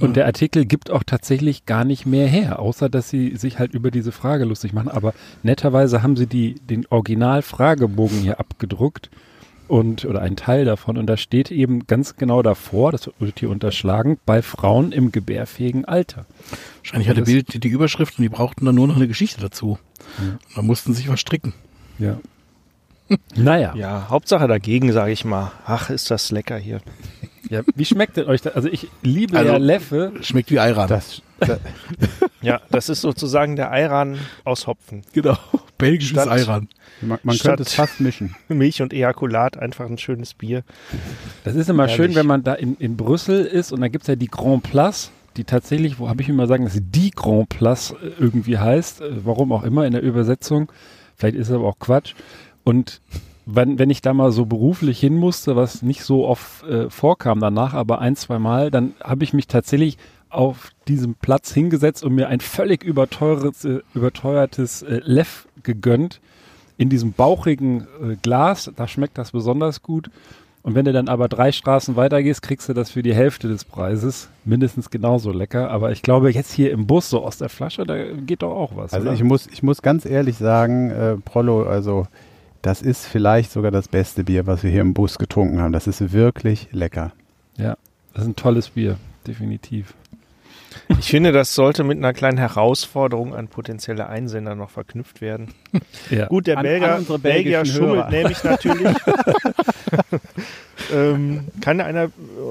Und 0.00 0.16
der 0.16 0.26
Artikel 0.26 0.64
gibt 0.64 0.90
auch 0.90 1.04
tatsächlich 1.04 1.64
gar 1.64 1.84
nicht 1.84 2.04
mehr 2.04 2.26
her, 2.26 2.58
außer 2.58 2.88
dass 2.88 3.08
sie 3.08 3.36
sich 3.36 3.60
halt 3.60 3.72
über 3.74 3.92
diese 3.92 4.10
Frage 4.10 4.44
lustig 4.44 4.72
machen. 4.72 4.88
Aber 4.88 5.14
netterweise 5.44 6.02
haben 6.02 6.16
sie 6.16 6.26
die, 6.26 6.54
den 6.54 6.84
Original-Fragebogen 6.90 8.18
hier 8.18 8.40
abgedruckt 8.40 9.08
und 9.68 10.04
oder 10.04 10.20
einen 10.22 10.36
Teil 10.36 10.64
davon. 10.64 10.96
Und 10.98 11.06
da 11.06 11.16
steht 11.16 11.50
eben 11.50 11.86
ganz 11.86 12.16
genau 12.16 12.42
davor, 12.42 12.92
das 12.92 13.10
wird 13.18 13.38
hier 13.40 13.50
unterschlagen, 13.50 14.18
bei 14.26 14.42
Frauen 14.42 14.92
im 14.92 15.12
gebärfähigen 15.12 15.84
Alter. 15.84 16.26
Wahrscheinlich 16.78 17.08
hatte 17.08 17.22
Bild 17.22 17.62
die, 17.62 17.68
Überschrift 17.68 18.18
und 18.18 18.22
die 18.22 18.28
brauchten 18.28 18.64
dann 18.64 18.74
nur 18.74 18.88
noch 18.88 18.96
eine 18.96 19.08
Geschichte 19.08 19.40
dazu. 19.40 19.78
Da 20.54 20.62
mussten 20.62 20.94
sich 20.94 21.08
was 21.08 21.20
stricken. 21.20 21.52
Ja. 21.98 22.18
naja. 23.34 23.74
Ja, 23.76 24.06
Hauptsache 24.08 24.48
dagegen, 24.48 24.92
sage 24.92 25.12
ich 25.12 25.24
mal. 25.24 25.52
Ach, 25.66 25.90
ist 25.90 26.10
das 26.10 26.30
lecker 26.30 26.56
hier. 26.58 26.80
Ja, 27.48 27.62
wie 27.74 27.84
schmeckt 27.84 28.16
denn 28.16 28.26
euch 28.26 28.42
das? 28.42 28.54
Also 28.54 28.68
ich 28.68 28.88
liebe 29.02 29.38
Also- 29.38 29.52
ja 29.52 29.58
Leffe. 29.58 30.12
Schmeckt 30.20 30.50
wie 30.50 30.58
Ayran. 30.58 30.88
Das, 30.88 31.22
das, 31.40 31.58
Ja, 32.42 32.60
das 32.70 32.88
ist 32.88 33.00
sozusagen 33.00 33.56
der 33.56 33.70
Ayran 33.70 34.18
aus 34.44 34.66
Hopfen. 34.66 35.02
genau. 35.12 35.38
Belgisches 35.78 36.22
Statt- 36.22 36.28
Ayran. 36.28 36.68
man 37.00 37.18
man 37.22 37.38
könnte 37.38 37.62
es 37.62 37.74
fast 37.74 38.00
mischen. 38.00 38.34
Milch 38.48 38.82
und 38.82 38.92
Ejakulat, 38.92 39.56
einfach 39.56 39.86
ein 39.86 39.98
schönes 39.98 40.34
Bier. 40.34 40.62
Das 41.44 41.54
ist 41.54 41.70
immer 41.70 41.86
Herrlich. 41.86 41.96
schön, 41.96 42.14
wenn 42.14 42.26
man 42.26 42.42
da 42.42 42.54
in, 42.54 42.76
in 42.76 42.96
Brüssel 42.96 43.44
ist 43.44 43.72
und 43.72 43.80
da 43.80 43.88
gibt 43.88 44.02
es 44.02 44.08
ja 44.08 44.16
die 44.16 44.26
Grand 44.28 44.62
Place, 44.64 45.10
die 45.36 45.44
tatsächlich, 45.44 45.98
wo 45.98 46.08
habe 46.08 46.20
ich 46.22 46.28
mir 46.28 46.34
mal 46.34 46.48
sagen, 46.48 46.64
dass 46.64 46.72
sie 46.72 46.82
die 46.82 47.10
Grand 47.12 47.48
Place 47.48 47.92
äh, 48.02 48.10
irgendwie 48.18 48.58
heißt, 48.58 49.00
äh, 49.00 49.24
warum 49.24 49.52
auch 49.52 49.62
immer 49.62 49.86
in 49.86 49.92
der 49.92 50.02
Übersetzung. 50.02 50.70
Vielleicht 51.16 51.36
ist 51.36 51.48
es 51.48 51.54
aber 51.54 51.66
auch 51.66 51.78
Quatsch. 51.78 52.14
Und 52.64 53.00
wenn, 53.46 53.78
wenn 53.78 53.88
ich 53.90 54.02
da 54.02 54.12
mal 54.12 54.30
so 54.30 54.44
beruflich 54.46 55.00
hin 55.00 55.14
musste, 55.14 55.56
was 55.56 55.82
nicht 55.82 56.02
so 56.02 56.26
oft 56.26 56.64
äh, 56.64 56.90
vorkam 56.90 57.40
danach, 57.40 57.72
aber 57.72 58.00
ein, 58.00 58.14
zwei 58.16 58.38
Mal, 58.38 58.70
dann 58.70 58.92
habe 59.02 59.24
ich 59.24 59.32
mich 59.32 59.46
tatsächlich 59.46 59.96
auf 60.30 60.70
diesem 60.86 61.14
Platz 61.14 61.52
hingesetzt 61.52 62.04
und 62.04 62.14
mir 62.14 62.28
ein 62.28 62.40
völlig 62.40 62.82
überteuertes, 62.82 63.64
äh, 63.64 63.80
überteuertes 63.94 64.82
äh, 64.82 65.00
Leff 65.04 65.48
gegönnt 65.62 66.20
in 66.76 66.88
diesem 66.88 67.12
bauchigen 67.12 67.86
äh, 68.02 68.16
Glas. 68.20 68.70
Da 68.76 68.88
schmeckt 68.88 69.18
das 69.18 69.32
besonders 69.32 69.82
gut. 69.82 70.10
Und 70.62 70.74
wenn 70.74 70.84
du 70.84 70.92
dann 70.92 71.08
aber 71.08 71.28
drei 71.28 71.52
Straßen 71.52 71.96
weitergehst, 71.96 72.42
kriegst 72.42 72.68
du 72.68 72.74
das 72.74 72.90
für 72.90 73.02
die 73.02 73.14
Hälfte 73.14 73.48
des 73.48 73.64
Preises. 73.64 74.28
Mindestens 74.44 74.90
genauso 74.90 75.32
lecker. 75.32 75.70
Aber 75.70 75.92
ich 75.92 76.02
glaube, 76.02 76.30
jetzt 76.30 76.52
hier 76.52 76.72
im 76.72 76.86
Bus 76.86 77.08
so 77.08 77.24
aus 77.24 77.38
der 77.38 77.48
Flasche, 77.48 77.84
da 77.84 77.96
geht 78.12 78.42
doch 78.42 78.54
auch 78.54 78.76
was. 78.76 78.92
Also 78.92 79.06
oder? 79.06 79.14
ich 79.14 79.22
muss, 79.22 79.46
ich 79.46 79.62
muss 79.62 79.82
ganz 79.82 80.04
ehrlich 80.04 80.36
sagen, 80.36 80.90
äh, 80.90 81.16
Prollo, 81.16 81.62
also 81.62 82.06
das 82.60 82.82
ist 82.82 83.06
vielleicht 83.06 83.52
sogar 83.52 83.70
das 83.70 83.88
beste 83.88 84.24
Bier, 84.24 84.46
was 84.46 84.62
wir 84.62 84.70
hier 84.70 84.82
im 84.82 84.94
Bus 84.94 85.18
getrunken 85.18 85.60
haben. 85.60 85.72
Das 85.72 85.86
ist 85.86 86.12
wirklich 86.12 86.68
lecker. 86.72 87.12
ja, 87.56 87.76
das 88.12 88.24
ist 88.24 88.28
ein 88.28 88.36
tolles 88.36 88.70
Bier. 88.70 88.96
Definitiv. 89.26 89.94
Ich 90.98 91.10
finde, 91.10 91.32
das 91.32 91.54
sollte 91.54 91.84
mit 91.84 91.98
einer 91.98 92.12
kleinen 92.14 92.38
Herausforderung 92.38 93.34
an 93.34 93.48
potenzielle 93.48 94.08
Einsender 94.08 94.54
noch 94.54 94.70
verknüpft 94.70 95.20
werden. 95.20 95.48
Ja. 96.10 96.26
Gut, 96.26 96.46
der 96.46 96.56
An- 96.58 96.62
Belgier, 96.62 96.94
an 96.94 97.20
Belgier 97.20 97.64
schummelt 97.66 97.96
Hörer. 98.06 98.10
nämlich 98.10 98.42
natürlich. 98.42 98.96
ähm, 100.92 101.44
kann 101.60 101.80
einer 101.80 102.04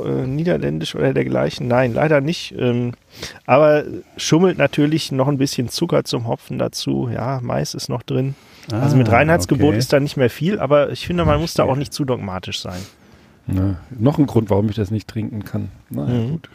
äh, 0.05 0.27
niederländisch 0.27 0.95
oder 0.95 1.13
dergleichen? 1.13 1.67
Nein, 1.67 1.93
leider 1.93 2.21
nicht. 2.21 2.53
Ähm, 2.57 2.93
aber 3.45 3.84
schummelt 4.18 4.57
natürlich 4.57 5.11
noch 5.11 5.27
ein 5.27 5.38
bisschen 5.38 5.69
Zucker 5.69 6.03
zum 6.03 6.27
Hopfen 6.27 6.59
dazu. 6.59 7.09
Ja, 7.11 7.39
Mais 7.41 7.73
ist 7.73 7.89
noch 7.89 8.03
drin. 8.03 8.35
Also 8.72 8.97
mit 8.97 9.09
Ah, 9.09 9.14
Reinheitsgebot 9.14 9.69
okay. 9.69 9.77
ist 9.77 9.93
da 9.93 9.99
nicht 9.99 10.18
mehr 10.18 10.30
viel, 10.30 10.59
aber 10.59 10.91
ich 10.91 11.07
finde, 11.07 11.26
man 11.26 11.39
muss 11.39 11.53
da 11.53 11.64
auch 11.64 11.77
nicht 11.77 11.93
zu 11.93 12.05
dogmatisch 12.05 12.59
sein. 12.61 12.80
Ne, 13.47 13.77
noch 13.97 14.18
ein 14.19 14.27
Grund, 14.27 14.49
warum 14.49 14.68
ich 14.69 14.76
das 14.76 14.91
nicht 14.91 15.07
trinken 15.07 15.45
kann. 15.45 15.69
Na 15.89 16.01
ja, 16.05 16.14
Mhm. 16.14 16.31
gut. 16.31 16.49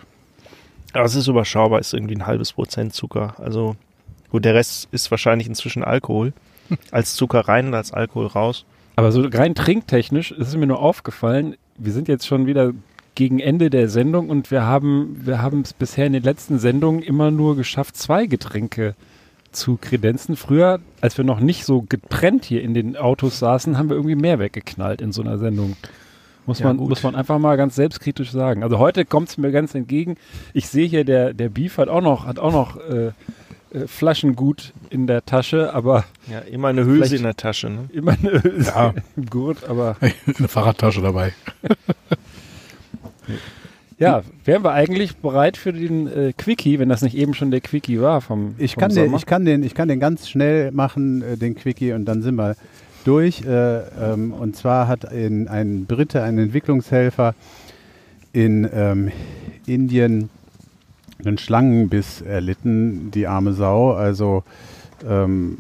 Aber 0.93 1.05
es 1.05 1.15
ist 1.15 1.27
überschaubar, 1.27 1.81
ist 1.81 1.95
irgendwie 1.95 2.15
ein 2.15 2.27
halbes 2.27 2.53
Prozent 2.53 2.95
Zucker. 2.95 3.35
Also 3.39 3.77
gut, 4.31 4.45
der 4.45 4.55
Rest 4.55 4.89
ist 4.93 5.11
wahrscheinlich 5.11 5.47
inzwischen 5.49 5.85
Alkohol. 5.85 6.33
Als 6.91 7.17
Zucker 7.17 7.41
rein 7.41 7.67
und 7.67 7.75
als 7.75 7.93
Alkohol 7.93 8.27
raus. 8.29 8.65
Aber 8.97 9.13
so 9.13 9.23
rein 9.23 9.55
trinktechnisch 9.55 10.31
ist 10.31 10.49
es 10.49 10.57
mir 10.57 10.67
nur 10.67 10.81
aufgefallen, 10.81 11.57
wir 11.77 11.93
sind 11.93 12.09
jetzt 12.09 12.27
schon 12.27 12.47
wieder 12.47 12.73
gegen 13.15 13.41
Ende 13.41 13.69
der 13.69 13.89
Sendung 13.89 14.31
und 14.31 14.51
wir 14.51 14.63
haben 14.63 15.21
wir 15.25 15.43
haben 15.43 15.63
es 15.63 15.73
bisher 15.73 16.07
in 16.07 16.13
den 16.13 16.23
letzten 16.23 16.59
Sendungen 16.59 17.03
immer 17.03 17.31
nur 17.31 17.57
geschafft, 17.57 17.97
zwei 17.97 18.27
Getränke 18.27 18.95
zu 19.51 19.77
kredenzen. 19.79 20.37
Früher, 20.37 20.81
als 21.01 21.19
wir 21.19 21.25
noch 21.25 21.41
nicht 21.41 21.65
so 21.65 21.83
getrennt 21.83 22.45
hier 22.45 22.63
in 22.63 22.75
den 22.75 22.97
Autos 22.97 23.39
saßen, 23.39 23.77
haben 23.77 23.91
wir 23.91 23.97
irgendwie 23.97 24.17
mehr 24.17 24.39
weggeknallt 24.39 25.03
in 25.03 25.13
so 25.13 25.23
einer 25.23 25.39
Sendung. 25.39 25.77
Muss, 26.47 26.59
Ja, 26.59 26.67
man, 26.67 26.77
gut. 26.79 26.89
muss 26.89 27.03
man 27.03 27.15
einfach 27.15 27.39
mal 27.39 27.57
ganz 27.57 27.77
selbstkritisch 27.77 28.33
sagen. 28.33 28.63
Also 28.65 28.79
heute 28.79 29.05
kommt 29.05 29.29
es 29.29 29.39
mir 29.39 29.53
ganz 29.53 29.75
entgegen. 29.75 30.17
Ich 30.55 30.69
sehe 30.69 30.87
hier, 30.89 31.05
der, 31.05 31.33
der 31.35 31.49
Beef 31.49 31.79
hat 31.79 31.89
auch 31.89 32.01
noch, 32.03 32.27
hat 32.27 32.39
auch 32.41 32.53
noch 32.53 32.77
äh, 32.79 33.07
äh, 33.73 33.87
Flaschengut 33.87 34.73
in 34.91 35.07
der 35.07 35.25
Tasche, 35.25 35.73
aber 35.73 36.05
Ja, 36.31 36.41
immer 36.41 36.69
eine 36.69 36.85
Hülse 36.85 37.15
in 37.17 37.23
der 37.23 37.37
Tasche. 37.37 37.71
Ne? 37.71 37.89
immer 37.93 38.13
eine 38.21 38.43
Hülse 38.43 38.71
Ja. 38.71 38.93
im 39.17 39.27
Gurt. 39.27 39.69
Aber 39.69 39.97
Eine 40.39 40.49
Fahrradtasche 40.49 41.01
dabei. 41.01 41.33
ja, 43.99 44.23
wären 44.45 44.65
wir 44.65 44.73
eigentlich 44.73 45.17
bereit 45.19 45.57
für 45.57 45.73
den 45.73 46.07
äh, 46.09 46.33
Quickie, 46.37 46.79
wenn 46.81 46.89
das 46.89 47.03
nicht 47.03 47.17
eben 47.17 47.35
schon 47.35 47.51
der 47.53 47.61
Quickie 47.61 48.01
war 48.01 48.21
vom, 48.21 48.55
Ich 48.59 48.75
vom 48.75 48.81
kann, 48.81 48.95
den, 48.95 49.05
Sommer? 49.07 49.17
ich, 49.19 49.27
kann 49.27 49.45
den, 49.45 49.63
ich 49.63 49.75
kann 49.75 49.89
den 49.89 50.01
ganz 50.01 50.29
schnell 50.29 50.73
machen, 50.73 51.23
äh, 51.23 51.37
den 51.37 51.55
Quickie, 51.55 51.93
und 51.93 52.05
dann 52.07 52.23
sind 52.23 52.35
wir 52.35 52.57
durch. 53.05 53.43
Äh, 53.43 53.79
ähm, 53.79 54.33
und 54.33 54.57
zwar 54.57 54.89
hat 54.89 55.07
ein, 55.07 55.49
ein 55.49 55.87
Brite, 55.87 56.23
ein 56.23 56.39
Entwicklungshelfer 56.39 57.35
in 58.33 58.69
ähm, 58.73 59.11
Indien 59.67 60.31
einen 61.25 61.39
Schlangenbiss 61.39 62.21
erlitten, 62.21 63.11
die 63.11 63.27
arme 63.27 63.53
Sau. 63.53 63.93
Also 63.93 64.45
ähm, 65.09 65.59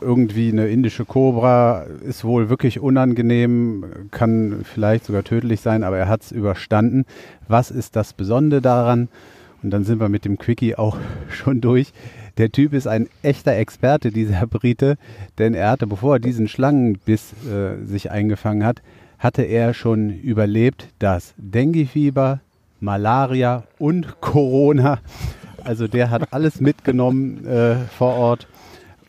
irgendwie 0.00 0.50
eine 0.50 0.68
indische 0.68 1.04
Kobra 1.04 1.84
ist 2.06 2.24
wohl 2.24 2.48
wirklich 2.48 2.80
unangenehm, 2.80 3.84
kann 4.10 4.62
vielleicht 4.64 5.04
sogar 5.04 5.24
tödlich 5.24 5.60
sein, 5.60 5.84
aber 5.84 5.98
er 5.98 6.08
hat 6.08 6.22
es 6.22 6.32
überstanden. 6.32 7.04
Was 7.48 7.70
ist 7.70 7.96
das 7.96 8.12
Besondere 8.12 8.62
daran? 8.62 9.08
Und 9.62 9.70
dann 9.70 9.84
sind 9.84 10.00
wir 10.00 10.08
mit 10.08 10.24
dem 10.24 10.38
Quickie 10.38 10.76
auch 10.76 10.96
schon 11.28 11.60
durch. 11.60 11.92
Der 12.38 12.50
Typ 12.50 12.72
ist 12.72 12.86
ein 12.86 13.08
echter 13.22 13.56
Experte, 13.56 14.10
dieser 14.10 14.46
Brite, 14.50 14.96
denn 15.38 15.54
er 15.54 15.70
hatte, 15.70 15.86
bevor 15.86 16.16
er 16.16 16.20
diesen 16.20 16.48
Schlangenbiss 16.48 17.32
äh, 17.46 17.84
sich 17.84 18.10
eingefangen 18.10 18.64
hat, 18.64 18.82
hatte 19.18 19.42
er 19.42 19.74
schon 19.74 20.10
überlebt, 20.10 20.88
dass 20.98 21.34
Dengue-Fieber, 21.36 22.40
Malaria 22.80 23.64
und 23.78 24.20
Corona, 24.20 24.98
also 25.62 25.86
der 25.86 26.10
hat 26.10 26.32
alles 26.32 26.60
mitgenommen 26.60 27.46
äh, 27.46 27.76
vor 27.98 28.14
Ort 28.14 28.46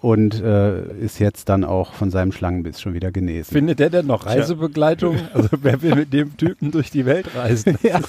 und 0.02 0.42
äh, 0.42 0.82
ist 0.98 1.20
jetzt 1.20 1.48
dann 1.48 1.64
auch 1.64 1.94
von 1.94 2.10
seinem 2.10 2.32
Schlangenbiss 2.32 2.82
schon 2.82 2.96
wieder 2.96 3.12
genesen. 3.12 3.54
Findet 3.54 3.80
der 3.80 3.92
denn 3.92 4.08
noch 4.08 4.26
Reisebegleitung? 4.26 5.18
Also 5.34 5.50
wer 5.62 5.82
will 5.82 5.96
mit 5.96 6.14
dem 6.14 6.36
Typen 6.38 6.72
durch 6.72 6.90
die 6.90 7.06
Welt 7.06 7.36
reisen? 7.36 7.78
Ja. 7.84 8.00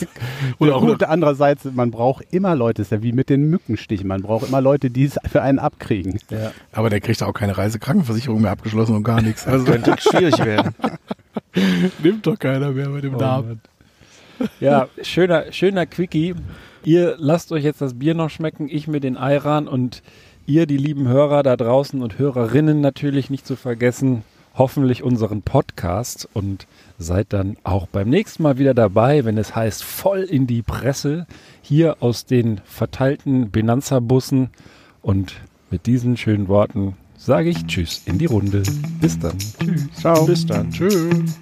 Oder 0.58 0.80
gut, 0.80 1.02
andererseits, 1.04 1.64
man 1.64 1.90
braucht 1.90 2.24
immer 2.30 2.54
Leute, 2.54 2.82
ist 2.82 2.92
ja 2.92 3.02
wie 3.02 3.12
mit 3.12 3.28
den 3.28 3.48
Mückenstichen, 3.48 4.06
man 4.06 4.22
braucht 4.22 4.48
immer 4.48 4.60
Leute, 4.60 4.90
die 4.90 5.04
es 5.04 5.18
für 5.30 5.42
einen 5.42 5.58
abkriegen. 5.58 6.18
Ja. 6.30 6.52
Aber 6.72 6.90
der 6.90 7.00
kriegt 7.00 7.22
auch 7.22 7.32
keine 7.32 7.56
Reisekrankenversicherung 7.56 8.40
mehr 8.40 8.50
abgeschlossen 8.50 8.96
und 8.96 9.02
gar 9.02 9.22
nichts. 9.22 9.46
Also 9.46 9.64
Könnte 9.64 9.94
schwierig 9.98 10.38
werden. 10.44 10.74
nimmt 12.02 12.26
doch 12.26 12.38
keiner 12.38 12.70
mehr 12.72 12.88
bei 12.88 13.00
dem 13.00 13.14
Oh 13.14 13.18
Namen. 13.18 13.60
Ja, 14.60 14.88
schöner, 15.02 15.52
schöner 15.52 15.86
Quickie. 15.86 16.34
Ihr 16.84 17.14
lasst 17.18 17.52
euch 17.52 17.64
jetzt 17.64 17.80
das 17.80 17.98
Bier 17.98 18.14
noch 18.14 18.30
schmecken, 18.30 18.68
ich 18.68 18.88
mir 18.88 19.00
den 19.00 19.16
Ayran 19.16 19.68
und 19.68 20.02
ihr, 20.46 20.66
die 20.66 20.76
lieben 20.76 21.08
Hörer 21.08 21.42
da 21.42 21.56
draußen 21.56 22.02
und 22.02 22.18
Hörerinnen 22.18 22.80
natürlich 22.80 23.30
nicht 23.30 23.46
zu 23.46 23.56
vergessen, 23.56 24.22
hoffentlich 24.54 25.02
unseren 25.02 25.42
Podcast 25.42 26.28
und 26.34 26.66
seid 26.98 27.32
dann 27.32 27.56
auch 27.64 27.86
beim 27.86 28.08
nächsten 28.08 28.42
Mal 28.42 28.58
wieder 28.58 28.74
dabei, 28.74 29.24
wenn 29.24 29.38
es 29.38 29.56
heißt 29.56 29.82
voll 29.82 30.20
in 30.20 30.46
die 30.46 30.62
Presse, 30.62 31.26
hier 31.62 31.96
aus 32.00 32.26
den 32.26 32.60
verteilten 32.64 33.50
Benanza-Bussen 33.50 34.50
und 35.00 35.34
mit 35.70 35.86
diesen 35.86 36.16
schönen 36.16 36.48
Worten 36.48 36.96
sage 37.16 37.50
ich 37.50 37.66
Tschüss 37.66 38.02
in 38.04 38.18
die 38.18 38.26
Runde. 38.26 38.62
Bis 39.00 39.18
dann. 39.18 39.38
Tschüss. 39.38 39.88
Ciao. 39.98 40.26
Bis 40.26 40.44
dann. 40.44 40.70
Tschüss. 40.70 41.38